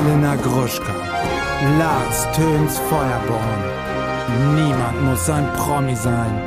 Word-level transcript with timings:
Elena 0.00 0.34
Gruschka, 0.36 0.94
Lars 1.78 2.24
Töns 2.34 2.78
Feuerborn. 2.78 3.60
Niemand 4.54 5.02
muss 5.04 5.28
ein 5.28 5.46
Promi 5.56 5.94
sein. 5.94 6.40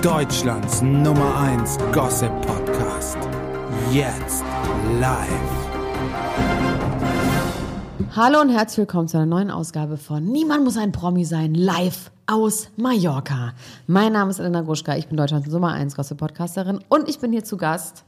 Deutschlands 0.00 0.80
Nummer 0.80 1.36
1 1.36 1.76
Gossip 1.92 2.30
Podcast. 2.40 3.18
Jetzt 3.92 4.42
live. 4.98 5.28
Hallo 8.16 8.40
und 8.40 8.48
herzlich 8.48 8.78
willkommen 8.78 9.08
zu 9.08 9.18
einer 9.18 9.26
neuen 9.26 9.50
Ausgabe 9.50 9.98
von 9.98 10.24
Niemand 10.24 10.64
muss 10.64 10.78
ein 10.78 10.92
Promi 10.92 11.26
sein, 11.26 11.54
live 11.54 12.10
aus 12.26 12.70
Mallorca. 12.76 13.52
Mein 13.86 14.14
Name 14.14 14.30
ist 14.30 14.38
Elena 14.38 14.62
Gruschka, 14.62 14.96
ich 14.96 15.08
bin 15.08 15.18
Deutschlands 15.18 15.48
Nummer 15.48 15.72
1 15.72 15.96
Gossip 15.96 16.16
Podcasterin 16.16 16.80
und 16.88 17.10
ich 17.10 17.18
bin 17.18 17.30
hier 17.30 17.44
zu 17.44 17.58
Gast 17.58 18.04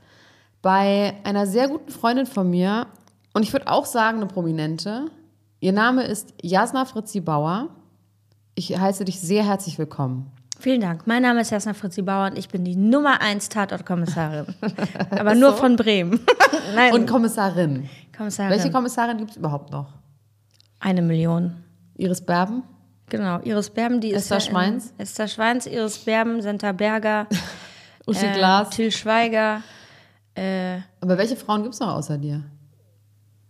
bei 0.63 1.13
einer 1.25 1.47
sehr 1.47 1.69
guten 1.69 1.91
Freundin 1.91 2.25
von 2.25 2.49
mir 2.49 2.87
und 3.39 3.45
ich 3.45 3.53
würde 3.53 3.69
auch 3.69 3.87
sagen 3.87 4.17
eine 4.17 4.27
Prominente. 4.27 5.05
Ihr 5.61 5.73
Name 5.73 6.03
ist 6.03 6.35
Jasna 6.43 6.85
Fritzi 6.85 7.21
Bauer. 7.21 7.69
Ich 8.57 8.77
heiße 8.77 9.05
dich 9.05 9.21
sehr 9.21 9.47
herzlich 9.47 9.79
willkommen. 9.79 10.33
Vielen 10.59 10.81
Dank. 10.81 11.07
Mein 11.07 11.23
Name 11.23 11.43
ist 11.43 11.53
Jasna 11.53 11.73
Fritzi 11.73 12.03
Bauer 12.03 12.27
und 12.27 12.37
ich 12.37 12.49
bin 12.49 12.65
die 12.65 12.75
Nummer 12.75 13.21
1 13.21 13.49
Tatortkommissarin. 13.49 14.47
Aber 15.11 15.37
nur 15.37 15.53
von 15.53 15.77
Bremen. 15.77 16.19
Nein. 16.75 16.93
Und 16.95 17.07
Kommissarin. 17.07 17.89
Kommissarin. 18.17 18.51
Welche 18.51 18.73
Kommissarin 18.73 19.19
gibt 19.19 19.31
es 19.31 19.37
überhaupt 19.37 19.71
noch? 19.71 19.87
Eine 20.81 21.01
Million. 21.03 21.63
Iris 21.97 22.21
Berben? 22.21 22.65
Genau, 23.09 23.39
Iris 23.45 23.71
Berben, 23.71 24.01
die 24.01 24.15
Esther 24.15 24.39
ist. 24.39 24.47
in- 24.47 24.51
Schweins? 24.51 24.95
Esther 24.99 25.29
Schweins, 25.29 25.67
Iris 25.67 25.97
Berben, 25.99 26.43
Senta 26.43 26.73
Berger, 26.73 27.29
Uschi 28.05 28.27
äh, 28.27 28.33
Glas? 28.33 28.71
Till 28.71 28.91
Schweiger. 28.91 29.63
Äh, 30.35 30.79
Aber 31.01 31.17
welche 31.17 31.37
Frauen 31.37 31.63
gibt 31.63 31.75
es 31.75 31.79
noch 31.81 31.95
außer 31.95 32.19
dir? 32.19 32.43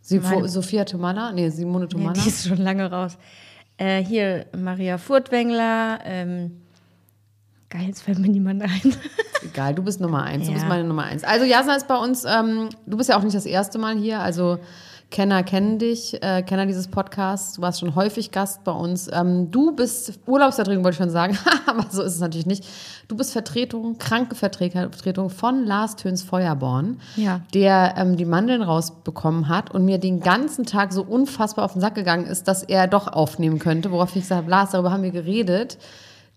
Sie, 0.09 0.21
Meine- 0.21 0.48
Sophia 0.48 0.85
Tomala? 0.85 1.33
Nee, 1.33 1.51
Simone 1.51 1.84
ja, 1.84 1.89
Tomala? 1.91 2.12
die 2.14 2.28
ist 2.28 2.48
schon 2.48 2.59
lange 2.59 2.91
raus. 2.91 3.19
Äh, 3.77 4.03
hier 4.03 4.47
Maria 4.56 4.97
Furtwängler. 4.98 5.98
Ähm, 6.05 6.62
geil, 7.69 7.83
jetzt 7.89 8.03
fällt 8.03 8.19
mir 8.19 8.28
niemand 8.28 8.62
ein. 8.62 8.70
Egal, 9.42 9.75
du 9.75 9.83
bist 9.83 10.00
Nummer 10.00 10.23
eins. 10.25 10.45
Du 10.47 10.50
Ja. 10.50 10.55
bist 10.55 10.67
meine 10.69 10.84
Nummer 10.84 11.05
eins. 11.05 11.25
Also 11.25 11.45
Jasna 11.45 11.77
ist 11.77 11.87
bei 11.89 11.97
uns, 11.97 12.25
ähm, 12.25 12.70
du 12.87 12.97
bist 12.97 13.09
ja 13.11 13.19
auch 13.19 13.23
nicht 13.23 13.37
das 13.37 13.47
erste 13.47 13.78
Mal 13.78 13.97
hier, 13.98 14.20
also 14.20 14.59
Kenner 15.11 15.42
kennen 15.42 15.78
dich, 15.78 16.23
äh, 16.23 16.42
Kenner 16.42 16.67
dieses 16.67 16.87
Podcasts. 16.89 17.55
Du 17.55 17.62
warst 17.62 17.81
schon 17.81 17.95
häufig 17.95 18.31
Gast 18.31 18.62
bei 18.64 18.73
uns. 18.73 19.09
Ähm, 19.11 19.50
du 19.50 19.75
bist 19.75 20.19
Urlaubsvertretung, 20.27 20.84
wollte 20.84 20.97
ich 20.97 21.03
schon 21.03 21.11
sagen, 21.11 21.39
aber 21.67 21.87
so 21.89 22.03
ist 22.03 22.15
es 22.15 22.20
natürlich 22.20 22.45
nicht. 22.45 22.67
Du 23.09 23.17
bist 23.17 23.33
Vertretung, 23.33 23.97
kranke 23.97 24.34
Vertretung 24.34 25.31
von 25.31 25.65
Lars 25.65 25.97
Töns 25.97 26.23
Feuerborn, 26.23 27.00
Ja. 27.17 27.41
der 27.55 27.95
ähm, 27.97 28.17
die 28.19 28.27
Mandeln 28.27 28.61
rausbekommen 28.61 29.48
hat 29.48 29.70
und 29.70 29.87
mir 29.87 29.97
den 29.97 30.20
ganzen 30.20 30.67
Tag 30.67 30.92
so 30.92 31.03
unfassbar 31.03 31.65
auf 31.65 31.72
den 31.72 31.81
Sack 31.81 31.95
gegangen 31.95 32.27
ist, 32.27 32.47
dass 32.47 32.62
er 32.62 32.87
doch 32.87 33.06
aufnehmen 33.09 33.59
könnte, 33.59 33.91
worauf 33.91 34.11
ich 34.15 34.22
gesagt 34.22 34.43
habe, 34.43 34.50
Lars, 34.50 34.70
darüber 34.72 34.91
haben 34.93 35.03
wir 35.03 35.11
geredet. 35.11 35.78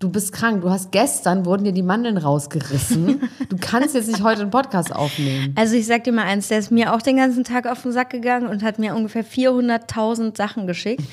Du 0.01 0.09
bist 0.09 0.33
krank. 0.33 0.61
Du 0.63 0.69
hast 0.71 0.91
gestern 0.91 1.45
wurden 1.45 1.63
dir 1.63 1.71
die 1.73 1.83
Mandeln 1.83 2.17
rausgerissen. 2.17 3.29
Du 3.49 3.57
kannst 3.59 3.93
jetzt 3.95 4.07
nicht 4.07 4.23
heute 4.23 4.41
einen 4.41 4.49
Podcast 4.49 4.95
aufnehmen. 4.95 5.53
Also 5.57 5.75
ich 5.75 5.85
sag 5.85 6.05
dir 6.05 6.13
mal 6.13 6.23
eins, 6.23 6.47
der 6.47 6.59
ist 6.59 6.71
mir 6.71 6.93
auch 6.93 7.01
den 7.01 7.17
ganzen 7.17 7.43
Tag 7.43 7.67
auf 7.67 7.81
den 7.83 7.91
Sack 7.91 8.09
gegangen 8.09 8.47
und 8.47 8.63
hat 8.63 8.79
mir 8.79 8.95
ungefähr 8.95 9.25
400.000 9.25 10.35
Sachen 10.37 10.67
geschickt. 10.67 11.03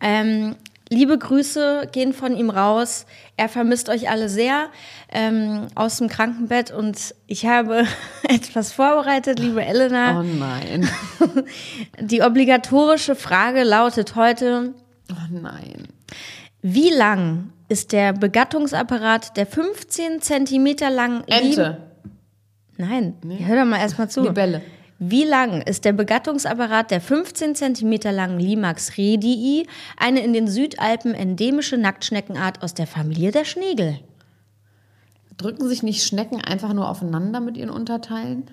Ähm, 0.00 0.56
liebe 0.88 1.18
Grüße 1.18 1.88
gehen 1.92 2.12
von 2.14 2.34
ihm 2.34 2.48
raus. 2.50 3.04
Er 3.36 3.48
vermisst 3.50 3.90
euch 3.90 4.08
alle 4.10 4.28
sehr 4.30 4.68
ähm, 5.12 5.66
aus 5.74 5.98
dem 5.98 6.08
Krankenbett 6.08 6.70
und 6.70 7.14
ich 7.26 7.46
habe 7.46 7.84
etwas 8.28 8.72
vorbereitet, 8.72 9.38
liebe 9.38 9.62
Elena. 9.64 10.18
Oh 10.18 10.22
nein. 10.22 10.88
Die 12.00 12.22
obligatorische 12.22 13.14
Frage 13.14 13.62
lautet 13.62 14.16
heute, 14.16 14.72
Oh 15.10 15.14
nein. 15.30 15.86
wie 16.62 16.90
lang 16.90 17.50
ist 17.74 17.90
der 17.90 18.12
Begattungsapparat 18.12 19.36
der 19.36 19.46
15 19.46 20.22
Zentimeter 20.22 20.90
langen 20.90 21.24
Ente. 21.26 21.78
Nein, 22.76 23.16
hör 23.40 23.56
doch 23.56 23.64
mal 23.64 23.80
erstmal 23.80 24.08
zu. 24.08 24.22
Libelle. 24.22 24.62
Wie 25.00 25.24
lang 25.24 25.60
ist 25.60 25.84
der 25.84 25.92
Begattungsapparat 25.92 26.92
der 26.92 27.00
15 27.00 27.56
cm 27.56 27.98
langen 28.12 28.38
Limax 28.38 28.96
redii, 28.96 29.66
eine 29.96 30.20
in 30.20 30.32
den 30.32 30.46
Südalpen 30.46 31.14
endemische 31.14 31.76
Nacktschneckenart 31.76 32.62
aus 32.62 32.74
der 32.74 32.86
Familie 32.86 33.32
der 33.32 33.44
Schnegel? 33.44 33.98
Drücken 35.36 35.66
sich 35.66 35.82
nicht 35.82 36.04
Schnecken 36.04 36.40
einfach 36.40 36.72
nur 36.74 36.88
aufeinander 36.88 37.40
mit 37.40 37.56
ihren 37.56 37.70
Unterteilen? 37.70 38.44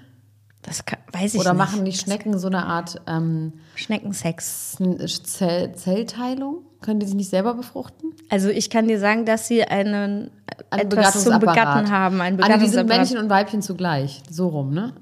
Das 0.64 0.84
kann, 0.86 0.98
weiß 1.12 1.36
ich 1.36 1.40
Oder 1.40 1.54
nicht. 1.54 1.60
machen 1.60 1.86
die 1.86 1.94
Schnecken 1.94 2.40
so 2.40 2.48
eine 2.48 2.66
Art 2.66 3.00
ähm, 3.06 3.54
Schneckensex. 3.76 4.78
Zell 5.26 5.76
Zellteilung? 5.76 6.66
Können 6.82 7.00
die 7.00 7.06
sich 7.06 7.16
nicht 7.16 7.30
selber 7.30 7.54
befruchten? 7.54 8.12
Also 8.30 8.50
ich 8.50 8.70
kann 8.70 8.88
dir 8.88 9.00
sagen, 9.00 9.26
dass 9.26 9.48
sie 9.48 9.64
einen 9.64 10.32
Ein 10.72 10.80
etwas 10.80 11.24
zum. 11.24 11.40
Begatten 11.40 11.92
haben, 11.92 12.22
ein 12.22 12.42
Ah, 12.42 12.48
nee, 12.58 12.64
die 12.64 12.70
sind. 12.70 12.88
Männchen 12.90 13.18
und 13.18 13.30
Weibchen 13.30 13.62
zugleich. 13.62 14.22
So 14.30 14.48
rum, 14.48 14.74
ne? 14.74 14.94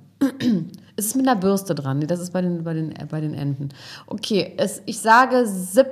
Es 0.98 1.06
ist 1.08 1.16
mit 1.16 1.26
einer 1.28 1.40
Bürste 1.40 1.74
dran. 1.76 2.02
Das 2.02 2.20
ist 2.20 2.32
bei 2.34 2.42
den, 2.42 2.64
bei 2.66 2.74
den, 2.74 2.92
äh, 2.92 3.06
bei 3.10 3.22
den 3.22 3.34
Enten. 3.34 3.70
Okay, 4.08 4.54
es, 4.58 4.82
ich 4.86 5.00
sage 5.00 5.46
sieb, 5.48 5.88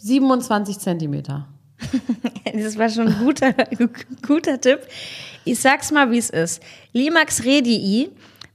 27 0.00 0.78
Zentimeter. 0.78 1.46
Das 2.54 2.76
war 2.76 2.88
schon 2.90 3.08
ein 3.08 3.24
guter, 3.24 3.54
guter 4.26 4.60
Tipp. 4.60 4.80
Ich 5.44 5.58
sag's 5.58 5.90
mal, 5.90 6.10
wie 6.10 6.18
es 6.18 6.28
ist. 6.28 6.62
Limax 6.92 7.44
redii 7.44 8.10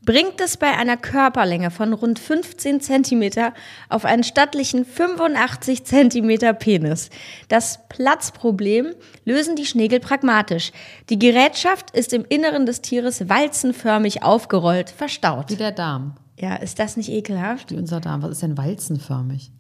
bringt 0.07 0.39
es 0.39 0.55
bei 0.55 0.71
einer 0.71 0.95
Körperlänge 0.95 1.69
von 1.69 1.91
rund 1.91 2.17
15 2.17 2.79
Zentimeter 2.79 3.53
auf 3.89 4.05
einen 4.05 4.23
stattlichen 4.23 4.85
85 4.85 5.83
Zentimeter 5.83 6.53
Penis. 6.53 7.09
Das 7.49 7.81
Platzproblem 7.89 8.95
lösen 9.25 9.57
die 9.57 9.65
Schnegel 9.65 9.99
pragmatisch. 9.99 10.71
Die 11.09 11.19
Gerätschaft 11.19 11.91
ist 11.91 12.13
im 12.13 12.23
Inneren 12.27 12.65
des 12.65 12.81
Tieres 12.81 13.27
walzenförmig 13.27 14.23
aufgerollt, 14.23 14.89
verstaut. 14.89 15.51
Wie 15.51 15.57
der 15.57 15.73
Darm. 15.73 16.15
Ja, 16.39 16.55
ist 16.55 16.79
das 16.79 16.95
nicht 16.95 17.09
ekelhaft? 17.09 17.71
Wie 17.71 17.75
unser 17.75 17.99
Darm. 17.99 18.23
Was 18.23 18.31
ist 18.31 18.41
denn 18.43 18.57
walzenförmig? 18.57 19.51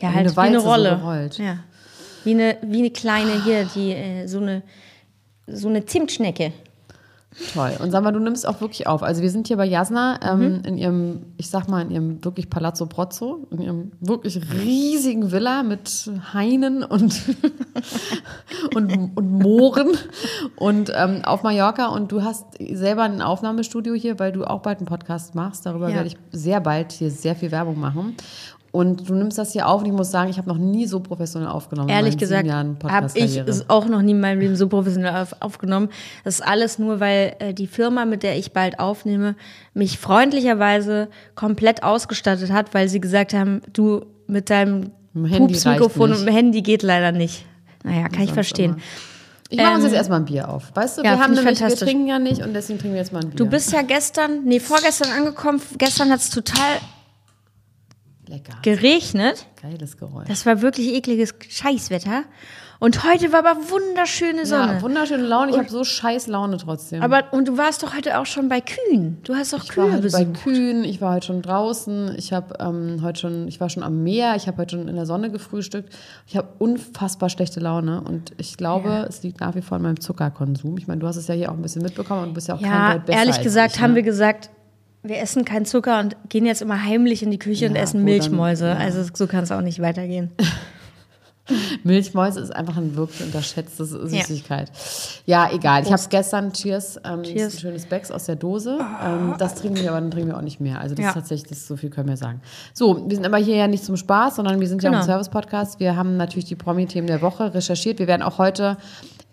Ja, 0.00 0.10
Wie 0.10 0.14
halt 0.14 0.26
eine 0.28 0.36
wie 0.36 0.40
eine 0.40 0.60
so 0.60 0.68
Rolle. 0.68 0.90
gerollt. 0.96 1.38
ja. 1.38 1.58
Wie 2.22 2.30
eine, 2.30 2.58
wie 2.62 2.78
eine 2.78 2.90
kleine 2.90 3.42
hier, 3.42 3.68
die, 3.74 3.90
äh, 3.90 4.28
so 4.28 4.38
eine, 4.38 4.62
so 5.48 5.68
eine 5.68 5.84
Zimtschnecke. 5.84 6.52
Toll. 7.52 7.72
Und 7.82 7.90
sag 7.90 8.04
mal, 8.04 8.12
du 8.12 8.20
nimmst 8.20 8.46
auch 8.46 8.60
wirklich 8.60 8.86
auf. 8.86 9.02
Also 9.02 9.20
wir 9.22 9.30
sind 9.30 9.48
hier 9.48 9.56
bei 9.56 9.64
Jasna 9.64 10.20
ähm, 10.22 10.62
in 10.64 10.78
ihrem, 10.78 11.22
ich 11.36 11.50
sag 11.50 11.68
mal, 11.68 11.82
in 11.82 11.90
ihrem 11.90 12.24
wirklich 12.24 12.48
Palazzo 12.48 12.86
Prozzo, 12.86 13.48
in 13.50 13.60
ihrem 13.60 13.92
wirklich 14.00 14.40
riesigen 14.62 15.32
Villa 15.32 15.64
mit 15.64 16.10
Hainen 16.32 16.84
und, 16.84 17.22
und, 18.74 19.10
und 19.16 19.30
Mooren 19.32 19.88
und 20.56 20.92
ähm, 20.94 21.22
auf 21.24 21.42
Mallorca. 21.42 21.86
Und 21.86 22.12
du 22.12 22.22
hast 22.22 22.46
selber 22.60 23.02
ein 23.02 23.20
Aufnahmestudio 23.20 23.94
hier, 23.94 24.18
weil 24.20 24.30
du 24.30 24.44
auch 24.44 24.62
bald 24.62 24.78
einen 24.78 24.86
Podcast 24.86 25.34
machst. 25.34 25.66
Darüber 25.66 25.88
Ja. 25.88 25.96
werde 25.96 26.08
ich 26.08 26.16
sehr 26.30 26.60
bald 26.60 26.92
hier 26.92 27.10
sehr 27.10 27.34
viel 27.34 27.50
Werbung 27.50 27.80
machen. 27.80 28.14
Und 28.74 29.08
du 29.08 29.14
nimmst 29.14 29.38
das 29.38 29.52
hier 29.52 29.68
auf 29.68 29.82
und 29.82 29.86
ich 29.86 29.92
muss 29.92 30.10
sagen, 30.10 30.30
ich 30.30 30.36
habe 30.36 30.48
noch 30.48 30.58
nie 30.58 30.86
so 30.86 30.98
professionell 30.98 31.48
aufgenommen. 31.48 31.90
Ehrlich 31.90 32.18
gesagt 32.18 32.50
habe 32.50 33.08
ich 33.14 33.36
es 33.36 33.70
auch 33.70 33.86
noch 33.86 34.02
nie 34.02 34.10
in 34.10 34.18
meinem 34.18 34.40
Leben 34.40 34.56
so 34.56 34.66
professionell 34.66 35.14
auf, 35.14 35.36
aufgenommen. 35.38 35.90
Das 36.24 36.40
ist 36.40 36.40
alles 36.40 36.80
nur, 36.80 36.98
weil 36.98 37.36
äh, 37.38 37.54
die 37.54 37.68
Firma, 37.68 38.04
mit 38.04 38.24
der 38.24 38.36
ich 38.36 38.52
bald 38.52 38.80
aufnehme, 38.80 39.36
mich 39.74 40.00
freundlicherweise 40.00 41.06
komplett 41.36 41.84
ausgestattet 41.84 42.50
hat, 42.50 42.74
weil 42.74 42.88
sie 42.88 43.00
gesagt 43.00 43.32
haben, 43.32 43.60
du 43.72 44.06
mit 44.26 44.50
deinem 44.50 44.90
Pupsmikrofon 45.14 46.10
und 46.10 46.26
dem 46.26 46.34
Handy 46.34 46.60
geht 46.60 46.82
leider 46.82 47.12
nicht. 47.12 47.46
Naja, 47.84 48.08
kann 48.08 48.24
ich 48.24 48.32
verstehen. 48.32 48.72
immer. 48.72 48.82
Ich 49.50 49.58
mache 49.58 49.74
uns 49.74 49.84
Ähm, 49.84 49.90
jetzt 49.90 49.96
erstmal 49.98 50.18
ein 50.18 50.24
Bier 50.24 50.48
auf. 50.48 50.72
Weißt 50.74 50.98
du, 50.98 51.02
ja, 51.04 51.12
wir 51.12 51.22
haben 51.22 51.34
nämlich, 51.34 51.60
wir 51.60 51.76
trinken 51.76 52.08
ja 52.08 52.18
nicht 52.18 52.42
und 52.42 52.52
deswegen 52.54 52.80
trinken 52.80 52.94
wir 52.94 53.02
jetzt 53.02 53.12
mal 53.12 53.22
ein 53.22 53.28
Bier. 53.30 53.36
Du 53.36 53.46
bist 53.46 53.72
ja 53.72 53.82
gestern, 53.82 54.42
nee, 54.44 54.58
vorgestern 54.58 55.12
angekommen. 55.16 55.62
Gestern 55.78 56.10
hat 56.10 56.18
es 56.18 56.30
total 56.30 56.80
lecker. 58.28 58.54
geregnet. 58.62 59.46
Geiles 59.60 59.96
Geräusch. 59.96 60.28
Das 60.28 60.46
war 60.46 60.62
wirklich 60.62 60.94
ekliges 60.94 61.34
Scheißwetter. 61.48 62.24
Und 62.80 63.04
heute 63.04 63.32
war 63.32 63.46
aber 63.46 63.56
wunderschöne 63.70 64.44
Sonne. 64.44 64.74
ja, 64.74 64.82
wunderschöne 64.82 65.22
Laune. 65.22 65.52
Ich 65.52 65.56
habe 65.56 65.70
so 65.70 65.84
scheiß 65.84 66.26
Laune 66.26 66.58
trotzdem. 66.58 67.02
aber, 67.02 67.32
und 67.32 67.48
du 67.48 67.56
warst 67.56 67.82
doch 67.82 67.94
heute 67.94 68.18
auch 68.18 68.26
schon 68.26 68.48
bei 68.48 68.60
Kühen. 68.60 69.18
Du 69.22 69.34
hast 69.34 69.52
doch 69.54 69.62
ich 69.64 69.74
war 69.76 69.86
Kühe 69.86 69.94
heute 69.94 70.10
bei 70.10 70.24
besucht. 70.24 70.42
Kühen, 70.42 70.84
ich 70.84 71.00
war 71.00 71.14
heute 71.14 71.26
schon 71.28 71.40
draußen, 71.40 72.14
ich 72.18 72.32
habe 72.32 72.56
ähm, 72.60 73.00
heute 73.02 73.20
schon, 73.20 73.48
ich 73.48 73.60
war 73.60 73.70
schon 73.70 73.82
am 73.84 74.02
Meer, 74.02 74.34
ich 74.36 74.48
habe 74.48 74.58
heute 74.58 74.76
schon 74.76 74.88
in 74.88 74.96
der 74.96 75.06
Sonne 75.06 75.30
gefrühstückt. 75.30 75.94
Ich 76.26 76.36
habe 76.36 76.48
unfassbar 76.58 77.30
schlechte 77.30 77.60
Laune 77.60 78.02
und 78.02 78.32
ich 78.36 78.56
glaube, 78.58 79.06
es 79.08 79.22
liegt 79.22 79.40
nach 79.40 79.54
wie 79.54 79.62
vor 79.62 79.76
an 79.76 79.82
meinem 79.82 80.00
Zuckerkonsum. 80.00 80.76
Ich 80.76 80.86
meine, 80.86 81.00
du 81.00 81.06
hast 81.06 81.16
es 81.16 81.28
ja 81.28 81.34
hier 81.34 81.50
auch 81.52 81.54
ein 81.54 81.62
bisschen 81.62 81.82
mitbekommen 81.82 82.22
und 82.24 82.28
du 82.30 82.34
bist 82.34 82.48
ja 82.48 82.56
auch 82.56 82.60
kein 82.60 82.70
Ja, 82.70 82.92
Deut 82.94 83.06
besser 83.06 83.18
ehrlich 83.20 83.40
gesagt 83.40 83.76
ich, 83.76 83.80
haben 83.80 83.92
ne? 83.92 83.96
wir 83.96 84.02
gesagt, 84.02 84.50
wir 85.04 85.18
essen 85.20 85.44
keinen 85.44 85.66
Zucker 85.66 86.00
und 86.00 86.16
gehen 86.28 86.46
jetzt 86.46 86.62
immer 86.62 86.82
heimlich 86.82 87.22
in 87.22 87.30
die 87.30 87.38
Küche 87.38 87.66
und 87.68 87.76
Ja, 87.76 87.82
essen 87.82 87.94
wo 87.94 87.98
dann- 87.98 88.04
Milchmäuse. 88.06 88.66
ja. 88.68 88.76
Also 88.76 89.04
so 89.14 89.26
kann 89.26 89.44
es 89.44 89.52
auch 89.52 89.60
nicht 89.60 89.80
weitergehen. 89.80 90.30
Milchmäuse 91.82 92.40
ist 92.40 92.56
einfach 92.56 92.78
ein 92.78 92.96
wirklich 92.96 93.22
unterschätztes 93.22 93.90
Süßigkeit. 93.90 94.72
Ja, 95.26 95.50
egal. 95.52 95.82
Ich 95.82 95.88
habe 95.88 95.96
es 96.00 96.08
gestern, 96.08 96.54
cheers, 96.54 96.98
ähm, 97.04 97.22
Cheers. 97.22 97.54
ein 97.56 97.60
schönes 97.60 97.84
Becks 97.84 98.10
aus 98.10 98.24
der 98.24 98.36
Dose. 98.36 98.78
Ähm, 99.04 99.34
das 99.38 99.54
trinken 99.56 99.76
wir, 99.82 99.90
aber 99.90 100.00
dann 100.00 100.10
trinken 100.10 100.30
wir 100.30 100.38
auch 100.38 100.42
nicht 100.42 100.60
mehr. 100.60 100.80
Also 100.80 100.94
das 100.94 101.02
Ja. 101.02 101.08
ist 101.10 101.14
tatsächlich, 101.16 101.50
das 101.50 101.66
so 101.66 101.76
viel 101.76 101.90
können 101.90 102.08
wir 102.08 102.16
sagen. 102.16 102.40
So, 102.72 103.06
wir 103.06 103.14
sind 103.14 103.26
aber 103.26 103.36
hier 103.36 103.56
ja 103.56 103.66
nicht 103.68 103.84
zum 103.84 103.98
Spaß, 103.98 104.36
sondern 104.36 104.58
wir 104.58 104.68
sind 104.68 104.82
ja 104.82 104.88
auch 104.88 104.94
ein 104.94 105.00
Genau. 105.02 105.12
Service-Podcast. 105.12 105.80
Wir 105.80 105.96
haben 105.96 106.16
natürlich 106.16 106.46
die 106.46 106.56
Promi-Themen 106.56 107.08
der 107.08 107.20
Woche 107.20 107.52
recherchiert. 107.52 107.98
Wir 107.98 108.06
werden 108.06 108.22
auch 108.22 108.38
heute 108.38 108.78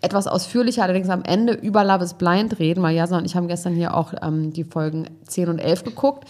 etwas 0.02 0.26
ausführlicher, 0.26 0.82
allerdings 0.82 1.08
am 1.08 1.22
Ende 1.22 1.54
über 1.54 1.84
Love 1.84 2.04
is 2.04 2.14
Blind 2.14 2.58
reden, 2.58 2.82
weil 2.82 2.94
Jasna 2.94 3.18
und 3.18 3.24
ich 3.24 3.36
haben 3.36 3.48
gestern 3.48 3.74
hier 3.74 3.94
auch 3.94 4.12
ähm, 4.20 4.52
die 4.52 4.64
Folgen 4.64 5.06
10 5.26 5.48
und 5.48 5.58
11 5.58 5.84
geguckt. 5.84 6.28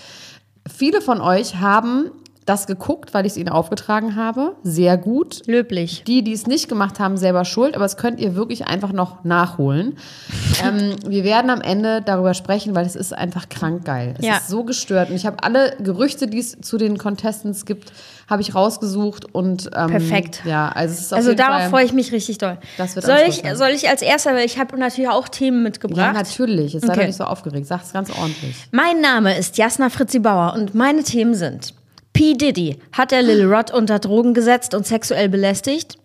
Viele 0.68 1.00
von 1.00 1.20
euch 1.20 1.56
haben 1.56 2.10
das 2.44 2.66
geguckt, 2.66 3.14
weil 3.14 3.24
ich 3.26 3.32
es 3.32 3.36
ihnen 3.38 3.48
aufgetragen 3.48 4.16
habe. 4.16 4.56
Sehr 4.64 4.96
gut. 4.96 5.42
Löblich. 5.46 6.02
Die, 6.06 6.22
die 6.24 6.32
es 6.32 6.46
nicht 6.46 6.68
gemacht 6.68 6.98
haben, 7.00 7.16
selber 7.16 7.44
schuld, 7.44 7.74
aber 7.74 7.84
das 7.84 7.96
könnt 7.96 8.18
ihr 8.20 8.34
wirklich 8.34 8.66
einfach 8.66 8.92
noch 8.92 9.22
nachholen. 9.24 9.96
ähm, 10.64 10.96
wir 11.06 11.24
werden 11.24 11.50
am 11.50 11.60
Ende 11.60 12.02
darüber 12.02 12.34
sprechen, 12.34 12.74
weil 12.74 12.84
es 12.86 12.96
ist 12.96 13.12
einfach 13.16 13.48
krank 13.48 13.84
geil. 13.84 14.14
Es 14.18 14.26
Ja. 14.26 14.36
ist 14.38 14.48
so 14.48 14.64
gestört. 14.64 15.10
Und 15.10 15.16
ich 15.16 15.26
habe 15.26 15.42
alle 15.42 15.76
Gerüchte, 15.80 16.26
die 16.26 16.38
es 16.40 16.60
zu 16.60 16.78
den 16.78 16.98
Contestants 16.98 17.64
gibt, 17.64 17.92
habe 18.28 18.42
ich 18.42 18.54
rausgesucht 18.54 19.34
und 19.34 19.70
ähm, 19.76 19.88
Perfekt. 19.88 20.42
Ja, 20.44 20.68
also 20.70 20.94
es 20.94 21.00
ist 21.00 21.12
auf 21.12 21.18
Also 21.18 21.30
jeden 21.30 21.38
darauf 21.38 21.60
Fall, 21.62 21.70
freue 21.70 21.84
ich 21.84 21.92
mich 21.92 22.12
richtig 22.12 22.38
doll. 22.38 22.56
Das 22.78 22.96
wird 22.96 23.04
soll, 23.04 23.18
ich, 23.28 23.42
soll 23.54 23.68
ich 23.70 23.88
als 23.88 24.00
erster, 24.02 24.32
weil 24.34 24.46
ich 24.46 24.58
habe 24.58 24.78
natürlich 24.78 25.10
auch 25.10 25.28
Themen 25.28 25.58
Ja, 25.58 25.62
mitgebracht. 25.64 26.14
natürlich. 26.14 26.72
Jetzt 26.72 26.82
sei 26.82 26.88
doch 26.88 26.96
Okay. 26.98 27.06
nicht 27.08 27.16
so 27.16 27.24
aufgeregt. 27.24 27.66
Sag's 27.66 27.92
ganz 27.92 28.10
ordentlich. 28.10 28.56
Mein 28.70 29.00
Name 29.00 29.36
ist 29.36 29.58
Jasna 29.58 29.90
Fritzi 29.90 30.18
Bauer 30.18 30.54
und 30.54 30.74
meine 30.74 31.02
Themen 31.02 31.34
sind 31.34 31.74
P. 32.12 32.34
Diddy, 32.34 32.78
hat 32.92 33.12
er 33.12 33.22
Lil 33.22 33.44
Rod 33.46 33.70
unter 33.72 33.98
Drogen 33.98 34.34
gesetzt 34.34 34.74
und 34.74 34.86
sexuell 34.86 35.28
belästigt? 35.28 35.96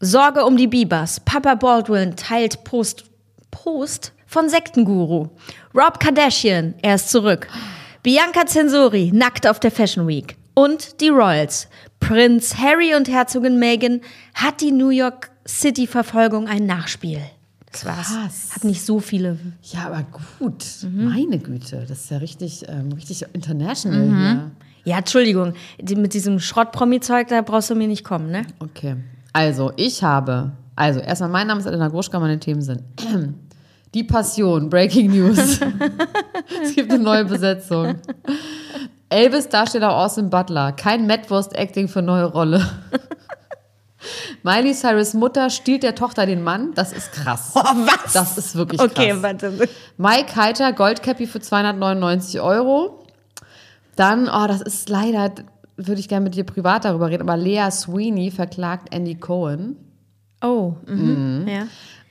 Sorge 0.00 0.44
um 0.44 0.56
die 0.56 0.68
Biebers, 0.68 1.20
Papa 1.20 1.54
Baldwin 1.54 2.14
teilt 2.16 2.64
Post, 2.64 3.04
Post 3.50 4.12
von 4.26 4.48
Sektenguru. 4.48 5.28
Rob 5.74 5.98
Kardashian, 5.98 6.74
er 6.82 6.96
ist 6.96 7.10
zurück. 7.10 7.48
Bianca 8.02 8.46
Censori, 8.46 9.10
nackt 9.12 9.46
auf 9.46 9.58
der 9.58 9.70
Fashion 9.70 10.06
Week. 10.06 10.36
Und 10.54 11.00
die 11.00 11.08
Royals. 11.08 11.68
Prinz 12.00 12.56
Harry 12.56 12.94
und 12.94 13.08
Herzogin 13.08 13.58
Meghan 13.58 14.00
hat 14.34 14.60
die 14.60 14.70
New 14.72 14.90
York 14.90 15.30
City 15.46 15.86
Verfolgung 15.86 16.46
ein 16.46 16.66
Nachspiel. 16.66 17.20
Das 17.72 17.84
war's. 17.84 18.08
Krass. 18.08 18.48
Hat 18.54 18.64
nicht 18.64 18.84
so 18.84 19.00
viele 19.00 19.38
Ja, 19.62 19.86
aber 19.86 20.06
gut. 20.38 20.64
Mhm. 20.82 21.04
Meine 21.06 21.38
Güte. 21.38 21.84
Das 21.88 22.04
ist 22.04 22.10
ja 22.10 22.18
richtig, 22.18 22.64
ähm, 22.68 22.92
richtig 22.92 23.24
international 23.32 24.06
Mhm. 24.06 24.16
hier. 24.18 24.50
Ja, 24.86 24.98
Entschuldigung, 24.98 25.54
die, 25.80 25.96
mit 25.96 26.14
diesem 26.14 26.38
Schrott-Promi-Zeug, 26.38 27.26
da 27.26 27.42
brauchst 27.42 27.70
du 27.70 27.74
mir 27.74 27.88
nicht 27.88 28.04
kommen, 28.04 28.30
ne? 28.30 28.42
Okay. 28.60 28.94
Also, 29.32 29.72
ich 29.76 30.04
habe, 30.04 30.52
also 30.76 31.00
erstmal, 31.00 31.28
mein 31.28 31.48
Name 31.48 31.58
ist 31.58 31.66
Elena 31.66 31.88
Gruschka, 31.88 32.20
meine 32.20 32.38
Themen 32.38 32.62
sind 32.62 32.82
Die 33.94 34.04
Passion, 34.04 34.70
Breaking 34.70 35.10
News. 35.10 35.58
es 36.62 36.74
gibt 36.76 36.92
eine 36.92 37.02
neue 37.02 37.24
Besetzung. 37.24 37.96
Elvis 39.08 39.48
Darsteller 39.48 39.92
Austin 39.96 40.30
Butler, 40.30 40.70
kein 40.70 41.06
Mettwurst-Acting 41.06 41.88
für 41.88 42.02
neue 42.02 42.26
Rolle. 42.26 42.64
Miley 44.44 44.72
Cyrus 44.72 45.14
Mutter 45.14 45.50
stiehlt 45.50 45.82
der 45.82 45.96
Tochter 45.96 46.26
den 46.26 46.44
Mann, 46.44 46.72
das 46.74 46.92
ist 46.92 47.10
krass. 47.12 47.52
Oh, 47.56 47.60
was? 47.60 48.12
Das 48.12 48.38
ist 48.38 48.54
wirklich 48.54 48.80
Okay, 48.80 49.10
krass. 49.10 49.22
warte. 49.22 49.68
Mike 49.96 50.36
Heiter, 50.36 50.72
Goldcappy 50.72 51.26
für 51.26 51.40
299 51.40 52.40
Euro. 52.40 53.02
Dann, 53.96 54.28
oh, 54.28 54.46
das 54.46 54.60
ist 54.62 54.88
leider, 54.88 55.32
würde 55.76 56.00
ich 56.00 56.08
gerne 56.08 56.24
mit 56.24 56.34
dir 56.34 56.44
privat 56.44 56.84
darüber 56.84 57.10
reden, 57.10 57.22
aber 57.22 57.36
Lea 57.36 57.70
Sweeney 57.70 58.30
verklagt 58.30 58.94
Andy 58.94 59.16
Cohen. 59.16 59.76
Oh, 60.42 60.74
mhm. 60.86 61.46
ja. 61.48 61.66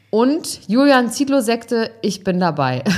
Und 0.10 0.68
Julian 0.68 1.12
Zietlow 1.12 1.42
sagte, 1.42 1.92
ich 2.02 2.24
bin 2.24 2.40
dabei. 2.40 2.84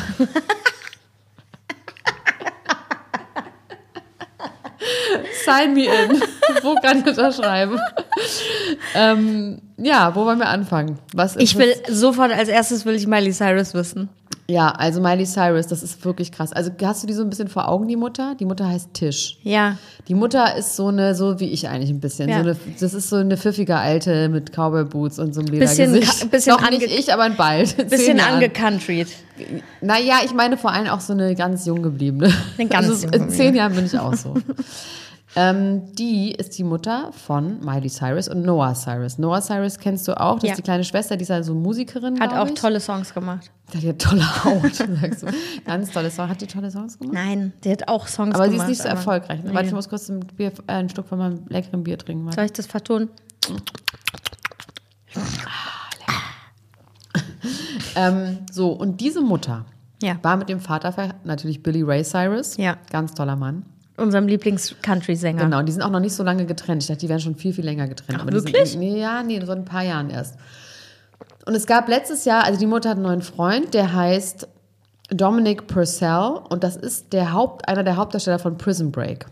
Sign 5.48 5.74
me 5.74 5.86
in. 5.86 6.22
wo 6.64 6.76
kann 6.76 7.00
ich 7.00 7.08
unterschreiben? 7.08 7.80
ähm, 8.96 9.62
ja, 9.78 10.14
wo 10.16 10.26
wollen 10.26 10.40
wir 10.40 10.50
anfangen? 10.50 11.00
Was 11.14 11.36
ist 11.36 11.44
Ich 11.44 11.58
will 11.58 11.74
sofort 11.90 12.32
als 12.32 12.50
erstes 12.50 12.86
will 12.86 12.96
ich 12.96 13.08
Miley 13.08 13.32
Cyrus 13.32 13.74
wissen. 13.74 14.10
Ja, 14.50 14.70
also 14.70 15.02
Miley 15.02 15.26
Cyrus, 15.26 15.68
das 15.68 15.84
ist 15.84 16.04
wirklich 16.06 16.32
krass. 16.32 16.54
Also 16.54 16.72
hast 16.82 17.04
du 17.04 17.08
die 17.08 17.14
so 17.14 17.22
ein 17.22 17.30
bisschen 17.30 17.50
vor 17.50 17.68
Augen, 17.68 17.86
die 17.88 17.98
Mutter? 17.98 18.34
Die 18.40 18.46
Mutter 18.46 18.68
heißt 18.68 18.94
Tisch. 18.94 19.38
Ja. 19.44 19.78
Die 20.08 20.16
Mutter 20.16 20.56
ist 20.56 20.78
so 20.78 20.88
eine, 20.88 21.16
so 21.16 21.42
wie 21.42 21.50
ich 21.50 21.68
eigentlich 21.68 21.90
ein 21.90 22.00
bisschen. 22.00 22.30
Ja. 22.30 22.38
So 22.38 22.42
eine, 22.44 22.58
das 22.80 22.94
ist 22.94 23.10
so 23.10 23.18
eine 23.18 23.36
pfiffige 23.36 23.76
Alte 23.76 24.30
mit 24.30 24.54
Cowboy 24.54 24.86
Boots 24.86 25.20
und 25.20 25.34
so 25.34 25.42
einem 25.42 25.60
Bisschen 25.60 25.92
Ledergesicht. 25.94 26.32
bisschen 26.32 26.54
Noch 26.54 26.70
nicht 26.70 26.84
ich, 26.84 27.12
aber 27.12 27.30
bald. 27.32 27.76
Bisschen 27.90 28.22
angecountryt. 28.22 29.10
Naja, 29.82 30.20
ich 30.24 30.34
meine 30.34 30.56
vor 30.56 30.72
allem 30.72 30.88
auch 30.88 31.02
so 31.02 31.12
eine 31.12 31.36
ganz 31.36 31.66
jung 31.66 31.84
gebliebene. 31.84 32.34
Eine 32.58 32.70
ganz 32.70 32.88
also 32.90 33.08
In 33.10 33.30
zehn 33.30 33.54
Jahren 33.54 33.76
bin 33.76 33.86
ich 33.86 34.00
auch 34.00 34.14
so. 34.14 34.34
ähm, 35.38 35.94
die 35.96 36.32
ist 36.32 36.58
die 36.58 36.64
Mutter 36.64 37.12
von 37.14 37.60
Miley 37.64 37.90
Cyrus 37.90 38.28
und 38.28 38.42
Noah 38.42 38.74
Cyrus. 38.74 39.18
Noah 39.20 39.40
Cyrus 39.42 39.78
kennst 39.78 40.08
du 40.08 40.20
auch. 40.20 40.36
Das 40.40 40.44
Ja. 40.44 40.50
ist 40.52 40.58
die 40.58 40.64
kleine 40.64 40.84
Schwester, 40.84 41.16
die 41.16 41.22
ist 41.24 41.32
also 41.32 41.54
Musikerin. 41.54 42.20
Hat 42.20 42.34
auch 42.34 42.48
ich. 42.48 42.56
tolle 42.56 42.80
Songs 42.80 43.14
gemacht. 43.14 43.52
Die 43.74 43.88
hat 43.88 44.00
tolle 44.00 44.44
Haut, 44.44 44.74
sagst 44.76 45.24
du. 45.24 45.28
Ganz 45.66 45.92
tolle 45.92 46.10
Songs. 46.10 46.30
Hat 46.32 46.42
die 46.42 46.48
tolle 46.48 46.72
Songs 46.72 46.98
gemacht? 46.98 47.14
Nein, 47.14 47.54
die 47.64 47.72
hat 47.72 47.88
auch 47.88 48.08
Songs 48.08 48.34
Aber 48.36 48.46
sie 48.46 48.52
gemacht. 48.52 48.66
ist 48.66 48.70
nicht 48.70 48.82
so 48.82 48.90
aber- 48.90 48.98
erfolgreich. 48.98 49.42
Nee. 49.44 49.54
Warte, 49.54 49.68
ich 49.68 49.74
muss 49.74 49.88
kurz 49.90 50.10
ein, 50.10 50.22
Bier, 50.36 50.52
äh, 50.68 50.74
ein 50.74 50.90
Stück 50.90 51.08
von 51.08 51.20
meinem 51.20 51.46
leckeren 51.50 51.84
Bier 51.84 51.98
trinken. 51.98 52.26
Warte. 52.26 52.36
Soll 52.38 52.46
ich 52.46 52.54
das 52.54 52.66
vertonen? 52.68 53.10
Ähm, 57.96 58.40
so, 58.52 58.72
und 58.72 59.02
diese 59.02 59.22
Mutter 59.22 59.66
Ja. 60.02 60.18
war 60.22 60.38
mit 60.38 60.50
dem 60.50 60.60
Vater 60.60 61.16
natürlich 61.24 61.64
Billy 61.64 61.82
Ray 61.82 62.04
Cyrus. 62.04 62.58
Ja. 62.58 62.78
Ganz 62.92 63.14
toller 63.14 63.36
Mann. 63.36 63.66
Unserem 63.98 64.28
Lieblings-Country-Sänger. 64.28 65.44
Genau, 65.44 65.62
die 65.64 65.72
sind 65.72 65.82
auch 65.82 65.90
noch 65.90 66.00
nicht 66.00 66.14
so 66.14 66.24
lange 66.24 66.46
getrennt. 66.46 66.84
Ich 66.84 66.88
dachte, 66.88 67.00
die 67.00 67.10
wären 67.10 67.20
schon 67.20 67.36
viel, 67.36 67.54
viel 67.54 67.66
länger 67.66 67.88
getrennt. 67.88 68.20
Ach, 68.20 68.24
Aber 68.24 68.32
wirklich? 68.32 68.72
Sind, 68.72 68.80
nee, 68.80 69.00
ja, 69.00 69.24
nee, 69.24 69.44
so 69.44 69.52
ein 69.52 69.66
paar 69.66 69.84
Jahren 69.84 70.10
erst. 70.10 70.36
Und 71.46 71.56
es 71.56 71.66
gab 71.66 71.88
letztes 71.88 72.26
Jahr, 72.26 72.44
also 72.44 72.60
die 72.60 72.68
Mutter 72.68 72.90
hat 72.90 72.98
einen 72.98 73.06
neuen 73.06 73.22
Freund, 73.22 73.74
der 73.74 73.94
heißt 73.94 74.48
Dominic 75.10 75.68
Purcell 75.68 76.42
und 76.50 76.64
das 76.64 76.76
ist 76.76 77.14
der 77.14 77.32
Haupt, 77.32 77.68
einer 77.68 77.84
der 77.84 77.96
Hauptdarsteller 77.96 78.40
von 78.40 78.58
Prison 78.58 78.92
Break. 78.92 79.26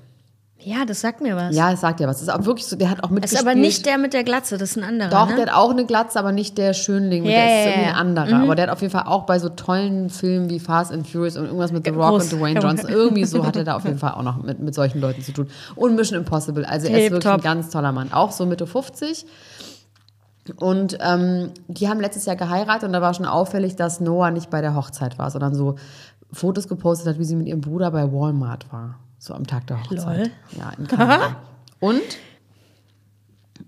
Ja, 0.68 0.84
das 0.84 1.00
sagt 1.00 1.22
mir 1.22 1.36
was. 1.36 1.56
Ja, 1.56 1.72
es 1.72 1.82
sagt 1.82 2.00
ja 2.00 2.08
was. 2.08 2.16
Es 2.16 2.24
ist 2.24 2.30
auch 2.30 2.44
wirklich 2.44 2.66
so, 2.66 2.76
der 2.76 2.90
hat 2.90 3.04
auch 3.04 3.10
Es 3.10 3.12
mitgespielt. 3.12 3.42
ist 3.42 3.48
aber 3.48 3.56
nicht 3.56 3.86
der 3.86 4.00
mit 4.00 4.14
der 4.14 4.24
Glatze, 4.24 4.58
das 4.58 4.72
ist 4.72 4.78
ein 4.78 4.84
anderer. 4.84 5.10
Doch, 5.12 5.30
ne? 5.30 5.36
der 5.36 5.46
hat 5.46 5.54
auch 5.54 5.70
eine 5.70 5.86
Glatze, 5.86 6.18
aber 6.18 6.32
nicht 6.32 6.58
der 6.58 6.74
Schönling. 6.74 7.24
Ja, 7.24 7.32
der 7.32 7.46
ist 7.46 7.66
irgendwie. 7.68 7.82
Mhm. 7.84 7.90
ein 7.90 7.96
anderer. 7.96 8.42
Aber 8.42 8.56
der 8.56 8.64
hat 8.66 8.72
auf 8.74 8.82
jeden 8.82 8.92
Fall 8.92 9.04
auch 9.06 9.28
bei 9.28 9.38
so 9.38 9.50
tollen 9.50 10.10
Filmen 10.10 10.50
wie 10.50 10.60
Fast 10.60 10.92
and 10.92 11.08
Furious 11.08 11.38
und 11.38 11.46
irgendwas 11.46 11.72
mit 11.72 11.86
The 11.86 11.92
Rock 11.92 12.10
Groß. 12.10 12.34
und 12.34 12.42
Dwayne 12.42 12.60
Johnson. 12.60 12.90
Irgendwie 12.90 13.26
so 13.26 13.46
hat 13.46 13.56
er 13.56 13.64
da 13.64 13.76
auf 13.76 13.86
jeden 13.86 14.00
Fall 14.00 14.14
auch 14.14 14.24
noch 14.24 14.42
mit, 14.42 14.60
mit 14.60 14.74
solchen 14.74 15.00
Leuten 15.02 15.22
zu 15.22 15.34
tun. 15.34 15.48
Und 15.76 15.96
Mission 15.96 16.18
Impossible. 16.18 16.66
Also 16.66 16.88
er 16.88 17.06
ist 17.06 17.12
wirklich 17.12 17.32
ein 17.32 17.42
ganz 17.42 17.70
toller 17.70 17.92
Mann. 17.92 18.12
Auch 18.12 18.32
so 18.32 18.48
Mitte 18.48 18.66
50. 18.66 19.24
Und 20.58 20.98
ähm, 21.00 21.52
die 21.68 21.90
haben 21.90 22.00
letztes 22.00 22.26
Jahr 22.26 22.36
geheiratet 22.36 22.86
und 22.86 22.94
da 22.94 23.02
war 23.02 23.14
schon 23.14 23.28
auffällig, 23.28 23.76
dass 23.76 24.00
Noah 24.00 24.32
nicht 24.32 24.50
bei 24.50 24.62
der 24.62 24.76
Hochzeit 24.76 25.20
war, 25.20 25.30
sondern 25.30 25.54
so 25.54 25.76
Fotos 26.32 26.68
gepostet 26.68 27.08
hat, 27.08 27.20
wie 27.20 27.24
sie 27.24 27.36
mit 27.36 27.48
ihrem 27.48 27.62
Bruder 27.62 27.92
bei 27.92 28.12
Walmart 28.12 28.72
war. 28.72 29.00
So 29.26 29.34
am 29.34 29.48
Tag 29.48 29.66
der 29.68 29.82
Hochzeit. 29.84 30.18
Lol. 30.18 30.32
Ja, 30.60 30.72
in 30.78 30.88
Kanada. 30.88 31.36
und 31.80 32.02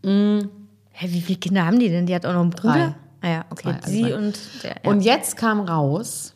Hä, 0.04 1.08
wie 1.10 1.22
viele 1.22 1.40
Kinder 1.40 1.66
haben 1.66 1.80
die 1.80 1.90
denn? 1.90 2.06
Die 2.06 2.14
hat 2.16 2.26
auch 2.26 2.34
noch 2.34 2.42
einen 2.42 2.50
Bruder? 2.52 2.74
Drei. 2.74 2.96
Ah 3.22 3.30
ja, 3.30 3.46
okay. 3.50 3.70
Also 3.76 3.90
Sie 3.92 4.04
drei. 4.04 4.16
und 4.18 4.40
der. 4.64 4.76
Ja. 4.84 4.92
Und 4.92 5.02
jetzt 5.02 5.36
kam 5.36 5.62
raus, 5.62 6.36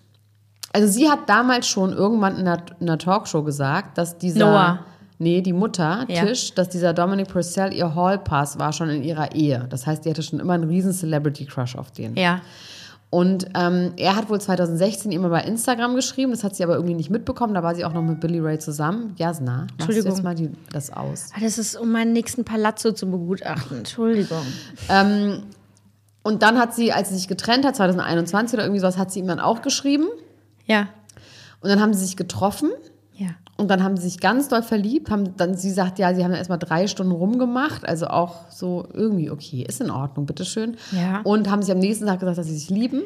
also 0.74 0.88
sie 0.88 1.08
hat 1.10 1.30
damals 1.30 1.68
schon 1.68 1.94
irgendwann 1.94 2.38
in 2.38 2.48
einer, 2.48 2.64
in 2.80 2.90
einer 2.90 2.98
Talkshow 2.98 3.44
gesagt, 3.44 3.98
dass 3.98 4.18
dieser. 4.18 4.40
Noah. 4.40 4.80
Nee, 5.20 5.42
die 5.42 5.54
Mutter, 5.54 6.06
Ja. 6.10 6.26
Tisch, 6.26 6.56
dass 6.56 6.70
dieser 6.70 6.94
Dominic 6.96 7.28
Purcell 7.28 7.72
ihr 7.76 7.94
Hallpass 7.94 8.58
war 8.58 8.74
schon 8.74 8.90
in 8.90 9.04
ihrer 9.04 9.36
Ehe. 9.36 9.68
Das 9.70 9.86
heißt, 9.86 10.04
die 10.04 10.10
hatte 10.10 10.24
schon 10.24 10.40
immer 10.40 10.54
einen 10.54 10.64
riesen 10.68 10.94
Celebrity-Crush 10.94 11.76
auf 11.76 11.92
den. 11.92 12.16
ja. 12.16 12.42
Und 13.12 13.48
ähm, 13.56 13.92
er 13.98 14.16
hat 14.16 14.30
wohl 14.30 14.40
2016 14.40 15.12
immer 15.12 15.28
bei 15.28 15.42
Instagram 15.44 15.96
geschrieben, 15.96 16.32
das 16.32 16.46
hat 16.46 16.56
sie 16.56 16.64
aber 16.64 16.76
irgendwie 16.76 16.94
nicht 16.94 17.10
mitbekommen. 17.10 17.54
Da 17.54 17.62
war 17.62 17.76
sie 17.76 17.84
auch 17.84 17.92
noch 17.92 18.02
mit 18.02 18.22
Billy 18.22 18.40
Ray 18.40 18.58
zusammen. 18.58 19.14
Jasna, 19.18 19.52
machst 19.58 19.70
du 19.70 19.84
Entschuldigung. 19.84 20.12
jetzt 20.12 20.24
mal 20.24 20.34
die, 20.36 20.50
das 20.72 20.94
aus. 20.94 21.30
Ah, 21.36 21.40
Das 21.42 21.58
ist, 21.58 21.76
um 21.76 21.92
meinen 21.92 22.14
nächsten 22.14 22.46
Palazzo 22.46 22.94
zu 22.94 23.12
begutachten. 23.12 23.80
Entschuldigung. 23.80 24.46
Ähm, 24.88 25.44
und 26.24 26.42
dann 26.42 26.58
hat 26.58 26.74
sie, 26.74 26.94
als 26.94 27.10
sie 27.10 27.16
sich 27.16 27.28
getrennt 27.28 27.66
hat, 27.66 27.76
2021 27.76 28.54
oder 28.54 28.64
irgendwie 28.64 28.80
sowas, 28.80 28.98
hat 28.98 29.12
sie 29.12 29.20
ihm 29.20 29.28
dann 29.28 29.42
auch 29.42 29.62
geschrieben. 29.62 30.08
Ja. 30.66 30.88
Und 31.60 31.70
dann 31.70 31.82
haben 31.82 31.94
sie 31.94 32.06
sich 32.06 32.16
getroffen. 32.16 32.70
Und 33.62 33.68
dann 33.68 33.84
haben 33.84 33.96
sie 33.96 34.10
sich 34.10 34.20
ganz 34.20 34.48
doll 34.48 34.64
verliebt, 34.64 35.12
haben 35.12 35.38
dann, 35.38 35.56
sie 35.56 35.70
sagt, 35.70 36.00
ja, 36.00 36.16
sie 36.16 36.24
haben 36.24 36.34
erst 36.34 36.50
mal 36.50 36.58
drei 36.58 36.88
Stunden 36.88 37.12
rumgemacht, 37.12 37.88
also 37.88 38.08
auch 38.08 38.50
so 38.50 38.88
irgendwie, 38.92 39.30
okay, 39.30 39.64
ist 39.68 39.82
in 39.82 39.92
Ordnung, 39.92 40.26
bitteschön. 40.26 40.78
Ja. 40.92 41.22
Und 41.24 41.48
haben 41.48 41.62
sich 41.62 41.72
am 41.72 41.78
nächsten 41.78 42.08
Tag 42.08 42.20
gesagt, 42.20 42.40
dass 42.40 42.48
sie 42.48 42.58
sich 42.58 42.72
lieben 42.72 43.04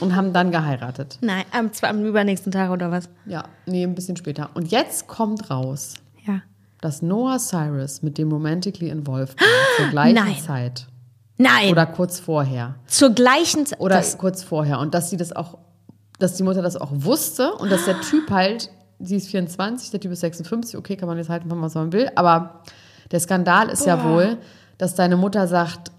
und 0.00 0.16
haben 0.16 0.32
dann 0.32 0.50
geheiratet. 0.50 1.18
Nein, 1.20 1.44
am, 1.52 1.74
zwar 1.74 1.90
am 1.90 2.02
übernächsten 2.06 2.50
Tag 2.52 2.70
oder 2.70 2.90
was? 2.90 3.10
Ja, 3.26 3.44
nee, 3.66 3.82
ein 3.84 3.94
bisschen 3.94 4.16
später. 4.16 4.48
Und 4.54 4.70
jetzt 4.70 5.08
kommt 5.08 5.50
raus, 5.50 5.92
Ja. 6.26 6.40
dass 6.80 7.02
Noah 7.02 7.38
Cyrus 7.38 8.00
mit 8.02 8.16
dem 8.16 8.32
Romantically 8.32 8.88
Involved 8.88 9.38
war, 9.38 9.46
zur 9.76 9.88
gleichen 9.90 10.14
Nein. 10.24 10.36
Zeit. 10.38 10.86
Nein. 11.36 11.70
Oder 11.70 11.84
kurz 11.84 12.18
vorher. 12.18 12.76
Zur 12.86 13.10
gleichen 13.10 13.66
Zeit. 13.66 13.78
Oder 13.78 14.02
kurz 14.16 14.42
vorher. 14.42 14.78
Und 14.78 14.94
dass 14.94 15.10
sie 15.10 15.18
das 15.18 15.32
auch, 15.36 15.58
dass 16.18 16.34
die 16.34 16.44
Mutter 16.44 16.62
das 16.62 16.76
auch 16.76 16.92
wusste 16.92 17.52
und 17.56 17.70
dass 17.70 17.84
der 17.84 18.00
Typ 18.00 18.30
halt, 18.30 18.70
sie 19.00 19.16
ist 19.16 19.28
24, 19.28 19.90
der 19.90 20.00
Typ 20.00 20.12
ist 20.12 20.20
56, 20.20 20.76
okay, 20.76 20.96
kann 20.96 21.08
man 21.08 21.18
jetzt 21.18 21.28
halten, 21.28 21.50
was 21.50 21.74
man 21.74 21.92
will. 21.92 22.10
Aber 22.14 22.62
der 23.10 23.20
Skandal 23.20 23.68
ist 23.68 23.86
ja 23.86 24.04
wohl, 24.04 24.38
dass 24.78 24.94
deine 24.94 25.16
Mutter 25.16 25.46
sagt, 25.48 25.90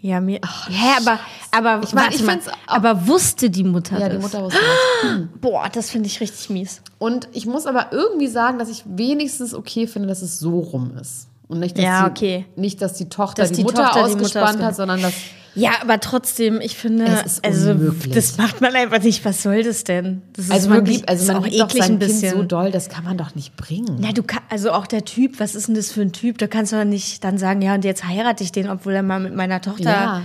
Ja, 0.00 0.20
mir. 0.20 0.40
Hä, 0.68 1.00
aber, 1.00 1.18
aber, 1.50 1.82
Ich 1.82 1.94
mein, 1.94 2.12
ich 2.12 2.22
mal, 2.22 2.38
aber 2.66 3.06
wusste 3.06 3.48
die 3.48 3.64
Mutter 3.64 3.98
ja, 3.98 4.08
das? 4.08 4.18
die 4.18 4.22
Mutter 4.22 4.44
wusste 4.44 4.60
das. 4.60 5.20
Boah, 5.40 5.68
das 5.72 5.88
finde 5.88 6.08
ich 6.08 6.20
richtig 6.20 6.50
mies. 6.50 6.82
Und 6.98 7.28
ich 7.32 7.46
muss 7.46 7.66
aber 7.66 7.92
irgendwie 7.92 8.28
sagen, 8.28 8.58
dass 8.58 8.68
ich 8.68 8.82
wenigstens 8.86 9.54
okay 9.54 9.86
finde, 9.86 10.08
dass 10.08 10.20
es 10.20 10.38
so 10.38 10.58
rum 10.58 10.96
ist. 11.00 11.28
Und 11.48 11.60
nicht, 11.60 11.76
dass, 11.76 11.84
Ja, 11.84 12.04
die, 12.04 12.10
okay. 12.10 12.46
nicht, 12.56 12.80
dass 12.80 12.94
die 12.94 13.08
Tochter 13.08 13.42
Dass 13.42 13.50
die, 13.50 13.56
die 13.58 13.62
Mutter 13.64 13.84
Tochter 13.84 14.04
die 14.04 14.10
Mutter 14.12 14.14
ausgespannt 14.24 14.58
ausge- 14.60 14.64
hat, 14.64 14.76
sondern 14.76 15.02
dass. 15.02 15.12
Ja, 15.56 15.70
aber 15.82 16.00
trotzdem, 16.00 16.60
ich 16.60 16.76
finde, 16.76 17.06
also 17.42 17.74
das 18.12 18.38
macht 18.38 18.60
man 18.60 18.74
einfach 18.74 19.00
nicht. 19.00 19.24
Was 19.24 19.40
soll 19.44 19.62
das 19.62 19.84
denn? 19.84 20.22
Das 20.32 20.46
ist 20.46 20.50
Also 20.50 20.68
man 20.68 20.78
wirklich, 20.78 20.96
liebt, 20.96 21.08
also 21.08 21.32
man 21.32 21.42
auch 21.42 21.46
liebt 21.46 21.60
doch 21.60 21.68
eklig 21.68 21.82
sein 21.84 21.92
ein 21.92 21.98
bisschen. 22.00 22.20
Kind 22.32 22.34
so 22.34 22.42
doll, 22.42 22.70
das 22.72 22.88
kann 22.88 23.04
man 23.04 23.16
doch 23.16 23.36
nicht 23.36 23.56
bringen. 23.56 23.98
Na, 24.00 24.10
du 24.10 24.24
kann, 24.24 24.42
also 24.50 24.72
auch 24.72 24.88
der 24.88 25.04
Typ, 25.04 25.38
was 25.38 25.54
ist 25.54 25.68
denn 25.68 25.76
das 25.76 25.92
für 25.92 26.00
ein 26.00 26.10
Typ? 26.12 26.38
Da 26.38 26.48
kannst 26.48 26.72
du 26.72 26.76
doch 26.76 26.84
nicht 26.84 27.22
dann 27.22 27.38
sagen, 27.38 27.62
ja, 27.62 27.74
und 27.74 27.84
jetzt 27.84 28.04
heirate 28.04 28.42
ich 28.42 28.50
den, 28.50 28.68
obwohl 28.68 28.94
er 28.94 29.02
mal 29.04 29.20
mit 29.20 29.36
meiner 29.36 29.60
Tochter. 29.60 29.84
Ja. 29.90 30.22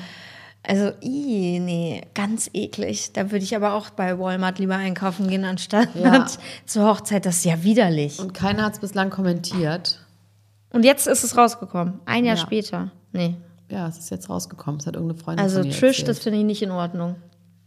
Also, 0.64 0.92
i, 1.04 1.60
nee, 1.60 2.02
ganz 2.16 2.50
eklig. 2.54 3.12
Da 3.14 3.30
würde 3.32 3.44
ich 3.44 3.56
aber 3.56 3.74
auch 3.74 3.92
bei 3.92 4.18
Walmart 4.18 4.58
lieber 4.58 4.76
einkaufen 4.78 5.28
gehen, 5.28 5.46
anstatt 5.46 5.90
Ja. 5.94 6.26
zur 6.66 6.86
Hochzeit. 6.88 7.26
Das 7.28 7.38
ist 7.38 7.46
ja 7.46 7.62
widerlich. 7.64 8.18
Und 8.20 8.34
keiner 8.34 8.64
hat 8.64 8.74
es 8.74 8.80
bislang 8.80 9.12
kommentiert. 9.12 10.00
Und 10.72 10.84
jetzt 10.86 11.08
ist 11.08 11.24
es 11.24 11.36
rausgekommen. 11.38 12.00
Ein 12.06 12.26
Jahr 12.26 12.36
Ja. 12.38 12.42
später. 12.42 12.92
Nee. 13.12 13.36
Ja, 13.72 13.88
es 13.88 13.98
ist 13.98 14.10
jetzt 14.10 14.30
rausgekommen. 14.30 14.80
Es 14.80 14.88
hat 14.88 14.96
irgendeine 14.96 15.20
Freundin 15.22 15.44
Also 15.44 15.62
Trish, 15.64 15.82
erzählt. 15.84 16.08
das 16.08 16.20
finde 16.20 16.40
ich 16.40 16.46
nicht 16.46 16.62
in 16.62 16.72
Ordnung. 16.72 17.16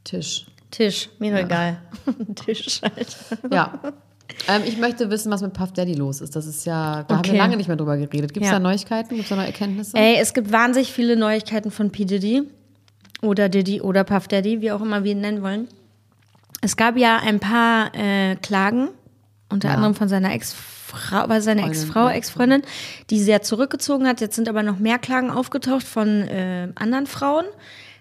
Tisch. 0.04 0.46
Tisch, 0.70 1.10
mir 1.18 1.32
doch 1.32 1.38
egal. 1.44 1.78
Tisch 2.34 2.80
halt. 2.82 3.16
Ja. 3.52 3.78
ähm, 4.48 4.62
ich 4.64 4.78
möchte 4.78 5.10
wissen, 5.10 5.30
was 5.30 5.42
mit 5.42 5.52
Puff 5.52 5.72
Daddy 5.72 5.94
los 5.94 6.20
ist. 6.20 6.34
Das 6.34 6.46
ist 6.46 6.64
ja, 6.64 7.02
da 7.04 7.14
haben 7.14 7.20
Okay. 7.20 7.32
wir 7.32 7.38
lange 7.38 7.56
nicht 7.56 7.68
mehr 7.68 7.76
drüber 7.76 7.96
geredet. 7.96 8.32
Gibt 8.32 8.44
es 8.46 8.50
Ja. 8.50 8.58
da 8.58 8.60
Neuigkeiten? 8.60 9.10
Gibt 9.10 9.22
es 9.24 9.28
da 9.28 9.36
neue 9.36 9.46
Erkenntnisse? 9.46 9.96
Ey, 9.96 10.16
es 10.20 10.32
gibt 10.34 10.50
wahnsinnig 10.50 10.92
viele 10.92 11.16
Neuigkeiten 11.16 11.70
von 11.70 11.90
P. 11.90 12.04
Diddy 12.04 12.42
oder 13.20 13.48
Diddy 13.48 13.80
oder 13.82 14.02
Puff 14.04 14.28
Daddy, 14.28 14.60
wie 14.60 14.72
auch 14.72 14.80
immer 14.80 15.04
wir 15.04 15.12
ihn 15.12 15.20
nennen 15.20 15.42
wollen. 15.42 15.68
Es 16.62 16.76
gab 16.76 16.96
ja 16.96 17.18
ein 17.18 17.38
paar 17.40 17.94
äh, 17.94 18.36
Klagen, 18.36 18.88
unter 19.50 19.68
Ja. 19.68 19.74
anderem 19.74 19.94
von 19.94 20.08
seiner 20.08 20.32
Ex-Frau, 20.32 20.71
war 20.92 21.40
seine 21.40 21.66
Ex-Frau. 21.66 22.08
Ex-Freundin, 22.08 22.62
die 23.10 23.20
sehr 23.20 23.42
zurückgezogen 23.42 24.06
hat. 24.06 24.20
Jetzt 24.20 24.36
sind 24.36 24.48
aber 24.48 24.62
noch 24.62 24.78
mehr 24.78 24.98
Klagen 24.98 25.30
aufgetaucht 25.30 25.86
von 25.86 26.22
äh, 26.22 26.68
anderen 26.74 27.06
Frauen. 27.06 27.44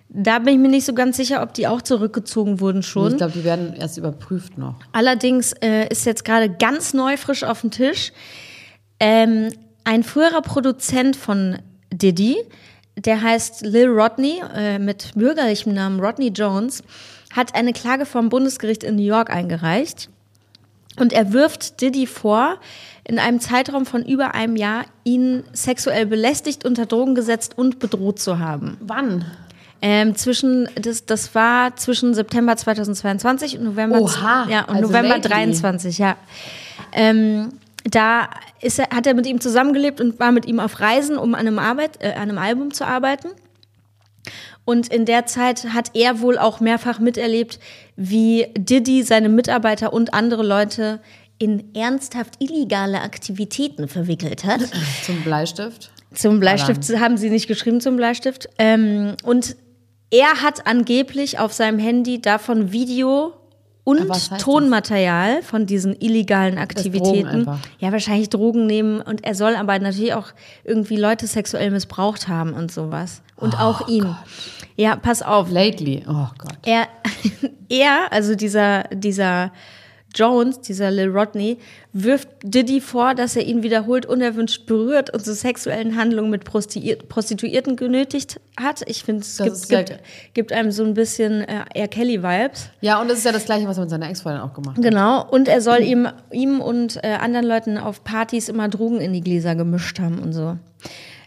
Da 0.09 0.39
bin 0.39 0.55
ich 0.55 0.59
mir 0.59 0.67
nicht 0.67 0.85
so 0.85 0.93
ganz 0.93 1.15
sicher, 1.15 1.41
ob 1.41 1.53
die 1.53 1.67
auch 1.67 1.81
zurückgezogen 1.81 2.59
wurden 2.59 2.83
schon. 2.83 3.11
ich 3.11 3.17
glaube, 3.17 3.33
die 3.33 3.45
werden 3.45 3.73
erst 3.73 3.97
überprüft 3.97 4.57
noch. 4.57 4.75
Allerdings 4.91 5.53
äh, 5.61 5.87
ist 5.87 6.05
jetzt 6.05 6.25
gerade 6.25 6.49
ganz 6.49 6.93
neu 6.93 7.15
frisch 7.15 7.43
auf 7.43 7.61
dem 7.61 7.71
Tisch 7.71 8.11
ähm, 9.01 9.49
ein 9.83 10.03
früherer 10.03 10.43
Produzent 10.43 11.15
von 11.15 11.57
Diddy, 11.91 12.37
der 12.95 13.21
heißt 13.21 13.65
Lil 13.65 13.87
Rodney 13.87 14.43
äh, 14.55 14.77
mit 14.77 15.13
bürgerlichem 15.15 15.73
Namen 15.73 15.99
Rodney 15.99 16.27
Jones, 16.27 16.83
hat 17.35 17.55
eine 17.55 17.73
Klage 17.73 18.05
vom 18.05 18.29
Bundesgericht 18.29 18.83
in 18.83 18.97
New 18.97 19.01
York 19.01 19.31
eingereicht. 19.31 20.10
Und 21.01 21.13
er 21.13 21.33
wirft 21.33 21.81
Diddy 21.81 22.05
vor, 22.05 22.59
in 23.03 23.17
einem 23.17 23.39
Zeitraum 23.39 23.87
von 23.87 24.05
über 24.05 24.35
einem 24.35 24.55
Jahr 24.55 24.85
ihn 25.03 25.43
sexuell 25.51 26.05
belästigt, 26.05 26.63
unter 26.63 26.85
Drogen 26.85 27.15
gesetzt 27.15 27.57
und 27.57 27.79
bedroht 27.79 28.19
zu 28.19 28.37
haben. 28.37 28.77
Wann? 28.81 29.25
Ähm, 29.81 30.15
zwischen, 30.15 30.69
das, 30.75 31.07
das 31.07 31.33
war 31.33 31.75
zwischen 31.75 32.13
September 32.13 32.55
2022 32.55 33.57
und 33.57 33.63
November, 33.63 33.99
Oha, 33.99 34.47
ja, 34.47 34.61
und 34.65 34.75
also 34.75 34.89
November 34.89 35.15
lately. 35.15 35.33
23, 35.33 35.97
ja. 35.97 36.17
Ähm, 36.91 37.49
da 37.83 38.29
ist 38.61 38.77
er, 38.77 38.89
hat 38.95 39.07
er 39.07 39.15
mit 39.15 39.25
ihm 39.25 39.41
zusammengelebt 39.41 39.99
und 39.99 40.19
war 40.19 40.31
mit 40.31 40.45
ihm 40.45 40.59
auf 40.59 40.79
Reisen, 40.79 41.17
um 41.17 41.33
an 41.33 41.47
einem, 41.47 41.57
Arbeit, 41.57 41.97
äh, 41.99 42.11
an 42.13 42.29
einem 42.29 42.37
Album 42.37 42.71
zu 42.71 42.85
arbeiten. 42.85 43.29
Und 44.65 44.87
in 44.89 45.05
der 45.05 45.25
Zeit 45.25 45.73
hat 45.73 45.91
er 45.95 46.21
wohl 46.21 46.37
auch 46.37 46.59
mehrfach 46.59 46.99
miterlebt, 46.99 47.59
wie 47.95 48.47
Diddy 48.57 49.03
seine 49.03 49.29
Mitarbeiter 49.29 49.91
und 49.91 50.13
andere 50.13 50.43
Leute 50.43 51.01
in 51.39 51.73
ernsthaft 51.73 52.35
illegale 52.39 53.01
Aktivitäten 53.01 53.87
verwickelt 53.87 54.45
hat. 54.45 54.61
Zum 55.05 55.21
Bleistift? 55.23 55.91
Zum 56.13 56.39
Bleistift 56.39 56.83
haben 56.99 57.17
sie 57.17 57.29
nicht 57.29 57.47
geschrieben 57.47 57.79
zum 57.79 57.95
Bleistift. 57.95 58.49
Ähm, 58.59 59.15
und 59.23 59.55
er 60.11 60.41
hat 60.41 60.67
angeblich 60.67 61.39
auf 61.39 61.53
seinem 61.53 61.79
Handy 61.79 62.21
davon 62.21 62.73
Video 62.73 63.33
und 63.83 64.09
heißt 64.09 64.31
das? 64.33 64.41
Tonmaterial 64.41 65.41
von 65.41 65.65
diesen 65.65 65.95
illegalen 65.99 66.57
Aktivitäten. 66.57 67.47
Ja, 67.79 67.91
wahrscheinlich 67.91 68.29
Drogen 68.29 68.67
nehmen. 68.67 69.01
Und 69.01 69.23
er 69.23 69.35
soll 69.35 69.55
aber 69.55 69.77
natürlich 69.79 70.13
auch 70.13 70.27
irgendwie 70.63 70.97
Leute 70.97 71.25
sexuell 71.27 71.71
missbraucht 71.71 72.27
haben 72.27 72.53
und 72.53 72.71
sowas. 72.71 73.21
Und 73.35 73.55
Oh 73.55 73.63
auch 73.63 73.87
ihn. 73.87 74.15
Ja, 74.75 74.95
pass 74.95 75.21
auf. 75.21 75.49
Lately. 75.49 76.03
Oh 76.07 76.27
Gott. 76.37 76.57
Er, 76.63 76.87
er, 77.69 78.11
also 78.11 78.35
dieser, 78.35 78.83
dieser 78.93 79.51
Jones, 80.15 80.61
dieser 80.61 80.91
Lil 80.91 81.09
Rodney, 81.09 81.57
wirft 81.93 82.27
Diddy 82.43 82.81
vor, 82.81 83.15
dass 83.15 83.35
er 83.35 83.43
ihn 83.43 83.63
wiederholt 83.63 84.05
unerwünscht 84.05 84.65
berührt 84.65 85.13
und 85.13 85.23
zu 85.23 85.33
sexuellen 85.33 85.97
Handlungen 85.97 86.29
mit 86.29 86.43
Prostituierten 86.43 87.75
genötigt 87.75 88.39
hat. 88.59 88.81
Ich 88.87 89.03
finde, 89.03 89.21
es 89.21 89.37
gibt, 89.37 89.69
gibt, 89.69 89.99
gibt 90.33 90.53
einem 90.53 90.71
so 90.71 90.83
ein 90.83 90.93
bisschen 90.93 91.41
äh, 91.41 91.63
R. 91.73 91.87
Kelly-Vibes. 91.87 92.69
Ja, 92.81 93.01
und 93.01 93.09
das 93.09 93.19
ist 93.19 93.25
ja 93.25 93.31
das 93.31 93.45
Gleiche, 93.45 93.67
was 93.67 93.77
er 93.77 93.81
mit 93.81 93.89
seiner 93.89 94.09
Ex-Freundin 94.09 94.41
auch 94.41 94.53
gemacht 94.53 94.77
hat. 94.77 94.83
Genau. 94.83 95.25
Und 95.29 95.47
er 95.47 95.61
soll 95.61 95.81
ihm, 95.81 96.07
ihm 96.31 96.61
und 96.61 97.03
äh, 97.03 97.13
anderen 97.19 97.45
Leuten 97.45 97.77
auf 97.77 98.03
Partys 98.03 98.49
immer 98.49 98.69
Drogen 98.69 98.99
in 98.99 99.13
die 99.13 99.21
Gläser 99.21 99.55
gemischt 99.55 99.99
haben 99.99 100.19
und 100.19 100.33
so. 100.33 100.57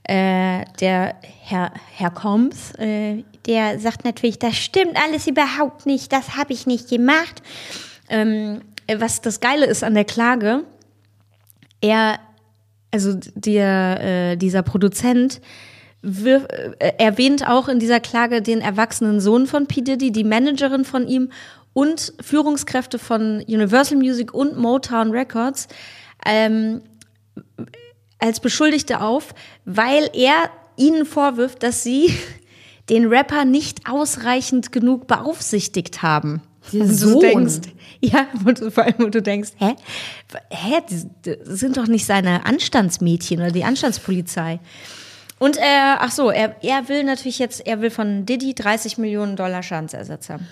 Äh, 0.06 0.66
der 0.80 1.14
Herr, 1.42 1.72
Herr 1.94 2.10
Combs, 2.10 2.72
äh, 2.78 3.24
der 3.46 3.78
sagt 3.78 4.04
natürlich, 4.04 4.38
das 4.38 4.54
stimmt 4.54 4.96
alles 5.02 5.26
überhaupt 5.26 5.86
nicht, 5.86 6.12
das 6.12 6.36
habe 6.36 6.52
ich 6.52 6.66
nicht 6.66 6.90
gemacht. 6.90 7.42
Ähm, 8.10 8.60
äh, 8.60 8.73
was 8.98 9.20
das 9.20 9.40
Geile 9.40 9.66
ist 9.66 9.84
an 9.84 9.94
der 9.94 10.04
Klage, 10.04 10.64
er, 11.80 12.18
also 12.90 13.14
der, 13.34 14.00
äh, 14.32 14.36
dieser 14.36 14.62
Produzent, 14.62 15.40
wirf, 16.02 16.46
äh, 16.78 16.92
erwähnt 16.98 17.48
auch 17.48 17.68
in 17.68 17.78
dieser 17.78 18.00
Klage 18.00 18.42
den 18.42 18.60
erwachsenen 18.60 19.20
Sohn 19.20 19.46
von 19.46 19.66
P. 19.66 19.80
Diddy, 19.80 20.12
die 20.12 20.24
Managerin 20.24 20.84
von 20.84 21.08
ihm 21.08 21.30
und 21.72 22.12
Führungskräfte 22.20 22.98
von 22.98 23.42
Universal 23.46 23.98
Music 23.98 24.32
und 24.32 24.56
Motown 24.56 25.10
Records 25.10 25.68
ähm, 26.24 26.82
als 28.18 28.40
Beschuldigte 28.40 29.00
auf, 29.00 29.34
weil 29.64 30.08
er 30.14 30.50
ihnen 30.76 31.04
vorwirft, 31.04 31.62
dass 31.62 31.82
sie 31.82 32.14
den 32.90 33.06
Rapper 33.06 33.44
nicht 33.44 33.88
ausreichend 33.88 34.72
genug 34.72 35.06
beaufsichtigt 35.06 36.02
haben. 36.02 36.42
Sohn? 36.72 37.20
denkst, 37.20 37.60
ja, 38.00 38.26
du, 38.52 38.70
vor 38.70 38.84
allem, 38.84 38.94
wo 38.98 39.08
du 39.08 39.22
denkst, 39.22 39.50
hä? 39.58 39.74
Hä? 40.50 40.80
Die 40.90 41.36
sind 41.44 41.76
doch 41.76 41.86
nicht 41.86 42.06
seine 42.06 42.44
Anstandsmädchen 42.46 43.40
oder 43.40 43.50
die 43.50 43.64
Anstandspolizei. 43.64 44.60
Und 45.40 45.56
er, 45.56 45.98
ach 46.00 46.12
so, 46.12 46.30
er, 46.30 46.54
er 46.62 46.88
will 46.88 47.02
natürlich 47.02 47.40
jetzt, 47.40 47.66
er 47.66 47.80
will 47.80 47.90
von 47.90 48.24
Diddy 48.24 48.54
30 48.54 48.98
Millionen 48.98 49.34
Dollar 49.34 49.62
Schadensersatz 49.62 50.30
haben. 50.30 50.46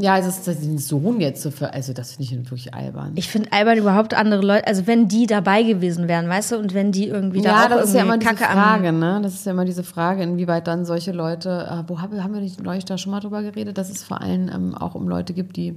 Ja, 0.00 0.14
also 0.14 0.28
das 0.28 0.48
ist 0.48 0.64
den 0.64 0.78
Sohn 0.78 1.20
jetzt 1.20 1.42
so 1.42 1.50
für, 1.50 1.72
also 1.72 1.92
das 1.92 2.12
finde 2.12 2.24
ich 2.24 2.50
wirklich 2.50 2.74
albern. 2.74 3.12
Ich 3.14 3.28
finde 3.28 3.52
albern 3.52 3.78
überhaupt 3.78 4.14
andere 4.14 4.42
Leute, 4.42 4.66
also 4.66 4.86
wenn 4.86 5.06
die 5.06 5.26
dabei 5.26 5.62
gewesen 5.62 6.08
wären, 6.08 6.28
weißt 6.28 6.52
du, 6.52 6.56
und 6.56 6.74
wenn 6.74 6.90
die 6.90 7.06
irgendwie 7.06 7.40
da 7.40 7.50
ja, 7.50 7.64
auch 7.64 7.68
das 7.68 7.88
ist 7.88 7.94
ja 7.94 8.02
immer 8.02 8.18
diese 8.18 8.34
Kacke 8.34 8.48
am 8.48 8.58
Frage, 8.58 8.92
ne? 8.92 9.20
Das 9.22 9.34
ist 9.34 9.46
ja 9.46 9.52
immer 9.52 9.64
diese 9.64 9.84
Frage, 9.84 10.22
inwieweit 10.22 10.66
dann 10.66 10.84
solche 10.84 11.12
Leute, 11.12 11.68
äh, 11.70 11.88
wo 11.88 12.00
haben, 12.00 12.22
haben 12.22 12.34
wir 12.34 12.40
nicht 12.40 12.60
neulich 12.60 12.84
da 12.84 12.98
schon 12.98 13.12
mal 13.12 13.20
drüber 13.20 13.42
geredet, 13.42 13.78
dass 13.78 13.90
es 13.90 14.02
vor 14.02 14.20
allem 14.20 14.48
ähm, 14.48 14.74
auch 14.74 14.94
um 14.94 15.08
Leute 15.08 15.32
gibt, 15.32 15.56
die 15.56 15.74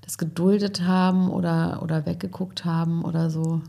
das 0.00 0.16
geduldet 0.16 0.82
haben 0.82 1.30
oder, 1.30 1.80
oder 1.82 2.06
weggeguckt 2.06 2.64
haben 2.64 3.04
oder 3.04 3.28
so. 3.30 3.60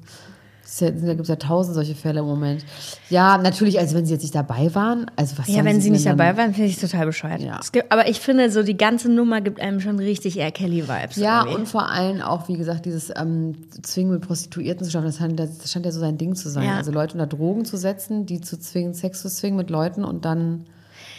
Ja, 0.80 0.90
da 0.92 1.08
gibt 1.14 1.22
es 1.22 1.28
ja 1.28 1.36
tausend 1.36 1.76
solche 1.76 1.96
Fälle 1.96 2.22
im 2.22 2.26
Moment. 2.26 2.64
Ja, 3.10 3.38
natürlich, 3.38 3.80
also 3.80 3.96
wenn 3.96 4.06
sie 4.06 4.14
jetzt 4.14 4.22
nicht 4.22 4.36
dabei 4.36 4.74
waren, 4.74 5.06
also 5.16 5.38
was 5.38 5.48
Ja, 5.48 5.66
wenn 5.66 5.82
sie 5.82 5.90
nicht 5.90 6.06
denn 6.06 6.18
dabei 6.18 6.38
waren, 6.38 6.54
finde 6.54 6.70
ich 6.70 6.80
total 6.80 7.06
bescheuert. 7.06 7.42
Ja. 7.42 7.60
Gibt, 7.72 7.92
aber 7.92 8.08
ich 8.08 8.20
finde, 8.20 8.50
so 8.52 8.64
die 8.64 8.78
ganze 8.78 9.10
Nummer 9.10 9.42
gibt 9.42 9.60
einem 9.60 9.80
schon 9.80 10.00
richtig 10.00 10.40
R. 10.40 10.52
Kelly-Vibes. 10.52 11.18
Ja, 11.18 11.42
irgendwie. 11.42 11.56
und 11.56 11.68
vor 11.68 11.90
allem 11.90 12.22
auch, 12.22 12.48
wie 12.48 12.58
gesagt, 12.58 12.86
dieses 12.86 13.12
ähm, 13.16 13.56
Zwingen 13.82 14.14
mit 14.14 14.22
Prostituierten 14.22 14.86
zu 14.86 14.92
schaffen, 14.92 15.08
das 15.08 15.18
scheint, 15.18 15.40
das 15.40 15.72
scheint 15.72 15.86
ja 15.86 15.92
so 15.92 16.00
sein 16.00 16.18
Ding 16.18 16.36
zu 16.36 16.50
sein. 16.50 16.64
Ja. 16.64 16.78
Also 16.78 16.92
Leute 16.92 17.14
unter 17.14 17.28
Drogen 17.28 17.66
zu 17.66 17.78
setzen, 17.78 18.26
die 18.26 18.42
zu 18.42 18.60
zwingen, 18.60 18.94
Sex 18.94 19.22
zu 19.22 19.30
zwingen 19.30 19.58
mit 19.58 19.70
Leuten 19.70 20.04
und 20.04 20.26
dann. 20.26 20.66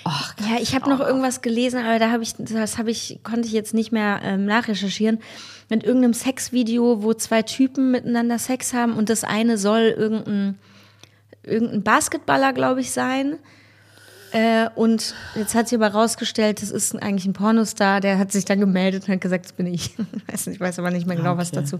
Ach, 0.04 0.34
Ja, 0.40 0.60
ich 0.60 0.74
habe 0.74 0.88
noch 0.90 1.00
irgendwas 1.00 1.42
gelesen, 1.42 1.84
aber 1.84 1.98
da 1.98 2.10
habe 2.10 2.22
ich, 2.22 2.34
das 2.38 2.78
habe 2.78 2.90
ich, 2.90 3.20
konnte 3.22 3.46
ich 3.46 3.52
jetzt 3.52 3.74
nicht 3.74 3.92
mehr 3.92 4.20
ähm, 4.24 4.44
nachrecherchieren. 4.46 5.20
Mit 5.70 5.84
irgendeinem 5.84 6.12
Sexvideo, 6.14 7.02
wo 7.02 7.14
zwei 7.14 7.42
Typen 7.42 7.90
miteinander 7.92 8.38
Sex 8.38 8.74
haben 8.74 8.94
und 8.94 9.08
das 9.08 9.24
eine 9.24 9.56
soll 9.58 9.94
irgendein, 9.96 10.58
irgendein 11.44 11.82
Basketballer, 11.82 12.52
glaube 12.52 12.80
ich, 12.80 12.90
sein. 12.90 13.38
Äh, 14.32 14.68
und 14.76 15.14
jetzt 15.34 15.54
hat 15.54 15.68
sich 15.68 15.76
aber 15.78 15.88
rausgestellt, 15.88 16.62
das 16.62 16.70
ist 16.70 16.94
eigentlich 17.02 17.26
ein 17.26 17.34
Pornostar, 17.34 18.00
der 18.00 18.18
hat 18.18 18.32
sich 18.32 18.46
dann 18.46 18.60
gemeldet 18.60 19.06
und 19.06 19.12
hat 19.14 19.20
gesagt, 19.20 19.44
das 19.44 19.52
bin 19.52 19.66
ich. 19.66 19.94
Ich 19.98 20.32
weiß, 20.32 20.46
nicht, 20.46 20.54
ich 20.56 20.60
weiß 20.60 20.78
aber 20.78 20.90
nicht 20.90 21.06
mehr 21.06 21.16
genau 21.16 21.36
was 21.36 21.48
Okay. 21.52 21.60
dazu. 21.60 21.78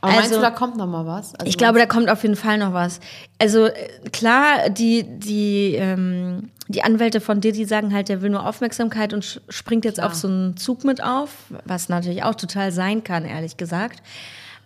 Aber 0.00 0.12
meinst 0.12 0.26
Also- 0.28 0.36
du, 0.36 0.40
da 0.42 0.50
kommt 0.50 0.76
noch 0.76 0.86
mal 0.86 1.04
was? 1.04 1.34
Also 1.34 1.46
ich 1.48 1.58
glaube, 1.58 1.78
da 1.80 1.86
kommt 1.86 2.08
auf 2.08 2.22
jeden 2.22 2.36
Fall 2.36 2.58
noch 2.58 2.72
was. 2.72 3.00
Also 3.40 3.66
äh, 3.66 3.72
klar, 4.12 4.70
die, 4.70 5.02
die, 5.04 5.74
ähm, 5.74 6.50
die 6.70 6.82
Anwälte 6.82 7.20
von 7.20 7.40
Diddy 7.40 7.64
sagen 7.64 7.92
halt, 7.92 8.08
der 8.08 8.22
will 8.22 8.30
nur 8.30 8.46
Aufmerksamkeit 8.46 9.12
und 9.12 9.40
springt 9.48 9.84
jetzt 9.84 9.96
Klar. 9.96 10.08
auf 10.08 10.14
so 10.14 10.28
einen 10.28 10.56
Zug 10.56 10.84
mit 10.84 11.02
auf, 11.02 11.30
was 11.64 11.88
natürlich 11.88 12.22
auch 12.22 12.34
total 12.34 12.70
sein 12.72 13.02
kann, 13.04 13.24
ehrlich 13.24 13.56
gesagt. 13.56 14.02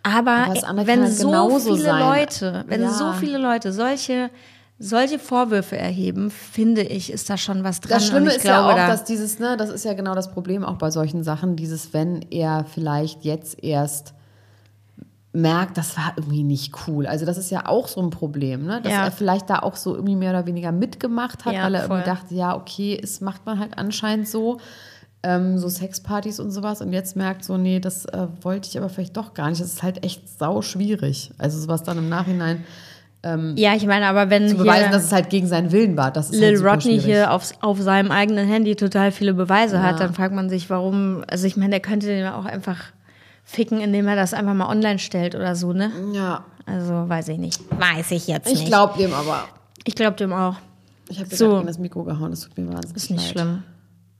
Aber, 0.03 0.55
Aber 0.67 0.87
wenn 0.87 1.03
halt 1.03 1.13
so 1.15 1.59
viele 1.59 1.79
sein. 1.79 2.01
Leute, 2.01 2.65
wenn 2.69 2.83
Ja. 2.83 2.91
so 2.91 3.13
viele 3.15 3.39
Leute 3.39 3.73
solche 3.73 4.31
solche 4.79 5.21
Vorwürfe 5.21 5.79
erheben, 5.79 6.31
finde 6.33 6.83
ich, 6.83 7.13
ist 7.13 7.31
da 7.31 7.37
schon 7.39 7.63
was 7.63 7.81
dran. 7.81 7.91
Das 7.97 8.07
Schlimme 8.09 8.31
ist 8.31 8.41
glaube, 8.41 8.71
ja 8.71 8.73
auch, 8.73 8.77
da, 8.77 8.89
dass 8.89 9.05
dieses, 9.05 9.39
ne, 9.39 9.57
das 9.57 9.71
ist 9.71 9.85
ja 9.85 9.95
genau 9.95 10.15
das 10.17 10.33
Problem 10.33 10.65
auch 10.65 10.77
bei 10.77 10.91
solchen 10.91 11.23
Sachen, 11.23 11.55
dieses, 11.55 11.95
wenn 11.95 12.23
er 12.31 12.65
vielleicht 12.65 13.25
jetzt 13.25 13.63
erst 13.63 14.15
merkt, 15.35 15.77
das 15.77 15.97
war 15.97 16.13
irgendwie 16.17 16.45
nicht 16.45 16.73
cool. 16.87 17.07
Also 17.07 17.27
das 17.27 17.37
ist 17.37 17.51
ja 17.51 17.67
auch 17.67 17.89
so 17.89 18.01
ein 18.01 18.11
Problem, 18.11 18.65
ne? 18.65 18.81
dass 18.81 18.93
Ja. 18.93 19.05
er 19.05 19.11
vielleicht 19.11 19.51
da 19.51 19.59
auch 19.59 19.75
so 19.77 19.95
irgendwie 19.95 20.15
mehr 20.17 20.31
oder 20.31 20.47
weniger 20.47 20.71
mitgemacht 20.73 21.45
hat, 21.45 21.53
Ja, 21.55 21.65
weil 21.65 21.75
er 21.75 21.83
irgendwie 21.83 22.03
voll. 22.05 22.15
dachte, 22.15 22.35
ja, 22.35 22.57
okay, 22.57 22.99
es 23.03 23.21
macht 23.21 23.45
man 23.45 23.59
halt 23.59 23.77
anscheinend 23.77 24.29
so, 24.29 24.59
ähm, 25.25 25.59
so 25.59 25.69
Sexpartys 25.69 26.39
und 26.39 26.51
sowas 26.53 26.81
und 26.81 26.93
jetzt 26.93 27.17
merkt 27.17 27.45
so, 27.45 27.57
nee, 27.57 27.81
das 27.81 28.05
äh, 28.07 28.29
wollte 28.43 28.69
ich 28.69 28.79
aber 28.79 28.89
vielleicht 28.89 29.17
doch 29.17 29.35
gar 29.35 29.49
nicht. 29.51 29.61
Das 29.61 29.69
ist 29.73 29.83
halt 29.83 30.05
echt 30.05 30.23
sau 30.39 30.63
schwierig. 30.63 31.33
Also 31.39 31.59
sowas 31.59 31.83
dann 31.83 31.99
im 31.99 32.09
Nachhinein 32.09 32.65
ja, 33.57 33.75
ich 33.75 33.87
meine, 33.87 34.07
aber 34.09 34.29
wenn 34.29 34.51
zu 34.51 34.57
beweisen, 34.59 34.93
dass 34.93 35.05
es 35.05 35.11
halt 35.13 35.31
gegen 35.31 35.47
seinen 35.47 35.73
Willen 35.73 35.97
war, 35.97 36.11
das 36.11 36.29
ist 36.29 36.39
Lil 36.39 36.59
halt 36.63 36.77
Rodney 36.77 37.01
schwierig. 37.01 37.05
hier 37.07 37.33
aufs, 37.33 37.55
auf 37.63 37.81
seinem 37.81 38.11
eigenen 38.11 38.47
Handy 38.47 38.77
total 38.77 39.13
viele 39.13 39.33
Beweise 39.33 39.83
hat, 39.83 39.99
Ja. 39.99 40.07
dann 40.07 40.13
fragt 40.15 40.35
man 40.35 40.51
sich, 40.51 40.69
warum, 40.69 41.25
also 41.31 41.47
ich 41.47 41.57
meine, 41.57 41.71
der 41.71 41.81
könnte 41.81 42.07
den 42.07 42.27
auch 42.27 42.45
einfach 42.45 42.77
ficken, 43.45 43.81
indem 43.81 44.09
er 44.09 44.17
das 44.17 44.35
einfach 44.35 44.55
mal 44.55 44.69
online 44.69 44.99
stellt 44.99 45.35
oder 45.35 45.55
so, 45.55 45.73
ne? 45.73 45.91
Ja, 46.13 46.45
Also 46.67 47.09
weiß 47.09 47.29
ich 47.29 47.39
nicht. 47.39 47.61
Weiß 47.79 48.11
ich 48.11 48.27
jetzt 48.27 48.47
ich 48.51 48.61
nicht. 48.61 48.67
glaube 48.69 48.97
dem 48.99 49.13
aber. 49.13 49.45
ich 49.85 49.95
glaube 49.95 50.17
dem 50.17 50.33
auch. 50.33 50.57
Ich 51.09 51.19
habe 51.21 51.29
So. 51.29 51.37
so. 51.51 51.55
gegen 51.57 51.67
das 51.67 51.79
Mikro 51.79 52.05
gehauen, 52.05 52.31
das 52.31 52.41
tut 52.41 52.57
mir 52.59 52.73
wahnsinnig 52.73 52.97
Ist 52.97 53.11
nicht 53.11 53.23
leid. 53.23 53.33
schlimm. 53.33 53.63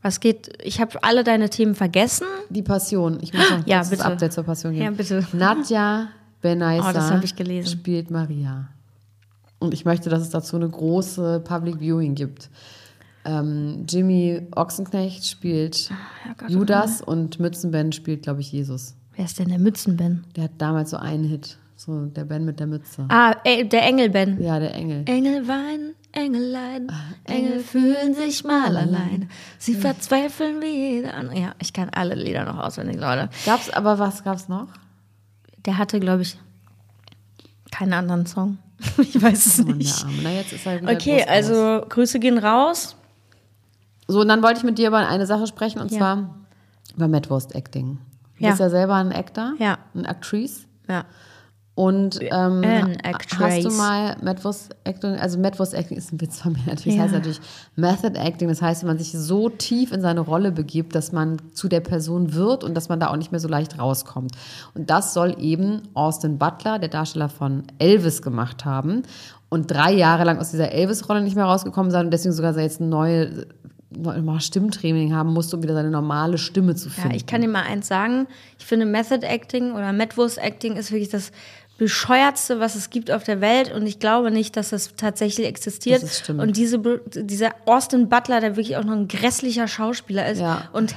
Was 0.03 0.21
geht? 0.21 0.51
Ich 0.63 0.81
habe 0.83 1.03
alle 1.03 1.25
deine 1.25 1.49
Themen 1.49 1.75
vergessen. 1.75 2.27
Die 2.51 2.63
Passion. 2.63 3.19
Ich 3.23 3.33
muss 3.33 3.51
noch 3.51 3.59
Ja, 3.67 3.79
das 3.79 3.89
bitte. 3.89 4.05
Update 4.05 4.35
zur 4.35 4.45
Passion 4.45 4.73
geben. 4.75 4.85
Ja, 4.85 4.91
bitte. 4.91 5.27
Nadja 5.33 6.09
Benaisa 6.43 6.91
Oh, 6.91 6.93
das 6.93 7.11
hab 7.11 7.25
ich 7.25 7.35
gelesen. 7.37 7.71
spielt 7.71 8.11
Maria. 8.11 8.69
Und 9.61 9.73
ich 9.73 9.87
möchte, 9.87 10.11
dass 10.11 10.21
es 10.21 10.29
dazu 10.29 10.57
eine 10.57 10.69
große 10.69 11.41
Public 11.43 11.81
Viewing 11.81 12.15
gibt. 12.15 12.51
Ähm, 13.25 13.87
Jimmy 13.89 14.47
Ochsenknecht 14.55 15.25
spielt 15.27 15.91
Ah, 15.91 16.35
Gott, 16.37 16.51
Judas 16.51 17.01
und 17.01 17.41
Mützenben 17.41 17.93
spielt, 17.93 18.25
glaube 18.25 18.43
ich, 18.43 18.53
Jesus. 18.53 18.95
Wer 19.17 19.25
ist 19.25 19.39
denn 19.39 19.49
der 19.49 19.59
Mützenben? 19.59 20.25
Der 20.37 20.45
hat 20.45 20.53
damals 20.59 20.91
so 20.91 20.97
einen 20.97 21.25
Hit. 21.25 21.57
So 21.77 22.07
der 22.07 22.25
Ben 22.25 22.45
mit 22.45 22.61
der 22.61 22.67
Mütze. 22.69 23.05
Ah, 23.09 23.35
ey, 23.45 23.69
der 23.69 23.83
Engelben. 23.85 24.41
Ja, 24.43 24.59
der 24.61 24.75
Engel. 24.75 25.03
Engel 25.07 25.47
weinen, 25.49 25.95
Engelein, 26.13 26.89
Ah, 26.89 27.15
Engel 27.25 27.59
fühlen 27.61 28.15
sich 28.15 28.45
mal 28.45 28.77
allein. 28.77 29.29
Sie 29.59 29.75
verzweifeln 29.75 30.63
wie 30.63 30.95
jeder 30.97 31.15
andere. 31.15 31.39
Ja, 31.39 31.55
ich 31.61 31.73
kann 31.73 31.91
alle 31.91 32.15
Lieder 32.15 32.45
noch 32.45 32.59
auswendig, 32.59 32.97
Leute. 33.01 33.29
Gab's 33.45 33.71
aber 33.71 33.99
was 33.99 34.23
gab's 34.23 34.49
noch? 34.49 34.69
Der 35.67 35.77
hatte, 35.79 35.99
glaube 35.99 36.23
ich, 36.23 36.39
keinen 37.73 37.93
anderen 37.93 38.27
Song. 38.27 38.59
Ich 38.99 39.21
weiß 39.21 39.47
es 39.47 39.65
der 39.65 39.75
nicht. 39.75 40.07
Na, 40.23 40.31
jetzt 40.31 40.53
ist 40.53 40.67
er 40.67 40.81
wieder 40.81 40.93
Okay, 40.93 41.25
also 41.27 41.85
Grüße 41.89 42.21
gehen 42.21 42.39
raus. 42.39 42.97
So, 44.07 44.21
und 44.21 44.29
dann 44.29 44.43
wollte 44.43 44.59
ich 44.59 44.65
mit 44.65 44.79
dir 44.79 44.89
über 44.89 44.99
eine 45.09 45.27
Sache 45.27 45.47
sprechen, 45.47 45.81
und 45.81 45.91
Ja. 45.91 45.99
zwar 45.99 46.35
über 46.95 47.09
Madwurst-Acting. 47.09 47.99
Du 48.39 48.45
Ja. 48.45 48.51
bist 48.51 48.61
ja 48.61 48.71
selber 48.71 48.95
ein 48.95 49.13
Actor, 49.13 49.53
Ja. 49.59 49.79
eine 49.95 50.09
Actrice. 50.09 50.67
Ja. 50.89 51.05
Und 51.77 52.21
ähm, 52.23 52.63
An 52.63 52.97
hast 53.41 53.65
du 53.65 53.71
mal 53.71 54.15
Madwurst-Acting, 54.23 55.17
also 55.17 55.41
Madwurst-Acting 55.41 55.97
ist 55.97 56.13
ein 56.13 56.21
Witz 56.21 56.41
von 56.41 56.53
mir 56.53 56.61
natürlich, 56.69 56.97
Ja. 56.97 57.03
heißt 57.03 57.15
natürlich 57.15 57.41
Method-Acting, 57.75 58.47
das 58.49 58.63
heißt, 58.63 58.83
wenn 58.83 58.89
man 58.91 58.99
sich 58.99 59.11
so 59.11 59.49
tief 59.49 59.91
in 59.91 60.01
seine 60.01 60.21
Rolle 60.21 60.53
begibt, 60.53 60.95
dass 60.95 61.11
man 61.11 61.39
zu 61.53 61.67
der 61.69 61.81
Person 61.81 62.33
wird 62.35 62.63
und 62.63 62.75
dass 62.77 62.89
man 62.89 63.01
da 63.01 63.09
auch 63.09 63.17
nicht 63.17 63.33
mehr 63.33 63.41
so 63.41 63.49
leicht 63.49 63.77
rauskommt. 63.77 64.37
Und 64.75 64.89
das 64.89 65.15
soll 65.15 65.35
eben 65.41 65.83
Austin 65.95 66.39
Butler, 66.39 66.79
der 66.79 66.91
Darsteller 66.91 67.29
von 67.29 67.65
Elvis, 67.79 68.23
gemacht 68.23 68.65
haben 68.65 69.03
und 69.49 69.69
drei 69.69 69.93
Jahre 69.93 70.23
lang 70.23 70.39
aus 70.39 70.53
dieser 70.53 70.71
Elvis-Rolle 70.71 71.23
nicht 71.23 71.35
mehr 71.35 71.45
rausgekommen 71.47 71.91
sein 71.91 72.05
und 72.07 72.13
deswegen 72.13 72.35
sogar 72.35 72.57
jetzt 72.57 72.81
ein 72.81 72.89
neue, 72.89 73.47
neue 73.97 74.41
Stimmtraining 74.41 75.15
haben 75.15 75.33
musste, 75.33 75.57
um 75.57 75.63
wieder 75.63 75.75
seine 75.75 75.91
normale 75.91 76.39
Stimme 76.39 76.75
zu 76.75 76.89
Ja, 76.89 76.95
finden. 76.95 77.17
ich 77.17 77.27
kann 77.27 77.41
dir 77.43 77.49
mal 77.49 77.63
eins 77.63 77.89
sagen. 77.89 78.27
Ich 78.59 78.65
finde 78.67 78.87
Method 78.87 79.27
Acting 79.27 79.73
oder 79.73 79.93
Madwurst 79.93 80.39
Acting 80.39 80.77
ist 80.77 80.91
wirklich 80.93 81.09
das 81.11 81.33
bescheuertste, 81.79 82.61
was 82.61 82.77
es 82.77 82.91
gibt 82.91 83.11
auf 83.11 83.25
der 83.25 83.41
Welt 83.41 83.73
und 83.73 83.87
ich 83.87 83.99
glaube 83.99 84.31
nicht, 84.31 84.57
dass 84.57 84.71
das 84.71 84.95
tatsächlich 84.97 85.47
existiert. 85.47 86.03
Das 86.03 86.29
und 86.31 86.57
diese, 86.57 86.79
dieser 87.17 87.51
Austin 87.67 88.09
Butler, 88.09 88.41
der 88.41 88.51
wirklich 88.57 88.77
auch 88.77 88.85
noch 88.85 88.93
ein 88.93 89.09
grässlicher 89.09 89.67
Schauspieler 89.67 90.31
ist 90.31 90.39
Ja. 90.41 90.69
und 90.73 90.95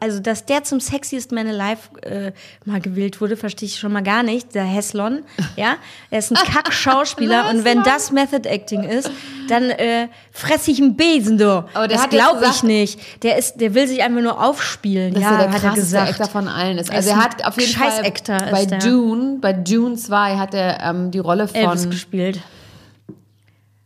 also, 0.00 0.20
dass 0.20 0.44
der 0.44 0.64
zum 0.64 0.80
Sexiest 0.80 1.32
Man 1.32 1.46
Alive 1.46 2.00
äh, 2.02 2.32
mal 2.64 2.80
gewählt 2.80 3.20
wurde, 3.20 3.36
verstehe 3.36 3.66
ich 3.66 3.78
schon 3.78 3.92
mal 3.92 4.02
gar 4.02 4.22
nicht. 4.22 4.54
Der 4.54 4.64
Heslon, 4.64 5.22
ja, 5.56 5.76
er 6.10 6.18
ist 6.18 6.30
ein 6.30 6.36
Kack-Schauspieler 6.36 7.50
und 7.50 7.64
wenn 7.64 7.82
das 7.82 8.12
Method 8.12 8.48
Acting 8.48 8.84
ist, 8.84 9.10
dann 9.48 9.70
äh, 9.70 10.08
fress 10.30 10.68
ich 10.68 10.80
einen 10.80 10.96
Besen, 10.96 11.38
du. 11.38 11.64
Aber 11.74 11.88
der 11.88 11.98
das 11.98 12.08
glaube 12.10 12.46
ich 12.50 12.62
nicht. 12.62 13.22
Der 13.22 13.36
ist, 13.36 13.56
der 13.56 13.74
will 13.74 13.86
sich 13.88 14.02
einfach 14.02 14.22
nur 14.22 14.42
aufspielen. 14.42 15.14
dass 15.14 15.22
ja, 15.22 15.32
er 15.32 15.48
der 15.48 15.52
hat 15.52 15.64
er 15.64 15.74
gesagt. 15.74 16.10
Actor 16.10 16.28
von 16.28 16.48
allen 16.48 16.78
ist. 16.78 16.90
Er 16.90 16.96
Also 16.96 17.10
ist 17.10 17.16
er 17.16 17.22
hat 17.22 17.44
auf 17.44 17.58
jeden 17.58 17.72
Fall 17.72 18.12
bei. 18.50 18.66
Dune, 18.66 19.38
bei 19.40 19.52
Dune 19.52 19.96
2 19.96 20.36
hat 20.36 20.54
er 20.54 20.80
ähm, 20.82 21.10
die 21.10 21.18
Rolle 21.18 21.48
von 21.48 21.56
Elvis 21.56 21.88
gespielt. 21.88 22.40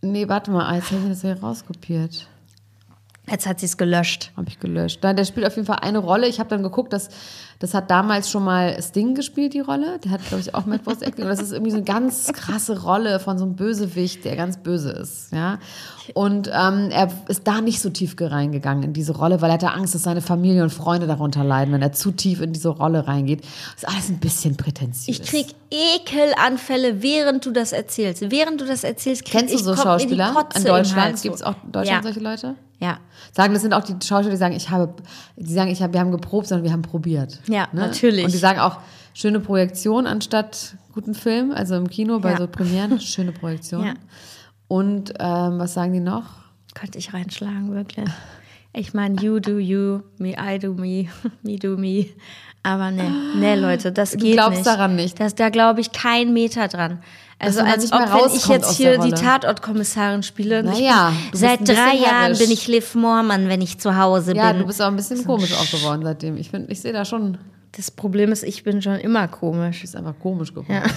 Nee, 0.03 0.29
warte 0.29 0.51
mal, 0.51 0.75
jetzt 0.77 0.91
habe 0.91 1.03
ich 1.03 1.09
das 1.09 1.21
hier 1.23 1.39
rauskopiert. 1.41 2.29
Jetzt 3.29 3.47
hat 3.47 3.61
sie 3.61 3.67
es 3.67 3.77
gelöscht. 3.77 4.33
Habe 4.37 4.49
ich 4.49 4.61
gelöscht. 4.61 5.01
Nein, 5.03 5.17
der 5.17 5.25
spielt 5.25 5.47
auf 5.47 5.57
jeden 5.57 5.67
Fall 5.67 5.81
eine 5.81 5.99
Rolle. 5.99 6.29
Ich 6.29 6.39
habe 6.39 6.49
dann 6.49 6.63
geguckt, 6.63 6.93
dass 6.93 7.09
das 7.59 7.73
hat 7.73 7.91
damals 7.91 8.31
schon 8.31 8.45
mal 8.45 8.81
Sting 8.83 9.15
gespielt, 9.15 9.55
die 9.55 9.61
Rolle. 9.61 9.99
Der 10.05 10.11
hat, 10.11 10.27
glaube 10.29 10.43
ich, 10.43 10.55
auch 10.55 10.67
Madwurst 10.67 11.03
Acting. 11.03 11.25
Und 11.25 11.31
das 11.31 11.41
ist 11.41 11.53
irgendwie 11.53 11.71
so 11.71 11.79
eine 11.79 11.85
ganz 11.85 12.31
krasse 12.33 12.83
Rolle 12.83 13.19
von 13.19 13.39
so 13.39 13.45
einem 13.45 13.57
Bösewicht, 13.57 14.27
der 14.27 14.37
ganz 14.37 14.59
böse 14.59 14.91
ist. 14.91 15.33
Ja? 15.33 15.59
Und 16.13 16.49
ähm, 16.49 16.91
er 16.91 17.11
ist 17.29 17.49
da 17.49 17.63
nicht 17.63 17.81
so 17.81 17.89
tief 17.89 18.15
reingegangen 18.21 18.85
in 18.85 18.93
diese 18.93 19.17
Rolle, 19.17 19.41
weil 19.41 19.51
er 19.51 19.55
hatte 19.55 19.73
Angst, 19.73 19.95
dass 19.95 20.03
seine 20.03 20.21
Familie 20.21 20.63
und 20.63 20.71
Freunde 20.71 21.07
darunter 21.07 21.45
leiden, 21.45 21.73
wenn 21.73 21.83
er 21.83 21.93
zu 21.93 22.13
tief 22.13 22.43
in 22.43 22.53
diese 22.53 22.69
Rolle 22.69 23.09
reingeht. 23.09 23.41
Das 23.41 23.85
ist 23.85 23.89
alles 23.89 24.09
ein 24.11 24.19
bisschen 24.19 24.57
prätentiös. 24.57 25.09
Ich 25.09 25.23
krieg 25.23 25.55
Ekelanfälle, 25.71 27.03
während 27.03 27.47
du 27.47 27.53
das 27.53 27.73
erzählst. 27.73 28.31
Während 28.31 28.61
du 28.61 28.67
das 28.67 28.85
erzählst, 28.85 29.25
krieg 29.25 29.41
Kennst 29.41 29.55
du 29.55 29.59
ich 29.59 29.65
so 29.65 29.73
in 29.73 29.79
Schauspieler 29.79 30.33
Kotze 30.33 30.59
in 30.59 30.67
im 30.67 30.73
Deutschland? 30.73 31.23
Gibt 31.23 31.35
es 31.37 31.43
auch 31.43 31.55
in 31.65 31.73
Deutschland 31.73 32.05
ja. 32.05 32.13
solche 32.13 32.21
Leute? 32.21 32.57
Ja. 32.79 32.99
Sagen, 33.33 33.53
das 33.55 33.63
sind 33.63 33.73
auch 33.73 33.85
die 33.85 33.95
Schauspieler, 34.07 34.33
die 34.33 34.37
sagen, 34.39 34.55
ich 34.55 34.69
habe, 34.71 34.95
die 35.37 35.53
sagen, 35.53 35.71
ich 35.71 35.83
habe, 35.83 35.93
wir 35.95 36.01
haben 36.01 36.11
geprobt, 36.13 36.47
sondern 36.47 36.65
wir 36.65 36.73
haben 36.73 36.83
probiert. 36.83 37.41
Ne? 37.49 37.57
Ja, 37.57 37.69
natürlich. 37.73 38.25
Und 38.25 38.33
die 38.35 38.39
sagen 38.39 38.59
auch, 38.61 38.79
schöne 39.15 39.41
Projektion 39.41 40.07
anstatt 40.07 40.77
guten 40.93 41.15
Film, 41.15 41.53
also 41.53 41.75
im 41.77 41.89
Kino 41.89 42.19
bei 42.21 42.33
Ja. 42.33 42.37
so 42.39 42.47
Premieren, 42.47 43.01
schöne 43.01 43.33
Projektion. 43.33 43.85
Ja. 43.87 43.95
Und 44.69 45.15
ähm, 45.19 45.59
was 45.59 45.75
sagen 45.75 45.93
die 45.93 46.01
noch? 46.01 46.25
Könnte 46.75 46.99
ich 46.99 47.15
reinschlagen, 47.15 47.73
wirklich. 47.75 48.09
Ich 48.75 48.93
meine, 48.93 49.21
you 49.23 49.41
do 49.41 49.59
you, 49.59 50.01
me 50.19 50.33
I 50.39 50.59
do 50.59 50.75
me, 50.75 51.07
me 51.43 51.57
do 51.57 51.77
me. 51.79 52.07
Aber 52.63 52.91
ne, 52.91 53.09
ne, 53.37 53.55
Leute, 53.57 53.93
das 53.93 54.11
Du 54.11 54.19
geht 54.19 54.35
glaubst 54.35 54.59
nicht. 54.59 54.67
daran 54.67 54.97
nicht? 54.97 55.19
Das, 55.21 55.35
da 55.35 55.49
glaube 55.51 55.81
ich 55.81 55.93
kein 55.93 56.33
Meter 56.35 56.69
dran. 56.69 56.99
Also 57.39 57.61
als 57.61 57.93
ob, 57.93 58.01
wenn 58.01 58.35
ich 58.35 58.47
jetzt 58.47 58.77
hier 58.77 58.99
die. 58.99 59.11
Tatortkommissarin 59.11 60.23
spiele. 60.23 60.63
Naja, 60.63 61.11
bin, 61.11 61.31
du 61.33 61.37
seit 61.39 61.69
drei 61.69 61.95
Jahren 61.97 62.03
herrisch. 62.23 62.39
bin 62.39 62.51
ich 62.51 62.67
Liv 62.67 62.95
Moormann, 62.95 63.49
wenn 63.49 63.61
ich 63.61 63.79
zu 63.79 63.97
Hause 63.99 64.35
Ja, 64.35 64.53
bin. 64.53 64.61
du 64.63 64.67
bist 64.67 64.81
auch 64.81 64.87
ein 64.87 64.97
bisschen 64.97 65.23
komisch 65.25 65.53
auch 65.53 65.71
geworden 65.71 66.03
seitdem. 66.03 66.39
Ich 66.39 66.49
finde, 66.51 66.73
ich 66.73 66.81
sehe 66.81 66.95
da 66.95 67.05
schon, 67.05 67.35
du 67.35 67.39
das 67.73 67.91
Problem 67.91 68.33
ist, 68.33 68.43
ich 68.43 68.65
bin 68.65 68.81
schon 68.81 68.97
immer 69.01 69.29
komisch. 69.29 69.83
bist 69.83 69.95
einfach 69.97 70.15
komisch 70.19 70.55
geworden. 70.55 70.83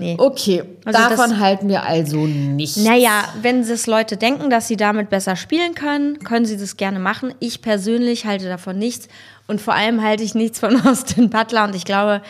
Nee. 0.00 0.14
Okay, 0.16 0.62
Also 0.84 0.96
davon 0.96 1.30
das- 1.30 1.40
halten 1.40 1.68
wir 1.68 1.82
also 1.82 2.18
nicht. 2.24 2.76
Naja, 2.76 3.24
wenn 3.42 3.62
es 3.62 3.88
Leute 3.88 4.16
denken, 4.16 4.48
dass 4.48 4.68
sie 4.68 4.76
damit 4.76 5.10
besser 5.10 5.34
spielen 5.34 5.74
können, 5.74 6.20
können 6.20 6.46
sie 6.46 6.56
das 6.56 6.76
gerne 6.76 7.00
machen. 7.00 7.34
Ich 7.40 7.62
persönlich 7.62 8.24
halte 8.24 8.46
davon 8.46 8.78
nichts. 8.78 9.08
Und 9.48 9.60
vor 9.60 9.74
allem 9.74 10.00
halte 10.00 10.22
ich 10.22 10.36
nichts 10.36 10.60
von 10.60 10.80
Austin 10.86 11.30
Butler. 11.30 11.64
Und 11.64 11.74
ich 11.74 11.84
glaube, 11.84 12.22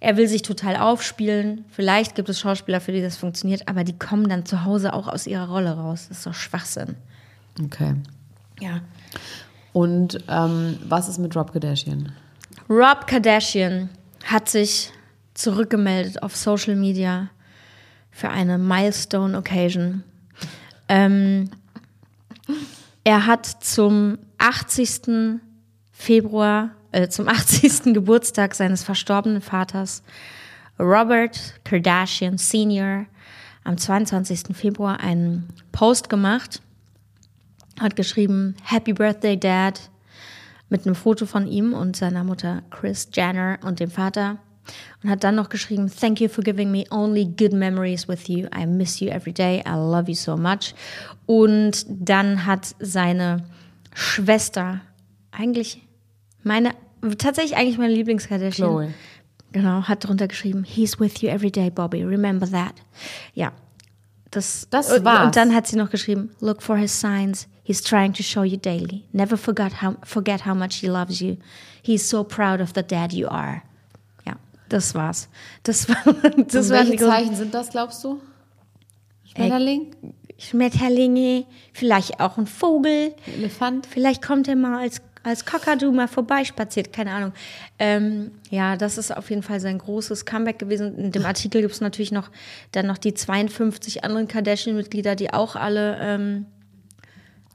er 0.00 0.16
will 0.16 0.28
sich 0.28 0.42
total 0.42 0.76
aufspielen. 0.76 1.64
Vielleicht 1.70 2.14
gibt 2.14 2.28
es 2.28 2.40
Schauspieler, 2.40 2.80
für 2.80 2.92
die 2.92 3.02
das 3.02 3.16
funktioniert, 3.16 3.66
aber 3.66 3.84
die 3.84 3.98
kommen 3.98 4.28
dann 4.28 4.46
zu 4.46 4.64
Hause 4.64 4.92
auch 4.92 5.08
aus 5.08 5.26
ihrer 5.26 5.48
Rolle 5.48 5.72
raus. 5.72 6.06
Das 6.08 6.18
ist 6.18 6.26
doch 6.26 6.34
Schwachsinn. 6.34 6.96
Okay. 7.62 7.94
Ja. 8.60 8.80
Und 9.72 10.18
ähm, 10.28 10.78
was 10.88 11.08
ist 11.08 11.18
mit 11.18 11.34
Rob 11.36 11.52
Kardashian? 11.52 12.12
Rob 12.68 13.06
Kardashian 13.06 13.88
hat 14.24 14.48
sich 14.48 14.92
zurückgemeldet 15.34 16.22
auf 16.22 16.36
Social 16.36 16.76
Media 16.76 17.30
für 18.10 18.28
eine 18.30 18.58
Milestone 18.58 19.36
Occasion. 19.36 20.02
Ähm, 20.88 21.50
er 23.04 23.26
hat 23.26 23.46
zum 23.46 24.18
80. 24.38 25.40
Februar, 25.92 26.70
äh, 26.92 27.08
zum 27.08 27.28
80. 27.28 27.82
Geburtstag 27.94 28.54
seines 28.54 28.84
verstorbenen 28.84 29.40
Vaters, 29.40 30.02
Robert 30.78 31.54
Kardashian 31.64 32.38
Sr., 32.38 33.06
am 33.64 33.76
22. 33.76 34.56
Februar 34.56 35.00
einen 35.00 35.48
Post 35.72 36.08
gemacht, 36.08 36.62
hat 37.78 37.96
geschrieben, 37.96 38.56
Happy 38.62 38.92
Birthday 38.92 39.38
Dad, 39.38 39.90
mit 40.70 40.86
einem 40.86 40.94
Foto 40.94 41.26
von 41.26 41.46
ihm 41.46 41.72
und 41.72 41.96
seiner 41.96 42.24
Mutter 42.24 42.62
Chris 42.70 43.08
Jenner 43.12 43.58
und 43.62 43.80
dem 43.80 43.90
Vater 43.90 44.38
und 45.02 45.10
hat 45.10 45.24
dann 45.24 45.34
noch 45.34 45.48
geschrieben, 45.48 45.90
Thank 45.90 46.20
you 46.20 46.28
for 46.28 46.44
giving 46.44 46.70
me 46.70 46.84
only 46.90 47.24
good 47.24 47.52
memories 47.52 48.06
with 48.08 48.28
you. 48.28 48.46
I 48.54 48.66
miss 48.66 49.00
you 49.00 49.08
every 49.08 49.32
day. 49.32 49.62
I 49.66 49.74
love 49.74 50.08
you 50.08 50.14
so 50.14 50.36
much. 50.36 50.74
Und 51.26 51.86
dann 51.88 52.44
hat 52.44 52.74
seine 52.78 53.44
Schwester, 53.94 54.80
eigentlich 55.30 55.87
meine, 56.42 56.70
tatsächlich 57.18 57.56
eigentlich 57.56 57.78
meine 57.78 57.92
Lieblingskardashian, 57.94 58.68
Chloe. 58.68 58.94
genau, 59.52 59.82
hat 59.82 60.06
drunter 60.06 60.28
geschrieben, 60.28 60.64
He's 60.64 60.98
with 61.00 61.20
you 61.20 61.28
every 61.28 61.50
day, 61.50 61.70
Bobby. 61.70 62.02
Remember 62.02 62.48
that. 62.50 62.74
Ja. 63.34 63.52
Das, 64.30 64.66
Das 64.70 64.92
und, 64.92 65.04
war's. 65.04 65.26
Und 65.26 65.36
dann 65.36 65.54
hat 65.54 65.66
sie 65.66 65.76
noch 65.76 65.90
geschrieben, 65.90 66.30
Look 66.40 66.62
for 66.62 66.76
his 66.76 66.98
signs. 67.00 67.48
He's 67.62 67.82
trying 67.82 68.12
to 68.14 68.22
show 68.22 68.42
you 68.44 68.56
daily. 68.58 69.04
Never 69.12 69.36
forget 69.36 69.82
how, 69.82 69.94
forget 70.02 70.44
how 70.46 70.54
much 70.54 70.74
he 70.80 70.86
loves 70.86 71.20
you. 71.20 71.36
He's 71.82 72.08
so 72.08 72.24
proud 72.24 72.60
of 72.60 72.72
the 72.74 72.82
dad 72.82 73.12
you 73.12 73.26
are. 73.28 73.62
Ja, 74.26 74.36
das 74.68 74.94
war's. 74.94 75.28
Das 75.62 75.88
war, 75.88 75.96
das 76.46 76.68
war 76.70 76.78
welche 76.78 76.92
die 76.92 76.98
Zeichen 76.98 77.34
sind 77.36 77.54
das, 77.54 77.70
glaubst 77.70 78.02
du? 78.04 78.20
Schmetterling? 79.24 79.94
Schmetterlinge, 80.38 81.44
vielleicht 81.72 82.20
auch 82.20 82.38
ein 82.38 82.46
Vogel. 82.46 83.14
Elefant? 83.26 83.86
Vielleicht 83.86 84.22
kommt 84.22 84.46
er 84.48 84.56
mal 84.56 84.78
als, 84.80 85.02
als 85.24 85.44
Kakadu 85.44 85.92
mal 85.92 86.08
vorbeispaziert, 86.08 86.92
keine 86.92 87.12
Ahnung. 87.12 87.32
Ähm, 87.78 88.30
ja, 88.50 88.76
das 88.76 88.98
ist 88.98 89.14
auf 89.16 89.30
jeden 89.30 89.42
Fall 89.42 89.60
sein 89.60 89.78
großes 89.78 90.24
Comeback 90.24 90.58
gewesen. 90.58 90.96
In 90.98 91.12
dem 91.12 91.26
Artikel 91.26 91.60
gibt 91.60 91.74
es 91.74 91.80
natürlich 91.80 92.12
noch 92.12 92.30
dann 92.72 92.86
noch 92.86 92.98
die 92.98 93.14
52 93.14 94.04
anderen 94.04 94.28
Kardashian-Mitglieder, 94.28 95.16
die 95.16 95.32
auch 95.32 95.56
alle. 95.56 95.98
Ähm, 96.00 96.46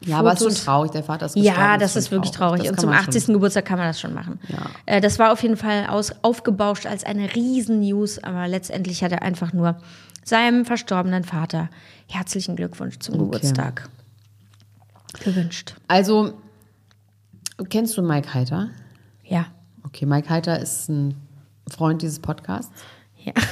Ja, 0.06 0.20
aber 0.20 0.34
es 0.34 0.40
ist 0.40 0.44
Fotos- 0.44 0.58
schon 0.58 0.66
traurig, 0.66 0.92
der 0.92 1.04
Vater 1.04 1.26
ist 1.28 1.36
ja, 1.38 1.78
das 1.78 1.94
schon 1.94 2.00
ist 2.02 2.12
wirklich 2.12 2.32
traurig. 2.32 2.62
Das 2.64 2.72
Und 2.72 2.80
zum 2.82 2.90
man 2.90 3.00
80. 3.00 3.24
schon- 3.24 3.34
Geburtstag 3.36 3.64
kann 3.66 3.78
man 3.80 3.88
das 3.88 4.00
schon 4.02 4.14
machen. 4.14 4.40
Ja. 4.50 4.58
Äh, 4.86 5.00
das 5.02 5.18
war 5.18 5.32
auf 5.32 5.42
jeden 5.42 5.56
Fall 5.58 5.88
aus, 5.88 6.12
aufgebauscht 6.24 6.86
als 6.86 7.06
eine 7.06 7.34
Riesen-News, 7.34 8.20
aber 8.24 8.48
letztendlich 8.50 9.02
hat 9.04 9.14
er 9.14 9.22
einfach 9.22 9.54
nur 9.54 9.78
seinem 10.26 10.66
verstorbenen 10.66 11.24
Vater 11.24 11.70
herzlichen 12.10 12.56
Glückwunsch 12.58 13.00
zum 13.00 13.18
Geburtstag 13.18 13.90
gewünscht. 15.24 15.76
Also, 15.88 16.34
kennst 17.70 17.98
du 17.98 18.02
Mike 18.02 18.34
Heiter? 18.34 18.70
Ja. 19.24 19.48
Okay, 19.84 20.06
Mike 20.06 20.30
Heiter 20.30 20.60
ist 20.60 20.90
ein 20.90 21.16
Freund 21.70 22.02
dieses 22.02 22.20
Podcasts. 22.20 22.72
Ja. 23.24 23.34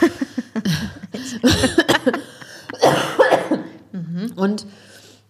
Und 4.36 4.66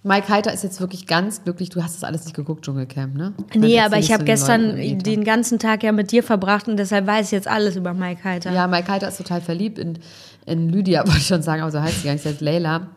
Mike 0.04 0.30
Heiter 0.30 0.52
ist 0.52 0.64
jetzt 0.64 0.82
wirklich 0.82 1.06
ganz 1.06 1.44
glücklich. 1.44 1.70
Du 1.70 1.84
hast 1.84 1.96
das 1.96 2.04
alles 2.04 2.26
nicht 2.26 2.36
geguckt, 2.36 2.66
Dschungelcamp, 2.66 3.16
ne? 3.16 3.34
Nee, 3.54 3.80
aber 3.80 4.00
ich 4.00 4.12
habe 4.12 4.24
gestern 4.24 4.78
Leuten 4.78 5.00
den 5.00 5.24
ganzen 5.24 5.60
Tag 5.60 5.84
ja 5.84 5.92
mit 5.92 6.12
dir 6.12 6.24
verbracht 6.24 6.68
und 6.68 6.78
deshalb 6.78 7.06
weiß 7.06 7.28
ich 7.28 7.32
jetzt 7.32 7.48
alles 7.48 7.76
über 7.76 7.94
Mike 7.94 8.24
Heiter. 8.24 8.52
Ja, 8.52 8.68
Mike 8.68 8.92
Heiter 8.92 9.10
ist 9.10 9.18
total 9.18 9.42
verliebt 9.42 9.78
in, 9.78 10.00
in 10.48 10.70
Lydia, 10.70 11.02
wollte 11.06 11.20
ich 11.20 11.28
schon 11.28 11.44
sagen, 11.44 11.62
aber 11.62 11.72
so 11.72 11.82
heißt 11.82 12.02
sie 12.02 12.06
gar 12.06 12.14
nicht, 12.14 12.24
sie 12.24 12.30
heißt 12.30 12.42
Layla. 12.42 12.88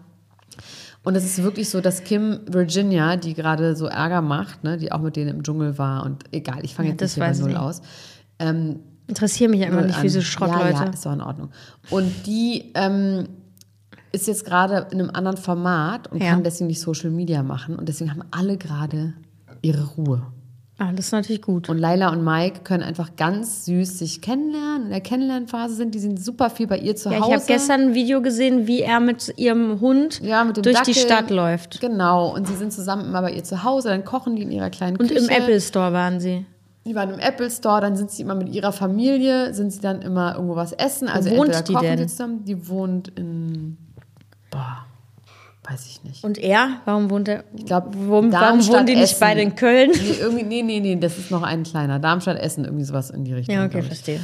Und 1.05 1.14
es 1.17 1.25
ist 1.25 1.43
wirklich 1.43 1.69
so, 1.69 1.81
dass 1.81 2.03
Kim 2.03 2.40
Virginia, 2.47 3.17
die 3.17 3.35
gerade 3.35 3.77
so 3.77 3.87
Ärger 3.87 4.23
macht, 4.23 4.64
ne, 4.64 4.79
die 4.79 4.90
auch 4.90 5.01
mit 5.01 5.17
denen 5.17 5.29
im 5.37 5.43
Dschungel 5.43 5.77
war 5.79 6.05
und 6.05 6.25
egal, 6.33 6.61
ich 6.64 6.75
fange 6.75 6.88
Ja, 6.88 6.93
jetzt 6.95 7.03
nicht 7.03 7.14
hier 7.14 7.23
bei 7.25 7.33
null 7.38 7.49
nicht. 7.51 7.59
aus. 7.59 7.83
Ähm, 8.38 8.81
Interessiere 9.07 9.51
mich 9.51 9.61
ja 9.61 9.67
immer 9.67 9.77
null 9.81 9.87
nicht 9.88 9.97
für 9.97 10.03
diese 10.03 10.21
Ja, 10.21 10.25
Schrottleute. 10.25 10.73
ja, 10.85 10.85
ist 10.85 11.05
doch 11.05 11.12
in 11.12 11.21
Ordnung. 11.21 11.51
Und 11.90 12.11
die 12.27 12.73
ähm, 12.75 13.29
ist 14.12 14.27
jetzt 14.27 14.47
gerade 14.47 14.87
in 14.93 14.99
einem 15.01 15.11
anderen 15.12 15.37
Format 15.37 16.11
und 16.11 16.23
Ja. 16.23 16.31
kann 16.31 16.43
deswegen 16.43 16.69
nicht 16.69 16.81
Social 16.81 17.11
Media 17.11 17.43
machen. 17.43 17.77
Und 17.77 17.88
deswegen 17.90 18.11
haben 18.11 18.23
alle 18.31 18.57
gerade 18.57 19.12
ihre 19.61 19.85
Ruhe. 19.85 20.23
Ah, 20.76 20.90
das 20.90 21.06
ist 21.06 21.12
natürlich 21.12 21.40
gut. 21.40 21.68
Und 21.68 21.78
Laila 21.78 22.10
und 22.10 22.24
Mike 22.24 22.60
können 22.64 22.82
einfach 22.82 23.14
ganz 23.14 23.64
süß 23.64 24.00
sich 24.00 24.20
kennenlernen, 24.20 24.87
in 24.87 24.90
der 24.90 25.00
Kennenlernphase 25.00 25.74
sind. 25.74 25.94
Die 25.94 26.00
sind 26.00 26.22
super 26.22 26.50
viel 26.50 26.66
bei 26.66 26.78
ihr 26.78 26.96
zu 26.96 27.10
ja, 27.10 27.20
Hause. 27.20 27.28
ich 27.28 27.34
habe 27.37 27.44
gestern 27.46 27.80
ein 27.80 27.94
Video 27.94 28.20
gesehen, 28.20 28.66
wie 28.66 28.80
er 28.80 28.98
mit 28.98 29.34
ihrem 29.37 29.80
Hund 29.80 30.20
ja, 30.20 30.42
mit 30.42 30.56
durch 30.56 30.66
die 30.82 30.92
Dackel. 30.92 30.94
Stadt 30.94 31.30
läuft. 31.30 31.80
Genau. 31.80 32.34
Und 32.34 32.48
sie 32.48 32.56
sind 32.56 32.72
zusammen 32.72 33.04
immer 33.06 33.22
bei 33.22 33.32
ihr 33.32 33.44
zu 33.44 33.62
Hause. 33.62 33.90
Dann 33.90 34.04
kochen 34.04 34.34
die 34.34 34.42
in 34.42 34.50
ihrer 34.50 34.70
kleinen 34.70 34.96
Und 34.96 35.08
Küche. 35.08 35.20
im 35.20 35.28
Apple 35.28 35.60
Store 35.60 35.92
waren 35.92 36.18
sie. 36.18 36.44
Die 36.87 36.94
waren 36.94 37.10
im 37.10 37.18
Apple 37.20 37.50
Store, 37.50 37.80
dann 37.80 37.96
sind 37.96 38.10
sie 38.10 38.22
immer 38.22 38.34
mit 38.34 38.50
ihrer 38.50 38.72
Familie, 38.72 39.54
sind 39.54 39.72
sie 39.72 39.80
dann 39.80 40.02
immer 40.02 40.34
irgendwo 40.34 40.56
was 40.56 40.72
essen. 40.72 41.08
Also 41.08 41.30
wohnt 41.30 41.54
entweder 41.54 41.62
die 41.62 41.72
kochen 41.72 41.87
denn? 41.87 41.98
die 41.98 42.06
zusammen. 42.06 42.44
Die 42.44 42.68
wohnt 42.68 43.08
in, 43.16 43.78
boah, 44.50 44.84
weiß 45.68 45.87
ich 45.87 46.05
nicht. 46.05 46.22
Und 46.24 46.38
er? 46.38 46.81
Warum 46.85 47.11
wohnt 47.11 47.29
er? 47.29 47.44
Ich 47.57 47.66
glaube, 47.66 47.90
warum, 47.94 48.31
warum 48.33 48.66
wohnen 48.66 48.87
die 48.87 48.96
nicht 48.96 49.18
beide 49.18 49.40
in 49.40 49.55
Köln? 49.55 49.90
Nee, 49.94 50.16
irgendwie, 50.20 50.44
nee, 50.44 50.62
nee, 50.62 50.81
nee, 50.81 50.96
das 50.96 51.18
ist 51.18 51.31
noch 51.31 51.42
ein 51.42 51.62
kleiner. 51.62 51.98
Darmstadt 51.98 52.38
Essen, 52.38 52.64
irgendwie 52.64 52.85
sowas 52.85 53.11
in 53.11 53.24
die 53.24 53.33
Richtung. 53.33 53.55
Ja, 53.55 53.64
okay, 53.64 53.83
verstehe. 53.83 54.20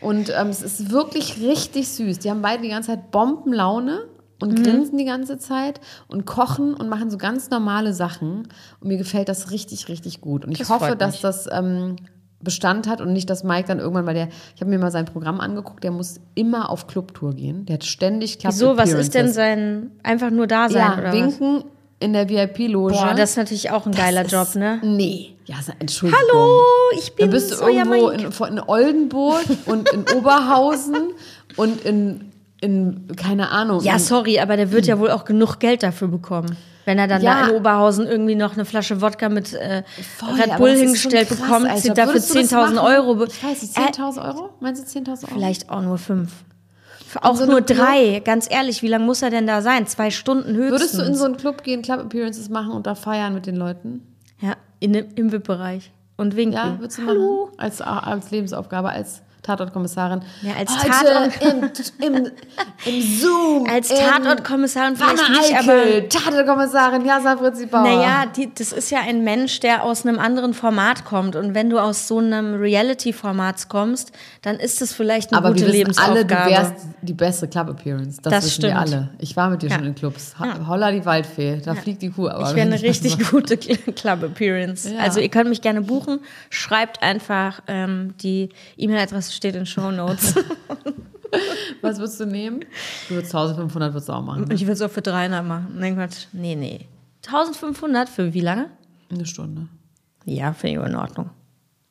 Und 0.00 0.32
ähm, 0.36 0.48
es 0.48 0.62
ist 0.62 0.90
wirklich 0.90 1.40
richtig 1.40 1.88
süß. 1.88 2.18
Die 2.20 2.30
haben 2.30 2.42
beide 2.42 2.62
die 2.62 2.70
ganze 2.70 2.88
Zeit 2.90 3.10
Bombenlaune 3.10 4.00
und 4.40 4.58
Mhm. 4.58 4.62
grinsen 4.62 4.96
die 4.98 5.04
ganze 5.04 5.38
Zeit 5.38 5.80
und 6.08 6.24
kochen 6.24 6.72
und 6.74 6.88
machen 6.88 7.10
so 7.10 7.18
ganz 7.18 7.50
normale 7.50 7.92
Sachen. 7.92 8.48
Und 8.80 8.88
mir 8.88 8.96
gefällt 8.96 9.28
das 9.28 9.50
richtig, 9.50 9.88
richtig 9.88 10.20
gut. 10.22 10.44
Und 10.46 10.52
ich 10.52 10.58
Das 10.58 10.70
hoffe, 10.70 10.96
dass 10.96 11.20
das 11.20 11.46
ähm, 11.52 11.96
Bestand 12.42 12.88
hat 12.88 13.00
und 13.00 13.12
nicht, 13.12 13.28
dass 13.28 13.44
Mike 13.44 13.68
dann 13.68 13.78
irgendwann, 13.78 14.06
weil 14.06 14.14
der, 14.14 14.28
ich 14.54 14.60
habe 14.60 14.70
mir 14.70 14.78
mal 14.78 14.90
sein 14.90 15.04
Programm 15.04 15.40
angeguckt, 15.40 15.84
der 15.84 15.90
muss 15.90 16.20
immer 16.34 16.70
auf 16.70 16.86
Clubtour 16.86 17.34
gehen. 17.34 17.66
Der 17.66 17.74
hat 17.74 17.84
ständig 17.84 18.38
Club 18.38 18.52
Wieso, 18.52 18.76
was 18.76 18.92
ist 18.92 19.14
denn 19.14 19.32
sein, 19.32 19.90
einfach 20.02 20.30
nur 20.30 20.46
da 20.46 20.68
sein 20.70 20.80
Ja, 20.80 20.94
oder 20.98 21.04
was? 21.08 21.14
winken 21.14 21.64
in 21.98 22.14
der 22.14 22.28
VIP-Loge. 22.30 22.94
Boah, 22.94 23.12
das 23.14 23.30
ist 23.30 23.36
natürlich 23.36 23.70
auch 23.70 23.84
ein 23.84 23.92
geiler 23.92 24.24
ist- 24.24 24.32
Job, 24.32 24.54
ne? 24.54 24.80
Nee. 24.82 25.34
Ja, 25.44 25.56
Entschuldigung. 25.80 26.22
Hallo, 26.32 26.60
ich 26.96 27.12
bin 27.14 27.24
Dann 27.26 27.30
bist 27.30 27.50
du 27.52 27.66
irgendwo 27.66 28.08
in, 28.08 28.20
in 28.56 28.60
Oldenburg 28.66 29.44
und 29.66 29.90
in 29.90 30.04
Oberhausen 30.16 31.10
und 31.56 31.84
in, 31.84 32.29
in, 32.60 33.06
keine 33.16 33.50
Ahnung. 33.50 33.82
Ja, 33.82 33.98
sorry, 33.98 34.38
aber 34.40 34.56
der 34.56 34.70
wird 34.72 34.86
ja 34.86 34.98
wohl 34.98 35.10
auch 35.10 35.24
genug 35.24 35.58
Geld 35.60 35.82
dafür 35.82 36.08
bekommen. 36.08 36.56
Wenn 36.86 36.98
er 36.98 37.06
dann 37.08 37.22
Ja. 37.22 37.42
da 37.42 37.48
in 37.50 37.56
Oberhausen 37.56 38.06
irgendwie 38.06 38.34
noch 38.34 38.54
eine 38.54 38.64
Flasche 38.64 39.00
Wodka 39.02 39.28
mit 39.28 39.52
äh, 39.54 39.82
Voll, 40.18 40.30
Red 40.40 40.56
Bull 40.56 40.70
hingestellt 40.74 41.28
krass, 41.28 41.40
bekommt, 41.40 41.66
Alter. 41.68 41.94
dafür 41.94 42.14
Würdest 42.14 42.34
du 42.34 42.40
das 42.40 42.52
10.000 42.52 42.56
machen? 42.74 42.78
Euro. 42.78 43.24
Ich 43.24 43.44
weiß 43.44 43.62
nicht, 43.62 43.76
Äh, 43.78 43.80
10.000 43.92 44.24
Euro? 44.24 44.50
Meinst 44.60 44.82
du 44.94 44.98
10.000 45.00 45.24
Euro? 45.24 45.34
Vielleicht 45.34 45.70
auch 45.70 45.82
nur 45.82 45.98
fünf. 45.98 46.32
Auch 47.22 47.36
so 47.36 47.44
nur 47.44 47.56
eine 47.56 47.64
Club- 47.66 47.78
drei. 47.78 48.20
Ganz 48.24 48.46
ehrlich, 48.50 48.82
wie 48.82 48.88
lange 48.88 49.04
muss 49.04 49.20
er 49.22 49.30
denn 49.30 49.46
da 49.46 49.62
sein? 49.62 49.86
Zwei 49.86 50.10
Stunden 50.10 50.54
höchstens. 50.54 50.70
Würdest 50.80 50.98
du 50.98 51.02
in 51.02 51.14
so 51.14 51.24
einen 51.24 51.36
Club 51.36 51.62
gehen, 51.64 51.82
Club 51.82 52.00
Appearances 52.00 52.48
machen 52.48 52.72
und 52.72 52.86
da 52.86 52.94
feiern 52.94 53.34
mit 53.34 53.46
den 53.46 53.56
Leuten? 53.56 54.02
ja, 54.40 54.54
in, 54.78 54.94
im 54.94 55.32
VIP-Bereich. 55.32 55.90
Und 56.16 56.34
winken. 56.36 56.54
Ja, 56.56 56.76
würdest 56.78 56.98
du 56.98 57.06
Hallo. 57.06 57.46
machen? 57.46 57.58
Als, 57.58 57.80
als 57.82 58.30
Lebensaufgabe, 58.30 58.88
als 58.90 59.22
Tatortkommissarin. 59.42 60.20
Ja, 60.42 60.52
als 60.58 60.70
Heute 60.82 61.32
im, 62.00 62.14
im, 62.14 62.30
im 62.84 63.02
Zoom. 63.18 63.66
Als 63.70 63.90
in 63.90 63.96
Tatortkommissarin 63.96 64.96
vielleicht 64.96 65.30
nicht, 65.30 65.58
aber 65.58 66.08
Tatortkommissarin 66.08 67.04
Jasna 67.04 67.36
Fritzi 67.36 67.66
Bauer. 67.66 67.82
Naja, 67.82 68.24
die, 68.36 68.52
das 68.54 68.72
ist 68.72 68.90
ja 68.90 69.00
ein 69.00 69.24
Mensch, 69.24 69.60
der 69.60 69.84
aus 69.84 70.04
einem 70.06 70.18
anderen 70.18 70.54
Format 70.54 71.04
kommt. 71.04 71.36
Und 71.36 71.54
wenn 71.54 71.70
du 71.70 71.78
aus 71.78 72.06
so 72.08 72.18
einem 72.18 72.54
Reality-Format 72.54 73.68
kommst, 73.68 74.12
dann 74.42 74.56
ist 74.56 74.80
das 74.80 74.92
vielleicht 74.92 75.32
eine 75.32 75.38
Aber 75.38 75.52
gute 75.52 75.66
wir 75.72 75.86
wissen 75.86 75.98
alle, 75.98 76.20
Lebensaufgabe. 76.20 76.50
du 76.50 76.56
wärst 76.56 76.74
die 77.02 77.12
beste 77.14 77.48
Club-Appearance. 77.48 78.20
Das, 78.22 78.32
Das 78.32 78.44
wissen 78.44 78.54
stimmt. 78.54 78.72
wir 78.74 78.78
alle. 78.80 79.10
Ich 79.18 79.36
war 79.36 79.50
mit 79.50 79.62
dir 79.62 79.68
Ja. 79.70 79.76
schon 79.76 79.86
in 79.86 79.94
Clubs. 79.94 80.34
Holla 80.68 80.92
die 80.92 81.04
Waldfee, 81.04 81.60
da 81.64 81.74
fliegt 81.74 82.02
die 82.02 82.10
Kuh. 82.10 82.28
Aber 82.28 82.48
ich 82.50 82.54
wäre 82.56 82.66
eine 82.66 82.80
richtig 82.80 83.18
mache- 83.18 83.30
gute 83.30 83.54
Cl- 83.56 83.92
Club-Appearance. 83.92 84.90
Ja. 84.92 84.98
Also 85.00 85.20
ihr 85.20 85.28
könnt 85.28 85.48
mich 85.48 85.60
gerne 85.62 85.80
buchen. 85.82 86.20
Schreibt 86.50 87.02
einfach, 87.02 87.60
ähm, 87.66 88.14
die 88.22 88.50
E-Mail-Adresse 88.76 89.29
steht 89.34 89.54
in 89.56 89.66
Show 89.66 89.90
Notes. 89.90 90.34
Was 91.82 91.98
würdest 91.98 92.18
du 92.20 92.26
nehmen? 92.26 92.60
Du 93.08 93.14
würdest 93.14 93.34
1500 93.34 93.92
würdest 93.92 94.08
du 94.08 94.12
auch 94.12 94.22
machen. 94.22 94.44
Ne? 94.44 94.54
ich 94.54 94.62
würde 94.62 94.72
es 94.72 94.82
auch 94.82 94.90
für 94.90 95.02
300 95.02 95.44
machen. 95.46 95.76
Nein, 95.78 95.94
Quatsch. 95.94 96.26
Nee, 96.32 96.56
nee. 96.56 96.86
1500 97.26 98.08
für 98.08 98.34
wie 98.34 98.40
lange? 98.40 98.66
Eine 99.10 99.26
Stunde. 99.26 99.68
Ja, 100.24 100.52
finde 100.52 100.80
ich 100.82 100.88
in 100.88 100.94
Ordnung. 100.96 101.30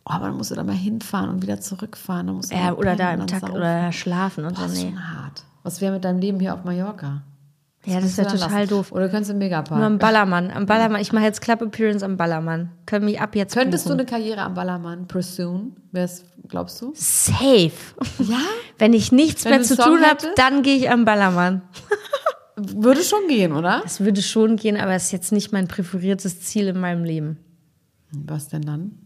Oh, 0.05 0.11
aber 0.11 0.27
dann 0.27 0.37
musst 0.37 0.51
du 0.51 0.55
da 0.55 0.63
mal 0.63 0.75
hinfahren 0.75 1.29
und 1.29 1.41
wieder 1.41 1.59
zurückfahren. 1.61 2.27
Dann 2.27 2.35
musst 2.37 2.51
du 2.51 2.55
Ja, 2.55 2.73
oder 2.73 2.95
da 2.95 3.13
im 3.13 3.27
Tag 3.27 3.49
oder 3.51 3.91
schlafen 3.91 4.45
und 4.45 4.55
Boah, 4.55 4.63
das 4.63 4.71
so. 4.73 4.77
ist 4.77 4.83
Nee. 4.83 4.89
schon 4.91 5.17
hart. 5.17 5.43
Was 5.63 5.81
wäre 5.81 5.93
mit 5.93 6.03
deinem 6.03 6.19
Leben 6.19 6.39
hier 6.39 6.53
auf 6.53 6.63
Mallorca? 6.63 7.21
Ja, 7.85 7.95
das 7.95 8.03
musst 8.03 8.17
du 8.17 8.21
wäre 8.23 8.33
total 8.33 8.51
lassen. 8.61 8.69
doof. 8.69 8.91
Oder 8.91 9.05
du 9.05 9.09
könntest 9.09 9.31
im 9.31 9.37
Megapark. 9.37 9.77
Nur 9.77 9.87
am 9.87 9.97
Ballermann. 9.97 10.51
Am 10.51 10.65
Ballermann. 10.65 11.01
Ich 11.01 11.13
mache 11.13 11.23
jetzt 11.23 11.41
Club 11.41 11.61
Appearance 11.61 12.03
am 12.03 12.17
Ballermann. 12.17 12.71
Können 12.85 13.05
mich 13.05 13.21
ab 13.21 13.35
jetzt 13.35 13.55
Könntest 13.55 13.85
du 13.85 13.91
buchen. 13.91 14.01
eine 14.01 14.09
Karriere 14.09 14.41
am 14.41 14.53
Ballermann 14.53 15.07
pursuen? 15.07 15.75
Wär's, 15.91 16.25
glaubst 16.47 16.81
du? 16.81 16.91
Safe. 16.93 17.71
Ja? 18.19 18.37
Wenn 18.77 18.93
ich 18.93 19.11
nichts 19.11 19.45
Wenn 19.45 19.51
mehr 19.51 19.59
du 19.59 19.65
zu 19.65 19.75
Song 19.75 19.85
tun 19.95 20.01
habe, 20.01 20.19
dann 20.35 20.61
gehe 20.61 20.75
ich 20.75 20.91
am 20.91 21.05
Ballermann. 21.05 21.61
würde 22.57 23.01
schon 23.01 23.27
gehen, 23.29 23.53
oder? 23.53 23.81
Es 23.85 24.01
würde 24.01 24.21
schon 24.21 24.57
gehen, 24.57 24.75
aber 24.77 24.93
es 24.93 25.05
ist 25.05 25.11
jetzt 25.13 25.31
nicht 25.31 25.53
mein 25.53 25.67
präferiertes 25.69 26.41
Ziel 26.41 26.67
in 26.67 26.79
meinem 26.79 27.05
Leben. 27.05 27.37
Was 28.11 28.49
denn 28.49 28.63
dann? 28.63 28.98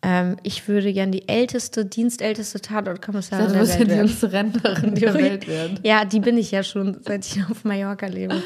Ähm, 0.00 0.36
ich 0.44 0.68
würde 0.68 0.92
gern 0.92 1.10
die 1.10 1.28
älteste, 1.28 1.84
dienstälteste 1.84 2.60
Tatortkommissarin 2.60 3.46
Du 3.46 3.52
der 3.52 3.60
wirst 3.62 3.72
ja 3.74 3.80
Welt 3.80 3.90
die 3.90 4.22
werden. 4.22 4.52
Rentnerin 4.52 4.94
der 4.94 5.14
Welt 5.14 5.48
werden. 5.48 5.80
Ja, 5.82 6.04
die 6.04 6.20
bin 6.20 6.38
ich 6.38 6.52
ja 6.52 6.62
schon, 6.62 6.98
seit 7.04 7.26
ich 7.26 7.42
auf 7.50 7.64
Mallorca 7.64 8.06
lebe. 8.06 8.40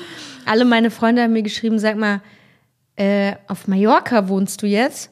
Alle 0.47 0.65
meine 0.65 0.91
Freunde 0.91 1.23
haben 1.23 1.35
mir 1.35 1.43
geschrieben, 1.43 1.79
sag 1.79 1.97
mal, 1.97 2.23
äh, 2.97 3.35
auf 3.49 3.69
Mallorca 3.69 4.29
wohnst 4.29 4.63
du 4.63 4.67
jetzt? 4.67 5.11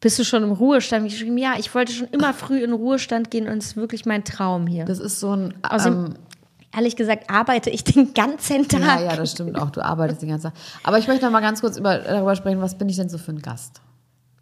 Bist 0.00 0.18
du 0.18 0.24
schon 0.24 0.42
im 0.44 0.52
Ruhestand? 0.52 1.06
Ich 1.06 1.14
geschrieben, 1.14 1.38
ja, 1.38 1.54
ich 1.58 1.74
wollte 1.74 1.92
schon 1.92 2.08
immer 2.08 2.32
früh 2.34 2.56
in 2.56 2.70
den 2.70 2.72
Ruhestand 2.74 3.30
gehen 3.30 3.48
und 3.48 3.58
es 3.58 3.66
ist 3.68 3.76
wirklich 3.76 4.04
mein 4.06 4.24
Traum 4.24 4.66
hier. 4.66 4.84
Das 4.84 4.98
ist 5.00 5.18
so 5.20 5.34
ein. 5.34 5.54
Außerdem, 5.62 6.04
Ähm, 6.04 6.14
ehrlich 6.76 6.96
gesagt, 6.96 7.30
arbeite 7.30 7.70
ich 7.70 7.82
den 7.82 8.12
ganzen 8.14 8.68
Tag. 8.68 8.80
ja, 8.80 9.00
ja, 9.02 9.16
das 9.16 9.32
stimmt 9.32 9.58
auch. 9.58 9.70
Du 9.70 9.80
arbeitest 9.82 10.20
den 10.22 10.28
ganzen 10.28 10.52
Tag. 10.52 10.54
Aber 10.84 10.98
ich 10.98 11.08
möchte 11.08 11.24
noch 11.24 11.32
mal 11.32 11.40
ganz 11.40 11.60
kurz 11.62 11.78
über, 11.78 11.96
darüber 11.98 12.36
sprechen, 12.36 12.60
was 12.60 12.76
bin 12.76 12.88
ich 12.90 12.96
denn 12.96 13.08
so 13.08 13.16
für 13.18 13.32
ein 13.32 13.40
Gast? 13.40 13.80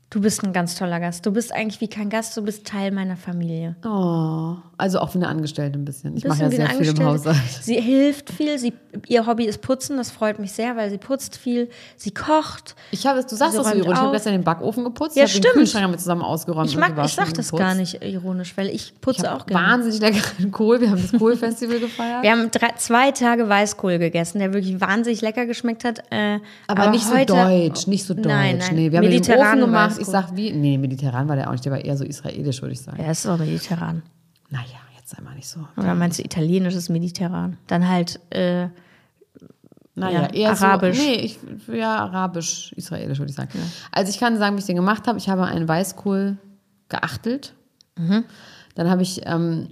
Du 0.09 0.21
bist 0.21 0.45
ein 0.45 0.53
ganz 0.53 0.77
toller 0.77 1.01
Gast. 1.01 1.27
Du 1.27 1.33
bist 1.33 1.53
eigentlich 1.53 1.81
wie 1.81 1.89
kein 1.89 2.09
Gast, 2.11 2.37
du 2.37 2.43
bist 2.43 2.65
Teil 2.65 2.93
meiner 2.93 3.17
Familie. 3.17 3.75
Oh, 3.85 4.55
also 4.79 5.01
auch 5.01 5.13
wie 5.15 5.19
eine 5.19 5.27
Angestellte 5.27 5.77
ein 5.77 5.85
bisschen. 5.85 6.17
Ich 6.17 6.25
mache 6.25 6.43
ja 6.43 6.51
sehr 6.51 6.69
viel 6.69 6.87
im. 6.87 7.05
Haushalt. 7.05 7.37
Sie 7.61 7.81
hilft 7.81 8.31
viel. 8.31 8.57
Sie, 8.57 8.73
ihr 9.09 9.27
Hobby 9.27 9.47
ist 9.47 9.63
Putzen. 9.63 9.97
Das 9.97 10.13
freut 10.13 10.39
mich 10.39 10.53
sehr, 10.53 10.77
weil 10.77 10.91
sie 10.91 10.99
putzt 10.99 11.37
viel. 11.37 11.71
Sie 11.97 12.13
kocht. 12.13 12.77
Ich 12.93 13.05
habe, 13.05 13.21
du 13.21 13.35
sagst 13.35 13.59
das 13.59 13.67
so 13.67 13.75
ironisch. 13.75 13.95
Ich 13.95 13.99
habe 13.99 14.13
gestern 14.13 14.33
den 14.35 14.45
Backofen 14.45 14.85
geputzt. 14.85 15.17
Ja, 15.17 15.25
ich 15.25 15.33
habe 15.33 15.41
den 15.41 15.43
stimmt. 15.43 15.55
Kühlschrank 15.55 15.85
haben 15.85 15.93
wir 15.93 15.99
zusammen 15.99 16.23
ausgeräumt. 16.23 16.71
Ich 16.71 16.77
mag, 16.77 16.93
ich 17.05 17.13
sag 17.13 17.35
das 17.35 17.47
geputzt. 17.47 17.59
gar 17.59 17.75
nicht 17.75 18.01
ironisch, 18.05 18.57
weil 18.57 18.69
ich 18.69 18.95
putze 19.01 19.23
Ich 19.23 19.29
auch 19.29 19.45
gerne. 19.45 19.67
wahnsinnig 19.67 20.01
leckeren 20.01 20.51
Kohl. 20.53 20.81
Wir 20.81 20.91
haben 20.91 21.03
das 21.03 21.19
Kohlfestival 21.19 21.81
gefeiert. 21.81 22.23
Wir 22.23 22.31
haben 22.31 22.49
drei, 22.53 22.71
zwei 22.77 23.11
Tage 23.11 23.49
Weißkohl 23.49 23.99
gegessen, 23.99 24.39
der 24.39 24.55
wirklich 24.55 24.81
wahnsinnig 24.81 25.21
lecker 25.21 25.47
geschmeckt 25.47 25.83
hat. 25.83 25.99
Äh, 26.11 26.39
aber, 26.69 26.91
nicht 26.91 27.13
heute, 27.13 27.33
so 27.33 27.39
deutsch, 27.39 27.87
nicht 27.89 28.05
so 28.05 28.15
deutsch. 28.15 28.27
Nein, 28.27 28.59
nein. 28.59 28.75
Nee, 28.77 28.93
wir 28.93 28.99
haben 28.99 29.11
den 29.11 29.21
Ofen 29.21 29.31
Mediterranen 29.33 29.96
gemacht. 29.99 30.25
Ich 30.25 30.29
sag 30.29 30.37
wie, 30.37 30.53
nee, 30.53 30.79
mediterran 30.79 31.29
war 31.29 31.37
der 31.37 31.49
auch 31.49 31.53
nicht, 31.53 31.65
der 31.65 31.73
war 31.73 31.85
eher 31.85 31.97
so 31.97 32.05
israelisch, 32.05 32.63
würde 32.63 32.73
ich 32.73 32.81
sagen. 32.81 33.03
Ja, 33.03 33.11
ist 33.11 33.27
auch 33.27 33.39
mediterran. 33.39 34.03
Naja, 34.51 34.65
jetzt 34.97 35.11
sei 35.11 35.23
mal 35.23 35.35
nicht 35.35 35.49
so. 35.49 35.67
Oder 35.77 35.95
meinst 35.95 36.19
du 36.19 36.23
italienisches 36.23 36.89
Mediterran? 36.89 37.57
Dann 37.67 37.89
halt, 37.89 38.21
äh, 38.31 38.69
Naja, 39.95 40.23
Ja, 40.23 40.29
eher 40.29 40.51
arabisch. 40.51 40.99
So, 40.99 41.03
nee, 41.03 41.15
ich, 41.15 41.39
ja, 41.73 41.97
arabisch, 41.99 42.73
israelisch 42.77 43.19
würde 43.19 43.31
ich 43.31 43.37
sagen. 43.37 43.59
Also 43.93 44.11
ich 44.11 44.19
kann 44.19 44.37
sagen, 44.37 44.57
wie 44.57 44.61
ich 44.61 44.67
den 44.67 44.77
gemacht 44.77 45.07
habe. 45.09 45.19
Ich 45.19 45.29
habe 45.29 45.45
einen 45.45 45.67
Weißkohl 45.67 46.37
geachtelt. 46.89 47.55
Mhm. 47.97 48.11
Dann 48.11 48.25
Dann 48.75 48.91
habe 48.91 49.03
ich 49.03 49.23
ähm, 49.25 49.69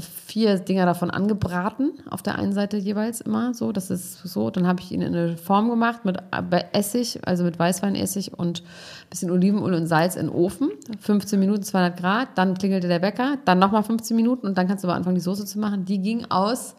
vier 0.00 0.58
Dinger 0.58 0.86
davon 0.86 1.10
angebraten, 1.10 1.92
auf 2.08 2.22
der 2.22 2.36
einen 2.36 2.52
Seite 2.52 2.78
jeweils 2.78 3.20
immer 3.20 3.52
so. 3.52 3.72
Das 3.72 3.90
ist 3.90 4.22
so. 4.22 4.50
Dann 4.50 4.66
habe 4.66 4.80
ich 4.80 4.90
ihn 4.90 5.02
in 5.02 5.14
eine 5.14 5.36
Form 5.36 5.68
gemacht 5.68 6.04
mit 6.04 6.16
äh, 6.16 6.64
Essig, 6.72 7.20
also 7.26 7.44
mit 7.44 7.58
Weißweinessig 7.58 8.32
und 8.38 8.62
ein 8.62 9.10
bisschen 9.10 9.30
Olivenöl 9.30 9.74
und 9.74 9.86
Salz 9.86 10.16
in 10.16 10.28
den 10.28 10.34
Ofen. 10.34 10.70
15 11.00 11.38
Minuten, 11.38 11.62
200 11.62 11.98
Grad. 11.98 12.28
Dann 12.36 12.56
klingelte 12.56 12.88
der 12.88 13.02
Wecker. 13.02 13.36
Dann 13.44 13.58
nochmal 13.58 13.82
15 13.82 14.16
Minuten 14.16 14.46
und 14.46 14.56
dann 14.56 14.66
kannst 14.66 14.84
du 14.84 14.88
aber 14.88 14.96
anfangen, 14.96 15.16
die 15.16 15.20
Soße 15.20 15.44
zu 15.44 15.58
machen. 15.58 15.84
Die 15.84 15.98
ging 15.98 16.24
aus 16.30 16.74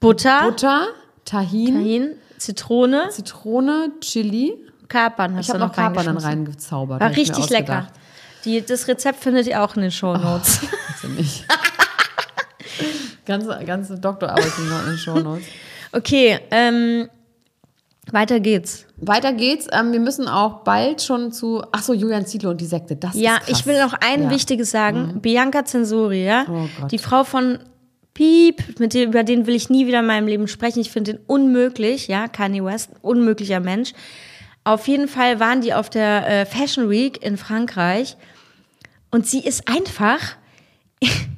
Butter, 0.00 0.42
Butter, 0.42 0.86
Tahin, 1.24 1.74
Tahin, 1.74 2.10
Zitrone, 2.38 3.04
Zitrone, 3.10 3.92
Chili. 4.00 4.54
Kapern 4.88 5.36
hast 5.36 5.46
Ich 5.46 5.48
habe 5.50 5.60
du 5.60 5.66
noch 5.66 5.72
Kapern 5.72 6.06
dann 6.06 6.16
reingezaubert. 6.18 7.00
War 7.00 7.10
richtig 7.10 7.48
lecker. 7.50 7.88
Die, 8.44 8.64
das 8.64 8.86
Rezept 8.86 9.20
findet 9.20 9.46
ihr 9.46 9.62
auch 9.62 9.74
in 9.74 9.82
den 9.82 9.90
Shownotes. 9.90 10.60
Bitte 11.00 11.14
nicht. 11.14 11.46
ganze, 13.26 13.58
ganze 13.66 13.98
Doktorarbeit 13.98 14.44
sind 14.52 14.70
noch 14.70 14.82
in 14.84 14.88
den 14.90 14.98
Shownotes. 14.98 15.44
Okay, 15.92 16.38
ähm, 16.50 17.08
weiter 18.12 18.38
geht's. 18.40 18.86
Weiter 18.98 19.32
geht's. 19.32 19.66
Ähm, 19.72 19.92
wir 19.92 20.00
müssen 20.00 20.28
auch 20.28 20.62
bald 20.62 21.00
schon 21.00 21.32
zu. 21.32 21.62
Ach 21.72 21.82
so, 21.82 21.94
Julian 21.94 22.26
Zietlow 22.26 22.50
und 22.50 22.60
die 22.60 22.66
Sekte. 22.66 22.96
Das 22.96 23.14
Ja, 23.14 23.36
ist 23.36 23.46
krass. 23.46 23.60
ich 23.60 23.66
will 23.66 23.80
noch 23.80 23.94
ein 23.94 24.24
Ja. 24.24 24.30
Wichtiges 24.30 24.70
sagen. 24.70 25.20
Bianca 25.22 25.64
Censori, 25.64 26.24
ja? 26.26 26.44
Oh 26.50 26.68
Gott. 26.80 26.92
Die 26.92 26.98
Frau 26.98 27.24
von 27.24 27.60
Piep, 28.14 28.78
mit 28.78 28.92
dem, 28.94 29.10
über 29.10 29.24
den 29.24 29.46
will 29.46 29.54
ich 29.54 29.70
nie 29.70 29.86
wieder 29.86 30.00
in 30.00 30.06
meinem 30.06 30.26
Leben 30.26 30.48
sprechen. 30.48 30.80
Ich 30.80 30.90
finde 30.90 31.14
den 31.14 31.20
unmöglich, 31.26 32.08
ja, 32.08 32.28
Kanye 32.28 32.64
West, 32.64 32.90
unmöglicher 33.02 33.60
Mensch. 33.60 33.92
Auf 34.64 34.88
jeden 34.88 35.08
Fall 35.08 35.38
waren 35.40 35.60
die 35.60 35.72
auf 35.72 35.88
der 35.88 36.28
äh, 36.28 36.46
Fashion 36.46 36.90
Week 36.90 37.22
in 37.24 37.36
Frankreich 37.38 38.16
und 39.10 39.26
sie 39.26 39.40
ist 39.40 39.68
einfach 39.68 40.18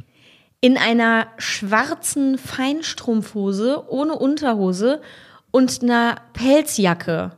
in 0.61 0.77
einer 0.77 1.27
schwarzen 1.38 2.37
Feinstrumpfhose 2.38 3.85
ohne 3.88 4.14
Unterhose 4.14 5.01
und 5.51 5.83
einer 5.83 6.16
Pelzjacke 6.33 7.33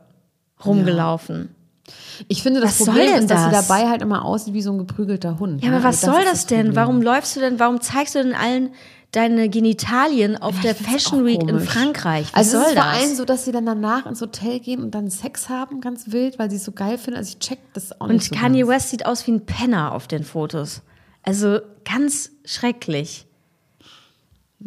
rumgelaufen. 0.65 1.55
Ich 2.27 2.41
finde, 2.43 2.61
das 2.61 2.79
Was 2.79 2.85
soll 2.85 2.95
Problem 2.95 3.13
denn 3.13 3.23
ist, 3.23 3.31
dass 3.31 3.43
sie 3.45 3.51
das? 3.51 3.67
dabei 3.67 3.89
halt 3.89 4.01
immer 4.01 4.23
aussieht 4.25 4.53
wie 4.53 4.61
so 4.61 4.71
ein 4.71 4.77
geprügelter 4.77 5.39
Hund. 5.39 5.63
Ja, 5.63 5.69
ne? 5.71 5.75
aber 5.77 5.85
was 5.85 6.03
Also 6.03 6.15
soll 6.17 6.23
das 6.23 6.45
denn? 6.45 6.67
Problem. 6.67 6.75
Warum 6.75 7.01
läufst 7.01 7.35
du 7.35 7.39
denn, 7.39 7.59
warum 7.59 7.81
zeigst 7.81 8.15
du 8.15 8.23
denn 8.23 8.33
allen 8.33 8.69
deine 9.11 9.49
Genitalien 9.49 10.37
auf 10.37 10.57
der 10.61 10.71
Ich 10.71 10.77
find's 10.77 11.03
Fashion 11.03 11.25
Week 11.25 11.41
in. 11.41 11.59
Frankreich? 11.59 12.27
Was 12.31 12.33
Also 12.33 12.57
es 12.57 12.63
soll 12.63 12.73
ist 12.73 12.79
vor 12.81 12.89
allem 12.91 13.09
das? 13.09 13.17
so, 13.17 13.25
dass 13.25 13.45
sie 13.45 13.51
dann 13.51 13.65
danach 13.65 14.05
ins 14.05 14.21
Hotel 14.21 14.59
gehen 14.59 14.81
und 14.81 14.91
dann 14.95 15.09
Sex 15.09 15.49
haben, 15.49 15.81
ganz 15.81 16.11
wild, 16.11 16.39
weil 16.39 16.49
sie 16.49 16.55
es 16.57 16.63
so 16.63 16.71
geil 16.71 16.97
finden. 16.97 17.17
Also 17.17 17.29
ich 17.33 17.39
check 17.39 17.59
das 17.73 17.99
auch 17.99 18.07
nicht 18.07 18.13
Und 18.15 18.23
so 18.23 18.35
Kanye 18.35 18.61
ganz. 18.61 18.69
West 18.71 18.89
sieht 18.91 19.05
aus 19.05 19.27
wie 19.27 19.31
ein 19.31 19.45
Penner 19.45 19.91
auf 19.91 20.07
den 20.07 20.23
Fotos. 20.23 20.81
Also 21.23 21.59
ganz 21.85 22.31
schrecklich. 22.45 23.25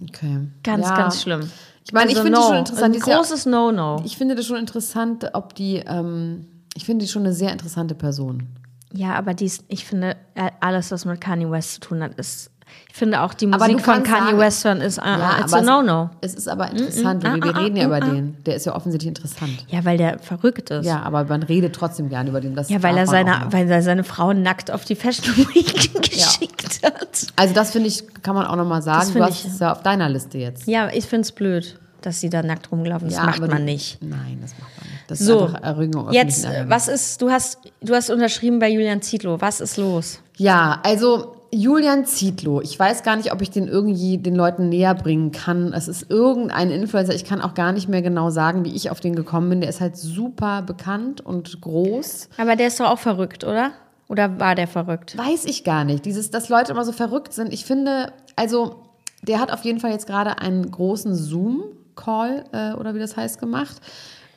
Okay. 0.09 0.49
Ganz, 0.63 0.87
Ja. 0.89 0.97
ganz 0.97 1.23
schlimm. 1.23 1.51
Ich 1.85 1.93
meine, 1.93 2.11
ich 2.11 2.17
Also 2.17 2.25
finde 2.25 2.39
die 2.39 2.43
no. 2.45 2.49
schon 2.49 2.59
interessant. 2.59 2.85
Ein 2.85 2.93
Die 2.93 2.99
ist 2.99 3.05
großes 3.05 3.47
No-No. 3.47 4.03
Ich 4.05 4.17
finde 4.17 4.35
das 4.35 4.47
schon 4.47 4.57
interessant, 4.57 5.31
ob 5.35 5.55
die, 5.55 5.77
ähm, 5.87 6.47
ich 6.77 6.85
finde 6.85 7.05
die 7.05 7.11
schon 7.11 7.23
eine 7.23 7.35
sehr 7.35 7.53
interessante 7.53 7.95
Person. 7.95 8.45
Ja, 8.93 9.15
aber 9.15 9.35
dies, 9.35 9.65
ich 9.69 9.85
finde, 9.85 10.17
äh, 10.35 10.51
alles, 10.61 10.91
was 10.91 11.05
mit 11.05 11.21
Kanye 11.21 11.51
West 11.51 11.75
zu 11.75 11.81
tun 11.81 12.03
hat, 12.03 12.15
ist. 12.15 12.51
Ich 12.91 12.97
finde 12.97 13.21
auch 13.23 13.35
die 13.35 13.47
Aber 13.53 13.59
Musik 13.67 13.85
von 13.85 14.03
Kanye 14.05 14.27
sagen- 14.27 14.39
West 14.39 14.65
hören 14.65 14.81
ist 14.81 14.99
uh, 14.99 15.05
Ja, 15.05 15.39
it's 15.41 15.53
a 15.53 15.61
No-No. 15.61 16.11
Es 16.21 16.35
ist 16.35 16.49
aber 16.49 16.71
interessant, 16.71 17.25
Mm, 17.25 17.27
mm, 17.29 17.43
wir 17.45 17.55
ah, 17.57 17.59
reden 17.59 17.77
ja 17.77 17.83
ah, 17.83 17.87
über 17.87 17.97
ah. 17.97 18.01
den. 18.01 18.37
Der 18.45 18.55
ist 18.55 18.67
ja 18.67 18.75
offensichtlich 18.77 19.09
interessant. 19.09 19.65
Ja, 19.69 19.85
weil 19.85 19.99
der 19.99 20.19
verrückt 20.21 20.71
ist. 20.71 20.87
Ja, 20.87 21.03
aber 21.03 21.25
man 21.25 21.43
redet 21.43 21.75
trotzdem 21.75 22.09
gerne 22.09 22.31
über 22.31 22.41
den. 22.41 22.55
Das 22.55 22.71
Ja, 22.71 22.83
weil 22.83 22.97
er, 22.97 23.07
seine, 23.07 23.47
weil 23.51 23.69
er 23.71 23.83
seine 23.83 24.05
Frau 24.05 24.33
nackt 24.33 24.71
auf 24.71 24.85
die 24.85 24.95
Fashion 24.95 25.37
Week 25.37 25.93
geschickt 26.03 26.81
hat. 26.85 27.27
Also 27.37 27.53
das 27.55 27.73
finde 27.73 27.89
ich, 27.89 28.05
kann 28.23 28.35
man 28.37 28.47
auch 28.47 28.57
nochmal 28.57 28.81
sagen. 28.83 29.07
Du 29.07 29.13
finde 29.13 29.27
hast 29.29 29.45
ich- 29.45 29.53
es 29.53 29.59
ja 29.59 29.73
auf 29.73 29.83
deiner 29.83 30.09
Liste 30.09 30.39
jetzt. 30.39 30.67
Ja, 30.67 30.89
ich 30.93 31.05
finde 31.07 31.23
es 31.23 31.33
blöd, 31.33 31.79
dass 32.01 32.21
sie 32.21 32.31
da 32.31 32.43
nackt 32.43 32.71
rumgelaufen 32.71 33.09
ist. 33.09 33.15
Ja, 33.17 33.27
Das 33.27 33.39
macht 33.41 33.51
man 33.51 33.65
nicht. 33.65 33.99
Nein, 34.03 34.39
das 34.41 34.53
macht 34.53 34.71
man 34.79 34.89
nicht. 34.91 35.11
Das 35.11 35.19
So, 35.19 35.41
ist 35.47 35.55
einfach 35.57 35.63
Erregung 35.63 36.13
Jetzt, 36.13 36.47
was 36.69 36.89
ist, 36.89 37.21
du 37.21 37.31
hast, 37.31 37.59
du 37.83 37.93
hast 37.95 38.09
unterschrieben 38.11 38.59
bei 38.61 38.69
Julian 38.71 39.03
Zietlow. 39.03 39.41
Was 39.41 39.61
ist 39.61 39.77
los? 39.79 40.21
Ja, 40.37 40.81
also 40.83 41.37
Julian 41.55 42.05
Zietlow. 42.05 42.61
Ich 42.61 42.77
weiß 42.79 43.05
gar 43.05 43.17
nicht, 43.17 43.33
ob 43.33 43.41
ich 43.41 43.51
den 43.51 43.69
irgendwie 43.69 44.19
den 44.19 44.35
Leuten 44.35 44.69
näher 44.69 44.95
bringen 44.95 45.31
kann. 45.31 45.73
Es 45.73 45.87
ist 45.87 46.11
irgendein 46.11 46.71
Influencer. 46.71 47.15
Ich 47.15 47.25
kann 47.25 47.41
auch 47.41 47.55
gar 47.55 47.73
nicht 47.73 47.89
mehr 47.89 48.03
genau 48.03 48.31
sagen, 48.31 48.65
wie 48.65 48.75
ich 48.75 48.91
auf 48.91 49.01
den 49.01 49.15
gekommen 49.15 49.51
bin. 49.51 49.61
Der 49.61 49.71
ist 49.71 49.81
halt 49.81 49.97
super 49.97 50.63
bekannt 50.63 51.21
und 51.21 51.61
groß. 51.61 52.29
Aber 52.39 52.57
der 52.57 52.67
ist 52.67 52.81
doch 52.81 52.91
auch 52.91 52.99
verrückt, 52.99 53.45
oder? 53.45 53.71
Oder 54.09 54.41
war 54.41 54.55
der 54.55 54.67
verrückt? 54.67 55.17
Weiß 55.17 55.45
ich 55.45 55.65
gar 55.65 55.85
nicht. 55.85 56.05
Dieses, 56.05 56.31
dass 56.31 56.49
Leute 56.49 56.73
immer 56.73 56.85
so 56.85 56.93
verrückt 56.93 57.33
sind. 57.33 57.53
Ich 57.53 57.65
finde, 57.65 58.13
also 58.37 58.83
der 59.23 59.41
hat 59.41 59.53
auf 59.53 59.65
jeden 59.65 59.81
Fall 59.81 59.93
jetzt 59.93 60.07
gerade 60.07 60.39
einen 60.39 60.71
großen 60.71 61.15
Zoom-Call 61.15 62.45
äh, 62.53 62.73
oder 62.75 62.95
wie 62.95 62.99
das 62.99 63.17
heißt 63.17 63.39
gemacht. 63.39 63.77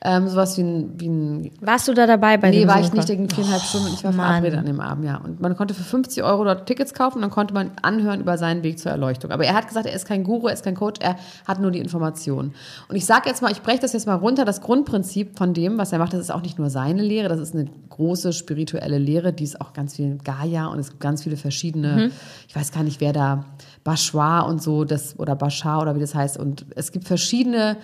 Ähm, 0.02 0.28
sowas 0.28 0.58
wie 0.58 0.62
ein, 0.62 0.94
wie 1.00 1.08
ein 1.10 1.52
Warst 1.60 1.88
du 1.88 1.94
da 1.94 2.06
dabei 2.06 2.38
bei 2.38 2.52
Nee, 2.52 2.68
war 2.68 2.80
ich 2.80 2.88
Zoom-Call? 2.88 2.98
nicht, 3.00 3.08
ging 3.08 3.30
viereinhalb 3.30 3.62
Stunden 3.64 3.88
und 3.88 3.94
ich 3.94 4.04
war 4.04 4.12
Mann. 4.12 4.28
verabredet 4.28 4.60
an 4.60 4.66
dem 4.66 4.80
Abend, 4.80 5.06
ja. 5.06 5.18
Und 5.18 5.40
man 5.42 5.56
konnte 5.58 5.74
für 5.74 5.84
50 5.84 6.24
Euro 6.24 6.44
dort 6.44 6.66
Tickets 6.68 6.94
kaufen 6.94 7.16
und 7.18 7.22
dann 7.24 7.32
konnte 7.32 7.54
man 7.54 7.72
anhören 7.82 8.20
über 8.22 8.38
seinen 8.38 8.64
Weg 8.64 8.80
zur 8.80 8.92
Erleuchtung. 8.92 9.32
Aber 9.32 9.44
er 9.46 9.56
hat 9.56 9.68
gesagt, 9.68 9.86
er 9.88 9.94
ist 9.94 10.06
kein 10.08 10.24
Guru, 10.24 10.48
er 10.48 10.54
ist 10.54 10.64
kein 10.64 10.76
Coach, 10.76 11.00
er 11.02 11.16
hat 11.48 11.60
nur 11.60 11.72
die 11.72 11.80
Informationen. 11.80 12.54
Und 12.90 12.96
ich 12.96 13.06
sage 13.06 13.28
jetzt 13.28 13.42
mal, 13.42 13.52
ich 13.52 13.62
breche 13.62 13.80
das 13.80 13.94
jetzt 13.94 14.06
mal 14.06 14.16
runter, 14.16 14.46
das 14.46 14.62
Grundprinzip 14.62 15.38
von 15.38 15.54
dem, 15.54 15.78
was 15.78 15.92
er 15.92 16.00
macht, 16.00 16.14
das 16.14 16.20
ist 16.22 16.32
auch 16.32 16.42
nicht 16.44 16.60
nur 16.60 16.70
seine 16.70 17.02
Lehre, 17.02 17.28
das 17.28 17.40
ist 17.40 17.56
eine 17.56 17.66
große 17.90 18.34
spirituelle 18.34 19.00
Lehre, 19.00 19.34
die 19.34 19.44
ist 19.46 19.60
auch 19.60 19.74
ganz 19.74 19.96
viel 19.96 20.18
Gaia 20.24 20.68
und 20.68 20.78
es 20.80 20.90
gibt 20.90 21.00
ganz 21.02 21.24
viele 21.24 21.38
verschiedene, 21.38 22.12
ich 22.48 22.56
weiß 22.56 22.72
gar 22.72 22.84
nicht, 22.84 23.02
wer 23.02 23.14
da, 23.14 23.46
Bashar 23.84 24.48
und 24.48 24.62
so, 24.62 24.84
das, 24.84 25.18
oder 25.18 25.36
Bashar 25.36 25.82
oder 25.82 25.96
wie 25.96 26.00
das 26.00 26.14
heißt. 26.14 26.38
Und 26.38 26.66
es 26.76 26.92
gibt 26.92 27.08
verschiedene 27.08 27.78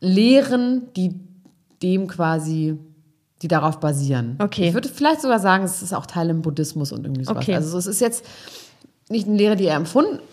Lehren, 0.00 0.88
die 0.96 1.14
dem 1.82 2.06
quasi, 2.08 2.76
die 3.42 3.48
darauf 3.48 3.78
basieren. 3.80 4.36
Okay. 4.40 4.68
Ich 4.68 4.74
würde 4.74 4.88
vielleicht 4.88 5.20
sogar 5.22 5.38
sagen, 5.38 5.64
es 5.64 5.82
ist 5.82 5.92
auch 5.94 6.06
Teil 6.06 6.30
im 6.30 6.42
Buddhismus 6.42 6.92
und 6.92 7.04
irgendwie 7.04 7.24
sowas. 7.24 7.42
Okay. 7.42 7.54
Also 7.54 7.78
es 7.78 7.86
ist 7.86 8.00
jetzt 8.00 8.24
nicht 9.10 9.26
eine 9.26 9.36
Lehre, 9.38 9.56
die 9.56 9.64
er 9.66 9.74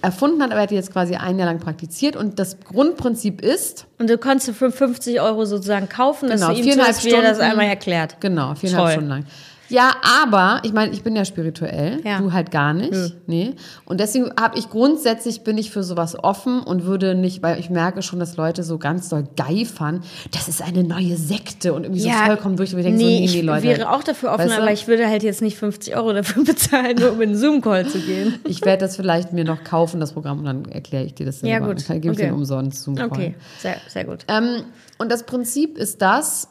erfunden 0.01 0.41
hat, 0.41 0.51
aber 0.51 0.55
er 0.55 0.63
hat 0.63 0.71
die 0.71 0.75
jetzt 0.75 0.91
quasi 0.91 1.15
ein 1.15 1.37
Jahr 1.39 1.47
lang 1.47 1.59
praktiziert. 1.59 2.15
Und 2.17 2.39
das 2.39 2.59
Grundprinzip 2.59 3.41
ist, 3.41 3.85
Und 3.99 4.09
du 4.09 4.17
konntest 4.17 4.51
für 4.57 4.69
50 4.71 5.21
Euro 5.21 5.45
sozusagen 5.45 5.87
kaufen, 5.87 6.27
dass 6.29 6.41
Genau, 6.41 6.51
du 6.53 6.57
ihm 6.59 6.63
viereinhalb 6.65 6.93
zuerst 6.95 7.05
wieder 7.05 7.21
das 7.21 7.37
Stunden. 7.37 7.51
einmal 7.51 7.67
erklärt. 7.67 8.19
genau, 8.19 8.53
viereinhalb 8.55 8.85
Toll. 8.87 8.91
Stunden 8.93 9.09
lang. 9.09 9.25
Ja, 9.69 9.93
aber 10.21 10.59
ich 10.63 10.73
meine, 10.73 10.91
ich 10.93 11.01
bin 11.03 11.15
ja 11.15 11.25
spirituell, 11.25 11.99
Ja. 12.03 12.19
du 12.19 12.31
halt 12.33 12.51
gar 12.51 12.73
nicht. 12.73 12.91
Nö. 12.91 13.09
Nee. 13.25 13.53
Und 13.85 13.99
deswegen 13.99 14.31
habe 14.39 14.57
ich 14.59 14.69
grundsätzlich 14.69 15.41
bin 15.43 15.57
ich 15.57 15.71
für 15.71 15.83
sowas 15.83 16.15
offen 16.23 16.61
und 16.61 16.85
würde 16.85 17.15
nicht, 17.15 17.41
weil 17.41 17.59
ich 17.59 17.69
merke 17.69 18.01
schon, 18.03 18.19
dass 18.19 18.37
Leute 18.37 18.63
so 18.63 18.77
ganz 18.77 19.09
doll 19.09 19.27
geifern. 19.35 20.01
Das 20.31 20.47
ist 20.47 20.61
eine 20.61 20.83
neue 20.83 21.17
Sekte 21.17 21.73
und 21.73 21.83
irgendwie 21.83 22.01
so 22.01 22.09
vollkommen 22.09 22.57
durch. 22.57 22.73
Und 22.73 22.79
ich 22.79 22.85
denke 22.85 22.99
so, 22.99 23.05
nee, 23.05 23.13
nee, 23.21 23.25
nee, 23.25 23.25
ich 23.39 23.41
Leute. 23.43 23.63
wäre 23.63 23.89
auch 23.91 24.03
dafür 24.03 24.29
offen, 24.33 24.45
Weißt 24.45 24.57
du? 24.57 24.61
aber 24.61 24.71
ich 24.71 24.87
würde 24.87 25.07
halt 25.07 25.23
jetzt 25.23 25.41
nicht 25.41 25.57
50 25.57 25.95
Euro 25.95 26.13
dafür 26.13 26.43
bezahlen, 26.45 26.97
nur 26.99 27.11
um 27.13 27.21
in 27.21 27.29
einen 27.29 27.37
Zoom-Call 27.37 27.87
zu 27.87 27.99
gehen. 27.99 28.35
Ich 28.47 28.61
werde 28.63 28.85
das 28.85 28.95
vielleicht 28.95 29.33
mir 29.33 29.45
noch 29.45 29.63
kaufen, 29.63 29.99
das 29.99 30.13
Programm, 30.13 30.39
und 30.39 30.45
dann 30.45 30.65
erkläre 30.65 31.05
ich 31.05 31.15
dir 31.15 31.25
das 31.25 31.41
Ja, 31.41 31.57
selber. 31.57 31.73
gut. 31.73 31.89
Dann 31.89 32.01
gebe 32.01 32.13
ich 32.13 32.19
Okay. 32.19 32.29
dir 32.29 32.35
umsonst 32.35 32.83
zum 32.83 32.95
Call. 32.95 33.07
Okay, 33.07 33.35
sehr, 33.59 33.77
sehr 33.87 34.05
gut. 34.05 34.19
Ähm, 34.27 34.63
und 34.99 35.11
das 35.11 35.23
Prinzip 35.23 35.77
ist 35.77 36.01
das, 36.01 36.47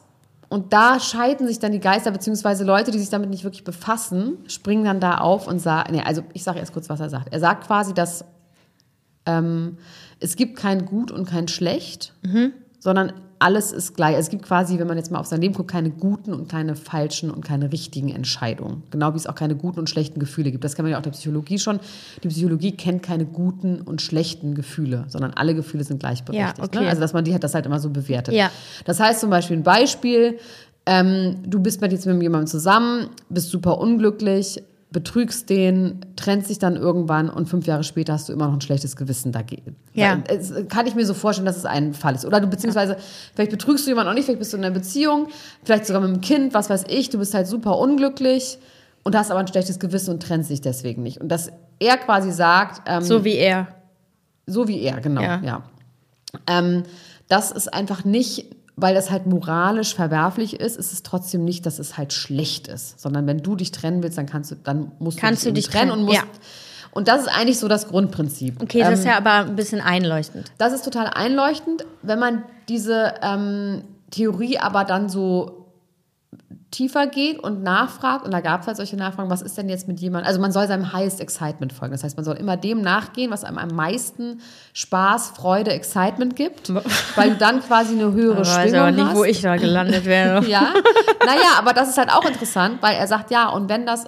und 0.49 0.73
da 0.73 0.99
scheiden 0.99 1.47
sich 1.47 1.59
dann 1.59 1.71
die 1.71 1.79
Geister, 1.79 2.11
beziehungsweise 2.11 2.63
Leute, 2.63 2.91
die 2.91 2.99
sich 2.99 3.09
damit 3.09 3.29
nicht 3.29 3.43
wirklich 3.43 3.63
befassen, 3.63 4.37
springen 4.47 4.85
dann 4.85 4.99
da 4.99 5.17
auf 5.17 5.47
und 5.47 5.59
sagen, 5.59 5.93
nee, 5.93 6.01
also 6.01 6.23
ich 6.33 6.43
sage 6.43 6.59
erst 6.59 6.73
kurz, 6.73 6.89
was 6.89 6.99
er 6.99 7.09
sagt. 7.09 7.33
Er 7.33 7.39
sagt 7.39 7.65
quasi, 7.65 7.93
dass 7.93 8.25
ähm, 9.25 9.77
es 10.19 10.35
gibt 10.35 10.57
kein 10.57 10.85
Gut 10.85 11.11
und 11.11 11.25
kein 11.25 11.47
Schlecht, 11.47 12.13
sondern 12.79 13.13
alles 13.39 13.71
ist 13.71 13.95
gleich. 13.95 14.15
Es 14.17 14.29
gibt 14.29 14.43
quasi, 14.43 14.79
wenn 14.79 14.87
man 14.87 14.97
jetzt 14.97 15.11
mal 15.11 15.19
auf 15.19 15.25
sein 15.25 15.41
Leben 15.41 15.53
guckt, 15.53 15.69
keine 15.69 15.89
guten 15.89 16.33
und 16.33 16.49
keine 16.49 16.75
falschen 16.75 17.29
und 17.29 17.43
keine 17.43 17.71
richtigen 17.71 18.09
Entscheidungen. 18.09 18.83
Genau 18.91 19.13
wie 19.13 19.17
es 19.17 19.27
auch 19.27 19.35
keine 19.35 19.55
guten 19.55 19.79
und 19.79 19.89
schlechten 19.89 20.19
Gefühle 20.19 20.51
gibt. 20.51 20.63
Das 20.63 20.75
kennt 20.75 20.85
man 20.85 20.91
ja 20.91 20.97
auch 20.97 21.03
der 21.03 21.11
Psychologie 21.11 21.59
schon. 21.59 21.79
Die 22.23 22.29
Psychologie 22.29 22.71
kennt 22.71 23.03
keine 23.03 23.25
guten 23.25 23.81
und 23.81 24.01
schlechten 24.01 24.55
Gefühle, 24.55 25.05
sondern 25.09 25.33
alle 25.33 25.53
Gefühle 25.53 25.83
sind 25.83 25.99
gleichberechtigt. 25.99 26.57
Ja, 26.57 26.63
okay. 26.63 26.81
ne? 26.81 26.89
Also 26.89 27.01
dass 27.01 27.13
man 27.13 27.25
die 27.25 27.33
hat 27.33 27.43
das 27.43 27.53
halt 27.53 27.65
immer 27.65 27.79
so 27.79 27.89
bewertet. 27.89 28.33
Ja. 28.33 28.51
Das 28.85 28.99
heißt 28.99 29.19
zum 29.19 29.29
Beispiel 29.29 29.57
ein 29.57 29.63
Beispiel, 29.63 30.39
ähm, 30.85 31.37
du 31.45 31.59
bist 31.59 31.81
jetzt 31.81 32.05
mit 32.05 32.21
jemandem 32.21 32.47
zusammen, 32.47 33.09
bist 33.29 33.49
super 33.49 33.79
unglücklich, 33.79 34.61
betrügst 34.95 35.49
den, 35.49 35.99
trennst 36.15 36.49
dich 36.49 36.57
dann 36.57 36.77
irgendwann 36.77 37.29
und 37.29 37.49
fünf 37.49 37.67
Jahre 37.67 37.83
später 37.83 38.13
hast 38.13 38.29
du 38.29 38.33
immer 38.33 38.47
noch 38.47 38.53
ein 38.53 38.61
schlechtes 38.61 38.95
Gewissen 38.95 39.33
dagegen. 39.33 39.75
Ja. 39.93 40.23
Es 40.29 40.53
kann 40.69 40.87
ich 40.87 40.95
mir 40.95 41.05
so 41.05 41.13
vorstellen, 41.13 41.45
dass 41.45 41.57
es 41.57 41.65
ein 41.65 41.93
Fall 41.93 42.15
ist. 42.15 42.25
Oder 42.25 42.39
du 42.39 42.47
beziehungsweise, 42.47 42.95
vielleicht 43.35 43.51
betrügst 43.51 43.85
du 43.85 43.91
jemanden 43.91 44.09
auch 44.09 44.13
nicht, 44.13 44.23
vielleicht 44.23 44.39
bist 44.39 44.53
du 44.53 44.57
in 44.57 44.63
einer 44.63 44.73
Beziehung, 44.73 45.27
vielleicht 45.63 45.85
sogar 45.85 46.01
mit 46.01 46.09
einem 46.11 46.21
Kind, 46.21 46.53
was 46.53 46.69
weiß 46.69 46.85
ich, 46.87 47.09
du 47.09 47.17
bist 47.19 47.33
halt 47.33 47.45
super 47.47 47.77
unglücklich 47.77 48.57
und 49.03 49.17
hast 49.17 49.29
aber 49.31 49.41
ein 49.41 49.47
schlechtes 49.47 49.79
Gewissen 49.79 50.11
und 50.11 50.23
trennst 50.23 50.49
dich 50.49 50.61
deswegen 50.61 51.03
nicht. 51.03 51.19
Und 51.19 51.27
dass 51.27 51.51
er 51.79 51.97
quasi 51.97 52.31
sagt, 52.31 52.81
ähm, 52.87 53.01
So 53.03 53.25
wie 53.25 53.35
er. 53.35 53.67
so 54.47 54.67
wie 54.69 54.79
er, 54.81 55.01
genau, 55.01 55.21
Ja. 55.21 55.41
ja. 55.43 55.63
Ähm, 56.47 56.83
das 57.27 57.51
ist 57.51 57.73
einfach 57.73 58.05
nicht, 58.05 58.54
weil 58.77 58.93
das 58.93 59.09
halt 59.09 59.25
moralisch 59.25 59.95
verwerflich 59.95 60.59
ist, 60.59 60.77
ist 60.77 60.91
es 60.91 61.03
trotzdem 61.03 61.45
nicht, 61.45 61.65
dass 61.65 61.79
es 61.79 61.97
halt 61.97 62.11
schlecht 62.13 62.67
ist, 62.67 62.99
sondern 62.99 63.25
wenn 63.27 63.39
du 63.39 63.55
dich 63.55 63.71
trennen 63.71 64.03
willst, 64.03 64.17
dann 64.17 64.25
kannst 64.25 64.51
du, 64.51 64.55
dann 64.55 64.91
musst 64.99 65.17
Kannst 65.17 65.45
du 65.45 65.49
du 65.49 65.53
dich, 65.53 65.67
dich 65.67 65.73
eben 65.75 65.89
trennen 65.89 65.89
trennen, 65.91 66.01
und 66.01 66.05
musst. 66.07 66.17
ja. 66.17 66.23
Und 66.91 67.09
das 67.09 67.21
ist 67.21 67.27
eigentlich 67.27 67.59
so 67.59 67.67
das 67.67 67.87
Grundprinzip. 67.89 68.61
Okay, 68.61 68.79
das 68.79 68.99
ist 68.99 69.05
ja 69.05 69.17
aber 69.17 69.49
ein 69.49 69.55
bisschen 69.57 69.81
einleuchtend. 69.81 70.51
Das 70.57 70.71
ist 70.71 70.83
total 70.85 71.07
einleuchtend, 71.07 71.85
wenn 72.01 72.19
man 72.19 72.43
diese 72.69 73.15
ähm, 73.21 73.83
Theorie 74.11 74.59
aber 74.59 74.85
dann 74.85 75.09
so 75.09 75.65
tiefer 76.75 77.07
geht 77.07 77.39
und 77.39 77.63
nachfragt, 77.63 78.25
und 78.25 78.31
da 78.31 78.41
gab 78.41 78.61
es 78.61 78.67
halt 78.67 78.77
solche 78.77 78.97
Nachfragen, 78.97 79.29
was 79.29 79.41
ist 79.41 79.57
denn 79.57 79.69
jetzt 79.69 79.87
mit 79.87 79.99
jemandem, 79.99 80.27
also 80.27 80.41
man 80.41 80.51
soll 80.51 80.67
seinem 80.67 80.91
Highest 80.93 81.21
Excitement 81.21 81.71
folgen. 81.73 81.93
Das 81.93 82.03
heißt, 82.03 82.17
man 82.17 82.25
soll 82.25 82.35
immer 82.35 82.57
dem 82.57 82.81
nachgehen, 82.81 83.31
was 83.31 83.43
einem 83.43 83.57
am 83.57 83.69
meisten 83.69 84.41
Spaß, 84.73 85.29
Freude, 85.35 85.71
Excitement 85.71 86.35
gibt, 86.35 86.73
weil 87.15 87.31
du 87.31 87.35
dann 87.37 87.61
quasi 87.61 87.93
eine 87.95 88.11
höhere 88.11 88.41
Ich 88.45 88.47
weiß 88.49 88.61
Schwingung 88.69 88.79
aber 88.79 88.91
nicht, 88.91 89.05
hast. 89.05 89.15
wo 89.15 89.23
ich 89.23 89.41
da 89.41 89.55
gelandet 89.55 90.05
wäre. 90.05 90.45
Ja, 90.47 90.73
naja, 91.25 91.57
aber 91.57 91.73
das 91.73 91.89
ist 91.89 91.97
halt 91.97 92.11
auch 92.11 92.25
interessant, 92.25 92.77
weil 92.81 92.95
er 92.95 93.07
sagt, 93.07 93.31
ja, 93.31 93.49
und 93.49 93.69
wenn 93.69 93.85
das, 93.85 94.05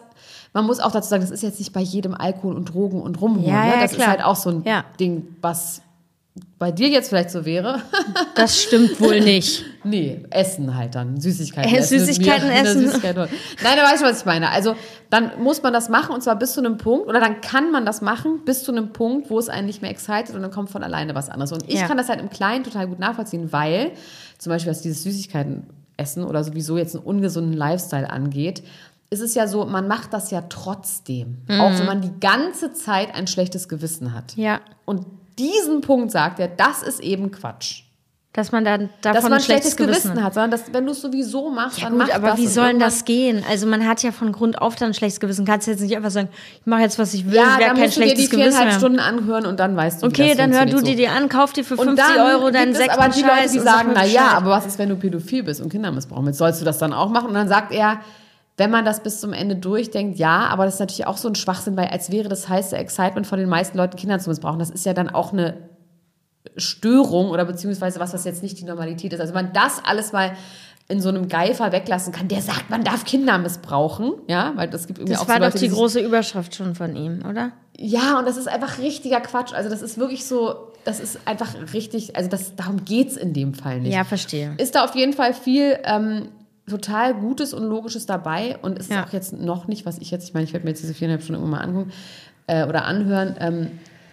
man 0.53 0.65
muss 0.65 0.79
auch 0.79 0.91
dazu 0.91 1.09
sagen, 1.09 1.21
das 1.21 1.31
ist 1.31 1.43
jetzt 1.43 1.59
nicht 1.59 1.73
bei 1.73 1.79
jedem 1.81 2.13
Alkohol 2.13 2.55
und 2.55 2.65
Drogen 2.73 3.01
und 3.01 3.19
Rumholen. 3.21 3.47
Ja, 3.49 3.63
ne? 3.63 3.69
ja, 3.75 3.81
Das 3.81 3.93
klar. 3.93 4.07
ist 4.07 4.11
halt 4.11 4.23
auch 4.25 4.35
so 4.35 4.49
ein 4.49 4.63
Ja. 4.65 4.83
Ding, 4.99 5.35
was 5.41 5.81
bei 6.59 6.71
dir 6.71 6.89
jetzt 6.89 7.09
vielleicht 7.09 7.31
so 7.31 7.45
wäre. 7.45 7.81
Das 8.35 8.61
stimmt 8.61 9.01
wohl 9.01 9.19
nicht. 9.19 9.65
Nee, 9.83 10.23
Essen 10.29 10.75
halt 10.75 10.93
dann. 10.93 11.19
Süßigkeiten 11.19 11.73
Äh, 11.73 11.77
essen. 11.79 11.99
Süßigkeiten 11.99 12.49
essen. 12.51 12.81
Süßigkeit. 12.81 13.15
Nein, 13.15 13.29
du 13.77 13.81
weißt 13.83 13.99
schon, 13.99 14.09
was 14.11 14.19
ich 14.19 14.25
meine. 14.25 14.51
Also 14.51 14.75
dann 15.09 15.31
muss 15.41 15.63
man 15.63 15.73
das 15.73 15.89
machen 15.89 16.13
und 16.13 16.21
zwar 16.21 16.35
bis 16.37 16.53
zu 16.53 16.59
einem 16.59 16.77
Punkt, 16.77 17.07
oder 17.07 17.19
dann 17.19 17.41
kann 17.41 17.71
man 17.71 17.83
das 17.85 18.01
machen 18.01 18.41
bis 18.45 18.63
zu 18.63 18.71
einem 18.71 18.93
Punkt, 18.93 19.31
wo 19.31 19.39
es 19.39 19.49
einen 19.49 19.65
nicht 19.65 19.81
mehr 19.81 19.89
excited 19.89 20.35
und 20.35 20.41
dann 20.43 20.51
kommt 20.51 20.69
von 20.69 20.83
alleine 20.83 21.15
was 21.15 21.29
anderes. 21.29 21.51
Und 21.51 21.63
ich 21.67 21.79
Ja. 21.79 21.87
kann 21.87 21.97
das 21.97 22.09
halt 22.09 22.19
im 22.21 22.29
Kleinen 22.29 22.63
total 22.63 22.87
gut 22.87 22.99
nachvollziehen, 22.99 23.51
weil 23.51 23.91
zum 24.37 24.51
Beispiel, 24.51 24.69
was 24.71 24.81
dieses 24.83 25.01
Süßigkeiten 25.01 25.63
essen 25.97 26.23
oder 26.23 26.43
sowieso 26.43 26.77
jetzt 26.77 26.95
einen 26.95 27.03
ungesunden 27.05 27.53
Lifestyle 27.53 28.07
angeht, 28.09 28.61
ist 29.09 29.21
es 29.21 29.33
ja 29.33 29.47
so, 29.47 29.65
man 29.65 29.87
macht 29.87 30.13
das 30.13 30.29
ja 30.29 30.41
trotzdem. 30.47 31.37
Auch 31.49 31.71
wenn 31.79 31.85
man 31.87 32.01
die 32.01 32.19
ganze 32.19 32.73
Zeit 32.73 33.15
ein 33.15 33.25
schlechtes 33.25 33.67
Gewissen 33.67 34.13
hat. 34.13 34.35
Ja. 34.35 34.59
Und 34.85 35.05
diesen 35.37 35.81
Punkt 35.81 36.11
sagt 36.11 36.39
er, 36.39 36.47
das 36.47 36.83
ist 36.83 36.99
eben 36.99 37.31
Quatsch 37.31 37.83
Dass 38.33 38.51
man 38.51 38.63
dann 38.65 38.89
davon 39.01 39.15
dass 39.15 39.23
man 39.23 39.33
ein 39.33 39.39
schlechtes 39.39 39.73
schlechtes 39.73 40.03
Gewissen 40.03 40.23
hat, 40.23 40.33
sondern 40.33 40.51
dass, 40.51 40.71
wenn 40.73 40.85
du 40.85 40.91
es 40.91 41.01
sowieso 41.01 41.49
machst, 41.49 41.79
Ja 41.79 41.89
dann 41.89 41.99
gut, 41.99 42.13
aber 42.13 42.37
wie 42.37 42.47
soll 42.47 42.67
denn 42.67 42.79
das 42.79 43.05
gehen? 43.05 43.43
Also 43.49 43.65
man 43.67 43.87
hat 43.87 44.03
ja 44.03 44.11
von 44.11 44.31
Grund 44.31 44.61
auf 44.61 44.75
dann 44.75 44.89
ein 44.89 44.93
schlechtes 44.93 45.19
Gewissen. 45.19 45.45
Kannst 45.45 45.67
jetzt 45.67 45.81
nicht 45.81 45.95
einfach 45.95 46.11
sagen, 46.11 46.29
ich 46.59 46.65
mache 46.65 46.81
jetzt, 46.81 46.99
was 46.99 47.13
ich 47.13 47.25
will, 47.25 47.35
Ja, 47.35 47.43
ich 47.43 47.49
werde 47.59 47.65
dann 47.65 47.75
kein 47.75 47.83
musst 47.85 47.97
du 47.97 48.01
dir 48.01 48.07
die 48.07 48.13
schlechtes 48.13 48.29
Gewissen 48.31 48.51
viereinhalb. 48.51 48.79
Stunden 48.79 48.99
anhören 48.99 49.45
und 49.45 49.59
dann 49.59 49.75
weißt 49.75 50.03
du, 50.03 50.07
Okay, 50.07 50.35
dann 50.35 50.53
hör 50.53 50.65
du 50.65 50.81
die 50.81 50.95
dir 50.95 51.11
an, 51.11 51.29
kauf 51.29 51.53
dir 51.53 51.63
für 51.63 51.75
Und 51.75 51.97
50 51.97 52.05
dann 52.05 52.19
Euro 52.19 52.51
deinen 52.51 52.75
es 52.75 52.89
aber 52.89 53.09
die 53.09 53.21
Leute, 53.21 53.51
die 53.51 53.59
sagen, 53.59 53.91
na 53.93 54.05
ja, 54.05 54.29
aber 54.29 54.51
was 54.51 54.65
ist, 54.65 54.77
wenn 54.79 54.89
du 54.89 54.95
pädophil 54.95 55.43
bist 55.43 55.61
und 55.61 55.69
Kinder 55.69 55.91
missbrauchen 55.91 56.25
willst? 56.25 56.39
Sollst 56.39 56.61
du 56.61 56.65
das 56.65 56.77
dann 56.77 56.93
auch 56.93 57.09
machen? 57.09 57.27
Und 57.29 57.33
dann 57.33 57.47
sagt 57.47 57.71
er, 57.73 57.99
wenn 58.57 58.71
man 58.71 58.85
das 58.85 59.01
bis 59.01 59.21
zum 59.21 59.33
Ende 59.33 59.55
durchdenkt, 59.55 60.17
ja, 60.17 60.47
aber 60.47 60.65
das 60.65 60.75
ist 60.75 60.79
natürlich 60.79 61.07
auch 61.07 61.17
so 61.17 61.27
ein 61.27 61.35
Schwachsinn, 61.35 61.77
weil 61.77 61.87
als 61.87 62.11
wäre 62.11 62.27
das 62.27 62.49
heiße 62.49 62.75
Excitement 62.75 63.27
von 63.27 63.39
den 63.39 63.49
meisten 63.49 63.77
Leuten, 63.77 63.95
Kinder 63.95 64.19
zu 64.19 64.29
missbrauchen. 64.29 64.59
Das 64.59 64.71
ist 64.71 64.85
ja 64.85 64.93
dann 64.93 65.09
auch 65.09 65.31
eine 65.31 65.69
Störung 66.55 67.29
oder 67.29 67.45
beziehungsweise 67.45 67.99
was, 67.99 68.13
was 68.13 68.25
jetzt 68.25 68.41
nicht 68.41 68.59
die 68.59 68.65
Normalität 68.65 69.13
ist. 69.13 69.19
Also 69.19 69.33
wenn 69.33 69.45
man 69.45 69.53
das 69.53 69.81
alles 69.85 70.11
mal 70.11 70.33
in 70.89 71.01
so 71.01 71.09
einem 71.09 71.27
Geifer 71.27 71.71
weglassen 71.71 72.13
kann, 72.13 72.29
der 72.29 72.41
sagt, 72.41 72.69
man 72.69 72.83
darf 72.83 73.03
Kinder 73.05 73.37
missbrauchen, 73.37 74.13
ja, 74.27 74.53
weil 74.55 74.69
das 74.69 74.87
gibt 74.87 74.99
irgendwie 74.99 75.13
Das 75.13 75.21
auch 75.21 75.27
war 75.27 75.35
so 75.35 75.39
doch 75.41 75.47
Leute, 75.47 75.59
die 75.59 75.67
die 75.67 75.73
große 75.73 75.99
Überschrift 75.99 76.55
schon 76.55 76.75
von 76.75 76.95
ihm, 76.95 77.23
oder? 77.29 77.51
ja, 77.79 78.17
und 78.17 78.27
das 78.27 78.37
ist 78.37 78.47
einfach 78.47 78.79
richtiger 78.79 79.21
Quatsch. 79.21 79.53
Also 79.53 79.69
das 79.69 79.81
ist 79.81 79.97
wirklich 79.97 80.25
so, 80.25 80.55
das 80.83 80.99
ist 80.99 81.19
einfach 81.25 81.53
richtig, 81.73 82.15
also 82.15 82.29
das, 82.29 82.55
darum 82.55 82.83
geht 82.85 83.09
es 83.09 83.17
in 83.17 83.33
dem 83.33 83.53
Fall 83.53 83.81
nicht. 83.81 83.93
Ja, 83.93 84.03
verstehe. 84.03 84.55
Ist 84.57 84.75
da 84.75 84.83
auf 84.83 84.95
jeden 84.95 85.13
Fall 85.13 85.33
viel 85.33 85.77
ähm, 85.83 86.29
total 86.69 87.13
Gutes 87.15 87.53
und 87.53 87.63
Logisches 87.63 88.05
dabei 88.05 88.57
und 88.61 88.77
ist 88.77 88.91
Ja. 88.91 89.05
auch 89.05 89.13
jetzt 89.13 89.33
noch 89.33 89.67
nicht, 89.67 89.85
was 89.85 89.97
ich 89.99 90.11
jetzt, 90.11 90.25
ich 90.27 90.33
meine, 90.33 90.43
ich 90.45 90.53
werde 90.53 90.65
mir 90.65 90.71
jetzt 90.71 90.81
diese 90.83 90.93
viereinhalb 90.93 91.23
Stunden 91.23 91.41
irgendwann 91.41 91.59
mal 91.61 91.65
angucken 91.67 91.91
äh, 92.47 92.65
oder 92.65 92.85
anhören, 92.85 93.35
ähm, 93.39 93.67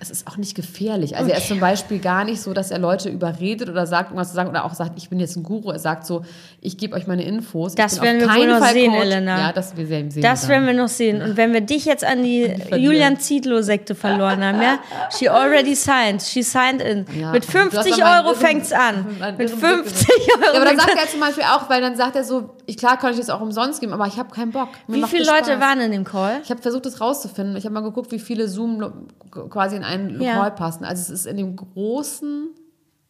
es 0.05 0.11
ist 0.11 0.27
auch 0.29 0.37
nicht 0.37 0.55
gefährlich. 0.55 1.17
Also 1.17 1.31
er 1.31 1.39
ist 1.39 1.49
zum 1.49 1.61
Beispiel 1.61 1.99
gar 1.99 2.25
nicht 2.25 2.41
so, 2.41 2.53
dass 2.53 2.71
er 2.71 2.79
Leute 2.79 3.09
überredet 3.09 3.69
oder 3.69 3.87
sagt, 3.87 4.11
irgendwas 4.11 4.29
zu 4.29 4.35
sagen 4.35 4.51
oder 4.51 4.65
auch 4.65 4.75
sagt, 4.75 4.93
ich 4.97 5.09
bin 5.09 5.19
jetzt 5.19 5.37
ein 5.37 5.43
Guru. 5.43 5.71
Er 5.71 5.79
sagt 5.79 6.07
so, 6.07 6.23
ich 6.61 6.77
gebe 6.77 6.95
euch 6.95 7.07
meine 7.07 7.25
Infos. 7.25 7.75
Das 7.75 8.01
werden 8.03 8.21
wir 8.21 8.29
wohl 8.29 8.47
noch 8.47 8.59
Fall 8.59 8.73
sehen, 8.75 8.93
Coach. 8.93 9.03
Elena. 9.03 9.39
Ja, 9.39 9.53
das 9.53 9.77
wir 9.77 9.87
sehen. 9.87 10.11
Das 10.21 10.43
dann. 10.43 10.51
werden 10.51 10.67
wir 10.67 10.75
noch 10.75 10.89
sehen. 10.89 11.23
Und 11.23 11.37
wenn 11.37 11.53
wir 11.53 11.63
dich 11.63 11.85
jetzt 11.87 12.05
an 12.05 12.23
die 12.23 12.45
verlieren. 12.45 12.81
Julian 12.83 13.19
Zietlow-Sekte 13.19 13.95
verloren 13.95 14.45
haben, 14.45 14.61
ja? 14.61 14.79
She 15.17 15.29
already 15.29 15.75
signed. 15.75 16.23
She 16.23 16.43
signed 16.43 16.83
in. 16.83 17.07
Ja. 17.19 17.33
Mit 17.33 17.45
Du 17.47 17.51
50 17.53 17.79
hast 17.79 17.93
aber 18.03 18.11
einen 18.13 18.25
Euro 18.27 18.35
irren- 18.35 18.41
fängt's 18.41 18.73
an. 18.73 19.07
Mit 19.07 19.21
irren 19.21 19.37
Blick 19.37 19.51
50 19.51 20.09
Ja, 20.09 20.47
Euro. 20.49 20.57
aber 20.57 20.65
dann 20.67 20.77
sagt 20.79 20.95
er 21.03 21.09
zum 21.09 21.21
Beispiel 21.21 21.45
auch, 21.45 21.69
weil 21.71 21.81
dann 21.81 21.97
sagt 21.97 22.17
er 22.17 22.25
so, 22.25 22.51
ich 22.67 22.77
klar 22.77 22.99
kann 22.99 23.13
ich 23.13 23.19
das 23.19 23.31
auch 23.31 23.41
umsonst 23.41 23.81
geben, 23.81 23.93
aber 23.93 24.07
ich 24.07 24.19
habe 24.19 24.31
keinen 24.35 24.53
Bock. 24.53 24.69
Mir 24.87 24.99
Wie 24.99 25.03
viele 25.09 25.25
Leute 25.27 25.61
waren 25.61 25.81
in 25.81 25.91
dem 25.93 26.05
Call? 26.05 26.41
Ich 26.43 26.51
habe 26.51 26.61
versucht, 26.63 26.87
das 26.87 27.01
rauszufinden. 27.01 27.57
Ich 27.57 27.65
habe 27.65 27.75
mal 27.75 27.83
geguckt, 27.83 28.11
wie 28.13 28.19
viele 28.19 28.49
Zoom 28.49 29.07
quasi 29.51 29.77
in 29.77 29.85
ein 29.95 30.21
Ja. 30.21 30.35
Lokal 30.35 30.51
passen. 30.53 30.85
Also 30.85 31.01
es 31.03 31.11
ist 31.11 31.27
in 31.27 31.37
dem 31.37 31.57
großen 31.57 32.49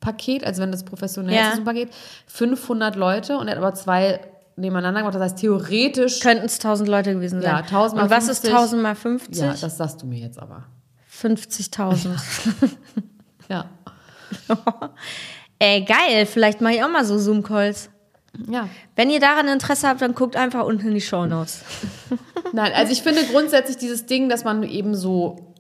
Paket, 0.01 0.45
also 0.45 0.63
wenn 0.63 0.71
das 0.73 0.85
professionell 0.85 1.35
Ja. 1.35 1.51
ist, 1.53 1.59
ein 1.59 1.65
Paket, 1.65 1.91
500 2.27 2.97
Leute 2.97 3.39
und 3.39 3.49
er 3.49 3.53
hat 3.53 3.59
aber 3.59 3.75
zwei 3.75 4.21
nebeneinander 4.57 5.01
gemacht. 5.01 5.15
Das 5.15 5.23
heißt, 5.23 5.39
theoretisch, 5.39 6.21
Könnten 6.21 6.45
es 6.47 6.59
1000 6.59 6.89
Leute 6.89 7.13
gewesen 7.15 7.41
sein. 7.43 7.51
Ja, 7.51 7.63
1000 7.63 7.97
mal 7.97 8.05
Und 8.05 8.11
was 8.11 8.25
ist 8.29 8.41
50? 8.41 8.51
1000 8.55 8.83
mal 8.83 8.95
50? 8.95 9.37
ja, 9.43 9.55
das 9.61 9.77
sagst 9.77 10.03
du 10.03 10.07
mir 10.07 10.19
jetzt 10.21 10.39
aber. 10.39 10.65
50.000. 11.11 12.09
Ja. 13.49 13.67
Ey, 15.59 15.83
geil. 15.85 16.27
Vielleicht 16.27 16.61
mache 16.61 16.75
ich 16.75 16.83
auch 16.85 16.89
mal 16.89 17.05
so 17.05 17.19
Zoom-Calls. 17.19 17.91
Ja. 18.51 18.69
Wenn 18.97 19.11
ihr 19.11 19.21
daran 19.21 19.47
Interesse 19.49 19.87
habt, 19.89 20.01
dann 20.03 20.15
guckt 20.15 20.35
einfach 20.37 20.65
unten 20.65 20.89
in 20.89 20.95
die 20.95 21.01
Shownotes. 21.01 21.63
Nein, 22.53 22.73
also 22.75 22.91
ich 22.93 23.03
finde 23.03 23.23
grundsätzlich 23.25 23.77
dieses 23.77 24.07
Ding, 24.07 24.29
dass 24.29 24.45
man 24.45 24.63
eben 24.65 24.95
so 24.95 25.54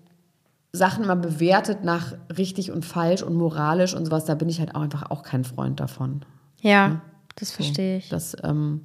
Sachen 0.75 1.07
mal 1.07 1.15
bewertet 1.15 1.85
nach 1.85 2.15
richtig 2.37 2.73
und 2.73 2.85
falsch 2.85 3.23
und 3.23 3.35
moralisch 3.35 3.95
und 3.95 4.05
sowas, 4.07 4.25
da 4.25 4.35
bin 4.35 4.49
ich 4.49 4.59
halt 4.59 4.75
auch 4.75 4.81
einfach 4.83 5.11
auch 5.11 5.23
kein 5.23 5.45
Freund 5.45 5.79
davon. 5.81 6.23
Ja, 6.61 7.01
das 7.37 7.51
verstehe 7.53 7.99
ich. 7.99 8.09
Das, 8.09 8.37
ähm, 8.43 8.83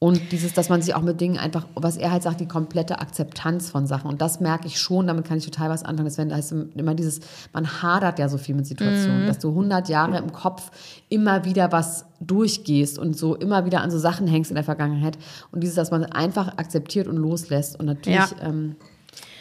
Und 0.00 0.32
dieses, 0.32 0.52
dass 0.52 0.68
man 0.68 0.82
sich 0.82 0.94
auch 0.94 1.00
mit 1.00 1.18
Dingen 1.20 1.38
einfach, 1.38 1.66
was 1.76 1.96
er 1.96 2.10
halt 2.12 2.22
sagt, 2.22 2.38
die 2.40 2.46
komplette 2.48 2.98
Akzeptanz 3.00 3.70
von 3.70 3.86
Sachen. 3.86 4.10
Und 4.10 4.20
das 4.20 4.38
merke 4.38 4.66
ich 4.66 4.78
schon, 4.78 5.06
damit 5.06 5.24
kann 5.24 5.38
ich 5.38 5.46
total 5.46 5.70
was 5.70 5.82
anfangen. 5.82 6.10
Das 6.10 6.18
heißt 6.18 6.54
immer 6.74 6.94
dieses, 6.94 7.20
man 7.54 7.80
hadert 7.82 8.18
ja 8.18 8.28
so 8.28 8.36
viel 8.36 8.54
mit 8.54 8.66
Situationen, 8.66 9.26
dass 9.26 9.38
du 9.38 9.48
100 9.48 9.88
Jahre 9.88 10.18
im 10.18 10.30
Kopf 10.32 10.70
immer 11.08 11.46
wieder 11.46 11.72
was 11.72 12.04
durchgehst 12.20 12.98
und 12.98 13.16
so 13.16 13.34
immer 13.34 13.64
wieder 13.64 13.80
an 13.80 13.90
so 13.90 13.98
Sachen 13.98 14.26
hängst 14.26 14.50
in 14.50 14.56
der 14.56 14.64
Vergangenheit. 14.64 15.16
Und 15.52 15.62
dieses, 15.62 15.76
dass 15.76 15.90
man 15.90 16.04
einfach 16.04 16.58
akzeptiert 16.58 17.08
und 17.08 17.16
loslässt. 17.16 17.78
Und 17.80 17.86
natürlich 17.86 18.18
Ja. 18.18 18.48
ähm, 18.48 18.76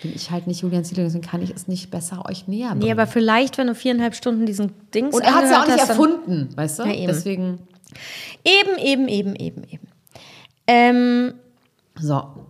bin 0.04 0.14
ich 0.14 0.30
halt 0.30 0.45
nicht 0.45 0.62
Julian 0.62 0.86
Zielung, 0.86 1.06
deswegen 1.06 1.24
kann 1.26 1.41
ich 1.41 1.49
es 1.49 1.68
nicht 1.68 1.89
besser 1.89 2.24
euch 2.30 2.47
näher 2.47 2.70
bringen. 2.70 2.84
Nee, 2.84 2.91
aber 2.91 3.08
vielleicht, 3.08 3.58
wenn 3.58 3.68
du 3.68 3.74
viereinhalb 3.76 4.14
Stunden 4.14 4.45
diesen 4.45 4.72
Dings 4.93 5.16
und 5.16 5.22
er 5.24 5.34
hat 5.34 5.45
es 5.45 5.49
ja 5.51 5.64
auch 5.64 5.68
nicht 5.68 5.80
hast, 5.82 5.89
erfunden, 5.89 6.49
weißt 6.56 6.80
du? 6.80 6.84
Ja, 6.84 6.93
eben. 6.93 7.08
Deswegen, 7.08 7.60
Eben, 8.43 8.78
eben, 8.78 9.08
eben, 9.08 9.36
eben, 9.36 9.64
eben. 9.64 9.88
Ähm, 10.68 11.34
so. 11.99 12.47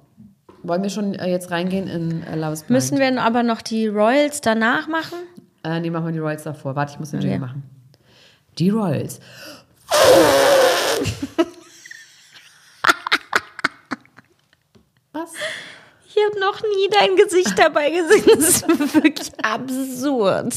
Wollen 0.64 0.82
wir 0.84 0.89
schon 0.89 1.14
äh, 1.16 1.30
jetzt 1.30 1.51
reingehen 1.51 1.88
in 1.88 2.24
äh, 2.24 2.36
Love 2.38 2.54
is 2.54 2.64
Blind? 2.64 2.70
müssen 2.72 2.97
wir 2.97 3.22
aber 3.22 3.43
noch 3.43 3.62
die 3.62 3.88
Royals 3.88 4.39
danach 4.41 4.88
machen? 4.88 5.18
Äh, 5.64 5.80
nee, 5.82 5.89
machen 5.89 6.06
wir 6.06 6.14
die 6.14 6.20
Royals 6.20 6.43
davor. 6.43 6.76
Warte, 6.76 6.93
ich 6.93 6.99
muss 6.99 7.12
den 7.12 7.20
Okay. 7.20 7.28
Jingle 7.32 7.47
machen. 7.47 7.64
Die 8.58 8.70
Royals. 8.70 9.20
Was? 15.12 15.32
Ich 16.16 16.24
habe 16.24 16.39
noch 16.39 16.61
nie 16.61 16.89
dein 16.91 17.16
Gesicht 17.16 17.57
dabei 17.57 17.89
gesehen. 17.89 18.24
Das 18.36 18.61
ist 18.61 18.93
wirklich 18.93 19.32
absurd. 19.41 20.53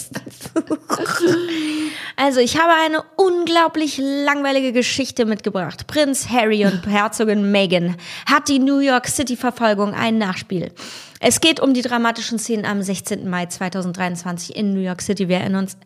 Also, 2.17 2.41
ich 2.41 2.59
habe 2.59 2.73
eine 2.85 3.03
unglaublich 3.17 3.99
langweilige 3.99 4.73
Geschichte 4.73 5.25
mitgebracht. 5.25 5.87
Prinz 5.87 6.29
Harry 6.29 6.67
und 6.67 6.87
Herzogin 6.87 7.51
Meghan 7.51 7.97
hat 8.27 8.49
die 8.49 8.59
New 8.59 8.81
York 8.81 9.07
City-Verfolgung 9.07 9.95
ein 9.95 10.19
Nachspiel. 10.19 10.73
Es 11.21 11.41
geht 11.41 11.61
um 11.61 11.73
die 11.73 11.83
dramatischen 11.83 12.39
Szenen 12.39 12.67
am 12.67 12.83
16. 12.83 13.29
Mai 13.29 13.47
2023 13.47 14.55
in 14.55 14.75
New 14.75 14.81
York 14.81 15.01
City. 15.01 15.29
Wir 15.29 15.39
erinnern 15.39 15.65
uns 15.65 15.79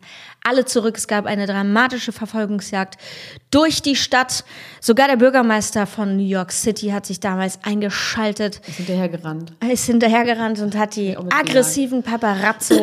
alle 0.43 0.65
zurück. 0.65 0.97
Es 0.97 1.07
gab 1.07 1.25
eine 1.25 1.45
dramatische 1.45 2.11
Verfolgungsjagd 2.11 2.97
durch 3.51 3.81
die 3.81 3.95
Stadt. 3.95 4.43
Sogar 4.79 5.07
der 5.07 5.17
Bürgermeister 5.17 5.85
von 5.85 6.17
New 6.17 6.25
York 6.27 6.51
City 6.51 6.87
hat 6.89 7.05
sich 7.05 7.19
damals 7.19 7.59
eingeschaltet 7.63 8.61
Ist 8.67 8.77
hinterhergerannt. 8.77 9.53
er 9.59 9.71
ist 9.71 9.85
hinterhergerannt 9.85 10.59
und 10.59 10.75
hat 10.77 10.95
die 10.95 11.15
aggressiven 11.17 12.01
Paparazzo, 12.03 12.75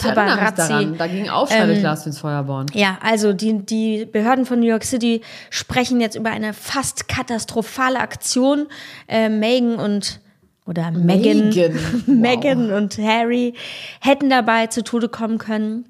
Paparazzi. 0.00 0.88
Da 0.98 1.06
ging 1.06 1.28
Aufschrei 1.28 1.58
Ähm, 1.72 1.84
ins 2.06 2.18
Feuerborn. 2.18 2.66
Ja, 2.74 2.98
also 3.02 3.32
die, 3.32 3.64
die 3.64 4.04
Behörden 4.06 4.46
von 4.46 4.60
New 4.60 4.66
York 4.66 4.84
City 4.84 5.20
sprechen 5.50 6.00
jetzt 6.00 6.16
über 6.16 6.30
eine 6.30 6.52
fast 6.52 7.08
katastrophale 7.08 8.00
Aktion. 8.00 8.66
Äh, 9.08 9.28
Megan 9.28 9.76
und 9.76 10.20
oder 10.66 10.90
Megan, 10.90 11.48
Meghan. 11.54 11.74
Wow. 11.74 12.06
Megan 12.06 12.72
und 12.72 12.98
Harry 12.98 13.54
hätten 14.00 14.30
dabei 14.30 14.66
zu 14.68 14.82
Tode 14.82 15.08
kommen 15.08 15.38
können. 15.38 15.84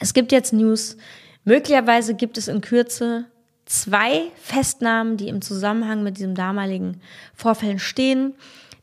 Es 0.00 0.14
gibt 0.14 0.32
jetzt 0.32 0.52
News. 0.52 0.96
Möglicherweise 1.44 2.14
gibt 2.14 2.38
es 2.38 2.48
in 2.48 2.60
Kürze 2.60 3.26
zwei 3.66 4.22
Festnahmen, 4.40 5.16
die 5.16 5.28
im 5.28 5.42
Zusammenhang 5.42 6.02
mit 6.02 6.18
diesem 6.18 6.34
damaligen 6.34 7.00
Vorfällen 7.34 7.78
stehen. 7.78 8.34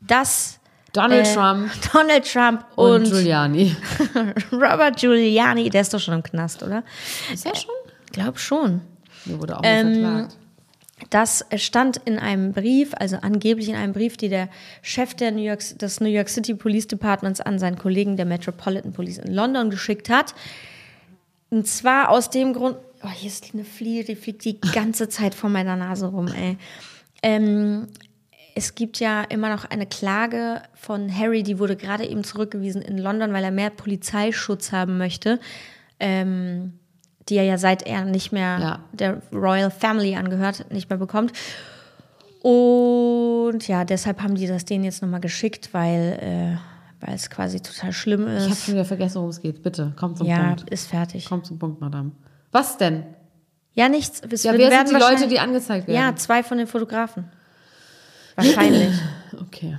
Das 0.01 0.59
Donald 0.93 1.27
äh, 1.27 1.33
Trump 1.33 1.71
Donald 1.93 2.31
Trump 2.31 2.65
und, 2.75 3.03
und, 3.03 3.03
Giuliani. 3.05 3.75
Robert 4.51 4.97
Giuliani, 4.97 5.69
der 5.69 5.81
ist 5.81 5.93
doch 5.93 5.99
schon 5.99 6.15
im 6.15 6.23
Knast, 6.23 6.63
oder? 6.63 6.83
Ist 7.31 7.45
er 7.45 7.55
schon? 7.55 7.71
Glaub 8.11 8.39
schon. 8.39 8.81
Der 9.25 9.39
wurde 9.39 9.57
auch 9.57 9.61
Ähm, 9.63 9.93
verklagt. 9.93 10.37
Das 11.09 11.45
stand 11.55 11.97
in 12.05 12.19
einem 12.19 12.51
Brief, 12.51 12.91
also 12.95 13.17
angeblich 13.17 13.69
in 13.69 13.75
einem 13.75 13.93
Brief, 13.93 14.17
die 14.17 14.29
der 14.29 14.49
Chef 14.83 15.15
der 15.15 15.31
New 15.31 15.41
York, 15.41 15.61
des 15.79 15.99
New 15.99 16.09
York 16.09 16.29
City 16.29 16.53
Police 16.53 16.87
Departments 16.87 17.41
an 17.41 17.57
seinen 17.57 17.77
Kollegen 17.77 18.17
der 18.17 18.25
Metropolitan 18.25 18.93
Police 18.93 19.17
in 19.17 19.33
London 19.33 19.71
geschickt 19.71 20.09
hat. 20.09 20.35
Und 21.51 21.67
zwar 21.67 22.09
aus 22.09 22.29
dem 22.29 22.53
Grund, 22.53 22.77
oh, 23.03 23.09
hier 23.09 23.29
ist 23.29 23.53
eine 23.53 23.65
Fliege, 23.65 24.05
die 24.05 24.15
fliegt 24.15 24.45
die 24.45 24.59
ganze 24.59 25.09
Zeit 25.09 25.35
vor 25.35 25.49
meiner 25.49 25.75
Nase 25.75 26.07
rum, 26.07 26.27
ey. 26.29 26.57
Ähm, 27.21 27.87
es 28.55 28.73
gibt 28.73 28.99
ja 28.99 29.21
immer 29.23 29.49
noch 29.49 29.65
eine 29.65 29.85
Klage 29.85 30.61
von 30.73 31.13
Harry, 31.15 31.43
die 31.43 31.59
wurde 31.59 31.75
gerade 31.75 32.05
eben 32.05 32.23
zurückgewiesen 32.23 32.81
in 32.81 32.97
London, 32.97 33.33
weil 33.33 33.43
er 33.43 33.51
mehr 33.51 33.69
Polizeischutz 33.69 34.71
haben 34.71 34.97
möchte. 34.97 35.39
Ähm, 35.99 36.73
die 37.29 37.35
er 37.35 37.43
ja 37.43 37.57
seit 37.57 37.83
er 37.85 38.03
nicht 38.05 38.31
mehr 38.31 38.59
Ja. 38.59 38.79
der 38.93 39.21
Royal 39.31 39.69
Family 39.71 40.15
angehört, 40.15 40.71
nicht 40.71 40.89
mehr 40.89 40.97
bekommt. 40.97 41.33
Und 42.41 43.67
ja, 43.67 43.85
deshalb 43.85 44.21
haben 44.23 44.35
die 44.35 44.47
das 44.47 44.65
denen 44.65 44.83
jetzt 44.83 45.01
nochmal 45.01 45.19
geschickt, 45.19 45.69
weil, 45.73 46.57
äh, 46.57 46.70
weil 47.01 47.15
es 47.15 47.29
quasi 47.29 47.59
total 47.59 47.91
schlimm 47.91 48.27
Ich 48.27 48.43
habe 48.43 48.51
ist. 48.53 48.65
schon 48.65 48.73
wieder 48.75 48.85
vergessen, 48.85 49.15
worum 49.15 49.29
es 49.29 49.41
geht. 49.41 49.61
Bitte, 49.63 49.93
komm 49.97 50.15
zum 50.15 50.27
Ja, 50.27 50.53
Punkt. 50.55 50.69
ist 50.69 50.87
fertig. 50.87 51.25
Komm 51.27 51.43
zum 51.43 51.59
Punkt, 51.59 51.81
Madame. 51.81 52.11
Was 52.51 52.77
denn? 52.77 53.03
Ja, 53.73 53.89
nichts. 53.89 54.21
Es 54.29 54.43
Ja, 54.43 54.51
werden 54.53 54.69
wer 54.69 54.85
sind 54.87 54.97
die 54.97 55.01
Leute, 55.01 55.27
die 55.27 55.39
angezeigt 55.39 55.87
werden? 55.87 55.97
Ja, 55.99 56.15
zwei 56.15 56.43
von 56.43 56.57
den 56.57 56.67
Fotografen. 56.67 57.25
Wahrscheinlich. 58.35 58.93
Okay. 59.39 59.77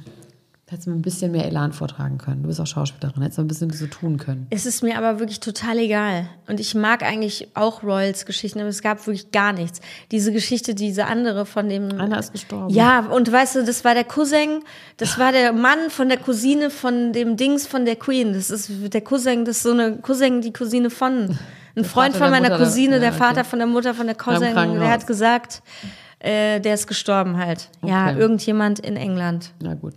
Hättest 0.72 0.86
du 0.86 0.90
mir 0.90 0.96
ein 0.96 1.02
bisschen 1.02 1.32
mehr 1.32 1.44
Elan 1.44 1.74
vortragen 1.74 2.16
können. 2.16 2.40
Du 2.42 2.48
bist 2.48 2.58
auch 2.58 2.66
Schauspielerin. 2.66 3.20
Hättest 3.20 3.36
du 3.36 3.42
ein 3.42 3.48
bisschen 3.48 3.68
so 3.70 3.86
tun 3.88 4.16
können. 4.16 4.46
es 4.48 4.64
ist 4.64 4.82
mir 4.82 4.96
aber 4.96 5.18
wirklich 5.20 5.38
total 5.40 5.76
egal. 5.76 6.30
Und 6.48 6.60
ich 6.60 6.74
mag 6.74 7.02
eigentlich 7.02 7.48
auch 7.52 7.82
Royals 7.82 8.24
Geschichten, 8.24 8.58
aber 8.58 8.70
es 8.70 8.80
gab 8.80 9.06
wirklich 9.06 9.30
gar 9.32 9.52
nichts. 9.52 9.82
Diese 10.10 10.32
Geschichte, 10.32 10.74
diese 10.74 11.04
andere 11.04 11.44
von 11.44 11.68
dem. 11.68 12.00
Einer 12.00 12.18
ist 12.18 12.32
gestorben. 12.32 12.72
Ja, 12.72 13.00
und 13.00 13.30
weißt 13.30 13.56
du, 13.56 13.64
das 13.64 13.84
war 13.84 13.92
der 13.92 14.04
Cousin, 14.04 14.60
das 14.96 15.18
war 15.18 15.30
der 15.30 15.52
Mann 15.52 15.90
von 15.90 16.08
der 16.08 16.16
Cousine 16.16 16.70
von 16.70 17.12
dem 17.12 17.36
Dings 17.36 17.66
von 17.66 17.84
der 17.84 17.96
Queen. 17.96 18.32
Das 18.32 18.48
ist 18.50 18.70
der 18.94 19.02
Cousin, 19.02 19.44
das 19.44 19.58
ist 19.58 19.62
so 19.64 19.72
eine 19.72 19.98
Cousin, 19.98 20.40
die 20.40 20.54
Cousine 20.54 20.88
von. 20.88 21.38
Ein 21.76 21.84
Freund 21.84 22.16
von 22.16 22.30
meiner 22.30 22.48
Mutter 22.48 22.56
der- 22.58 22.66
Cousine, 22.66 22.94
ja, 22.94 22.98
der 23.00 23.08
okay. 23.10 23.18
Vater 23.18 23.44
von 23.44 23.58
der 23.58 23.68
Mutter 23.68 23.92
von 23.92 24.06
der 24.06 24.16
Cousin, 24.16 24.54
der 24.54 24.90
hat 24.90 25.06
gesagt, 25.06 25.62
äh, 26.18 26.60
der 26.60 26.72
ist 26.74 26.86
gestorben 26.86 27.36
halt. 27.36 27.68
Ja, 27.84 28.08
Okay. 28.10 28.18
irgendjemand 28.20 28.78
in 28.78 28.96
England. 28.96 29.50
Na 29.62 29.74
gut. 29.74 29.94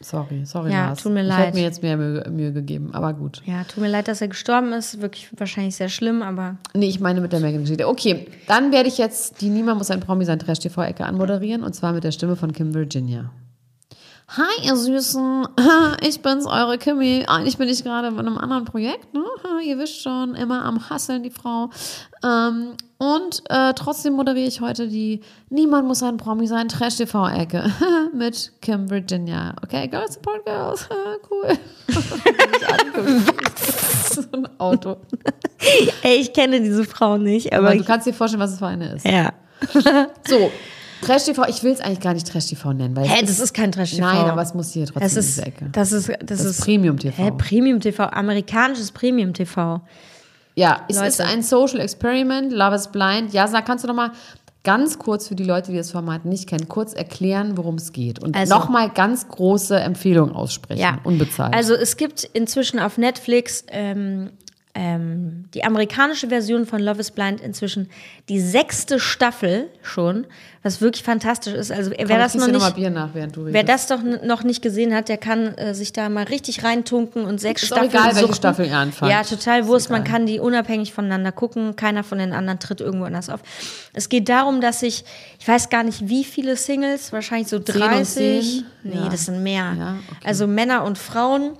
Sorry, 0.00 0.44
sorry, 0.44 0.70
Ja, 0.72 0.88
Lars. 0.88 1.02
tut 1.02 1.12
mir 1.12 1.22
ich 1.22 1.28
leid. 1.28 1.46
hätte 1.46 1.56
mir 1.56 1.62
jetzt 1.62 1.82
mehr 1.82 1.96
Mühe, 1.96 2.28
Mühe 2.30 2.52
gegeben, 2.52 2.90
aber 2.92 3.14
gut. 3.14 3.42
Ja, 3.46 3.64
tut 3.64 3.82
mir 3.82 3.88
leid, 3.88 4.08
dass 4.08 4.20
er 4.20 4.28
gestorben 4.28 4.72
ist. 4.74 5.00
Wirklich 5.00 5.28
wahrscheinlich 5.38 5.74
sehr 5.76 5.88
schlimm, 5.88 6.20
aber 6.22 6.56
Nee, 6.74 6.86
ich 6.88 7.00
meine 7.00 7.20
mit 7.22 7.32
der 7.32 7.40
Megan-Geschichte. 7.40 7.88
Okay, 7.88 8.26
dann 8.46 8.72
werde 8.72 8.88
ich 8.88 8.98
jetzt 8.98 9.40
die 9.40 9.48
Niemand 9.48 9.78
muss 9.78 9.90
ein 9.90 10.00
Promi 10.00 10.24
sein 10.26 10.38
Trash-TV-Ecke 10.38 11.04
anmoderieren 11.06 11.62
und 11.62 11.74
zwar 11.74 11.92
mit 11.94 12.04
der 12.04 12.12
Stimme 12.12 12.36
von 12.36 12.52
Kim 12.52 12.74
Virginia. 12.74 13.30
Hi, 14.28 14.66
ihr 14.66 14.76
Süßen. 14.76 15.46
Ich 16.02 16.20
bin's, 16.20 16.46
eure 16.46 16.78
Kimmy. 16.78 17.24
Eigentlich 17.26 17.58
bin 17.58 17.68
ich 17.68 17.82
gerade 17.82 18.08
in 18.08 18.18
einem 18.18 18.38
anderen 18.38 18.64
Projekt, 18.64 19.14
ne? 19.14 19.22
Ihr 19.64 19.78
wisst 19.78 20.02
schon, 20.02 20.34
immer 20.34 20.64
am 20.64 20.90
Hasseln, 20.90 21.22
die 21.22 21.30
Frau. 21.30 21.70
Ähm, 22.24 22.72
und 22.98 23.42
äh, 23.48 23.72
trotzdem 23.74 24.14
moderiere 24.14 24.48
ich 24.48 24.60
heute 24.60 24.88
die 24.88 25.20
Niemand 25.48 25.86
muss 25.86 26.02
ein 26.02 26.16
Promi 26.16 26.46
sein 26.46 26.68
Trash-TV-Ecke 26.68 27.70
mit 28.12 28.52
Kim 28.62 28.90
Virginia. 28.90 29.54
Okay, 29.62 29.86
Girls 29.88 30.14
Support 30.14 30.44
Girls. 30.44 30.88
cool. 31.30 31.58
so 34.10 34.22
ein 34.32 34.48
Auto. 34.58 34.96
ey, 36.02 36.16
ich 36.16 36.32
kenne 36.32 36.60
diese 36.60 36.84
Frau 36.84 37.16
nicht, 37.16 37.52
aber, 37.52 37.68
Aber 37.68 37.76
du 37.76 37.84
kannst 37.84 38.06
dir 38.06 38.12
vorstellen, 38.14 38.42
was 38.42 38.52
es 38.52 38.58
für 38.58 38.66
eine 38.66 38.94
ist. 38.94 39.06
ja. 39.06 39.32
So, 40.26 40.50
Trash 41.02 41.24
TV, 41.24 41.44
ich 41.48 41.62
will 41.62 41.72
es 41.72 41.80
eigentlich 41.80 42.00
gar 42.00 42.14
nicht 42.14 42.26
Trash 42.26 42.46
TV 42.46 42.72
nennen, 42.72 42.96
weil 42.96 43.06
Hä, 43.06 43.20
das 43.20 43.38
ist 43.38 43.52
kein 43.54 43.70
Trash-TV. 43.72 44.00
Nein, 44.04 44.30
aber 44.30 44.42
es 44.42 44.54
muss 44.54 44.72
hier 44.72 44.86
trotzdem 44.86 45.02
Das 45.02 45.12
in 45.14 45.18
ist, 45.20 45.28
diese 45.36 45.46
Ecke. 45.46 45.68
das 45.72 45.92
ist, 45.92 46.08
das, 46.08 46.16
Das 46.24 46.40
ist 46.44 46.60
Premium 46.62 46.98
TV. 46.98 47.16
Hä, 47.22 47.32
Premium 47.36 47.80
TV, 47.80 48.04
amerikanisches 48.04 48.90
Premium 48.92 49.32
TV. 49.34 49.80
Ja, 50.54 50.80
es 50.88 50.96
Leute. 50.96 51.08
ist 51.08 51.20
ein 51.20 51.42
Social 51.42 51.80
Experiment, 51.80 52.50
Love 52.52 52.74
is 52.76 52.88
Blind. 52.88 53.32
Ja, 53.34 53.46
sag, 53.46 53.66
kannst 53.66 53.84
du 53.84 53.88
noch 53.88 53.94
mal 53.94 54.10
ganz 54.64 54.98
kurz 54.98 55.28
für 55.28 55.36
die 55.36 55.44
Leute, 55.44 55.70
die 55.70 55.76
das 55.76 55.90
Format 55.92 56.24
nicht 56.24 56.48
kennen, 56.48 56.66
kurz 56.66 56.92
erklären, 56.92 57.56
worum 57.56 57.76
es 57.76 57.92
geht 57.92 58.18
und 58.20 58.34
Also- 58.34 58.54
noch 58.54 58.68
mal 58.68 58.88
ganz 58.90 59.28
große 59.28 59.78
Empfehlungen 59.78 60.34
aussprechen, 60.34 60.80
Ja, 60.80 60.98
unbezahlt. 61.04 61.54
Also 61.54 61.74
es 61.74 61.96
gibt 61.96 62.24
inzwischen 62.24 62.80
auf 62.80 62.98
Netflix 62.98 63.64
ähm, 63.68 64.30
ähm, 64.78 65.46
die 65.54 65.64
amerikanische 65.64 66.28
Version 66.28 66.66
von 66.66 66.80
Love 66.82 67.00
is 67.00 67.10
Blind 67.10 67.40
inzwischen 67.40 67.88
die 68.28 68.38
sechste 68.40 69.00
Staffel 69.00 69.68
schon, 69.82 70.26
was 70.62 70.82
wirklich 70.82 71.02
fantastisch 71.02 71.54
ist. 71.54 71.72
Also 71.72 71.92
wer 71.92 72.06
Komm, 72.06 72.18
das 72.18 72.34
ich 72.34 72.40
noch 72.40 72.46
dir 72.46 72.52
noch 72.52 72.64
nicht, 72.66 72.76
Bier 72.76 72.90
nach, 72.90 73.08
wer 73.14 73.64
das 73.64 73.86
doch 73.86 74.00
noch 74.02 74.42
nicht 74.42 74.60
gesehen 74.60 74.94
hat, 74.94 75.08
der 75.08 75.16
kann 75.16 75.54
äh, 75.54 75.74
sich 75.74 75.94
da 75.94 76.10
mal 76.10 76.24
richtig 76.24 76.62
reintunken 76.62 77.24
und 77.24 77.40
sechs 77.40 77.62
Ist 77.62 77.72
auch 77.72 77.76
Staffeln 77.78 77.90
egal, 77.92 78.04
welche 78.08 78.20
suchten. 78.20 78.34
Staffel 78.34 78.66
ihr 78.66 78.76
anfangt. 78.76 79.10
Ja, 79.10 79.22
total 79.22 79.66
Wurst. 79.66 79.88
Man 79.88 80.04
kann 80.04 80.26
die 80.26 80.40
unabhängig 80.40 80.92
voneinander 80.92 81.32
gucken. 81.32 81.74
Keiner 81.76 82.04
von 82.04 82.18
den 82.18 82.34
anderen 82.34 82.58
tritt 82.58 82.82
irgendwo 82.82 83.06
anders 83.06 83.30
auf. 83.30 83.40
Es 83.94 84.10
geht 84.10 84.28
darum, 84.28 84.60
dass 84.60 84.80
sich, 84.80 85.04
ich 85.40 85.48
weiß 85.48 85.70
gar 85.70 85.84
nicht, 85.84 86.06
wie 86.08 86.22
viele 86.24 86.56
Singles, 86.56 87.12
wahrscheinlich 87.14 87.48
so 87.48 87.58
Zehn 87.60 87.80
und 87.82 87.90
30. 87.90 88.06
zehn? 88.14 88.64
Nee, 88.82 88.96
Ja. 88.96 89.08
das 89.08 89.24
sind 89.24 89.42
mehr. 89.42 89.74
Ja, 89.78 89.96
okay. 90.10 90.20
Also 90.28 90.46
Männer 90.46 90.84
und 90.84 90.98
Frauen 90.98 91.52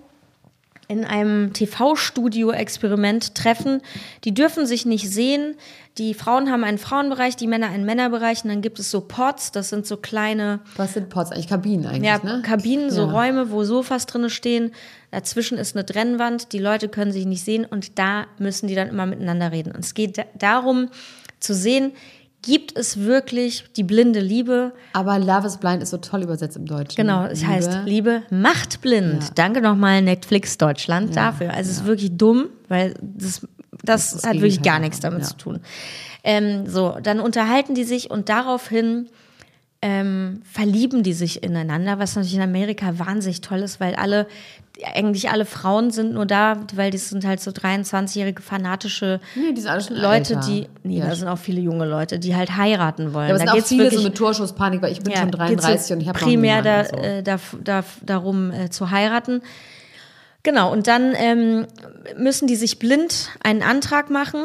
in 0.89 1.05
einem 1.05 1.53
TV-Studio-Experiment 1.53 3.35
treffen. 3.35 3.83
Die 4.25 4.35
dürfen 4.35 4.67
sich 4.67 4.87
nicht 4.87 5.11
sehen. 5.11 5.57
Die 5.99 6.15
Frauen 6.15 6.51
haben 6.51 6.63
einen 6.63 6.79
Frauenbereich, 6.79 7.37
die 7.37 7.47
Männer 7.47 7.69
einen 7.69 7.85
Männerbereich. 7.85 8.45
Und 8.45 8.51
dann 8.51 8.61
gibt 8.63 8.79
es 8.79 8.91
so 8.91 9.01
Pods, 9.01 9.51
das 9.53 9.71
sind 9.71 9.87
so 9.87 9.97
kleine 9.97 10.61
Was 10.77 10.95
sind 10.95 11.09
Pots? 11.09 11.33
Eigentlich 11.33 11.49
Kabinen 11.49 11.87
eigentlich, 11.87 12.05
ja, 12.05 12.23
ne? 12.23 12.43
Kabinen, 12.43 12.91
so 12.91 13.03
Ja. 13.07 13.11
Räume, 13.11 13.51
wo 13.51 13.65
Sofas 13.65 14.07
drinne 14.07 14.31
stehen. 14.31 14.73
Dazwischen 15.11 15.59
ist 15.59 15.75
eine 15.75 15.87
Trennwand. 15.87 16.53
Die 16.53 16.59
Leute 16.59 16.89
können 16.89 17.13
sich 17.13 17.27
nicht 17.27 17.45
sehen 17.45 17.65
und 17.65 17.99
da 17.99 18.27
müssen 18.39 18.69
die 18.69 18.75
dann 18.75 18.89
immer 18.89 19.07
miteinander 19.07 19.53
reden. 19.53 19.73
Und 19.73 19.85
es 19.85 19.95
geht 19.95 20.19
da 20.19 20.25
darum 20.39 20.89
zu 21.41 21.55
sehen, 21.55 21.93
gibt 22.47 22.79
es 22.79 23.01
wirklich 23.01 23.65
die 23.77 23.83
blinde 23.83 24.21
Liebe? 24.21 24.73
Aber 24.93 25.19
Love 25.19 25.49
is 25.49 25.57
Blind 25.57 25.83
ist 25.83 25.91
so 25.91 25.97
toll 25.97 26.23
übersetzt 26.23 26.57
im 26.57 26.65
Deutschen. 26.65 26.95
Genau, 26.95 27.25
es 27.27 27.41
Liebe. 27.41 27.53
heißt 27.53 27.79
Liebe 27.85 28.23
macht 28.31 28.81
blind. 28.81 29.33
Danke 29.35 29.61
nochmal 29.61 30.01
Netflix 30.01 30.57
Deutschland 30.57 31.17
dafür. 31.17 31.53
Also 31.53 31.71
es 31.71 31.79
ist 31.79 31.87
wirklich 31.87 32.17
dumm, 32.17 32.47
weil 32.69 32.95
das, 33.01 33.47
das, 33.83 34.13
das 34.13 34.25
hat 34.25 34.35
wirklich 34.35 34.59
Gegenteil 34.59 34.73
gar 34.73 34.79
nichts 34.79 35.01
damit 35.01 35.23
ja. 35.23 35.27
zu 35.27 35.37
tun. 35.37 35.61
Ähm, 36.23 36.69
so, 36.69 36.97
dann 37.03 37.19
unterhalten 37.19 37.75
die 37.75 37.85
sich 37.85 38.11
und 38.13 38.29
daraufhin 38.29 39.09
ähm, 39.83 40.43
verlieben 40.51 41.03
die 41.03 41.13
sich 41.13 41.43
ineinander, 41.43 41.99
was 41.99 42.17
natürlich 42.17 42.37
in 42.37 42.43
Amerika 42.43 42.99
wahnsinnig 42.99 43.41
toll 43.41 43.61
ist, 43.61 43.79
weil 43.79 43.95
alle, 43.95 44.27
eigentlich 44.95 45.31
alle 45.31 45.45
Frauen 45.45 45.91
sind 45.91 46.15
nur 46.15 46.25
da, 46.25 46.57
weil 46.75 46.91
das 46.91 47.11
sind 47.11 47.25
halt 47.27 47.41
so 47.41 47.51
23-jährige 47.51 48.43
fanatische 48.43 49.21
Nee, 49.35 49.53
die 49.53 49.63
schon 49.63 49.97
Leute, 49.97 50.41
die, 50.47 50.67
nee, 50.83 50.99
Ja, 50.99 51.07
da 51.07 51.15
sind 51.15 51.29
auch 51.29 51.39
viele 51.39 51.61
junge 51.61 51.85
Leute, 51.85 52.19
die 52.19 52.35
halt 52.35 52.57
heiraten 52.57 53.13
wollen. 53.13 53.29
Ja, 53.29 53.35
aber 53.35 53.45
es 53.45 53.51
da 53.51 53.53
sind 53.53 53.63
auch 53.63 53.67
viele 53.67 53.83
wirklich 53.85 54.01
so 54.01 54.07
mit 54.07 54.17
Torschusspanik, 54.17 54.83
weil 54.83 54.93
ich 54.93 55.03
bin 55.03 55.15
schon 55.15 55.31
geht's 55.31 55.63
33 55.63 55.87
so 55.87 55.95
und 55.95 56.01
ich 56.01 56.09
habe 56.09 56.19
primär 56.19 56.63
da, 56.63 56.85
so. 56.85 56.97
äh, 56.97 57.23
da, 57.23 57.39
da, 57.63 57.85
darum 58.03 58.51
äh, 58.51 58.71
zu 58.71 58.91
heiraten. 58.91 59.43
Genau, 60.43 60.73
und 60.73 60.87
dann 60.87 61.13
ähm, 61.17 61.67
müssen 62.17 62.47
die 62.47 62.57
sich 62.57 62.79
blind 62.79 63.31
einen 63.43 63.63
Antrag 63.63 64.11
machen. 64.11 64.41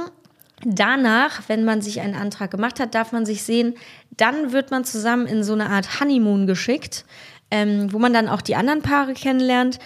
Danach, 0.64 1.44
wenn 1.48 1.64
man 1.64 1.82
sich 1.82 2.02
einen 2.02 2.16
Antrag 2.16 2.52
gemacht 2.52 2.80
hat, 2.80 2.94
darf 2.94 3.12
man 3.12 3.26
sich 3.26 3.44
sehen. 3.44 3.76
Dann 4.12 4.52
wird 4.52 4.72
man 4.72 4.84
zusammen 4.84 5.26
in 5.26 5.44
so 5.44 5.54
eine 5.54 5.70
Art 5.70 6.00
Honeymoon 6.00 6.48
geschickt, 6.48 7.06
ähm, 7.50 7.92
wo 7.92 8.00
man 8.00 8.14
dann 8.14 8.28
auch 8.28 8.42
die 8.42 8.56
anderen 8.56 8.82
Paare 8.82 9.14
kennenlernt. 9.14 9.80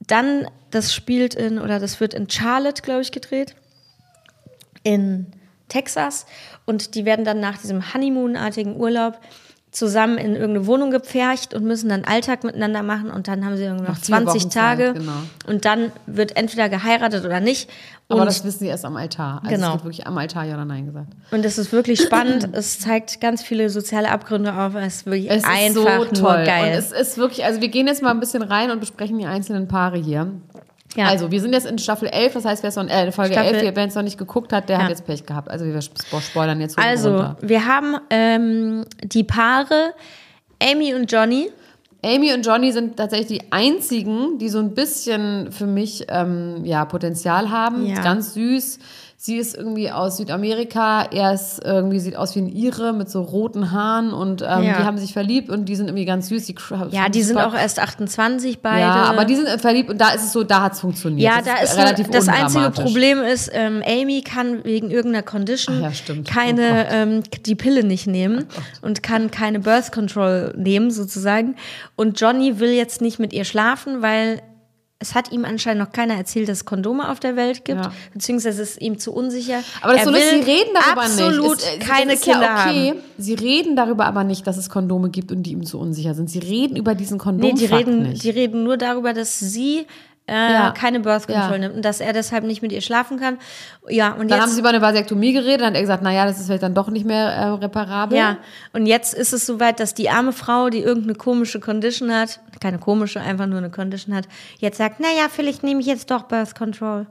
Dann, 0.00 0.46
das 0.70 0.94
spielt 0.94 1.34
in, 1.34 1.58
oder 1.58 1.80
das 1.80 2.00
wird 2.00 2.14
in 2.14 2.28
Charlotte, 2.28 2.82
glaube 2.82 3.02
ich, 3.02 3.12
gedreht 3.12 3.54
in 4.82 5.26
Texas 5.68 6.26
und 6.66 6.94
die 6.94 7.04
werden 7.04 7.24
dann 7.24 7.40
nach 7.40 7.58
diesem 7.58 7.92
Honeymoon-artigen 7.92 8.76
Urlaub 8.76 9.20
zusammen 9.70 10.16
in 10.18 10.34
irgendeine 10.34 10.66
Wohnung 10.66 10.90
gepfercht 10.90 11.52
und 11.54 11.64
müssen 11.64 11.88
dann 11.90 12.04
Alltag 12.04 12.42
miteinander 12.42 12.82
machen 12.82 13.10
und 13.10 13.28
dann 13.28 13.44
haben 13.44 13.56
sie 13.56 13.64
irgendwie 13.64 13.84
noch 13.84 13.90
Noch 13.96 13.96
vier 14.04 14.16
20 14.16 14.42
Wochen 14.44 14.50
Tage 14.50 14.84
Zeit, 14.86 14.94
genau. 14.96 15.12
und 15.46 15.64
dann 15.64 15.92
wird 16.06 16.36
entweder 16.36 16.68
geheiratet 16.68 17.24
oder 17.24 17.40
nicht. 17.40 17.68
Aber 18.10 18.20
Und, 18.22 18.26
das 18.26 18.42
wissen 18.42 18.60
sie 18.60 18.66
erst 18.68 18.86
am 18.86 18.96
Altar. 18.96 19.42
Also 19.44 19.54
Genau. 19.54 19.66
es 19.66 19.72
wird 19.74 19.84
wirklich 19.84 20.06
am 20.06 20.16
Altar 20.16 20.44
ja 20.44 20.54
oder 20.54 20.64
nein 20.64 20.86
gesagt. 20.86 21.08
und 21.30 21.44
es 21.44 21.58
ist 21.58 21.72
wirklich 21.72 22.00
spannend. 22.00 22.48
es 22.52 22.80
zeigt 22.80 23.20
ganz 23.20 23.42
viele 23.42 23.68
soziale 23.68 24.10
Abgründe 24.10 24.54
auf. 24.54 24.74
Es 24.74 24.96
ist 24.96 25.06
wirklich 25.06 25.30
Es 25.30 25.44
einfach 25.44 25.66
ist 26.08 26.16
so 26.16 26.22
toll. 26.24 26.44
geil. 26.46 26.72
Und 26.72 26.78
es 26.78 26.90
ist 26.90 27.18
wirklich, 27.18 27.44
also 27.44 27.60
wir 27.60 27.68
gehen 27.68 27.86
jetzt 27.86 28.02
mal 28.02 28.10
ein 28.10 28.20
bisschen 28.20 28.42
rein 28.42 28.70
und 28.70 28.80
besprechen 28.80 29.18
die 29.18 29.26
einzelnen 29.26 29.68
Paare 29.68 29.98
hier. 29.98 30.32
Ja. 30.96 31.06
Also, 31.06 31.30
wir 31.30 31.40
sind 31.40 31.52
jetzt 31.52 31.66
in 31.66 31.78
Staffel 31.78 32.08
11, 32.08 32.32
das 32.34 32.44
heißt, 32.44 32.62
wer 32.62 32.68
es 32.68 32.76
noch, 32.76 32.88
äh, 32.88 33.12
Folge 33.12 33.34
Staffel- 33.34 33.54
11, 33.56 33.76
wer 33.76 33.86
es 33.86 33.94
noch 33.94 34.02
nicht 34.02 34.18
geguckt 34.18 34.52
hat, 34.52 34.68
der 34.68 34.78
Ja. 34.78 34.82
hat 34.84 34.90
jetzt 34.90 35.06
Pech 35.06 35.26
gehabt. 35.26 35.50
Also, 35.50 35.64
wir 35.66 35.74
spo- 35.80 36.20
spoilern 36.20 36.60
jetzt 36.60 36.78
also, 36.78 37.10
runter. 37.10 37.36
wir 37.42 37.66
haben 37.66 37.96
ähm, 38.10 38.84
die 39.02 39.24
Paare 39.24 39.94
Amy 40.62 40.94
und 40.94 41.10
Johnny. 41.12 41.50
Amy 42.04 42.32
und 42.32 42.46
Johnny 42.46 42.70
sind 42.72 42.96
tatsächlich 42.96 43.40
die 43.40 43.52
einzigen, 43.52 44.38
die 44.38 44.48
so 44.48 44.60
ein 44.60 44.72
bisschen 44.74 45.50
für 45.52 45.66
mich 45.66 46.08
ja, 46.10 46.64
ja, 46.64 46.84
Potenzial 46.84 47.50
haben. 47.50 47.84
Ja. 47.86 48.00
Ganz 48.02 48.34
süß. 48.34 48.78
Sie 49.20 49.36
ist 49.36 49.56
irgendwie 49.56 49.90
aus 49.90 50.16
Südamerika, 50.18 51.02
er 51.10 51.32
ist 51.32 51.60
irgendwie, 51.64 51.98
sieht 51.98 52.14
aus 52.14 52.36
wie 52.36 52.38
ein 52.38 52.46
Ire 52.48 52.92
mit 52.92 53.10
so 53.10 53.20
roten 53.20 53.72
Haaren 53.72 54.12
und 54.12 54.42
ähm, 54.42 54.62
Ja. 54.62 54.78
die 54.78 54.84
haben 54.84 54.96
sich 54.96 55.12
verliebt 55.12 55.50
und 55.50 55.64
die 55.64 55.74
sind 55.74 55.88
irgendwie 55.88 56.04
ganz 56.04 56.28
süß. 56.28 56.46
Die, 56.46 56.54
Ja, 56.92 57.08
die 57.08 57.22
sind 57.24 57.36
auch 57.36 57.52
erst 57.52 57.80
28 57.80 58.60
beide. 58.60 58.78
Ja, 58.82 58.94
aber 59.06 59.24
die 59.24 59.34
sind 59.34 59.48
verliebt 59.60 59.90
und 59.90 60.00
da 60.00 60.10
ist 60.10 60.22
es 60.22 60.32
so, 60.32 60.44
da 60.44 60.62
hat 60.62 60.74
es 60.74 60.80
funktioniert. 60.80 61.20
Ja, 61.28 61.38
Das 61.38 61.46
da 61.46 61.62
ist 61.64 61.76
relativ 61.76 62.06
nur, 62.06 62.14
das 62.14 62.28
einzige. 62.28 62.70
Problem 62.70 63.18
ist, 63.18 63.50
ähm, 63.52 63.82
Amy 63.84 64.22
kann 64.22 64.64
wegen 64.64 64.88
irgendeiner 64.88 65.24
Condition 65.24 65.82
Ach 65.84 65.92
ja. 65.92 66.14
Oh 66.14 66.22
keine 66.24 66.68
Gott. 66.84 66.86
ähm, 66.92 67.22
die 67.44 67.56
Pille 67.56 67.82
nicht 67.82 68.06
nehmen 68.06 68.46
und 68.82 69.02
kann 69.02 69.32
keine 69.32 69.58
Birth 69.58 69.90
Control 69.90 70.54
nehmen 70.56 70.92
sozusagen. 70.92 71.56
Und 71.96 72.20
Johnny 72.20 72.60
will 72.60 72.70
jetzt 72.70 73.00
nicht 73.00 73.18
mit 73.18 73.32
ihr 73.32 73.44
schlafen, 73.44 74.00
weil 74.00 74.42
es 75.00 75.14
hat 75.14 75.30
ihm 75.30 75.44
anscheinend 75.44 75.84
noch 75.84 75.92
keiner 75.92 76.14
erzählt, 76.14 76.48
dass 76.48 76.58
es 76.58 76.64
Kondome 76.64 77.08
auf 77.08 77.20
der 77.20 77.36
Welt 77.36 77.64
gibt, 77.64 77.84
Ja. 77.84 77.92
beziehungsweise 78.12 78.60
es 78.62 78.70
ist 78.72 78.80
ihm 78.80 78.98
zu 78.98 79.12
unsicher. 79.12 79.60
Aber 79.80 79.92
das 79.92 80.02
er 80.02 80.08
so 80.08 80.12
will 80.12 80.20
sie 80.20 80.50
reden 80.50 80.70
darüber 80.74 81.02
absolut 81.02 81.40
nicht. 81.58 81.62
Es- 81.62 81.78
es- 81.78 81.88
keine 81.88 82.12
ist 82.14 82.26
ja 82.26 82.32
Kinder 82.32 82.48
okay. 82.52 82.88
haben. 82.90 82.98
Sie 83.16 83.34
reden 83.34 83.76
darüber 83.76 84.06
aber 84.06 84.24
nicht, 84.24 84.44
dass 84.46 84.56
es 84.56 84.68
Kondome 84.70 85.10
gibt 85.10 85.30
und 85.30 85.44
die 85.44 85.52
ihm 85.52 85.64
zu 85.64 85.78
unsicher 85.78 86.14
sind. 86.14 86.28
Sie 86.30 86.40
reden 86.40 86.76
über 86.76 86.96
diesen 86.96 87.18
Nee, 87.18 87.22
Kondomfakt 87.22 87.60
die 87.60 87.66
reden, 87.74 88.02
nicht. 88.10 88.24
die 88.24 88.30
reden 88.30 88.64
nur 88.64 88.76
darüber, 88.76 89.12
dass 89.12 89.38
sie 89.38 89.86
äh, 90.30 90.32
Ja. 90.52 90.72
keine 90.72 91.00
Birth 91.00 91.26
Control 91.26 91.52
Ja. 91.52 91.58
nimmt 91.58 91.76
und 91.76 91.84
dass 91.86 92.00
er 92.00 92.12
deshalb 92.12 92.44
nicht 92.44 92.60
mit 92.60 92.70
ihr 92.70 92.82
schlafen 92.82 93.18
kann. 93.18 93.38
Ja, 93.88 94.12
und 94.12 94.30
dann 94.30 94.36
jetzt 94.36 94.40
haben 94.42 94.50
sie 94.52 94.60
über 94.60 94.68
eine 94.68 94.82
Vasektomie 94.82 95.32
geredet, 95.32 95.60
dann 95.62 95.68
hat 95.68 95.76
er 95.76 95.80
gesagt, 95.80 96.02
naja, 96.02 96.26
das 96.26 96.38
ist 96.38 96.44
vielleicht 96.48 96.64
dann 96.64 96.74
doch 96.74 96.90
nicht 96.90 97.06
mehr 97.06 97.28
äh, 97.28 97.44
reparabel. 97.46 98.18
Ja, 98.18 98.36
und 98.74 98.84
jetzt 98.84 99.14
ist 99.14 99.32
es 99.32 99.46
soweit, 99.46 99.80
dass 99.80 99.94
die 99.94 100.10
arme 100.10 100.32
Frau, 100.32 100.68
die 100.68 100.80
irgendeine 100.80 101.14
komische 101.14 101.60
Condition 101.60 102.12
hat, 102.14 102.40
keine 102.60 102.78
komische, 102.78 103.20
einfach 103.20 103.46
nur 103.46 103.58
eine 103.58 103.70
Condition 103.70 104.14
hat, 104.14 104.26
jetzt 104.58 104.78
sagt, 104.78 105.00
naja, 105.00 105.28
vielleicht 105.30 105.62
nehme 105.62 105.80
ich 105.80 105.86
jetzt 105.86 106.10
doch 106.10 106.22
Birth 106.24 106.54
Control. 106.54 107.06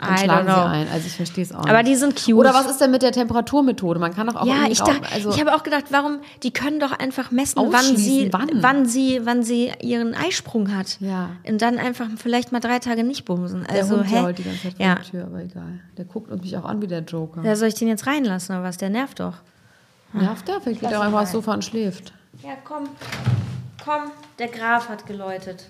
Dann 0.00 0.14
I 0.14 0.18
schlagen 0.20 0.46
sie 0.48 0.54
ein. 0.54 0.88
Also 0.90 1.06
ich 1.06 1.16
verstehe 1.16 1.44
es 1.44 1.52
auch 1.52 1.66
Aber 1.66 1.82
nicht. 1.82 1.88
die 1.88 1.96
sind 1.96 2.16
cute. 2.16 2.34
Oder 2.34 2.54
was 2.54 2.66
ist 2.66 2.80
denn 2.80 2.90
mit 2.90 3.02
der 3.02 3.12
Temperaturmethode? 3.12 4.00
Man 4.00 4.14
kann 4.14 4.26
doch 4.26 4.36
auch 4.36 4.46
Ja, 4.46 4.66
ich, 4.70 4.78
dachte, 4.78 5.02
also 5.12 5.30
ich 5.30 5.38
habe 5.38 5.54
auch 5.54 5.62
gedacht, 5.64 5.84
warum, 5.90 6.20
die 6.42 6.50
können 6.50 6.80
doch 6.80 6.92
einfach 6.98 7.30
messen, 7.30 7.58
wann 7.70 7.96
sie, 7.96 8.30
wann? 8.32 8.48
wann 8.54 8.86
sie, 8.86 9.20
wann 9.24 9.42
sie 9.42 9.70
ihren 9.82 10.14
Eisprung 10.14 10.74
hat. 10.74 10.98
Ja. 11.00 11.30
Und 11.46 11.60
dann 11.60 11.78
einfach 11.78 12.06
vielleicht 12.16 12.52
mal 12.52 12.60
drei 12.60 12.78
Tage 12.78 13.04
nicht 13.04 13.26
bumsen. 13.26 13.64
der 13.64 13.80
Also, 13.82 13.96
Hund 13.98 14.10
hä? 14.10 14.16
jault 14.16 14.38
die 14.38 14.44
ganze 14.44 14.62
Zeit 14.62 14.74
vor 14.76 14.86
ja. 14.86 14.94
der 14.94 15.04
Tür, 15.04 15.24
aber 15.26 15.40
egal. 15.40 15.80
Der 15.98 16.04
guckt 16.06 16.30
uns 16.30 16.42
mich 16.42 16.56
auch 16.56 16.64
an 16.64 16.80
wie 16.80 16.86
der 16.86 17.00
Joker. 17.00 17.42
ja, 17.44 17.54
soll 17.54 17.68
ich 17.68 17.74
den 17.74 17.88
jetzt 17.88 18.06
reinlassen 18.06 18.56
oder 18.56 18.64
was? 18.64 18.78
Der 18.78 18.88
nervt 18.88 19.20
doch. 19.20 19.34
Nervt 20.14 20.48
der? 20.48 20.60
Vielleicht 20.62 20.80
geht 20.80 20.90
er 20.90 21.02
einfach 21.02 21.22
aufs 21.22 21.32
Sofa 21.32 21.52
und 21.52 21.64
schläft. 21.64 22.14
Ja, 22.42 22.52
komm. 22.64 22.84
Komm, 23.84 24.10
der 24.38 24.48
Graf 24.48 24.88
hat 24.88 25.06
geläutet. 25.06 25.64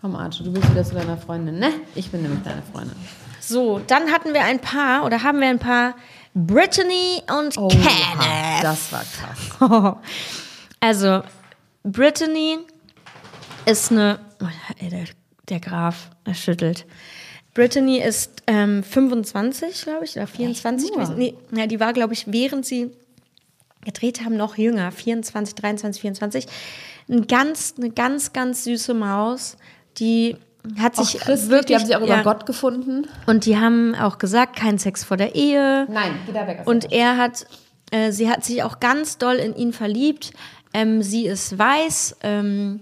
Komm, 0.00 0.16
Archie, 0.16 0.42
du 0.44 0.52
bist 0.52 0.68
wieder 0.70 0.84
zu 0.84 0.94
deiner 0.94 1.16
Freundin, 1.16 1.58
ne? 1.58 1.70
Ich 1.94 2.10
bin 2.10 2.22
nämlich 2.22 2.42
deine 2.42 2.62
Freundin. 2.72 2.96
So, 3.40 3.80
dann 3.86 4.10
hatten 4.10 4.34
wir 4.34 4.42
ein 4.44 4.58
paar, 4.60 5.04
oder 5.04 5.22
haben 5.22 5.40
wir 5.40 5.48
ein 5.48 5.58
paar 5.58 5.94
Brittany 6.34 7.22
und 7.38 7.56
Oh, 7.58 7.68
Kenneth. 7.68 8.62
das 8.62 8.92
war 8.92 9.02
krass. 9.04 9.96
Also, 10.80 11.22
Brittany 11.84 12.58
ist 13.66 13.92
eine. 13.92 14.18
Ey, 14.78 14.88
der, 14.88 15.04
der 15.48 15.60
Graf, 15.60 16.10
er 16.24 16.34
schüttelt. 16.34 16.86
Brittany 17.54 17.98
ist 17.98 18.42
ähm, 18.48 18.82
25, 18.82 19.82
glaube 19.82 20.04
ich, 20.06 20.16
oder 20.16 20.26
24 20.26 20.88
nur? 20.88 20.98
gewesen. 20.98 21.18
Nee, 21.18 21.34
ja, 21.52 21.68
die 21.68 21.78
war, 21.78 21.92
glaube 21.92 22.14
ich, 22.14 22.32
während 22.32 22.66
sie 22.66 22.90
gedreht 23.84 24.24
haben, 24.24 24.36
noch 24.36 24.56
jünger. 24.58 24.90
24, 24.90 25.54
23, 25.54 26.00
24. 26.00 26.46
Ein 27.08 27.26
ganz, 27.26 27.74
eine 27.76 27.90
ganz, 27.90 28.32
ganz 28.32 28.64
süße 28.64 28.94
Maus, 28.94 29.56
die 29.98 30.36
hat 30.78 30.96
sich 30.96 31.18
christlich, 31.18 31.50
wirklich. 31.50 31.66
die 31.66 31.74
haben 31.74 31.86
sich 31.86 31.96
auch 31.96 32.02
über 32.02 32.16
ja, 32.16 32.22
Gott 32.22 32.46
gefunden. 32.46 33.08
Und 33.26 33.46
die 33.46 33.58
haben 33.58 33.94
auch 33.94 34.18
gesagt, 34.18 34.56
kein 34.56 34.78
Sex 34.78 35.02
vor 35.02 35.16
der 35.16 35.34
Ehe. 35.34 35.86
Nein, 35.90 36.14
geh 36.26 36.32
da 36.32 36.46
weg. 36.46 36.62
Und 36.64 36.92
er 36.92 37.16
hat, 37.16 37.46
äh, 37.90 38.12
sie 38.12 38.30
hat 38.30 38.44
sich 38.44 38.62
auch 38.62 38.78
ganz 38.78 39.18
doll 39.18 39.36
in 39.36 39.56
ihn 39.56 39.72
verliebt. 39.72 40.32
Ähm, 40.72 41.02
sie 41.02 41.26
ist 41.26 41.58
weiß 41.58 42.16
ähm, 42.22 42.80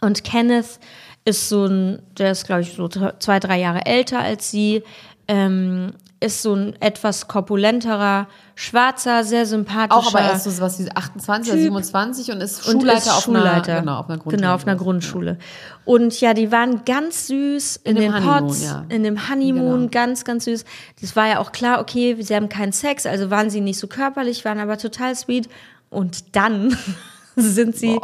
und 0.00 0.24
Kenneth 0.24 0.80
ist 1.24 1.48
so 1.48 1.66
ein, 1.66 2.02
der 2.18 2.32
ist 2.32 2.46
glaube 2.46 2.62
ich 2.62 2.72
so 2.72 2.88
zwei, 2.88 3.38
drei 3.38 3.58
Jahre 3.58 3.86
älter 3.86 4.18
als 4.18 4.50
sie, 4.50 4.82
ähm, 5.28 5.92
ist 6.22 6.42
so 6.42 6.54
ein 6.54 6.76
etwas 6.80 7.28
korpulenterer, 7.28 8.26
schwarzer, 8.54 9.24
sehr 9.24 9.46
sympathischer. 9.46 9.96
Auch 9.96 10.14
aber 10.14 10.20
erst 10.20 10.44
so 10.44 10.60
was 10.60 10.78
wie 10.78 10.90
28 10.90 11.50
oder 11.50 11.56
Typ. 11.56 11.64
27 11.64 12.30
und 12.32 12.40
ist 12.42 12.68
und 12.68 12.80
Schulleiter, 12.80 12.98
ist 12.98 13.08
auf, 13.10 13.22
Schulleiter. 13.24 13.72
Einer, 13.72 13.80
genau, 13.80 13.98
auf 13.98 14.08
einer 14.08 14.18
Grundschule. 14.18 14.36
Genau, 14.36 14.54
auf 14.54 14.66
einer 14.66 14.76
Grundschule. 14.76 15.38
Und 15.86 16.20
ja, 16.20 16.34
die 16.34 16.52
waren 16.52 16.84
ganz 16.84 17.26
süß 17.28 17.76
in, 17.84 17.96
dem 17.96 18.12
den 18.12 18.22
Pots, 18.22 18.62
ja. 18.64 18.84
in 18.90 19.02
dem 19.02 19.30
Honeymoon, 19.30 19.78
Genau. 19.80 19.90
ganz, 19.90 20.24
ganz 20.24 20.44
süß. 20.44 20.64
Das 21.00 21.16
war 21.16 21.26
ja 21.26 21.38
auch 21.38 21.52
klar, 21.52 21.80
okay, 21.80 22.16
sie 22.20 22.36
haben 22.36 22.50
keinen 22.50 22.72
Sex, 22.72 23.06
also 23.06 23.30
waren 23.30 23.48
sie 23.48 23.62
nicht 23.62 23.78
so 23.78 23.86
körperlich, 23.86 24.44
waren 24.44 24.58
aber 24.58 24.76
total 24.76 25.16
sweet. 25.16 25.48
Und 25.88 26.36
dann 26.36 26.76
sind 27.36 27.76
sie 27.76 27.98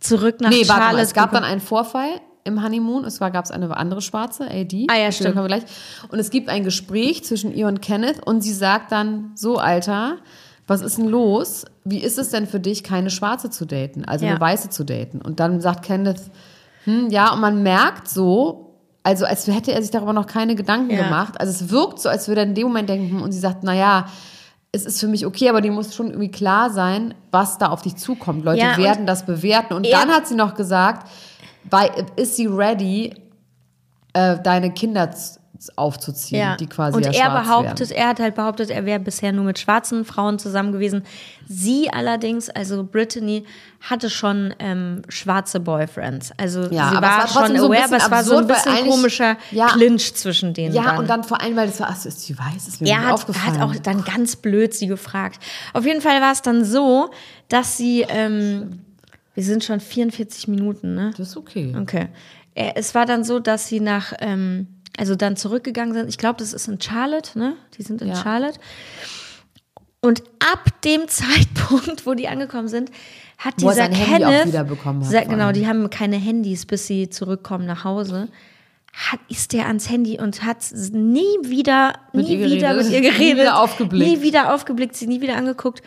zurück 0.00 0.40
nach 0.40 0.48
Nee, 0.48 0.66
warte 0.66 0.94
mal, 0.94 0.98
es 0.98 1.12
gab 1.12 1.30
gekommen. 1.30 1.42
dann 1.42 1.52
einen 1.52 1.60
Vorfall 1.60 2.20
im 2.44 2.62
Honeymoon. 2.62 3.04
Es 3.04 3.20
war, 3.20 3.30
gab 3.30 3.44
es 3.44 3.50
eine 3.50 3.76
andere 3.76 4.00
Schwarze, 4.00 4.44
AD. 4.50 4.86
Ah, 4.90 4.96
ja, 4.98 5.12
stimmt. 5.12 5.34
kommen 5.34 5.44
wir 5.48 5.58
gleich. 5.58 5.70
Und 6.08 6.18
es 6.18 6.30
gibt 6.30 6.48
ein 6.48 6.64
Gespräch 6.64 7.24
zwischen 7.24 7.54
ihr 7.54 7.66
und 7.66 7.82
Kenneth 7.82 8.24
und 8.26 8.40
sie 8.42 8.52
sagt 8.54 8.92
dann, 8.92 9.32
so 9.34 9.58
Alter, 9.58 10.16
was 10.66 10.80
ist 10.82 10.98
denn 10.98 11.08
los? 11.08 11.64
Wie 11.84 11.98
ist 11.98 12.18
es 12.18 12.30
denn 12.30 12.46
für 12.46 12.60
dich, 12.60 12.84
keine 12.84 13.10
Schwarze 13.10 13.50
zu 13.50 13.64
daten, 13.66 14.04
also 14.04 14.24
Ja. 14.24 14.32
eine 14.32 14.40
Weiße 14.40 14.70
zu 14.70 14.84
daten? 14.84 15.20
Und 15.20 15.40
dann 15.40 15.60
sagt 15.60 15.84
Kenneth, 15.84 16.20
hm, 16.84 17.08
ja, 17.10 17.32
und 17.32 17.40
man 17.40 17.62
merkt 17.62 18.08
so, 18.08 18.76
also 19.02 19.24
als 19.24 19.46
hätte 19.46 19.72
er 19.72 19.82
sich 19.82 19.90
darüber 19.90 20.12
noch 20.12 20.26
keine 20.26 20.54
Gedanken 20.54 20.90
Ja. 20.94 21.04
gemacht. 21.04 21.40
Also 21.40 21.52
es 21.52 21.70
wirkt 21.70 21.98
so, 22.00 22.08
als 22.08 22.28
würde 22.28 22.42
er 22.42 22.46
in 22.46 22.54
dem 22.54 22.68
Moment 22.68 22.88
denken 22.88 23.10
hm, 23.16 23.22
und 23.22 23.32
sie 23.32 23.38
sagt, 23.40 23.64
naja, 23.64 24.06
es 24.72 24.86
ist 24.86 25.00
für 25.00 25.08
mich 25.08 25.26
okay, 25.26 25.48
aber 25.48 25.60
dir 25.60 25.72
muss 25.72 25.94
schon 25.96 26.06
irgendwie 26.08 26.30
klar 26.30 26.70
sein, 26.70 27.14
was 27.32 27.58
da 27.58 27.70
auf 27.70 27.82
dich 27.82 27.96
zukommt. 27.96 28.44
Leute 28.44 28.60
Ja, 28.60 28.76
werden 28.76 29.04
das 29.04 29.26
bewerten. 29.26 29.74
Und 29.74 29.90
dann 29.90 30.08
hat 30.10 30.28
sie 30.28 30.36
noch 30.36 30.54
gesagt, 30.54 31.08
ist 32.16 32.36
sie 32.36 32.46
ready, 32.46 33.14
äh, 34.12 34.38
deine 34.42 34.72
Kinder 34.72 35.10
aufzuziehen, 35.76 36.40
Ja. 36.40 36.56
die 36.56 36.66
quasi 36.66 36.96
und 36.96 37.04
ja 37.04 37.12
er 37.12 37.42
behauptet, 37.42 37.90
werden. 37.90 37.96
er 38.02 38.08
hat 38.08 38.18
halt 38.18 38.34
behauptet, 38.34 38.70
er 38.70 38.86
wäre 38.86 38.98
bisher 38.98 39.30
nur 39.30 39.44
mit 39.44 39.58
schwarzen 39.58 40.06
Frauen 40.06 40.38
zusammen 40.38 40.72
gewesen. 40.72 41.02
Sie 41.46 41.90
allerdings, 41.92 42.48
also 42.48 42.82
Brittany, 42.82 43.44
hatte 43.82 44.08
schon 44.08 44.54
ähm, 44.58 45.02
schwarze 45.10 45.60
Boyfriends. 45.60 46.32
Also 46.38 46.62
Ja, 46.70 46.88
sie 46.90 46.96
aber 46.96 47.24
es 47.26 47.34
war, 47.34 47.46
schon 47.46 47.56
so 47.58 47.64
ein 47.70 47.72
aware, 47.72 47.84
aber 47.84 47.96
bisschen 47.96 47.96
es 48.06 48.10
war 48.10 48.24
so 48.24 48.36
ein 48.38 48.46
bisschen 48.46 48.86
komischer 48.88 49.36
Ja. 49.50 49.66
Clinch 49.66 50.14
zwischen 50.14 50.54
denen. 50.54 50.74
Ja, 50.74 50.82
dann. 50.84 50.98
und 51.00 51.10
dann 51.10 51.24
vor 51.24 51.42
allem, 51.42 51.56
weil 51.56 51.66
das 51.66 51.78
war, 51.78 51.88
ach, 51.90 51.96
so 51.96 52.08
ist 52.08 52.22
sie 52.22 52.38
weiß, 52.38 52.66
ist 52.66 52.80
mir 52.80 52.88
Er 52.92 53.04
hat, 53.08 53.12
aufgefallen. 53.12 53.60
hat 53.60 53.68
auch 53.68 53.76
dann 53.82 54.02
ganz 54.04 54.36
blöd 54.36 54.72
sie 54.72 54.86
gefragt. 54.86 55.42
Auf 55.74 55.84
jeden 55.84 56.00
Fall 56.00 56.22
war 56.22 56.32
es 56.32 56.40
dann 56.40 56.64
so, 56.64 57.10
dass 57.50 57.76
sie, 57.76 58.06
ähm, 58.08 58.80
wir 59.34 59.44
sind 59.44 59.64
schon 59.64 59.80
44 59.80 60.48
Minuten, 60.48 60.94
ne? 60.94 61.12
das 61.16 61.28
ist 61.30 61.36
okay. 61.36 61.74
Okay. 61.80 62.08
Äh, 62.54 62.72
Es 62.74 62.94
war 62.94 63.06
dann 63.06 63.24
so, 63.24 63.38
dass 63.38 63.68
sie 63.68 63.80
nach, 63.80 64.12
ähm, 64.20 64.66
also 64.98 65.14
dann 65.14 65.36
zurückgegangen 65.36 65.94
sind. 65.94 66.08
Ich 66.08 66.18
glaube, 66.18 66.38
das 66.38 66.52
ist 66.52 66.68
in 66.68 66.80
Charlotte, 66.80 67.38
ne? 67.38 67.54
Die 67.78 67.82
sind 67.82 68.02
in 68.02 68.08
Ja. 68.08 68.16
Charlotte. 68.16 68.58
Und 70.00 70.22
ab 70.52 70.80
dem 70.82 71.02
Zeitpunkt, 71.08 72.06
wo 72.06 72.14
die 72.14 72.28
angekommen 72.28 72.68
sind, 72.68 72.90
hat 73.38 73.54
Wo 73.62 73.70
er 73.70 73.88
dieser 73.88 74.04
Kenneth, 74.04 74.46
wiederbekommen 74.48 75.06
hat, 75.06 75.28
genau, 75.28 75.52
die 75.52 75.66
haben 75.66 75.88
keine 75.90 76.16
Handys, 76.16 76.66
bis 76.66 76.86
sie 76.86 77.08
zurückkommen 77.08 77.66
nach 77.66 77.84
Hause. 77.84 78.28
Hat, 78.92 79.20
ist 79.28 79.52
der 79.52 79.66
ans 79.66 79.88
Handy 79.88 80.18
und 80.20 80.42
hat 80.42 80.58
nie 80.92 81.22
wieder, 81.44 81.94
Mit 82.12 82.26
nie 82.26 82.38
wieder 82.40 82.74
geredet. 82.74 82.84
mit 82.84 82.92
ihr 82.92 83.00
Nie 83.02 83.10
geredet, 83.10 83.38
wieder 83.40 83.60
aufgeblickt. 83.62 84.10
nie 84.10 84.22
wieder 84.22 84.52
aufgeblickt, 84.54 84.96
sie 84.96 85.06
nie 85.06 85.20
wieder 85.20 85.36
angeguckt. 85.36 85.80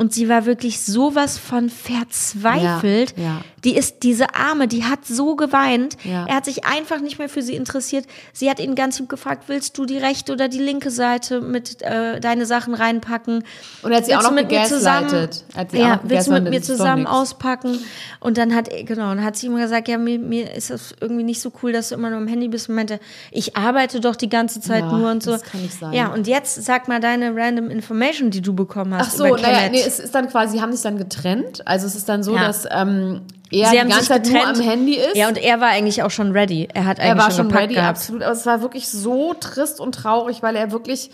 Und 0.00 0.14
sie 0.14 0.30
war 0.30 0.46
wirklich 0.46 0.80
sowas 0.80 1.36
von 1.36 1.68
verzweifelt. 1.68 3.12
Ja, 3.18 3.22
ja. 3.22 3.40
Die 3.64 3.76
ist, 3.76 4.02
diese 4.02 4.34
Arme, 4.34 4.66
die 4.66 4.84
hat 4.84 5.04
so 5.04 5.36
geweint. 5.36 5.98
Ja. 6.04 6.24
Er 6.26 6.36
hat 6.36 6.46
sich 6.46 6.64
einfach 6.64 7.00
nicht 7.00 7.18
mehr 7.18 7.28
für 7.28 7.42
sie 7.42 7.54
interessiert. 7.54 8.06
Sie 8.32 8.48
hat 8.48 8.60
ihn 8.60 8.74
ganz 8.74 8.98
lieb 8.98 9.10
gefragt, 9.10 9.44
willst 9.48 9.76
du 9.76 9.84
die 9.84 9.98
rechte 9.98 10.32
oder 10.32 10.48
die 10.48 10.58
linke 10.58 10.90
Seite 10.90 11.42
mit 11.42 11.82
äh, 11.82 12.18
deine 12.18 12.46
Sachen 12.46 12.72
reinpacken? 12.72 13.44
Und 13.82 13.90
er 13.90 13.98
hat 13.98 14.06
sie 14.06 14.12
Willst 14.12 14.24
auch 14.24 14.30
noch 14.30 14.34
mit 14.34 14.50
mir 14.50 14.64
zusammen, 14.64 15.28
hat 15.54 15.70
sie 15.72 15.78
ja, 15.78 16.00
willst 16.02 16.28
du 16.28 16.32
mit 16.32 16.48
mir 16.48 16.62
zusammen 16.62 17.06
auspacken? 17.06 17.78
Und 18.20 18.38
dann 18.38 18.54
hat, 18.54 18.70
genau, 18.70 19.08
dann 19.10 19.22
hat 19.22 19.36
sie 19.36 19.48
ihm 19.48 19.56
gesagt, 19.56 19.88
ja, 19.88 19.98
mir, 19.98 20.18
mir 20.18 20.54
ist 20.54 20.70
das 20.70 20.94
irgendwie 20.98 21.24
nicht 21.24 21.42
so 21.42 21.52
cool, 21.62 21.72
dass 21.72 21.90
du 21.90 21.96
immer 21.96 22.08
nur 22.08 22.20
am 22.20 22.26
Handy 22.26 22.48
bist. 22.48 22.70
Und 22.70 22.76
meinte, 22.76 23.00
ich 23.30 23.54
arbeite 23.54 24.00
doch 24.00 24.16
die 24.16 24.30
ganze 24.30 24.62
Zeit 24.62 24.84
nur 24.84 25.10
und 25.10 25.22
so. 25.22 25.32
das 25.32 25.42
kann 25.42 25.60
nicht 25.60 25.78
sein. 25.78 25.92
Ja, 25.92 26.08
und 26.08 26.26
jetzt 26.26 26.64
sag 26.64 26.88
mal 26.88 27.00
deine 27.00 27.36
random 27.36 27.68
Information, 27.68 28.30
die 28.30 28.40
du 28.40 28.54
bekommen 28.54 28.94
hast 28.94 29.08
Ach 29.08 29.16
so, 29.18 29.26
über 29.26 29.36
naja, 29.36 29.68
nee, 29.70 29.89
es 29.90 29.98
ist 30.00 30.14
dann 30.14 30.28
quasi, 30.28 30.56
sie 30.56 30.62
haben 30.62 30.72
sich 30.72 30.82
dann 30.82 30.96
getrennt. 30.98 31.66
Also 31.66 31.86
es 31.86 31.94
ist 31.94 32.08
dann 32.08 32.22
so, 32.22 32.34
Ja. 32.34 32.46
dass 32.46 32.66
ähm, 32.70 33.22
er 33.52 33.66
Sie 33.66 33.72
die 33.74 33.80
haben 33.80 33.88
ganze 33.88 33.98
sich 34.00 34.08
Zeit 34.08 34.26
nur 34.26 34.34
getrennt. 34.34 34.58
am 34.58 34.64
Handy 34.64 34.94
ist. 34.94 35.16
Ja, 35.16 35.28
und 35.28 35.36
er 35.38 35.60
war 35.60 35.68
eigentlich 35.68 36.02
auch 36.02 36.10
schon 36.10 36.32
ready. 36.32 36.68
Er 36.72 36.84
hat 36.86 36.98
eigentlich 37.00 37.10
er 37.10 37.18
war 37.18 37.30
schon 37.30 37.50
schon 37.50 37.56
ready, 37.58 37.74
gehabt. 37.74 37.98
absolut. 37.98 38.22
Aber 38.22 38.32
es 38.32 38.46
war 38.46 38.62
wirklich 38.62 38.88
so 38.88 39.34
trist 39.34 39.80
und 39.80 39.94
traurig, 39.94 40.42
weil 40.42 40.56
er 40.56 40.70
wirklich 40.72 41.10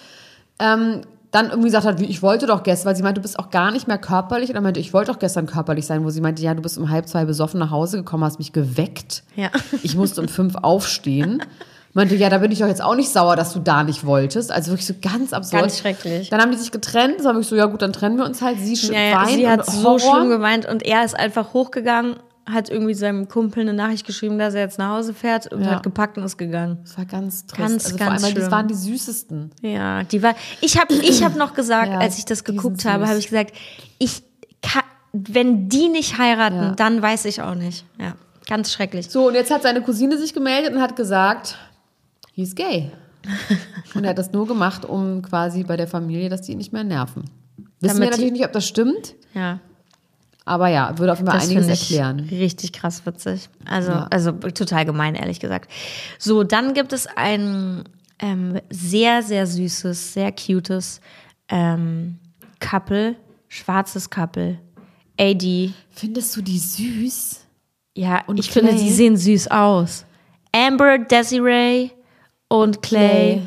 ähm, 0.59 1.01
dann 1.33 1.47
irgendwie 1.51 1.69
gesagt 1.69 1.87
hat, 1.87 1.99
wie, 2.01 2.05
ich 2.07 2.23
wollte 2.23 2.47
doch 2.47 2.63
gestern, 2.63 2.89
weil 2.89 2.97
sie 2.97 3.03
meinte, 3.03 3.21
du 3.21 3.23
bist 3.23 3.39
auch 3.39 3.51
gar 3.51 3.71
nicht 3.71 3.89
mehr 3.89 3.99
körperlich. 3.99 4.49
Und 4.51 4.55
er 4.57 4.63
meinte, 4.63 4.81
ich 4.81 4.93
wollte 4.95 5.13
doch 5.13 5.19
gestern 5.19 5.47
körperlich 5.47 5.87
sein, 5.87 6.05
wo 6.05 6.11
sie 6.11 6.21
meinte, 6.21 6.43
ja, 6.43 6.55
du 6.55 6.63
bist 6.63 6.79
um 6.79 6.89
halb 6.91 7.09
zwei 7.09 7.25
besoffen 7.25 7.59
nach 7.61 7.71
Hause 7.71 7.99
gekommen, 7.99 8.25
hast 8.25 8.39
mich 8.39 8.53
geweckt. 8.53 9.23
Ja. 9.35 9.51
Ich 9.83 9.97
musste 9.97 10.21
um 10.21 10.29
fünf 10.29 10.55
aufstehen. 10.63 11.43
Meinte, 11.97 12.15
ja, 12.15 12.29
da 12.29 12.37
bin 12.39 12.53
ich 12.53 12.59
doch 12.59 12.67
jetzt 12.67 12.83
auch 12.83 12.95
nicht 12.95 13.09
sauer, 13.09 13.37
dass 13.37 13.55
du 13.55 13.59
da 13.59 13.83
nicht 13.83 14.05
wolltest. 14.05 14.53
Also 14.53 14.71
wirklich 14.71 14.87
so 14.87 14.95
ganz 15.01 15.33
absurd. 15.33 15.63
Ganz 15.63 15.79
schrecklich. 15.79 16.29
Dann 16.29 16.43
haben 16.43 16.51
die 16.51 16.59
sich 16.59 16.71
getrennt. 16.71 17.21
Dann 17.21 17.27
habe 17.29 17.41
ich 17.41 17.47
so, 17.47 17.57
ja 17.57 17.65
gut, 17.65 17.81
dann 17.81 17.95
trennen 17.95 18.19
wir 18.19 18.27
uns 18.27 18.43
halt. 18.43 18.59
Sie 18.61 18.75
Ja, 18.93 19.01
ja, 19.01 19.17
weint 19.23 19.31
sie 19.31 19.49
hat 19.49 19.65
so 19.65 19.99
schlimm 19.99 20.29
geweint 20.29 20.67
und 20.67 20.83
er 20.85 21.05
ist 21.07 21.19
einfach 21.19 21.55
hochgegangen, 21.55 22.17
hat 22.45 22.69
irgendwie 22.69 22.93
seinem 22.93 23.29
Kumpel 23.29 23.63
eine 23.63 23.73
Nachricht 23.73 24.07
geschrieben, 24.07 24.39
dass 24.39 24.53
er 24.53 24.61
jetzt 24.61 24.79
nach 24.79 24.91
Hause 24.99 25.15
fährt 25.15 25.51
und 25.53 25.65
Ja. 25.65 25.71
hat 25.77 25.83
gepackt 25.85 26.19
und 26.19 26.25
ist 26.25 26.37
gegangen. 26.37 26.81
Das 26.85 26.99
war 26.99 27.07
ganz 27.07 27.47
trist. 27.47 27.59
Ganz, 27.59 27.85
also 27.87 27.97
ganz 27.97 28.21
vor 28.21 28.29
allem, 28.29 28.35
das 28.41 28.51
waren 28.51 28.69
die 28.69 28.75
süßesten. 28.75 29.51
Ja, 29.63 30.03
die 30.03 30.23
war. 30.23 30.35
Ich 30.61 30.79
habe 30.79 30.93
ich 30.93 31.25
hab 31.25 31.35
noch 31.35 31.55
gesagt, 31.55 31.89
Ja, 31.93 31.99
als 31.99 32.19
ich 32.19 32.27
das 32.27 32.45
die 32.45 32.53
geguckt 32.53 32.85
habe, 32.85 33.09
habe 33.09 33.19
ich 33.19 33.29
gesagt, 33.31 33.53
ich 33.99 34.23
kann, 34.63 34.83
wenn 35.15 35.71
die 35.71 35.89
nicht 35.89 36.19
heiraten, 36.19 36.57
Ja. 36.63 36.71
dann 36.77 37.01
weiß 37.01 37.25
ich 37.25 37.41
auch 37.41 37.55
nicht. 37.55 37.87
Ja, 37.99 38.13
ganz 38.49 38.71
schrecklich. 38.71 39.09
So, 39.11 39.29
und 39.29 39.35
jetzt 39.35 39.51
hat 39.51 39.63
seine 39.63 39.81
Cousine 39.81 40.19
sich 40.19 40.35
gemeldet 40.35 40.75
und 40.75 40.81
hat 40.83 40.95
gesagt, 40.95 41.57
he's 42.37 42.55
gay. 42.55 42.91
und 43.95 44.05
er 44.05 44.11
hat 44.11 44.19
das 44.19 44.31
nur 44.33 44.47
gemacht, 44.47 44.85
um 44.85 45.21
quasi 45.23 45.65
bei 45.65 45.77
der 45.77 45.89
Familie, 45.89 46.29
dass 46.29 46.43
die 46.43 46.53
ihn 46.53 46.59
nicht 46.59 46.73
mehr 46.73 46.85
nerven. 46.85 47.25
Wissen 47.81 47.95
Damit 47.95 48.01
wir 48.03 48.11
natürlich 48.11 48.33
nicht, 48.33 48.45
ob 48.45 48.53
das 48.53 48.67
stimmt, 48.69 49.17
Ja, 49.35 49.59
aber 50.45 50.69
ja, 50.69 50.97
würde 50.97 51.13
auf 51.13 51.19
jeden 51.19 51.29
Fall 51.29 51.41
das 51.41 51.49
einiges 51.49 51.67
finde 51.67 51.81
erklären. 51.81 52.21
richtig 52.31 52.73
krass 52.73 53.05
witzig. 53.05 53.49
Also, 53.65 53.91
Ja. 53.91 54.07
also 54.11 54.31
total 54.31 54.85
gemein, 54.85 55.17
ehrlich 55.17 55.41
gesagt. 55.41 55.69
So, 56.21 56.45
dann 56.45 56.73
gibt 56.73 56.93
es 56.93 57.09
ein 57.17 57.83
ähm, 58.21 58.61
sehr, 58.71 59.25
sehr 59.25 59.47
süßes, 59.49 60.13
sehr 60.15 60.31
cutes 60.33 61.01
ähm, 61.49 62.19
Couple, 62.61 63.17
schwarzes 63.49 64.09
Couple. 64.09 64.59
AD. 65.19 65.73
Findest 65.91 66.37
du 66.37 66.43
die 66.43 66.59
süß? 66.59 67.41
Ja, 67.97 68.23
Und 68.29 68.39
ich 68.39 68.51
finde, 68.51 68.71
Clay? 68.71 68.81
sie 68.83 68.91
sehen 68.93 69.17
süß 69.17 69.49
aus. 69.49 70.05
Amber, 70.53 70.99
Desiree 70.99 71.91
und 72.49 72.83
Clay. 72.83 73.43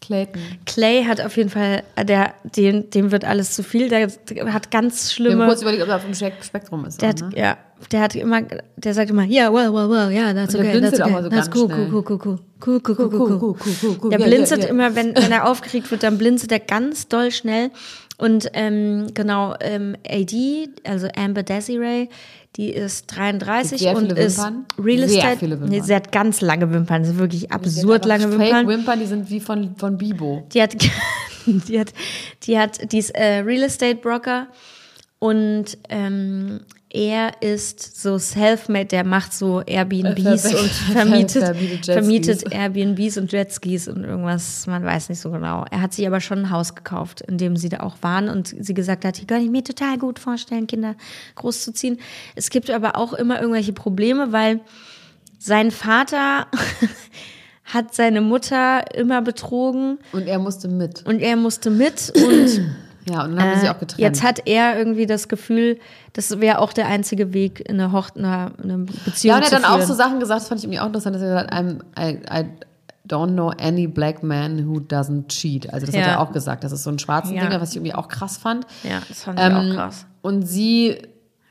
Clayton. 0.00 0.42
Clay 0.66 1.04
hat 1.04 1.20
auf 1.20 1.36
jeden 1.36 1.48
Fall, 1.48 1.84
der, 2.02 2.34
dem, 2.56 2.90
dem 2.90 3.12
wird 3.12 3.24
alles 3.24 3.52
zu 3.52 3.62
viel. 3.62 3.88
Der 3.88 4.08
hat 4.52 4.70
ganz 4.72 5.16
Wir 5.16 5.26
haben 5.26 5.30
schlimme. 5.30 5.46
kurz 5.46 5.62
überlegt, 5.62 5.84
ob 5.84 5.88
er 5.90 5.96
auf 5.96 6.02
dem 6.04 6.12
Spek- 6.12 6.42
Spektrum 6.42 6.84
ist. 6.86 7.00
Der 7.00 7.10
auch, 7.10 7.12
hat, 7.14 7.20
ne? 7.20 7.38
ja, 7.38 7.56
der 7.92 8.00
hat 8.00 8.16
immer, 8.16 8.42
der 8.76 8.94
sagt 8.94 9.10
immer, 9.10 9.22
ja, 9.22 9.52
well, 9.52 9.72
well, 9.72 9.88
well, 9.88 10.10
ja, 10.10 10.34
that's 10.34 10.56
Und 10.56 10.64
der 10.64 10.70
okay, 10.72 10.80
that's 10.80 11.00
okay, 11.00 11.22
so 11.22 11.28
that's 11.28 11.50
ganz 11.50 11.56
cool, 11.56 11.68
cool, 11.70 11.88
cool, 11.92 12.04
cool, 12.10 12.18
cool, 12.24 12.38
cool, 12.66 12.80
cool, 12.88 12.96
cool, 12.98 13.08
cool, 13.12 13.20
cool, 13.20 13.38
cool, 13.40 13.56
cool, 13.80 13.98
cool. 14.02 14.10
Der 14.10 14.18
blinzelt 14.18 14.64
immer, 14.64 14.96
wenn, 14.96 15.14
wenn 15.14 15.30
er 15.30 15.48
aufgeregt 15.48 15.88
wird, 15.92 16.02
dann 16.02 16.18
blinzelt 16.18 16.50
er 16.50 16.58
ganz 16.60 17.06
doll 17.06 17.30
schnell. 17.30 17.70
Und 18.18 18.50
ähm, 18.54 19.06
genau, 19.14 19.54
ähm, 19.60 19.96
AD, 20.08 20.68
also 20.84 21.08
Amber 21.16 21.44
Desiree, 21.44 22.08
die 22.56 22.70
ist 22.70 23.06
33 23.06 23.80
Sehr 23.80 23.96
und 23.96 24.12
ist 24.12 24.38
Wimpern. 24.38 24.66
Real 24.78 25.08
Sehr 25.08 25.18
Estate. 25.18 25.38
viele 25.38 25.52
Wimpern. 25.52 25.70
Nee, 25.70 25.80
sie 25.80 25.94
hat 25.94 26.12
ganz 26.12 26.40
lange 26.40 26.70
Wimpern, 26.70 27.04
sie 27.04 27.12
hat 27.12 27.18
wirklich 27.18 27.50
absurd 27.50 28.04
lange 28.04 28.28
Fake 28.28 28.40
Wimpern. 28.40 28.68
Wimpern, 28.68 29.00
die 29.00 29.06
sind 29.06 29.30
wie 29.30 29.40
von, 29.40 29.74
von 29.76 29.96
Bibo. 29.96 30.46
Die 30.52 30.62
hat, 30.62 30.76
die 31.46 31.80
hat, 31.80 31.92
die 32.42 32.58
hat, 32.58 32.92
die 32.92 32.98
ist 32.98 33.10
äh, 33.10 33.38
Real 33.38 33.62
Estate 33.62 33.96
Broker 33.96 34.48
und 35.18 35.78
ähm, 35.88 36.60
er 36.94 37.40
ist 37.40 38.00
so 38.02 38.18
self-made, 38.18 38.84
der 38.86 39.04
macht 39.04 39.32
so 39.32 39.62
Airbnbs 39.62 40.44
Äh, 40.44 40.56
und 40.56 40.68
ver- 40.70 40.92
vermietet, 40.92 41.84
vermietet 41.86 42.52
Airbnbs 42.52 43.16
und 43.16 43.32
Jetskis 43.32 43.88
und 43.88 44.04
irgendwas, 44.04 44.66
man 44.66 44.84
weiß 44.84 45.08
nicht 45.08 45.18
so 45.20 45.30
genau. 45.30 45.64
Er 45.70 45.80
hat 45.80 45.94
sich 45.94 46.06
aber 46.06 46.20
schon 46.20 46.40
ein 46.40 46.50
Haus 46.50 46.74
gekauft, 46.74 47.22
in 47.22 47.38
dem 47.38 47.56
sie 47.56 47.70
da 47.70 47.80
auch 47.80 47.96
waren 48.02 48.28
und 48.28 48.54
sie 48.60 48.74
gesagt 48.74 49.06
hat, 49.06 49.16
hier 49.16 49.26
kann 49.26 49.42
ich 49.42 49.50
mir 49.50 49.64
total 49.64 49.96
gut 49.96 50.18
vorstellen, 50.18 50.66
Kinder 50.66 50.94
großzuziehen. 51.36 51.98
Es 52.34 52.50
gibt 52.50 52.68
aber 52.70 52.96
auch 52.96 53.14
immer 53.14 53.40
irgendwelche 53.40 53.72
Probleme, 53.72 54.32
weil 54.32 54.60
sein 55.38 55.70
Vater 55.70 56.46
hat 57.64 57.94
seine 57.94 58.20
Mutter 58.20 58.84
immer 58.94 59.22
betrogen 59.22 59.98
Und 60.12 60.26
er 60.26 60.38
musste 60.38 60.68
mit. 60.68 61.06
und 61.06 61.20
er 61.20 61.36
musste 61.36 61.70
mit 61.70 62.12
und 62.14 62.60
Ja, 63.10 63.24
und 63.24 63.34
dann 63.34 63.42
haben 63.42 63.54
sie 63.54 63.60
sich 63.62 63.70
auch 63.70 63.78
getrennt. 63.78 63.98
Äh, 64.00 64.02
jetzt 64.04 64.22
hat 64.22 64.42
er 64.46 64.78
irgendwie 64.78 65.06
das 65.06 65.28
Gefühl, 65.28 65.78
das 66.12 66.40
wäre 66.40 66.58
auch 66.60 66.72
der 66.72 66.86
einzige 66.86 67.32
Weg, 67.32 67.60
in 67.68 67.80
eine, 67.80 67.92
Hocht 67.92 68.16
eine, 68.16 68.52
eine 68.62 68.78
Beziehung 69.04 69.30
ja, 69.32 69.36
und 69.36 69.42
er 69.42 69.48
zu 69.48 69.54
hat 69.56 69.62
dann 69.62 69.64
auch 69.64 69.76
führen. 69.76 69.88
so 69.88 69.94
Sachen 69.94 70.20
gesagt, 70.20 70.40
das 70.42 70.48
fand 70.48 70.60
ich 70.60 70.64
irgendwie 70.64 70.80
auch 70.80 70.86
interessant, 70.86 71.16
dass 71.16 71.22
er 71.22 71.28
gesagt 71.46 71.52
hat, 71.54 71.98
I, 71.98 72.18
I 72.30 72.44
don't 73.08 73.32
know 73.32 73.48
any 73.58 73.86
black 73.88 74.22
man 74.22 74.66
who 74.68 74.78
doesn't 74.78 75.26
cheat. 75.28 75.72
Also 75.72 75.86
das 75.86 75.94
hat 75.96 76.02
Ja. 76.06 76.12
er 76.12 76.20
auch 76.20 76.32
gesagt. 76.32 76.62
Das 76.62 76.70
ist 76.72 76.84
so 76.84 76.90
ein 76.90 76.98
schwarzen 77.00 77.34
Ja. 77.34 77.48
Ding, 77.48 77.60
was 77.60 77.70
ich 77.70 77.76
irgendwie 77.76 77.94
auch 77.94 78.06
krass 78.08 78.36
fand. 78.36 78.66
ja, 78.84 79.00
das 79.08 79.24
fand 79.24 79.40
ich 79.40 79.44
Ähm, 79.44 79.54
auch 79.56 79.74
krass. 79.74 80.06
Und 80.22 80.42
sie 80.46 80.98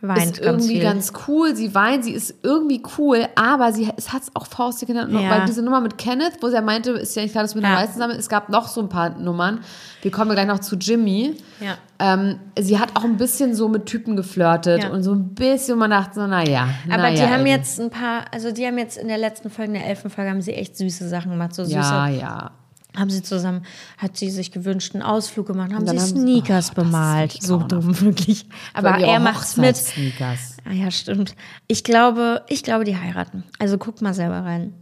Weint 0.03 0.19
ist 0.19 0.41
ganz 0.41 0.63
irgendwie 0.63 0.73
viel. 0.75 0.81
ganz 0.83 1.13
cool. 1.27 1.55
Sie 1.55 1.75
weint, 1.75 2.03
sie 2.05 2.11
ist 2.13 2.33
irgendwie 2.41 2.81
cool, 2.97 3.27
aber 3.35 3.71
sie 3.71 3.87
es 3.97 4.11
hat 4.11 4.23
es 4.23 4.31
auch 4.35 4.47
faustig 4.47 4.87
genannt, 4.87 5.11
Ja. 5.13 5.29
weil 5.29 5.45
diese 5.45 5.61
Nummer 5.61 5.79
mit 5.79 5.97
Kenneth, 5.99 6.37
wo 6.41 6.47
er 6.47 6.61
meinte, 6.63 6.91
ist 6.91 7.15
ja 7.15 7.21
nicht 7.21 7.31
klar, 7.33 7.43
dass 7.43 7.53
wir 7.53 7.61
mit 7.61 7.69
Ja. 7.69 7.77
Weißen 7.77 7.93
zusammen 7.93 8.15
Es 8.17 8.27
gab 8.27 8.49
noch 8.49 8.67
so 8.67 8.81
ein 8.81 8.89
paar 8.89 9.11
Nummern. 9.11 9.59
Wir 10.01 10.09
kommen 10.09 10.31
gleich 10.31 10.47
noch 10.47 10.59
zu 10.59 10.75
Jimmy. 10.75 11.37
Ja. 11.59 11.75
Ähm, 11.99 12.39
sie 12.59 12.79
hat 12.79 12.95
auch 12.95 13.03
ein 13.03 13.17
bisschen 13.17 13.53
so 13.53 13.69
mit 13.69 13.85
Typen 13.85 14.15
geflirtet 14.15 14.83
Ja. 14.83 14.89
und 14.89 15.03
so 15.03 15.11
ein 15.13 15.35
bisschen, 15.35 15.77
man 15.77 15.91
dachte 15.91 16.15
so, 16.21 16.25
naja. 16.27 16.67
Aber 16.89 17.03
naja, 17.03 17.15
die 17.27 17.31
haben 17.31 17.41
Eddie. 17.41 17.51
jetzt 17.51 17.79
ein 17.79 17.91
paar, 17.91 18.25
also 18.31 18.51
die 18.51 18.65
haben 18.65 18.79
jetzt 18.79 18.97
in 18.97 19.07
der 19.07 19.19
letzten 19.19 19.51
Folge, 19.51 19.73
in 19.73 19.79
der 19.79 19.87
elften 19.87 20.09
Folge, 20.09 20.31
haben 20.31 20.41
sie 20.41 20.53
echt 20.53 20.75
süße 20.77 21.07
Sachen 21.07 21.29
gemacht. 21.31 21.53
So 21.53 21.63
süße, 21.63 21.75
Ja, 21.77 22.07
ja. 22.07 22.51
Haben 22.97 23.09
sie 23.09 23.23
zusammen, 23.23 23.65
hat 23.97 24.17
sie 24.17 24.29
sich 24.29 24.51
gewünscht, 24.51 24.93
einen 24.93 25.03
Ausflug 25.03 25.47
gemacht, 25.47 25.73
haben 25.73 25.87
sie 25.87 25.99
Sneakers 25.99 26.71
oh, 26.71 26.75
bemalt. 26.81 27.41
So 27.41 27.57
dumm, 27.59 27.99
wirklich. 28.01 28.45
Aber 28.73 28.97
er 28.97 29.19
macht's 29.19 29.57
mit. 29.57 29.75
Hochzeitssneakers. 29.75 30.57
Ah 30.69 30.73
ja, 30.73 30.91
stimmt. 30.91 31.35
Ich 31.67 31.83
glaube, 31.83 32.43
ich 32.49 32.63
glaube, 32.63 32.83
die 32.83 32.97
heiraten. 32.97 33.43
Also 33.59 33.77
guck 33.77 34.01
mal 34.01 34.13
selber 34.13 34.43
rein. 34.43 34.73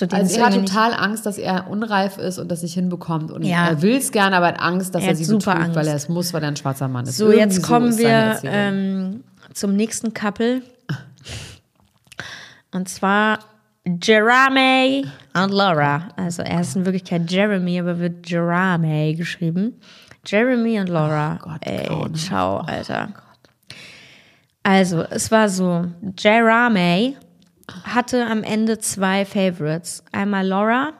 Also 0.00 0.34
es 0.34 0.36
er 0.36 0.46
hat 0.46 0.54
total 0.54 0.94
Angst, 0.94 1.26
dass 1.26 1.38
er 1.38 1.68
unreif 1.68 2.18
ist 2.18 2.38
und 2.38 2.48
das 2.50 2.62
nicht 2.62 2.74
hinbekommt. 2.74 3.30
Und 3.32 3.42
Ja. 3.42 3.68
er 3.68 3.82
will 3.82 3.96
es 3.96 4.12
gerne, 4.12 4.36
aber 4.36 4.48
hat 4.48 4.60
Angst, 4.60 4.94
dass 4.94 5.02
Er 5.02 5.10
er, 5.10 5.16
sie 5.16 5.24
super 5.24 5.54
betrügt, 5.54 5.70
weil 5.74 5.78
Angst. 5.78 5.90
er 5.90 5.96
es 5.96 6.08
muss, 6.08 6.32
weil 6.32 6.42
er 6.42 6.48
ein 6.48 6.56
schwarzer 6.56 6.88
Mann 6.88 7.06
ist. 7.06 7.16
So, 7.16 7.30
Irgendwie 7.30 7.40
jetzt 7.56 7.62
kommen 7.62 7.92
seine 7.92 8.38
wir 8.42 8.50
ähm, 8.50 9.24
zum 9.54 9.74
nächsten 9.74 10.14
Couple. 10.14 10.62
Und 12.70 12.88
zwar 12.88 13.40
Jerame 14.02 15.02
und 15.34 15.50
Laura. 15.52 16.08
Also 16.16 16.42
er 16.42 16.60
ist 16.60 16.76
in 16.76 16.84
Wirklichkeit 16.84 17.30
Jeremy, 17.30 17.80
aber 17.80 17.98
wird 17.98 18.28
Jerame 18.28 19.14
geschrieben. 19.14 19.80
Jeremy 20.26 20.78
und 20.80 20.88
Laura. 20.88 21.38
Oh 21.40 21.48
Gott, 21.50 21.60
Ey, 21.66 21.86
grauenhaft. 21.86 22.16
ciao, 22.16 22.58
Alter. 22.58 23.08
Also, 24.62 25.02
es 25.04 25.30
war 25.30 25.48
so, 25.48 25.86
Jerame 26.18 27.14
hatte 27.84 28.26
am 28.26 28.42
Ende 28.42 28.78
zwei 28.78 29.24
Favorites. 29.24 30.04
Einmal 30.12 30.46
Laura 30.46 30.92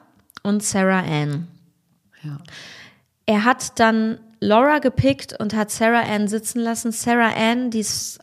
und 0.42 0.62
Sarah 0.62 1.00
Ann. 1.00 1.48
Ja. 2.22 2.38
Er 3.26 3.44
hat 3.44 3.78
dann 3.78 4.18
Laura 4.40 4.78
gepickt 4.78 5.34
und 5.38 5.54
hat 5.54 5.70
Sarah 5.70 6.02
Ann 6.02 6.28
sitzen 6.28 6.60
lassen. 6.60 6.92
Sarah 6.92 7.32
Ann, 7.36 7.70
die 7.70 7.80
es 7.80 8.18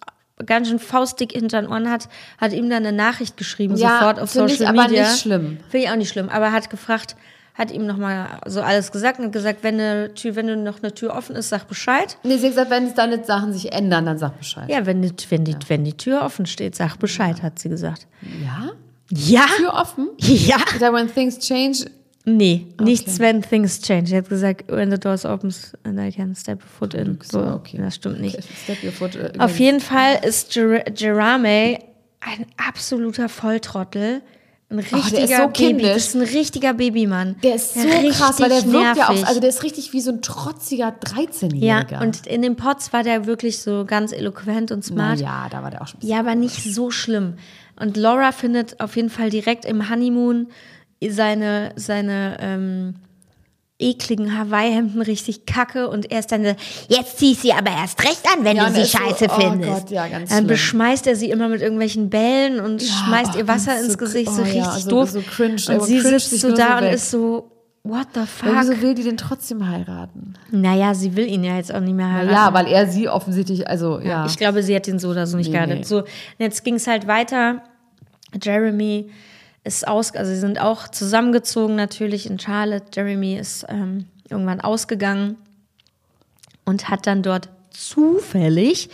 ganz 0.46 0.68
schön 0.68 0.80
faustdick 0.80 1.32
hinter 1.32 1.62
den 1.62 1.70
Ohren 1.70 1.90
hat, 1.90 2.10
hat 2.38 2.54
ihm 2.54 2.70
dann 2.70 2.86
eine 2.86 2.96
Nachricht 2.96 3.38
geschrieben, 3.38 3.76
Ja, 3.78 4.00
sofort 4.00 4.20
auf 4.20 4.32
find 4.32 4.52
ich 4.52 4.58
Social 4.60 4.74
aber 4.78 4.88
Media. 4.90 5.04
nicht 5.04 5.20
schlimm. 5.22 5.58
Finde 5.70 5.86
ich 5.86 5.92
auch 5.92 5.96
nicht 5.96 6.10
schlimm, 6.10 6.30
aber 6.30 6.52
hat 6.52 6.70
gefragt, 6.70 7.16
hat 7.54 7.72
ihm 7.72 7.86
nochmal 7.86 8.42
so 8.46 8.62
alles 8.62 8.92
gesagt 8.92 9.20
und 9.20 9.32
gesagt, 9.32 9.60
wenn, 9.64 9.76
eine 9.76 10.14
Tür, 10.14 10.36
wenn 10.36 10.64
noch 10.64 10.84
eine 10.84 10.94
Tür 10.94 11.16
offen 11.16 11.38
ist, 11.38 11.50
sag 11.50 11.68
Bescheid. 11.70 12.18
Nee, 12.24 12.38
sie 12.38 12.48
hat 12.48 12.52
gesagt, 12.52 12.70
wenn 12.72 12.88
es 12.88 12.96
deine 12.96 13.24
Sachen 13.24 13.54
sich 13.54 13.72
ändern, 13.72 14.06
dann 14.06 14.18
sag 14.18 14.38
Bescheid. 14.38 14.70
Ja, 14.70 14.86
wenn 14.86 15.02
die, 15.02 15.14
wenn 15.30 15.46
die, 15.46 15.56
wenn 15.70 15.86
die 15.86 15.96
Tür 15.96 16.24
offen 16.24 16.46
steht, 16.46 16.76
sag 16.76 16.98
Bescheid, 16.98 17.42
hat 17.42 17.58
sie 17.60 17.70
gesagt. 17.70 18.08
Ja? 18.44 18.72
Ja? 19.10 19.46
Tür 19.56 19.74
offen? 19.74 20.10
Ja? 20.18 20.58
Sag, 20.80 20.92
when 20.92 21.08
things 21.14 21.40
change, 21.40 21.86
Nee, 22.26 22.66
nichts, 22.82 23.20
wenn 23.20 23.42
things 23.44 23.80
change. 23.82 24.08
Sie 24.08 24.18
hat 24.18 24.28
gesagt, 24.30 24.66
when 24.72 24.90
the 24.92 24.98
doors 25.00 25.26
opens 25.26 25.74
and 25.84 26.00
I 26.00 26.12
can 26.12 26.34
step 26.36 26.60
a 26.64 26.66
foot 26.80 26.94
in. 26.96 27.20
so, 27.24 27.40
So, 27.44 27.46
okay. 27.54 27.78
Das 27.78 27.96
stimmt 27.96 28.20
nicht. 28.20 28.38
step 28.64 28.84
your 28.84 28.92
foot. 28.92 29.16
äh, 29.16 29.32
Auf 29.38 29.60
jeden 29.60 29.80
Fall 29.80 30.20
ist 30.26 30.54
Jer 30.56 30.84
Jerame 30.96 31.80
ein 32.22 32.46
absoluter 32.58 33.30
Volltrottel. 33.30 34.22
Ein 34.68 34.80
richtiger 34.80 35.06
Oh, 35.06 35.10
der 35.12 35.24
ist 35.26 35.30
so 35.30 35.44
Baby. 35.44 35.54
kindisch. 35.54 35.88
Das 35.94 36.08
ist 36.08 36.16
ein 36.16 36.22
richtiger 36.24 36.74
Babymann. 36.74 37.36
Der 37.44 37.54
ist 37.56 37.76
so 37.76 37.82
Richtig 37.82 38.14
krass, 38.18 38.40
weil 38.40 38.50
der 38.50 38.64
wirkt 38.64 38.74
ja 38.74 38.94
nervig. 38.96 39.24
auch, 39.24 39.28
also 39.28 39.40
der 39.40 39.50
ist 39.50 39.62
richtig 39.62 39.94
wie 39.94 40.02
so 40.02 40.10
ein 40.12 40.24
trotziger 40.24 40.86
ja, 40.86 40.96
13-Jähriger. 41.82 42.02
und 42.02 42.26
in 42.26 42.42
den 42.42 42.56
Pots 42.56 42.92
war 42.92 43.04
der 43.04 43.28
wirklich 43.28 43.60
so 43.60 43.86
ganz 43.86 44.12
eloquent 44.12 44.72
und 44.72 44.80
Na 44.90 45.16
smart. 45.16 45.20
ja, 45.20 45.48
da 45.52 45.62
war 45.62 45.70
der 45.70 45.84
auch 45.84 45.88
schon. 45.88 46.00
Ja, 46.02 46.18
aber 46.20 46.34
nicht 46.34 46.64
so 46.64 46.90
schlimm. 46.90 47.36
Und 47.80 47.96
Laura 47.96 48.32
findet 48.32 48.80
auf 48.80 48.96
jeden 48.96 49.12
Fall 49.12 49.30
direkt 49.30 49.66
im 49.66 49.88
Honeymoon 49.92 50.48
seine, 51.10 51.72
seine 51.76 52.38
ähm, 52.40 52.96
ekligen 53.78 54.38
Hawaii-Hemden 54.38 55.02
richtig 55.02 55.46
kacke 55.46 55.90
und 55.90 56.10
er 56.10 56.20
ist 56.20 56.32
dann 56.32 56.44
jetzt 56.88 57.18
zieh 57.20 57.34
sie 57.34 57.52
aber 57.52 57.72
erst 57.72 58.02
recht 58.04 58.26
an, 58.34 58.46
wenn 58.46 58.56
Ja, 58.56 58.68
du 58.70 58.74
sie 58.76 58.82
ist 58.82 58.92
so, 58.94 58.98
scheiße 59.00 59.26
oh 59.30 59.40
findest. 59.40 59.72
Gott, 59.82 59.90
ja, 59.92 60.08
ganz 60.08 60.30
dann 60.30 60.38
schlimm. 60.40 60.48
beschmeißt 60.48 61.08
er 61.08 61.16
sie 61.18 61.30
immer 61.30 61.50
mit 61.50 61.62
irgendwelchen 61.62 62.10
Bällen 62.10 62.62
und 62.62 62.82
schmeißt 62.82 63.32
oh, 63.36 63.40
ihr 63.40 63.48
Wasser 63.50 63.78
ins 63.80 63.92
so- 63.94 63.98
Gesicht, 63.98 64.32
so 64.32 64.44
oh 64.44 64.46
ja, 64.46 64.64
richtig 64.64 64.84
so- 64.86 64.90
doof. 64.90 65.10
so 65.10 65.22
cringe, 65.22 65.56
und 65.68 65.70
aber 65.76 65.84
sie 65.86 66.00
sitzt 66.00 66.40
so 66.40 66.56
da 66.56 66.78
und 66.78 66.86
ist 66.86 67.12
so, 67.12 67.52
what 67.84 68.08
the 68.14 68.22
Ja, 68.22 68.26
fuck? 68.26 68.50
wieso 68.62 68.82
will 68.82 68.96
die 68.96 69.04
den 69.04 69.18
trotzdem 69.18 69.68
heiraten? 69.70 70.36
Naja, 70.52 70.94
sie 70.94 71.14
will 71.18 71.28
ihn 71.28 71.44
ja 71.44 71.58
jetzt 71.58 71.74
auch 71.76 71.82
nicht 71.82 71.96
mehr 71.96 72.10
heiraten. 72.14 72.32
Ja, 72.34 72.54
weil 72.54 72.68
er 72.68 72.88
sie 72.88 73.10
offensichtlich, 73.10 73.68
also 73.68 74.00
ja. 74.00 74.26
Ich 74.26 74.38
glaube, 74.38 74.64
sie 74.64 74.74
hat 74.74 74.88
ihn 74.88 75.00
so 75.00 75.10
oder 75.10 75.28
so 75.28 75.36
nicht 75.36 75.48
Nee, 75.48 75.54
geheiratet. 75.54 75.80
nee. 75.80 75.84
So, 75.86 75.98
und 76.00 76.06
jetzt 76.40 76.64
ging 76.64 76.76
es 76.76 76.88
halt 76.88 77.08
weiter. 77.08 77.62
Jeremy 78.42 79.10
ist 79.66 79.88
aus, 79.88 80.16
also 80.16 80.32
sie 80.32 80.40
sind 80.40 80.62
auch 80.62 80.88
zusammengezogen 80.88 81.76
natürlich 81.76 82.30
in 82.30 82.40
Charlotte. 82.40 82.86
Jeremy 82.94 83.36
ist 83.36 83.66
ähm, 83.68 84.06
irgendwann 84.30 84.62
ausgegangen 84.62 85.38
und 86.66 86.90
hat 86.90 87.08
dann 87.08 87.24
dort 87.24 87.50
zufällig 87.72 88.90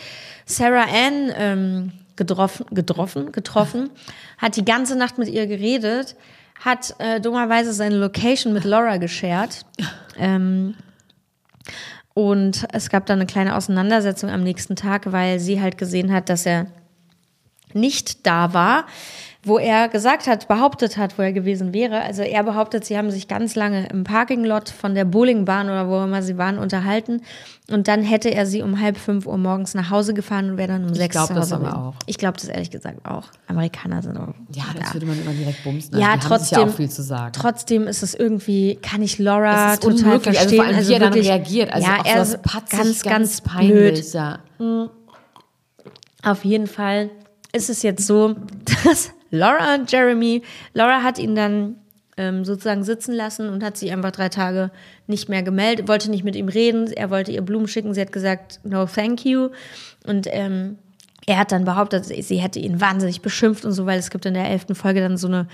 Sarah 0.45 0.85
Ann 0.85 1.31
ähm, 1.35 1.91
getroffen, 2.15 2.65
getroffen, 2.71 3.31
getroffen, 3.31 3.89
hat 4.37 4.55
die 4.55 4.65
ganze 4.65 4.97
Nacht 4.97 5.17
mit 5.17 5.27
ihr 5.27 5.45
geredet, 5.45 6.15
hat 6.59 6.95
äh, 6.99 7.19
dummerweise 7.19 7.73
seine 7.73 7.97
Location 7.97 8.53
mit 8.53 8.63
Laura 8.63 8.97
geshared. 8.97 9.65
Ähm, 10.17 10.75
und 12.13 12.67
es 12.73 12.89
gab 12.89 13.05
dann 13.05 13.19
eine 13.19 13.25
kleine 13.25 13.55
Auseinandersetzung 13.55 14.29
am 14.29 14.43
nächsten 14.43 14.75
Tag, 14.75 15.11
weil 15.11 15.39
sie 15.39 15.61
halt 15.61 15.77
gesehen 15.77 16.11
hat, 16.11 16.29
dass 16.29 16.45
er 16.45 16.67
nicht 17.73 18.25
da 18.25 18.53
war, 18.53 18.85
wo 19.43 19.57
er 19.57 19.87
gesagt 19.89 20.27
hat, 20.27 20.47
behauptet 20.47 20.97
hat, 20.97 21.17
wo 21.17 21.23
er 21.23 21.33
gewesen 21.33 21.73
wäre. 21.73 22.01
Also 22.01 22.21
er 22.21 22.43
behauptet, 22.43 22.85
sie 22.85 22.95
haben 22.95 23.09
sich 23.09 23.27
ganz 23.27 23.55
lange 23.55 23.87
im 23.87 24.03
Parkinglot 24.03 24.69
von 24.69 24.93
der 24.93 25.03
Bowlingbahn 25.03 25.67
oder 25.67 25.89
wo 25.89 26.03
immer 26.03 26.21
sie 26.21 26.37
waren 26.37 26.59
unterhalten. 26.59 27.21
Und 27.71 27.87
dann 27.87 28.03
hätte 28.03 28.29
er 28.31 28.45
sie 28.45 28.61
um 28.61 28.79
halb 28.79 28.97
fünf 28.97 29.25
Uhr 29.25 29.37
morgens 29.37 29.73
nach 29.73 29.89
Hause 29.89 30.13
gefahren 30.13 30.51
und 30.51 30.57
wäre 30.57 30.67
dann 30.67 30.83
um 30.83 30.93
sechs 30.93 31.13
glaub 31.13 31.27
zu 31.27 31.33
das 31.33 31.45
Hause 31.45 31.55
aber 31.55 31.63
gewesen. 31.65 31.79
auch. 31.83 31.93
Ich 32.05 32.17
glaube 32.19 32.37
das 32.39 32.49
ehrlich 32.49 32.69
gesagt 32.69 33.03
auch. 33.05 33.23
Amerikaner 33.47 34.03
sind 34.03 34.17
auch. 34.17 34.33
ja, 34.53 34.65
das 34.79 34.93
würde 34.93 35.07
man 35.07 35.19
immer 35.19 35.31
direkt 35.31 35.63
bumsen. 35.63 35.97
Ja, 35.99 36.11
Also 36.11 36.27
trotzdem, 36.27 36.59
ja 36.59 36.65
auch 36.65 36.75
viel 36.75 36.89
zu 36.89 37.01
sagen. 37.01 37.31
trotzdem 37.33 37.87
ist 37.87 38.03
es 38.03 38.13
irgendwie, 38.13 38.75
kann 38.75 39.01
ich 39.01 39.17
Laura 39.17 39.77
total 39.77 39.95
unmöglich, 39.95 40.39
also 40.39 40.55
verstehen. 40.55 40.55
vor 40.57 40.65
allem, 40.65 40.87
wie 40.87 40.93
er 40.93 40.99
dann 40.99 41.13
reagiert. 41.13 41.73
Also 41.73 41.87
ja, 41.87 41.99
auch 42.01 42.05
er 42.05 42.21
ist 42.21 42.41
patzig, 42.43 42.77
ganz, 42.79 43.01
ganz, 43.03 43.41
peinlich, 43.41 43.71
blöd. 43.73 44.13
Ja. 44.13 44.39
Auf 46.23 46.45
jeden 46.45 46.67
Fall 46.67 47.09
ist 47.53 47.69
es 47.71 47.81
jetzt 47.81 48.05
so, 48.05 48.35
dass 48.85 49.11
Laura 49.31 49.75
und 49.75 49.91
Jeremy, 49.91 50.43
Laura 50.73 51.01
hat 51.01 51.17
ihn 51.17 51.35
dann 51.35 51.75
ähm, 52.17 52.45
sozusagen 52.45 52.83
sitzen 52.83 53.13
lassen 53.13 53.49
und 53.49 53.63
hat 53.63 53.77
sich 53.77 53.91
einfach 53.91 54.11
drei 54.11 54.29
Tage 54.29 54.71
nicht 55.07 55.29
mehr 55.29 55.43
gemeldet, 55.43 55.87
wollte 55.87 56.11
nicht 56.11 56.23
mit 56.23 56.35
ihm 56.35 56.49
reden, 56.49 56.91
er 56.91 57.09
wollte 57.09 57.31
ihr 57.31 57.41
Blumen 57.41 57.67
schicken, 57.67 57.93
sie 57.93 58.01
hat 58.01 58.11
gesagt, 58.11 58.59
no 58.63 58.85
thank 58.85 59.25
you. 59.25 59.49
Und 60.05 60.27
ähm, 60.29 60.77
er 61.25 61.37
hat 61.37 61.51
dann 61.51 61.65
behauptet, 61.65 62.05
sie 62.05 62.37
hätte 62.37 62.59
ihn 62.59 62.81
wahnsinnig 62.81 63.21
beschimpft 63.21 63.65
und 63.65 63.71
so, 63.71 63.85
weil 63.85 63.99
es 63.99 64.09
gibt 64.09 64.25
in 64.25 64.33
der 64.33 64.49
elften 64.49 64.75
Folge 64.75 65.01
dann 65.01 65.17
so 65.17 65.27
eine 65.27 65.47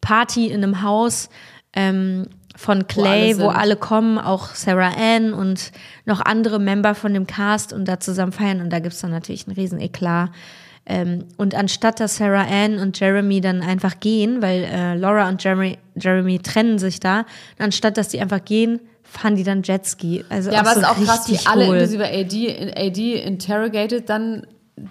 Party 0.00 0.46
in 0.46 0.62
einem 0.62 0.82
Haus 0.82 1.28
ähm, 1.72 2.28
von 2.54 2.86
Clay, 2.86 3.34
alle 3.34 3.38
wo 3.40 3.48
alle 3.48 3.76
kommen, 3.76 4.18
auch 4.18 4.54
Sarah 4.54 4.92
Ann 4.96 5.32
und 5.32 5.72
noch 6.04 6.20
andere 6.20 6.58
Member 6.58 6.94
von 6.94 7.12
dem 7.12 7.26
Cast 7.26 7.72
und 7.72 7.86
da 7.86 8.00
zusammen 8.00 8.32
feiern. 8.32 8.60
Und 8.60 8.70
da 8.70 8.78
gibt's 8.78 9.00
dann 9.00 9.10
natürlich 9.10 9.46
einen 9.46 9.56
riesen 9.56 9.80
Eklat. 9.80 10.30
Ähm, 10.86 11.24
und 11.36 11.54
anstatt 11.54 11.98
dass 11.98 12.16
Sarah 12.16 12.46
Ann 12.48 12.78
und 12.78 12.98
Jeremy 12.98 13.40
dann 13.40 13.60
einfach 13.60 13.98
gehen, 13.98 14.40
weil 14.40 14.64
äh, 14.64 14.94
Laura 14.94 15.28
und 15.28 15.42
Jeremy, 15.42 15.78
Jeremy 15.96 16.38
trennen 16.38 16.78
sich 16.78 17.00
da, 17.00 17.26
anstatt 17.58 17.96
dass 17.96 18.08
die 18.08 18.20
einfach 18.20 18.44
gehen, 18.44 18.80
fahren 19.02 19.34
die 19.34 19.42
dann 19.42 19.62
Jetski. 19.62 20.24
Also 20.28 20.50
Ja, 20.50 20.60
aber 20.60 20.74
so 20.74 20.80
es 20.80 20.86
ist 20.86 20.88
auch 20.88 21.04
krass, 21.04 21.28
wie 21.28 21.38
alle 21.46 21.64
inklusive 21.66 22.04
AD, 22.04 22.72
AD 22.76 23.14
interrogated 23.22 24.08
dann 24.08 24.46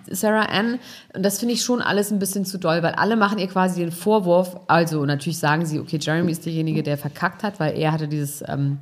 Sarah 0.10 0.46
Ann. 0.46 0.80
Und 1.14 1.24
das 1.24 1.40
finde 1.40 1.54
ich 1.54 1.64
schon 1.64 1.82
alles 1.82 2.12
ein 2.12 2.20
bisschen 2.20 2.44
zu 2.44 2.58
doll, 2.58 2.82
weil 2.84 2.94
alle 2.94 3.16
machen 3.16 3.38
ihr 3.38 3.48
quasi 3.48 3.82
den 3.82 3.92
Vorwurf. 3.92 4.58
Also 4.68 5.06
natürlich 5.06 5.38
sagen 5.38 5.66
sie, 5.66 5.80
okay, 5.80 6.00
Jeremy 6.02 6.32
ist 6.32 6.46
derjenige, 6.46 6.84
der 6.84 6.98
verkackt 6.98 7.44
hat, 7.44 7.60
weil 7.60 7.78
er 7.78 7.92
hatte 7.92 8.08
dieses 8.08 8.44
ähm, 8.48 8.80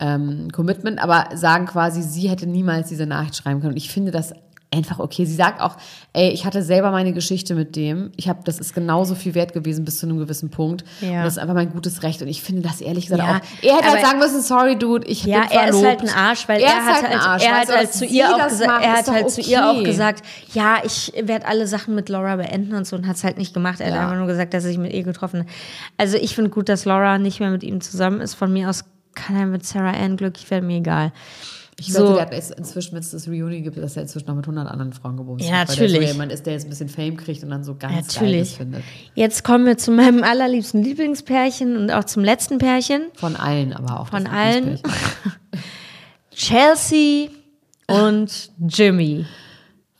ähm, 0.00 0.48
Commitment, 0.50 0.98
aber 0.98 1.28
sagen 1.36 1.66
quasi, 1.66 2.02
sie 2.02 2.28
hätte 2.28 2.46
niemals 2.46 2.88
diese 2.88 3.06
Nachricht 3.06 3.36
schreiben 3.36 3.60
können. 3.60 3.72
Und 3.72 3.78
ich 3.78 3.90
finde 3.90 4.12
das 4.12 4.32
einfach 4.74 4.98
okay. 4.98 5.24
Sie 5.24 5.34
sagt 5.34 5.60
auch, 5.60 5.76
ey, 6.12 6.30
ich 6.30 6.44
hatte 6.44 6.62
selber 6.62 6.90
meine 6.90 7.12
Geschichte 7.12 7.54
mit 7.54 7.76
dem. 7.76 8.12
Ich 8.16 8.28
habe, 8.28 8.40
das 8.44 8.58
ist 8.58 8.74
genauso 8.74 9.14
viel 9.14 9.34
wert 9.34 9.52
gewesen 9.52 9.84
bis 9.84 9.98
zu 9.98 10.06
einem 10.06 10.18
gewissen 10.18 10.50
Punkt. 10.50 10.84
Ja. 11.00 11.18
Und 11.18 11.24
das 11.24 11.34
ist 11.34 11.38
einfach 11.38 11.54
mein 11.54 11.70
gutes 11.72 12.02
Recht. 12.02 12.20
Und 12.22 12.28
ich 12.28 12.42
finde 12.42 12.62
das 12.62 12.80
ehrlich 12.80 13.06
gesagt 13.06 13.22
Ja, 13.22 13.36
auch. 13.36 13.40
Er 13.68 13.76
hätte 13.76 13.90
halt 13.90 14.04
sagen 14.06 14.18
müssen, 14.18 14.42
sorry, 14.42 14.76
Dude, 14.78 15.06
ich 15.06 15.24
Ja, 15.24 15.40
bin 15.42 15.50
er 15.50 15.68
ist 15.68 15.78
verlobt. 15.78 15.86
halt 15.86 16.00
ein 16.02 16.08
Arsch, 16.16 16.48
weil 16.48 16.60
er, 16.60 16.66
ist 16.68 16.74
hat 16.74 16.84
halt 16.86 17.02
halt, 17.04 17.12
ein 17.12 17.20
Arsch, 17.20 17.42
er 17.44 17.52
weißt 17.52 17.68
hat 17.70 17.76
halt 17.76 17.88
dass 17.88 17.98
zu 17.98 18.04
ihr 18.06 18.34
auch 18.34 18.48
gesagt, 18.48 18.84
er 18.84 18.92
hat 18.92 19.10
halt 19.10 19.30
zu 19.30 19.40
ihr 19.40 19.66
auch 19.70 19.74
okay. 19.76 19.84
gesagt, 19.84 20.22
ja, 20.52 20.76
ich 20.84 21.12
werde 21.22 21.46
alle 21.46 21.66
Sachen 21.66 21.94
mit 21.94 22.08
Laura 22.08 22.36
beenden 22.36 22.74
und 22.74 22.86
so 22.86 22.96
und 22.96 23.06
hat 23.06 23.16
es 23.16 23.24
halt 23.24 23.38
nicht 23.38 23.54
gemacht. 23.54 23.80
Er 23.80 23.88
Ja. 23.88 23.94
hat 23.94 24.02
einfach 24.02 24.16
nur 24.16 24.26
gesagt, 24.26 24.54
dass 24.54 24.64
er 24.64 24.68
sich 24.70 24.78
mit 24.78 24.92
ihr 24.92 25.02
getroffen 25.04 25.40
hat. 25.40 25.46
Also 25.98 26.16
ich 26.16 26.34
finde 26.34 26.50
gut, 26.50 26.68
dass 26.68 26.84
Laura 26.84 27.18
nicht 27.18 27.40
mehr 27.40 27.50
mit 27.50 27.62
ihm 27.62 27.80
zusammen 27.80 28.20
ist. 28.20 28.34
Von 28.34 28.52
mir 28.52 28.68
aus 28.68 28.84
kann 29.14 29.36
er 29.36 29.46
mit 29.46 29.64
Sarah 29.64 29.92
Ann 29.92 30.16
glücklich 30.16 30.50
werden, 30.50 30.66
mir 30.66 30.78
egal. 30.78 31.12
Ich 31.78 31.92
So. 31.92 32.00
wette, 32.04 32.12
der 32.14 32.22
hat 32.22 32.32
jetzt 32.32 32.52
inzwischen, 32.54 32.92
wenn 32.92 33.00
es 33.00 33.10
das 33.10 33.26
Reunion 33.26 33.62
gibt, 33.64 33.76
dass 33.76 33.96
er 33.96 34.02
inzwischen 34.02 34.26
noch 34.28 34.36
mit 34.36 34.44
100 34.46 34.68
anderen 34.68 34.92
Frauen 34.92 35.16
gebumst 35.16 35.44
Ja, 35.48 35.56
hat. 35.58 35.68
Weil 35.70 35.76
der 35.76 35.84
natürlich. 35.88 36.08
so 36.08 36.12
jemand 36.14 36.32
ist, 36.32 36.46
der 36.46 36.52
jetzt 36.52 36.64
ein 36.66 36.70
bisschen 36.70 36.88
Fame 36.88 37.16
kriegt 37.16 37.42
und 37.42 37.50
dann 37.50 37.64
so 37.64 37.74
ganz 37.74 38.14
Natürlich. 38.14 38.56
findet. 38.56 38.84
Jetzt 39.14 39.42
kommen 39.44 39.66
wir 39.66 39.76
zu 39.76 39.90
meinem 39.90 40.22
allerliebsten 40.22 40.82
Lieblingspärchen 40.82 41.76
und 41.76 41.90
auch 41.90 42.04
zum 42.04 42.22
letzten 42.22 42.58
Pärchen. 42.58 43.02
Von 43.14 43.34
allen, 43.36 43.72
aber 43.72 44.00
auch. 44.00 44.08
Von 44.08 44.26
allen. 44.26 44.78
Chelsea 46.30 47.28
und 47.86 48.50
Jimmy. 48.68 49.26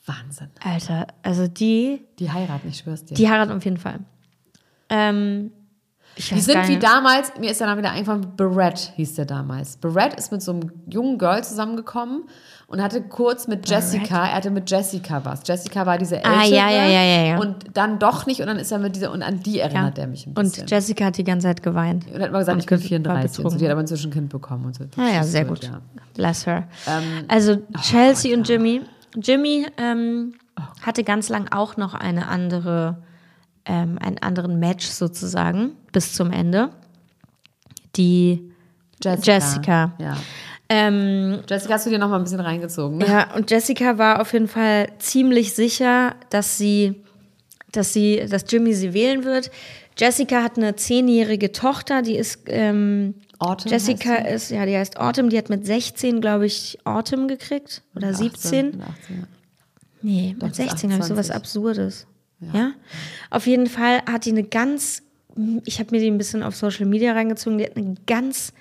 Wahnsinn. 0.07 0.49
Alter, 0.63 1.07
also 1.23 1.47
die, 1.49 2.01
Die 2.19 2.31
heiraten, 2.31 2.69
ich 2.69 2.79
schwör's 2.79 3.05
dir. 3.05 3.15
die 3.15 3.29
heiraten 3.29 3.53
auf 3.53 3.65
jeden 3.65 3.79
Fall. 3.79 4.01
Ähm, 4.91 5.51
Die 6.17 6.41
sind 6.41 6.69
wie 6.69 6.79
damals, 6.79 7.33
mir 7.41 7.51
ist 7.51 7.61
dann 7.61 7.77
wieder 7.77 7.91
eingefallen, 7.91 8.37
Barrett 8.37 8.93
hieß 8.97 9.15
der 9.15 9.25
damals. 9.25 9.77
Barrett 9.77 10.15
ist 10.15 10.31
mit 10.31 10.43
so 10.43 10.53
einem 10.53 10.71
jungen 10.87 11.19
Girl 11.19 11.43
zusammengekommen 11.43 12.25
und 12.67 12.83
hatte 12.83 13.03
kurz 13.03 13.49
mit 13.49 13.69
Jessica, 13.69 14.27
er 14.27 14.37
hatte 14.37 14.51
mit 14.51 14.71
Jessica 14.71 15.25
was. 15.25 15.43
Jessica 15.45 15.87
war 15.87 15.99
diese 15.99 16.17
ältere. 16.17 16.35
Ah, 16.35 16.45
ja, 16.45 16.71
ja, 16.71 16.87
ja, 16.87 17.03
ja, 17.03 17.25
ja. 17.25 17.39
Und 17.39 17.57
dann 17.75 17.99
doch 17.99 18.27
nicht 18.27 18.41
und 18.41 18.47
dann 18.47 18.59
ist 18.59 18.71
er 18.71 18.79
mit 18.79 18.97
dieser, 18.97 19.11
und 19.11 19.23
an 19.23 19.43
die 19.43 19.59
erinnert 19.59 19.99
er 19.99 20.07
mich 20.07 20.27
ein 20.27 20.35
bisschen. 20.35 20.63
Und 20.63 20.71
Jessica 20.71 21.07
hat 21.07 21.19
die 21.19 21.25
ganze 21.25 21.49
Zeit 21.49 21.63
geweint. 21.63 22.07
Und 22.13 22.23
hat 22.23 22.33
mal 22.33 22.39
gesagt, 22.39 22.55
Und 22.55 22.61
ich 22.61 22.67
bin 22.67 22.81
war 22.81 22.89
34 22.89 23.45
und 23.45 23.51
so. 23.51 23.59
Die 23.59 23.65
hat 23.65 23.73
aber 23.73 23.81
inzwischen 23.81 24.11
ein 24.11 24.15
Kind 24.15 24.29
bekommen 24.29 24.67
und 24.67 24.75
so. 24.75 24.85
Ah 24.97 25.15
ja, 25.15 25.25
sehr 25.25 25.45
gut. 25.45 25.65
Ja. 25.65 25.81
Bless 26.15 26.47
her. 26.47 26.69
Ähm, 26.87 27.25
also 27.29 27.55
oh 27.55 27.81
Chelsea 27.81 28.37
und 28.37 28.49
Jimmy. 28.49 28.83
Jimmy 29.17 29.67
ähm, 29.79 30.35
hatte 30.83 31.05
ganz 31.05 31.29
lang 31.29 31.49
auch 31.53 31.77
noch 31.77 31.95
eine 31.95 32.29
andere, 32.29 32.99
ähm, 33.65 33.99
einen 34.01 34.19
anderen 34.19 34.59
Match 34.59 34.87
sozusagen 34.87 35.73
bis 35.93 36.13
zum 36.15 36.31
Ende. 36.31 36.71
Die 37.97 38.51
Jessica. 39.03 39.95
Ja. 39.99 40.17
ähm, 40.69 41.41
Jessica 41.49 41.75
hast 41.75 41.87
du 41.87 41.91
dir 41.91 41.99
noch 41.99 42.09
mal 42.09 42.17
ein 42.17 42.25
bisschen 42.25 42.41
reingezogen, 42.41 42.99
ne? 42.99 43.07
Ja, 43.07 43.35
und 43.35 43.51
Jessica 43.51 43.99
war 43.99 44.21
auf 44.21 44.33
jeden 44.33 44.49
Fall 44.49 44.89
ziemlich 44.99 45.55
sicher, 45.55 46.15
dass 46.31 46.57
sie, 46.57 47.03
dass 47.73 47.93
sie, 47.93 48.25
dass 48.29 48.45
Jimmy 48.49 48.75
sie 48.75 48.95
wählen 48.95 49.25
wird. 49.25 49.51
Jessica 49.97 50.43
hat 50.43 50.57
eine 50.57 50.75
zehnjährige 50.75 51.53
Tochter, 51.53 52.03
die 52.03 52.17
ist 52.17 52.41
ähm, 52.47 53.15
Autumn 53.39 53.71
Jessica 53.71 54.15
ist, 54.17 54.51
ja, 54.51 54.65
die 54.65 54.77
heißt 54.77 54.99
Autumn, 54.99 55.29
die 55.29 55.39
hat 55.39 55.51
mit 55.51 55.67
16, 55.67 56.21
glaube 56.21 56.47
ich, 56.47 56.79
Autumn 56.85 57.29
gekriegt. 57.29 57.83
Oder 57.95 58.15
17. 58.15 58.81
18, 58.81 58.83
18, 58.83 59.17
ja. 59.17 59.27
Nee, 60.03 60.37
Doch, 60.39 60.49
mit 60.49 60.59
das 60.59 60.67
ist 60.67 60.71
16 60.71 60.93
habe 60.93 61.03
ich 61.03 61.09
sowas 61.09 61.31
28. 61.31 61.35
Absurdes. 61.37 62.07
Ja. 62.41 62.73
Auf 63.31 63.47
jeden 63.47 63.67
Fall 63.69 64.03
hat 64.11 64.25
die 64.27 64.31
eine 64.31 64.43
ganz, 64.45 65.03
ich 65.65 65.79
habe 65.79 65.91
mir 65.93 66.01
die 66.01 66.11
ein 66.11 66.19
bisschen 66.19 66.43
auf 66.43 66.55
Social 66.57 66.87
Media 66.87 67.13
reingezogen, 67.13 67.59
die 67.59 67.65
hat 67.65 67.77
eine 67.77 67.95
ganz 68.07 68.53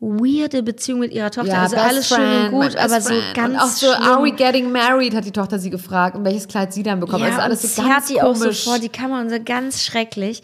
weirde 0.00 0.62
Beziehung 0.64 0.98
mit 1.00 1.12
ihrer 1.12 1.30
Tochter. 1.30 1.58
also 1.60 1.76
best 1.76 1.88
alles 1.88 2.08
schön 2.08 2.18
und 2.18 2.26
friend, 2.26 2.50
gut, 2.72 2.76
aber 2.76 3.00
so 3.00 3.08
friend. 3.10 3.34
ganz 3.34 3.54
Und 3.54 3.60
auch 3.60 3.66
so, 3.68 3.86
schlimm. 3.86 4.02
are 4.02 4.24
we 4.24 4.32
getting 4.32 4.72
married, 4.72 5.14
hat 5.14 5.24
die 5.24 5.30
Tochter 5.30 5.58
sie 5.60 5.70
gefragt 5.70 6.16
und 6.16 6.24
welches 6.24 6.48
Kleid 6.48 6.72
sie 6.74 6.82
dann 6.82 6.98
bekommen. 7.00 7.22
Ja, 7.22 7.30
also 7.30 7.40
alles 7.40 7.62
und 7.62 7.70
so 7.70 7.82
sie 7.82 7.88
ganz 7.88 7.94
hat 8.04 8.10
die 8.10 8.20
auch 8.20 8.34
so 8.34 8.42
komisch. 8.44 8.64
vor 8.64 8.78
die 8.80 8.88
Kamera 8.88 9.20
und 9.20 9.30
so 9.30 9.36
ganz 9.44 9.82
schrecklich. 9.84 10.42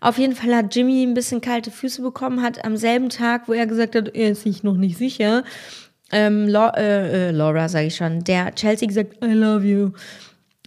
Auf 0.00 0.18
jeden 0.18 0.34
Fall 0.34 0.54
hat 0.54 0.74
Jimmy 0.74 1.02
ein 1.04 1.14
bisschen 1.14 1.40
kalte 1.40 1.70
Füße 1.70 2.00
bekommen, 2.02 2.42
hat 2.42 2.64
am 2.64 2.76
selben 2.76 3.08
Tag, 3.08 3.48
wo 3.48 3.52
er 3.52 3.66
gesagt 3.66 3.94
hat, 3.96 4.14
er 4.14 4.30
ist 4.30 4.42
sich 4.44 4.62
noch 4.62 4.76
nicht 4.76 4.96
sicher, 4.98 5.42
ähm, 6.12 6.46
Lau- 6.48 6.72
äh, 6.76 7.28
äh, 7.28 7.30
Laura, 7.32 7.68
sage 7.68 7.86
ich 7.86 7.96
schon, 7.96 8.22
der 8.24 8.54
Chelsea 8.54 8.86
gesagt, 8.86 9.14
I 9.24 9.32
love 9.32 9.64
you. 9.66 9.90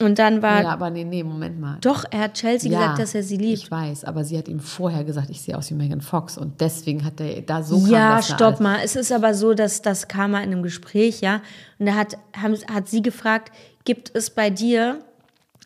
Und 0.01 0.19
dann 0.19 0.41
war, 0.41 0.61
Ja, 0.63 0.69
aber 0.71 0.89
nee, 0.89 1.05
nee, 1.05 1.23
Moment 1.23 1.57
mal. 1.57 1.77
doch, 1.79 2.03
er 2.11 2.19
hat 2.19 2.33
Chelsea 2.33 2.69
Ja, 2.69 2.79
gesagt, 2.79 2.99
dass 2.99 3.15
er 3.15 3.23
sie 3.23 3.37
liebt. 3.37 3.59
Ich 3.63 3.71
weiß, 3.71 4.03
aber 4.03 4.25
sie 4.25 4.37
hat 4.37 4.49
ihm 4.49 4.59
vorher 4.59 5.05
gesagt, 5.05 5.29
ich 5.29 5.41
sehe 5.41 5.57
aus 5.57 5.69
wie 5.69 5.73
Megan 5.75 6.01
Fox 6.01 6.37
und 6.37 6.59
deswegen 6.59 7.05
hat 7.05 7.21
er 7.21 7.41
da 7.41 7.63
so 7.63 7.79
kam 7.79 7.89
Ja, 7.89 8.15
da 8.17 8.21
stopp 8.21 8.59
mal. 8.59 8.79
Es 8.83 8.97
ist 8.97 9.13
aber 9.13 9.33
so, 9.33 9.53
dass 9.53 9.81
das 9.81 10.09
kam 10.09 10.31
mal 10.31 10.39
in 10.43 10.51
einem 10.51 10.63
Gespräch, 10.63 11.21
ja. 11.21 11.41
Und 11.79 11.85
da 11.85 11.93
hat, 11.95 12.17
haben, 12.35 12.57
hat 12.73 12.89
sie 12.89 13.01
gefragt, 13.01 13.53
gibt 13.85 14.11
es 14.13 14.29
bei 14.31 14.49
dir 14.49 14.99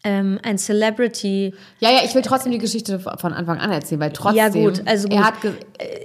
ähm, 0.04 0.40
ein 0.44 0.60
Celebrity? 0.60 1.56
Ja, 1.80 1.90
ja, 1.90 2.02
ich 2.06 2.14
will 2.14 2.22
trotzdem 2.22 2.52
die 2.52 2.60
Geschichte 2.60 3.00
von 3.00 3.34
Anfang 3.34 3.58
an 3.58 3.72
erzählen, 3.72 4.00
weil 4.00 4.14
trotzdem. 4.14 4.38
Ja, 4.38 4.50
gut, 4.50 4.84
also 4.86 5.08
gut. 5.08 5.18
Er 5.18 5.26
hat 5.26 5.34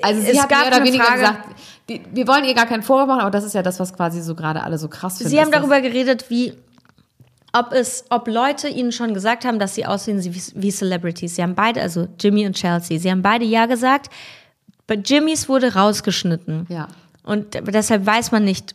also 0.03 0.21
sie 0.23 0.31
Es 0.31 0.41
hat 0.41 0.49
gab 0.49 0.61
mehr 0.69 0.77
oder 0.79 0.85
weniger 0.87 1.05
Frage- 1.05 1.21
gesagt, 1.21 1.49
die, 1.91 2.01
wir 2.11 2.27
wollen 2.27 2.47
ihr 2.47 2.55
gar 2.55 2.65
keinen 2.67 2.83
Vorwurf 2.83 3.07
machen, 3.07 3.21
aber 3.21 3.31
das 3.31 3.45
ist 3.45 3.55
ja 3.55 3.63
das, 3.63 3.79
was 3.79 3.93
quasi 3.93 4.23
so 4.23 4.35
gerade 4.35 4.63
alle 4.63 4.79
so 4.79 4.89
krass 4.89 5.19
finden. 5.19 5.31
Sie 5.31 5.39
haben 5.39 5.51
darüber 5.51 5.83
geredet, 5.83 6.31
wie 6.31 6.55
ob 7.55 7.73
es, 7.73 8.05
ob 8.11 8.29
Leute 8.29 8.69
ihnen 8.69 8.93
schon 8.93 9.15
gesagt 9.15 9.45
haben, 9.45 9.59
dass 9.59 9.75
sie 9.75 9.87
aussehen 9.87 10.23
wie, 10.25 10.43
wie 10.55 10.71
Celebrities. 10.71 11.37
Sie 11.37 11.43
haben 11.43 11.55
beide, 11.55 11.81
also 11.81 12.09
Jimmy 12.21 12.47
und 12.47 12.55
Chelsea, 12.57 12.99
sie 12.99 13.11
haben 13.11 13.23
beide 13.23 13.45
ja 13.45 13.67
gesagt. 13.67 14.11
Bei 14.87 14.97
Jimmys 14.97 15.49
wurde 15.49 15.75
rausgeschnitten. 15.75 16.67
Ja. 16.69 16.89
Und 17.23 17.55
deshalb 17.73 18.05
weiß 18.05 18.33
man 18.33 18.45
nicht, 18.45 18.75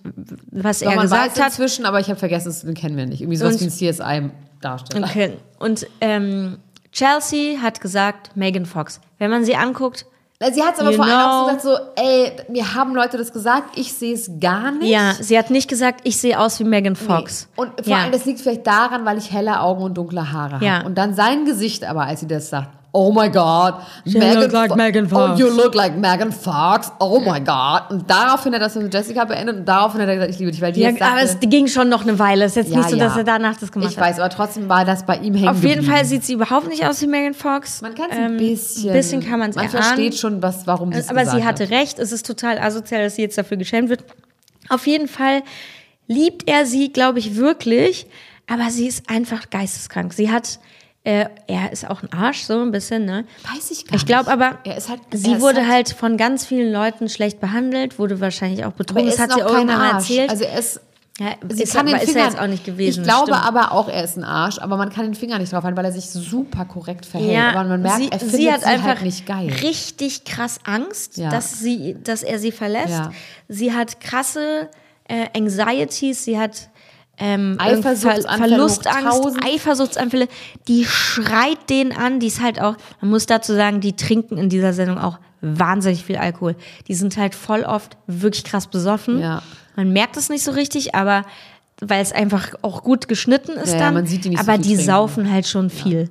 was 0.49 0.80
Doch, 0.80 0.91
er 0.91 1.01
gesagt 1.01 1.36
weiß 1.38 1.39
hat. 1.39 1.47
inzwischen, 1.51 1.86
aber 1.86 1.99
ich 1.99 2.07
habe 2.09 2.17
vergessen, 2.19 2.47
das- 2.47 2.61
den 2.61 2.73
kennen 2.73 2.97
wir 2.97 3.05
nicht. 3.05 3.21
Irgendwie 3.21 3.38
sowas 3.38 3.53
Und- 3.55 3.61
wie 3.61 3.65
ein 3.65 4.32
CSI-Darsteller. 4.32 5.05
Okay. 5.07 5.34
Und 5.59 5.86
ähm, 6.01 6.57
Chelsea 6.91 7.61
hat 7.61 7.82
gesagt, 7.82 8.36
Megan 8.36 8.65
Fox. 8.65 8.99
Wenn 9.19 9.30
man 9.30 9.45
sie 9.45 9.55
anguckt, 9.55 10.07
Sie 10.53 10.63
hat 10.63 10.75
es 10.75 10.79
aber 10.79 10.91
You 10.91 10.95
vor 10.95 11.05
allem 11.05 11.15
auch 11.17 11.49
know- 11.49 11.59
so 11.59 11.69
gesagt, 11.73 11.95
so, 11.97 12.01
ey, 12.01 12.31
mir 12.47 12.73
haben 12.73 12.95
Leute 12.95 13.17
das 13.17 13.33
gesagt, 13.33 13.77
ich 13.77 13.91
sehe 13.93 14.13
es 14.13 14.31
gar 14.39 14.71
nicht. 14.71 14.89
ja, 14.89 15.13
sie 15.19 15.37
hat 15.37 15.49
nicht 15.49 15.67
gesagt, 15.69 15.99
ich 16.05 16.17
sehe 16.17 16.39
aus 16.39 16.57
wie 16.61 16.63
Megan 16.63 16.95
Fox. 16.95 17.49
Und 17.57 17.69
vor 17.83 17.85
ja. 17.85 17.97
allem, 18.03 18.13
das 18.13 18.23
liegt 18.23 18.39
vielleicht 18.39 18.65
daran, 18.65 19.03
weil 19.03 19.17
ich 19.17 19.33
helle 19.33 19.59
Augen 19.59 19.83
und 19.83 19.95
dunkle 19.97 20.31
Haare 20.31 20.63
Ja. 20.63 20.77
habe. 20.77 20.85
Und 20.85 20.97
dann 20.97 21.13
sein 21.13 21.43
Gesicht 21.43 21.83
aber, 21.83 22.03
als 22.05 22.21
sie 22.21 22.27
das 22.27 22.49
sagt, 22.49 22.69
oh 22.91 23.11
my 23.11 23.29
God, 23.29 23.75
look 24.05 24.51
like 24.51 24.69
Fo- 24.71 24.75
Megan 24.75 25.05
Oh, 25.05 25.09
Fox. 25.09 25.39
you 25.39 25.47
look 25.49 25.75
like 25.75 25.95
Megan 25.95 26.31
Fox, 26.31 26.91
oh 26.99 27.19
my 27.19 27.39
God. 27.39 27.81
Und 27.91 28.09
daraufhin 28.09 28.53
hat 28.53 28.61
er 28.61 28.67
das 28.67 28.75
mit 28.75 28.93
Jessica 28.93 29.25
beendet 29.25 29.57
und 29.57 29.65
daraufhin 29.65 30.01
hat 30.01 30.07
er 30.09 30.15
gesagt, 30.15 30.31
ich 30.31 30.39
liebe 30.39 30.51
dich, 30.51 30.59
weil 30.61 30.71
die 30.71 30.81
ja, 30.81 30.89
jetzt 30.89 31.01
aber 31.01 31.21
es 31.21 31.37
ging 31.39 31.67
schon 31.67 31.87
noch 31.89 32.01
eine 32.01 32.17
Weile. 32.17 32.45
Es 32.45 32.51
ist 32.51 32.55
jetzt 32.65 32.71
Ja, 32.71 32.77
nicht 32.79 32.89
so, 32.89 32.95
dass 32.97 33.15
er 33.15 33.23
danach 33.23 33.57
das 33.57 33.71
gemacht 33.71 33.91
ich 33.91 33.97
hat. 33.97 34.05
weiß, 34.07 34.19
aber 34.19 34.29
trotzdem 34.29 34.69
war 34.69 34.85
das 34.85 35.05
bei 35.05 35.17
ihm 35.17 35.35
hängen 35.35 35.49
Auf 35.49 35.61
jeden 35.61 35.75
geblieben. 35.81 35.91
Fall 35.93 36.05
sieht 36.05 36.23
sie 36.25 36.33
überhaupt 36.33 36.67
nicht 36.67 36.85
aus 36.87 37.01
wie 37.01 37.07
Megan 37.07 37.33
Fox. 37.35 37.81
Man 37.81 37.93
kann 37.95 38.07
es 38.09 38.17
Ähm, 38.17 38.23
ein 38.23 38.37
bisschen. 38.37 38.89
Ein 38.89 38.95
bisschen 38.95 39.21
kann 39.27 39.39
man 39.39 39.51
es 39.51 39.55
Man 39.55 39.69
versteht 39.69 40.15
schon, 40.15 40.41
was, 40.41 40.65
warum 40.65 40.91
sie 40.91 40.99
es 40.99 41.09
Aber 41.09 41.25
sie 41.25 41.43
hatte 41.45 41.65
hat. 41.65 41.71
recht. 41.71 41.99
Es 41.99 42.11
ist 42.11 42.25
total 42.25 42.57
asozial, 42.57 43.03
dass 43.03 43.15
sie 43.15 43.21
jetzt 43.21 43.37
dafür 43.37 43.57
geschämt 43.57 43.89
wird. 43.89 44.03
Auf 44.69 44.87
jeden 44.87 45.07
Fall 45.07 45.43
liebt 46.07 46.49
er 46.49 46.65
sie, 46.65 46.91
glaube 46.91 47.19
ich, 47.19 47.35
wirklich. 47.35 48.07
Aber 48.51 48.71
sie 48.71 48.87
ist 48.87 49.09
einfach 49.09 49.49
geisteskrank. 49.51 50.11
Sie 50.13 50.31
hat, 50.31 50.59
äh, 51.03 51.25
er 51.47 51.71
ist 51.71 51.89
auch 51.89 52.03
ein 52.03 52.11
Arsch, 52.13 52.41
so 52.43 52.61
ein 52.61 52.71
bisschen, 52.71 53.05
ne? 53.05 53.25
Weiß 53.53 53.71
ich 53.71 53.85
gar 53.87 53.95
Ich 53.95 54.05
glaube 54.05 54.25
nicht. 54.25 54.33
aber, 54.33 54.57
er 54.65 54.75
halt, 54.75 54.99
er 55.11 55.17
sie 55.17 55.39
wurde 55.41 55.67
halt, 55.67 55.89
von 55.89 56.17
ganz 56.17 56.45
vielen 56.45 56.71
Leuten 56.73 57.07
schlecht 57.09 57.39
behandelt, 57.39 57.97
wurde 57.99 58.19
wahrscheinlich 58.19 58.65
auch 58.65 58.73
betrogen. 58.73 59.05
er 59.05 59.11
Das 59.11 59.19
hat 59.19 59.31
sie 59.33 59.39
irgendwann 59.39 59.69
Arsch. 59.69 60.09
erzählt. 60.09 60.29
Also 60.29 60.43
er 60.43 60.59
ist, 60.59 60.81
ja, 61.19 61.27
Sie 61.49 61.63
ist, 61.63 61.73
kann 61.73 61.85
den 61.85 61.95
ist 61.97 62.15
er 62.15 62.25
jetzt 62.25 62.39
auch 62.39 62.47
nicht 62.47 62.63
gewesen. 62.65 63.01
Ich 63.01 63.07
glaube 63.07 63.33
stimmt. 63.33 63.45
aber 63.45 63.71
auch, 63.73 63.89
er 63.89 64.03
ist 64.05 64.15
ein 64.17 64.23
Arsch, 64.23 64.57
aber 64.59 64.77
man 64.77 64.89
kann 64.89 65.03
den 65.05 65.15
Finger 65.15 65.37
nicht 65.39 65.51
drauf 65.51 65.63
halten, 65.65 65.75
weil 65.77 65.83
er 65.85 65.91
sich 65.91 66.05
super 66.09 66.63
korrekt 66.65 67.05
verhält. 67.05 67.33
Ja, 67.33 67.49
aber 67.49 67.67
man 67.67 67.81
merkt, 67.81 67.97
sie, 67.97 68.09
er 68.11 68.19
findet 68.19 68.35
sie 68.37 68.51
hat 68.51 68.61
sie 68.61 68.65
einfach 68.67 68.87
halt 68.87 69.01
nicht 69.01 69.25
geil. 69.25 69.51
richtig 69.61 70.23
krass 70.23 70.59
Angst, 70.65 71.17
Ja. 71.17 71.29
dass, 71.29 71.59
sie, 71.59 71.97
dass 72.03 72.23
er 72.23 72.39
sie 72.39 72.51
verlässt. 72.53 72.89
Ja. 72.89 73.11
Sie 73.49 73.73
hat 73.73 73.99
krasse 73.99 74.69
äh, 75.09 75.25
Anxieties, 75.35 76.23
sie 76.23 76.39
hat 76.39 76.69
ähm, 77.20 77.57
Eifersuchtsanfälle 77.59 78.55
Verlustangst, 78.55 79.11
hoch 79.11 79.26
1000. 79.26 79.45
Eifersuchtsanfälle. 79.45 80.28
Die 80.67 80.86
schreit 80.86 81.70
den 81.70 81.95
an, 81.95 82.20
die 82.20 82.28
ist 82.28 82.41
halt 82.41 82.61
auch, 82.61 82.76
man 83.01 83.11
muss 83.11 83.26
dazu 83.26 83.53
sagen, 83.53 83.82
die 83.82 83.95
trinken 83.95 84.38
in 84.38 84.49
dieser 84.49 84.74
Sendung 84.74 84.97
auch 84.97 85.20
wahnsinnig 85.41 86.03
viel 86.03 86.17
Alkohol. 86.17 86.55
Die 86.88 86.95
sind 86.95 87.17
halt 87.17 87.36
voll 87.36 87.63
oft 87.63 87.97
wirklich 88.07 88.43
krass 88.43 88.67
besoffen. 88.67 89.20
Ja. 89.20 89.41
Man 89.76 89.91
merkt 89.93 90.17
es 90.17 90.30
nicht 90.30 90.43
so 90.43 90.51
richtig, 90.51 90.95
aber 90.95 91.24
weil 91.82 92.01
es 92.01 92.11
einfach 92.11 92.49
auch 92.61 92.84
gut 92.84 93.07
geschnitten 93.07 93.51
ist 93.53 93.67
Ja, 93.71 93.73
ja, 93.80 93.86
dann. 93.86 93.93
man 93.93 94.05
sieht 94.05 94.25
die 94.25 94.30
nicht 94.30 94.39
so 94.39 94.43
aber 94.43 94.53
viel 94.55 94.63
die 94.63 94.75
trinken. 94.75 94.86
saufen 94.86 95.32
halt 95.32 95.47
schon 95.47 95.69
viel. 95.69 96.09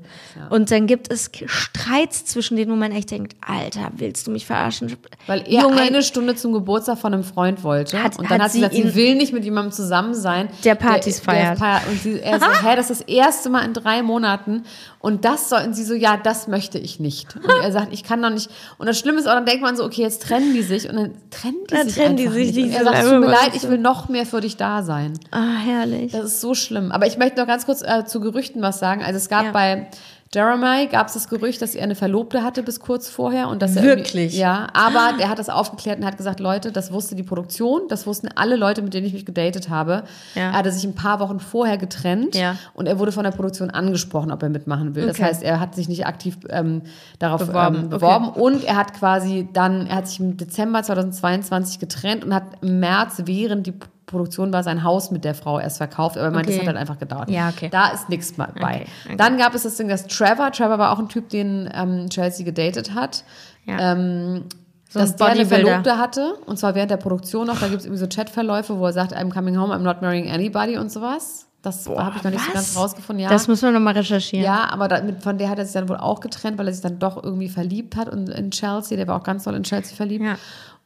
Und 0.51 0.71
dann 0.71 0.87
gibt 0.87 1.12
es 1.12 1.31
Streits 1.47 2.25
zwischen 2.25 2.57
denen, 2.57 2.71
wo 2.73 2.77
man 2.77 2.93
echt 2.93 3.11
denkt, 3.11 3.37
Alter, 3.47 3.91
willst 3.97 4.27
du 4.27 4.31
mich 4.31 4.47
verarschen? 4.47 4.97
Weil 5.27 5.41
er 5.47 5.62
Junge, 5.62 5.81
eine 5.83 6.03
Stunde 6.03 6.35
zum 6.37 6.53
Geburtstag 6.53 6.99
von 6.99 7.12
einem 7.12 7.25
Freund 7.25 7.62
wollte. 7.64 8.03
Hat- 8.03 8.19
und 8.19 8.31
dann 8.31 8.39
hat 8.39 8.45
hat 8.47 8.53
sie 8.53 8.61
gesagt, 8.61 8.75
sie 8.77 8.95
will 8.95 9.14
nicht 9.16 9.33
mit 9.33 9.45
jemandem 9.45 9.73
zusammen 9.73 10.14
sein. 10.14 10.49
Der 10.64 10.75
Partys 10.75 11.16
der, 11.23 11.25
feiert. 11.25 11.61
Der, 11.61 11.81
und 11.91 12.01
sie, 12.01 12.21
er 12.21 12.39
so, 12.41 12.47
hä, 12.66 12.77
das 12.77 12.91
ist 12.91 13.01
das 13.03 13.09
erste 13.09 13.51
Mal 13.51 13.64
in 13.64 13.75
drei 13.75 14.03
Monaten. 14.03 14.62
Und 15.01 15.25
das 15.25 15.49
sollten 15.49 15.75
sie 15.75 15.85
so, 15.85 15.95
ja, 15.95 16.16
das 16.16 16.49
möchte 16.49 16.79
ich 16.79 16.99
nicht. 16.99 17.37
Und 17.37 17.45
er 17.62 17.71
sagt, 17.73 17.93
ich 17.93 18.03
kann 18.03 18.21
doch 18.23 18.31
nicht. 18.31 18.51
Und 18.79 18.87
das 18.87 18.99
Schlimme 18.99 19.19
ist 19.21 19.27
auch, 19.29 19.35
dann 19.35 19.47
denkt 19.47 19.62
man 19.62 19.77
so, 19.77 19.85
okay, 19.85 20.03
jetzt 20.03 20.23
trennen 20.23 20.55
die 20.55 20.62
sich. 20.62 20.89
Und 20.89 20.97
dann 20.97 21.12
trennen 21.31 21.57
die 21.71 21.75
Dann 21.75 21.87
sich 21.89 21.95
trennen 21.97 22.16
die 22.16 22.27
sich 22.29 22.53
nicht. 22.55 22.66
Und 22.69 22.73
er 22.73 22.79
so 22.81 22.85
sagt, 22.91 23.03
tut 23.03 23.21
mir 23.21 23.27
leid, 23.27 23.51
ich 23.55 23.69
will 23.69 23.79
noch 23.79 24.09
mehr 24.09 24.27
für 24.27 24.41
dich 24.41 24.57
da 24.57 24.83
sein. 24.83 25.12
Ah, 25.31 25.58
herrlich. 25.59 26.13
Das 26.13 26.25
ist 26.25 26.41
so 26.41 26.55
schlimm. 26.55 26.93
Aber 26.93 27.07
ich 27.07 27.19
möchte 27.19 27.39
noch 27.41 27.47
ganz 27.47 27.67
kurz 27.67 27.83
äh, 27.83 28.05
zu 28.05 28.21
Gerüchten 28.21 28.63
was 28.63 28.79
sagen. 28.79 29.03
Also 29.03 29.17
es 29.17 29.29
gab 29.29 29.45
Ja. 29.47 29.53
bei 29.53 29.87
Jeremiah 30.35 30.85
gab 30.85 31.07
es 31.07 31.15
das 31.15 31.31
Gerücht, 31.31 31.63
dass 31.63 31.75
er 31.75 31.85
eine 31.85 31.95
Verlobte 31.95 32.43
hatte 32.43 32.63
bis 32.63 32.81
kurz 32.81 33.09
vorher 33.09 33.49
und 33.49 33.63
dass 33.63 33.77
er 33.77 33.83
Wirklich? 33.83 34.37
ja, 34.37 34.67
aber 34.75 35.17
der 35.19 35.31
hat 35.31 35.39
das 35.39 35.49
aufgeklärt 35.49 35.99
und 36.01 36.05
hat 36.05 36.19
gesagt, 36.19 36.39
Leute, 36.39 36.71
das 36.71 36.93
wusste 36.93 37.15
die 37.15 37.23
Produktion, 37.23 37.89
das 37.89 38.07
wussten 38.07 38.29
alle 38.35 38.57
Leute, 38.57 38.83
mit 38.83 38.93
denen 38.93 39.07
ich 39.07 39.15
mich 39.15 39.25
gedatet 39.25 39.71
habe. 39.71 40.03
Ja. 40.35 40.43
Er 40.51 40.53
hatte 40.53 40.71
sich 40.71 40.85
ein 40.85 40.95
paar 40.95 41.21
Wochen 41.21 41.41
vorher 41.41 41.79
getrennt 41.79 42.35
Ja. 42.35 42.57
und 42.75 42.87
er 42.87 42.99
wurde 42.99 43.11
von 43.11 43.25
der 43.25 43.31
Produktion 43.31 43.71
angesprochen, 43.71 44.31
ob 44.31 44.43
er 44.43 44.51
mitmachen 44.51 44.95
will. 44.95 45.07
Das 45.07 45.17
Okay. 45.17 45.25
heißt, 45.31 45.43
er 45.43 45.61
hat 45.61 45.75
sich 45.75 45.89
nicht 45.89 46.05
aktiv 46.07 46.37
ähm, 46.51 46.83
darauf 47.19 47.47
Beworben, 47.47 47.89
beworben, 47.89 47.89
ähm, 47.89 47.93
okay. 47.95 47.99
beworben 48.29 48.29
und 48.59 48.65
er 48.65 48.77
hat 48.77 48.93
quasi 48.93 49.49
dann, 49.55 49.87
er 49.87 49.97
hat 49.97 50.09
sich 50.09 50.21
im 50.21 50.37
Dezember 50.37 50.83
2022 50.83 51.79
getrennt 51.79 52.23
und 52.23 52.35
hat 52.35 52.45
im 52.61 52.81
März, 52.81 53.23
während 53.25 53.67
die 53.67 53.73
Produktion 54.09 54.53
war, 54.53 54.63
sein 54.65 54.83
Haus 54.83 55.11
mit 55.13 55.25
der 55.25 55.35
Frau 55.35 55.61
erst 55.61 55.77
verkauft, 55.79 56.17
aber 56.17 56.27
er 56.27 56.31
meinte, 56.33 56.49
das 56.51 56.57
Okay. 56.57 56.67
hat 56.67 56.75
halt 56.75 56.81
einfach 56.81 56.99
gedauert. 56.99 57.31
Ja, 57.31 57.49
okay. 57.51 57.69
Da 57.71 57.89
ist 57.91 58.09
nichts 58.09 58.33
bei. 58.33 58.49
Okay, 58.49 58.87
okay. 59.07 59.17
Dann 59.17 59.39
gab 59.39 59.55
es 59.55 59.63
das 59.63 59.77
Ding, 59.77 59.89
dass 59.89 60.07
Trevor, 60.07 60.51
Trevor 60.51 60.79
war 60.79 60.93
auch 60.93 60.99
ein 60.99 61.09
Typ, 61.09 61.29
den 61.29 61.71
ähm, 61.73 62.09
Chelsea 62.11 62.45
gedatet 62.45 62.95
hat, 62.95 63.23
Ja. 63.67 63.93
ähm, 63.93 64.45
So 64.89 64.99
dass 64.99 65.15
der 65.17 65.27
eine. 65.29 65.47
Verlobte 65.47 65.99
hatte, 65.99 66.35
und 66.47 66.59
zwar 66.59 66.75
während 66.75 66.91
der 66.91 66.97
Produktion 66.97 67.47
noch, 67.47 67.61
da 67.61 67.69
gibt 67.69 67.81
es 67.81 67.85
irgendwie 67.87 68.01
so 68.01 68.09
Chatverläufe, 68.09 68.79
wo 68.79 68.87
er 68.87 68.93
sagt, 68.93 69.15
I'm 69.17 69.31
coming 69.33 69.59
home, 69.59 69.73
I'm 69.75 69.83
not 69.83 70.03
marrying 70.03 70.31
anybody 70.31 70.77
und 70.79 70.91
sowas. 70.91 71.45
Das 71.61 71.89
habe 71.89 72.15
ich 72.17 72.23
noch 72.23 72.31
nicht 72.31 72.41
so 72.45 72.49
was? 72.49 72.55
ganz 72.55 72.77
rausgefunden. 72.77 73.23
Ja. 73.25 73.31
Das 73.31 73.49
müssen 73.49 73.65
wir 73.65 73.73
nochmal 73.73 73.95
recherchieren. 73.95 74.45
Ja, 74.47 74.69
aber 74.71 74.87
damit, 74.87 75.23
von 75.25 75.39
der 75.39 75.51
hat 75.51 75.59
er 75.59 75.65
sich 75.65 75.75
dann 75.75 75.89
wohl 75.89 75.97
auch 75.97 76.21
getrennt, 76.21 76.57
weil 76.57 76.69
er 76.69 76.73
sich 76.73 76.83
dann 76.83 77.01
doch 77.01 77.23
irgendwie 77.23 77.49
verliebt 77.49 77.97
hat 77.97 78.09
und 78.09 78.29
in 78.29 78.53
Chelsea. 78.53 78.97
Der 78.97 79.09
war 79.09 79.17
auch 79.17 79.25
ganz 79.25 79.43
doll 79.45 79.55
in 79.57 79.65
Chelsea 79.65 79.97
verliebt. 79.97 80.25
Ja. 80.25 80.37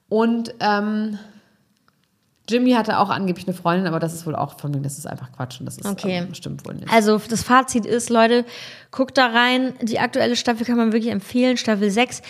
Und 0.09 0.55
ähm, 0.61 1.19
Jimmy 2.49 2.73
hatte 2.73 2.99
auch 2.99 3.09
angeblich 3.11 3.47
eine 3.47 3.55
Freundin, 3.57 3.87
aber 3.87 4.01
das 4.01 4.13
ist 4.15 4.27
wohl 4.27 4.35
auch 4.35 4.59
von 4.59 4.71
mir, 4.73 4.81
das 4.81 4.99
ist 4.99 5.07
einfach 5.07 5.31
Quatsch 5.33 5.61
und 5.61 5.67
das 5.67 5.79
ist 5.79 5.87
Okay. 5.87 6.19
ähm, 6.19 6.35
stimmt 6.35 6.67
wohl 6.67 6.75
nicht. 6.75 6.91
Also 6.93 7.19
das 7.19 7.43
Fazit 7.43 7.87
ist, 7.87 8.11
Leute, 8.11 8.45
guckt 8.93 9.19
da 9.19 9.27
rein. 9.27 9.73
Die 9.83 9.99
aktuelle 9.99 10.37
Staffel 10.37 10.65
kann 10.65 10.77
man 10.77 10.93
wirklich 10.93 11.11
empfehlen, 11.13 11.57
Staffel 11.57 11.91
6. 11.91 12.23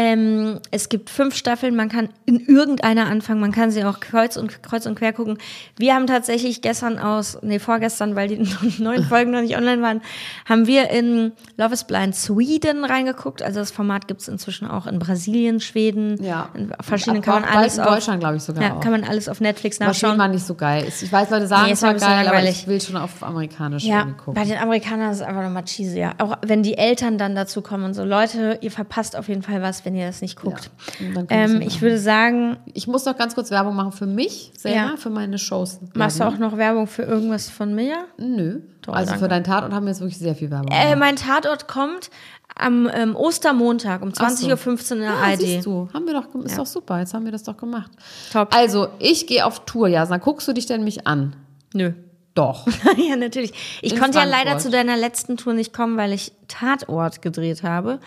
Ähm, 0.00 0.60
es 0.70 0.88
gibt 0.90 1.10
fünf 1.10 1.34
Staffeln, 1.34 1.74
man 1.74 1.88
kann 1.88 2.08
in 2.24 2.38
irgendeiner 2.46 3.06
anfangen, 3.06 3.40
man 3.40 3.50
kann 3.50 3.72
sie 3.72 3.82
auch 3.84 3.98
kreuz 3.98 4.36
und, 4.36 4.62
kreuz 4.62 4.86
und 4.86 4.94
quer 4.96 5.12
gucken. 5.12 5.38
Wir 5.76 5.92
haben 5.96 6.06
tatsächlich 6.06 6.62
gestern 6.62 7.00
aus, 7.00 7.36
nee, 7.42 7.58
vorgestern, 7.58 8.14
weil 8.14 8.28
die 8.28 8.48
neuen 8.78 9.02
Folgen 9.02 9.32
noch 9.32 9.40
nicht 9.40 9.56
online 9.56 9.82
waren, 9.82 10.00
haben 10.48 10.68
wir 10.68 10.90
in 10.90 11.32
Love 11.56 11.74
is 11.74 11.82
Blind 11.82 12.14
Sweden 12.14 12.84
reingeguckt. 12.84 13.42
Also 13.42 13.58
das 13.58 13.72
Format 13.72 14.06
gibt 14.06 14.20
es 14.20 14.28
inzwischen 14.28 14.68
auch 14.68 14.86
in 14.86 15.00
Brasilien, 15.00 15.58
Schweden, 15.58 16.22
Ja. 16.22 16.48
in 16.54 16.72
verschiedenen, 16.80 17.24
Aber 17.24 17.32
kann 17.40 17.42
man 17.42 17.50
alles 17.58 17.76
in 17.78 17.82
auf, 17.82 17.88
Deutschland, 17.94 18.20
glaube 18.20 18.36
ich, 18.36 18.42
sogar 18.44 18.62
Ja, 18.62 18.74
auch. 18.76 18.80
kann 18.80 18.92
man 18.92 19.02
alles 19.02 19.28
auf 19.28 19.40
Netflix 19.40 19.80
nachschauen. 19.80 20.16
war 20.16 20.28
nicht 20.28 20.46
so 20.46 20.54
geil. 20.54 20.84
ist. 20.86 21.02
Ich 21.02 21.10
weiß, 21.12 21.30
Leute 21.30 21.48
sagen, 21.48 21.66
Nee, 21.66 21.72
es 21.72 21.82
war 21.82 21.94
geil, 21.94 22.02
aber 22.08 22.22
langweilig. 22.24 22.50
ich 22.62 22.66
will 22.68 22.80
schon 22.80 22.96
auf 22.96 23.20
amerikanisch 23.24 23.82
Ja, 23.82 24.04
gucken. 24.04 24.34
bei 24.34 24.44
den 24.44 24.58
Amerikanern 24.58 25.10
ist 25.10 25.16
es 25.16 25.22
einfach 25.22 25.42
nochmal 25.42 25.64
cheesy, 25.64 26.07
ja. 26.18 26.24
Auch 26.24 26.36
wenn 26.46 26.62
die 26.62 26.76
Eltern 26.78 27.18
dann 27.18 27.34
dazu 27.34 27.62
kommen 27.62 27.84
und 27.84 27.94
so, 27.94 28.04
Leute, 28.04 28.58
ihr 28.60 28.70
verpasst 28.70 29.16
auf 29.16 29.28
jeden 29.28 29.42
Fall 29.42 29.62
was, 29.62 29.84
wenn 29.84 29.94
ihr 29.94 30.06
das 30.06 30.20
nicht 30.22 30.40
guckt. 30.40 30.70
ihr's 31.00 31.26
ähm, 31.30 31.60
ja 31.60 31.66
ich 31.66 31.80
würde 31.82 31.98
sagen, 31.98 32.56
Ich 32.74 32.86
muss 32.86 33.04
noch 33.04 33.16
ganz 33.16 33.34
kurz 33.34 33.50
Werbung 33.50 33.74
machen 33.76 33.92
für 33.92 34.06
mich 34.06 34.52
selber, 34.56 34.76
Ja. 34.92 34.96
für 34.96 35.10
meine 35.10 35.38
Shows. 35.38 35.78
machst 35.94 36.18
du 36.20 36.24
Ja, 36.24 36.30
auch 36.30 36.38
noch 36.38 36.56
Werbung 36.56 36.86
für 36.86 37.02
irgendwas 37.02 37.48
von 37.50 37.74
mir? 37.74 38.06
Nö. 38.18 38.60
Toll, 38.82 38.94
also 38.94 39.10
danke. 39.10 39.24
für 39.24 39.28
deinen 39.28 39.44
Tatort 39.44 39.72
haben 39.72 39.84
wir 39.86 39.90
jetzt 39.90 40.00
wirklich 40.00 40.18
sehr 40.18 40.34
viel 40.34 40.50
Werbung 40.50 40.70
Äh, 40.72 40.96
mein 40.96 41.16
Tatort 41.16 41.68
kommt 41.68 42.10
am 42.56 42.88
ähm, 42.92 43.14
Ostermontag 43.14 44.02
um 44.02 44.12
Ach 44.18 44.30
so. 44.30 44.46
20.15 44.48 44.90
Uhr 44.90 44.92
in 44.96 44.98
der 45.02 45.10
Ja, 45.10 45.16
ARD. 45.16 45.40
siehst 45.40 45.66
du, 45.66 45.88
haben 45.92 46.06
wir 46.06 46.14
doch, 46.14 46.34
ist 46.44 46.58
doch 46.58 46.66
super, 46.66 46.98
jetzt 46.98 47.14
haben 47.14 47.24
wir 47.24 47.32
das 47.32 47.42
doch 47.44 47.56
gemacht. 47.56 47.90
Top. 48.32 48.54
Also, 48.54 48.88
ich 48.98 49.26
gehe 49.26 49.44
auf 49.46 49.64
Tour, 49.64 49.88
Jasna. 49.88 50.16
Guckst 50.16 50.48
du 50.48 50.52
dich 50.52 50.66
denn 50.66 50.82
mich 50.82 51.06
an? 51.06 51.36
Nö. 51.74 51.92
Doch. 52.38 52.66
ja, 52.96 53.16
natürlich. 53.16 53.52
Ich 53.82 53.94
In 53.94 53.98
konnte 53.98 54.18
ja 54.18 54.24
Frankfurt. 54.24 54.46
leider 54.46 54.58
zu 54.60 54.70
deiner 54.70 54.96
letzten 54.96 55.36
Tour 55.36 55.54
nicht 55.54 55.72
kommen, 55.72 55.96
weil 55.96 56.12
ich 56.12 56.30
Tatort 56.46 57.20
gedreht 57.20 57.64
habe. 57.64 57.98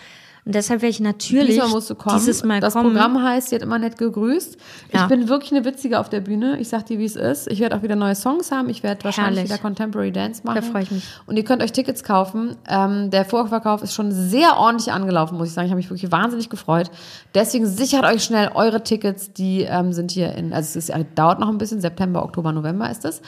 Und 0.45 0.55
deshalb 0.55 0.81
werde 0.81 0.89
ich 0.89 0.99
natürlich 1.01 1.55
Diesmal 1.55 1.69
musst 1.69 1.89
du 1.89 1.95
kommen. 1.95 2.17
dieses 2.17 2.43
Mal 2.43 2.61
das 2.61 2.73
kommen. 2.73 2.93
Programm 2.93 3.21
heißt, 3.21 3.49
sie 3.49 3.55
hat 3.55 3.61
immer 3.61 3.77
nett 3.77 3.97
gegrüßt. 3.97 4.57
Ja. 4.91 5.03
Ich 5.03 5.07
bin 5.09 5.27
wirklich 5.27 5.51
eine 5.51 5.65
Witzige 5.65 5.99
auf 5.99 6.09
der 6.09 6.21
Bühne. 6.21 6.59
Ich 6.59 6.69
sag 6.69 6.85
dir, 6.87 6.97
wie 6.97 7.05
es 7.05 7.15
ist. 7.15 7.51
Ich 7.51 7.59
werde 7.59 7.75
auch 7.75 7.83
wieder 7.83 7.95
neue 7.95 8.15
Songs 8.15 8.51
haben. 8.51 8.69
Ich 8.69 8.81
werde 8.81 9.03
wahrscheinlich 9.03 9.43
wieder 9.43 9.59
Contemporary 9.59 10.11
Dance 10.11 10.41
machen. 10.43 10.55
Da 10.55 10.61
freu 10.61 10.79
ich 10.79 10.91
mich. 10.91 11.03
Und 11.27 11.37
ihr 11.37 11.43
könnt 11.43 11.61
euch 11.61 11.73
Tickets 11.73 12.03
kaufen. 12.03 12.55
Ähm, 12.67 13.11
der 13.11 13.25
Vorverkauf 13.25 13.83
ist 13.83 13.93
schon 13.93 14.11
sehr 14.11 14.57
ordentlich 14.57 14.91
angelaufen, 14.91 15.37
muss 15.37 15.49
ich 15.49 15.53
sagen. 15.53 15.65
Ich 15.67 15.71
habe 15.71 15.77
mich 15.77 15.89
wirklich 15.91 16.11
wahnsinnig 16.11 16.49
gefreut. 16.49 16.89
Deswegen 17.35 17.67
sichert 17.67 18.05
euch 18.05 18.23
schnell 18.23 18.49
eure 18.55 18.81
Tickets. 18.81 19.33
Die 19.33 19.61
ähm, 19.61 19.93
sind 19.93 20.09
hier 20.09 20.33
in, 20.35 20.53
also 20.53 20.79
es 20.79 20.89
ist, 20.89 20.95
dauert 21.15 21.39
noch 21.39 21.49
ein 21.49 21.59
bisschen. 21.59 21.81
September, 21.81 22.23
Oktober, 22.23 22.51
November 22.51 22.89
ist 22.89 23.05
es. 23.05 23.21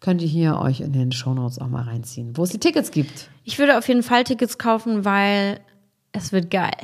Könnt 0.00 0.22
ihr 0.22 0.28
hier 0.28 0.58
euch 0.58 0.80
in 0.80 0.92
den 0.92 1.12
Shownotes 1.12 1.58
auch 1.58 1.68
mal 1.68 1.82
reinziehen, 1.82 2.36
wo 2.36 2.42
es 2.42 2.50
die 2.50 2.58
Tickets 2.58 2.90
gibt. 2.90 3.28
Ich 3.44 3.58
würde 3.58 3.76
auf 3.76 3.86
jeden 3.86 4.02
Fall 4.02 4.24
Tickets 4.24 4.56
kaufen, 4.56 5.04
weil 5.04 5.60
es 6.12 6.32
wird 6.32 6.50
geil. 6.50 6.76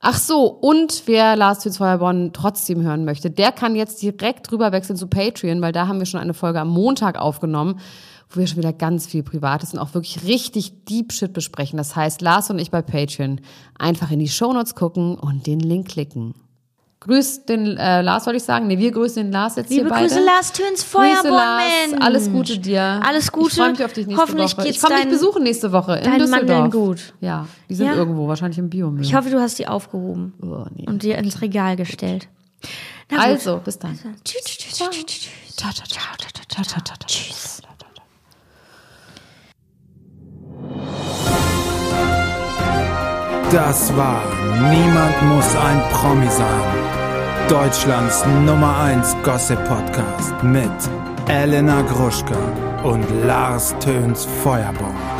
Ach 0.00 0.18
so, 0.18 0.44
und 0.44 1.04
wer 1.06 1.36
Lars 1.36 1.64
Feuerborn 1.76 2.32
trotzdem 2.34 2.82
hören 2.82 3.06
möchte, 3.06 3.30
der 3.30 3.52
kann 3.52 3.74
jetzt 3.74 4.02
direkt 4.02 4.52
rüber 4.52 4.70
wechseln 4.70 4.96
zu 4.96 5.06
Patreon, 5.06 5.62
weil 5.62 5.72
da 5.72 5.88
haben 5.88 5.98
wir 5.98 6.06
schon 6.06 6.20
eine 6.20 6.34
Folge 6.34 6.60
am 6.60 6.68
Montag 6.68 7.18
aufgenommen, 7.18 7.80
wo 8.28 8.40
wir 8.40 8.46
schon 8.46 8.58
wieder 8.58 8.74
ganz 8.74 9.06
viel 9.06 9.22
Privates 9.22 9.72
und 9.72 9.78
auch 9.78 9.94
wirklich 9.94 10.24
richtig 10.24 10.84
Deep 10.84 11.12
Shit 11.12 11.32
besprechen. 11.32 11.78
Das 11.78 11.96
heißt, 11.96 12.20
Lars 12.20 12.50
und 12.50 12.58
ich 12.58 12.70
bei 12.70 12.82
Patreon 12.82 13.40
einfach 13.78 14.10
in 14.10 14.18
die 14.18 14.28
Shownotes 14.28 14.74
gucken 14.74 15.16
und 15.16 15.46
den 15.46 15.60
Link 15.60 15.88
klicken. 15.88 16.34
Grüßt 17.06 17.48
den 17.48 17.76
äh, 17.76 18.02
Lars, 18.02 18.26
wollte 18.26 18.38
ich 18.38 18.42
sagen. 18.42 18.66
Nee, 18.66 18.78
wir 18.78 18.90
grüßen 18.90 19.22
den 19.22 19.32
Lars 19.32 19.54
jetzt 19.56 19.70
Liebe 19.70 19.82
hier 19.84 19.90
beide. 19.90 20.08
Grüße, 20.08 20.24
Lars 20.24 20.52
Töns, 20.52 20.68
Grüße, 20.82 20.86
Feuerborn, 20.86 21.32
Lars. 21.32 21.62
Mensch. 21.90 22.04
Alles 22.04 22.30
Gute 22.32 22.58
dir. 22.58 23.00
Alles 23.04 23.30
Gute. 23.30 23.46
Ich 23.48 23.54
freue 23.54 23.70
mich 23.70 23.84
auf 23.84 23.92
dich 23.92 24.06
nächste 24.06 24.22
Hoffentlich 24.22 24.56
Woche. 24.56 24.64
geht's 24.64 24.76
Ich 24.76 24.82
komme 24.82 25.00
dich 25.00 25.08
besuchen 25.10 25.42
nächste 25.44 25.72
Woche 25.72 25.96
in 25.98 26.04
deinen 26.04 26.18
Düsseldorf. 26.18 26.48
Mandeln 26.48 26.70
gut. 26.70 27.14
Ja, 27.20 27.46
die 27.68 27.74
sind 27.74 27.86
Ja? 27.86 27.94
irgendwo, 27.94 28.26
wahrscheinlich 28.26 28.58
im 28.58 28.68
Biomüll. 28.70 29.04
Ich 29.04 29.14
hoffe, 29.14 29.30
du 29.30 29.40
hast 29.40 29.58
die 29.58 29.68
aufgehoben 29.68 30.34
Oh, 30.42 30.64
nee. 30.74 30.84
und 30.88 31.02
dir 31.04 31.16
ins 31.18 31.40
Regal 31.40 31.76
gestellt. 31.76 32.28
Na 33.10 33.18
gut. 33.18 33.26
Also, 33.26 33.60
bis 33.64 33.78
dann. 33.78 33.98
Tschüss, 34.24 34.44
tschüss. 34.44 34.82
Tschüss. 37.06 37.62
Das 43.52 43.96
war 43.96 44.22
Niemand 44.70 45.22
muss 45.22 45.54
ein 45.54 45.82
Promi 45.92 46.28
sein. 46.28 46.85
Deutschlands 47.48 48.24
Nummer 48.44 48.76
1 48.80 49.16
Gossip 49.22 49.64
Podcast 49.66 50.42
mit 50.42 50.68
Elena 51.28 51.80
Gruschka 51.82 52.36
und 52.82 53.04
Lars 53.24 53.72
Töns 53.78 54.24
Feuerbomb. 54.42 55.15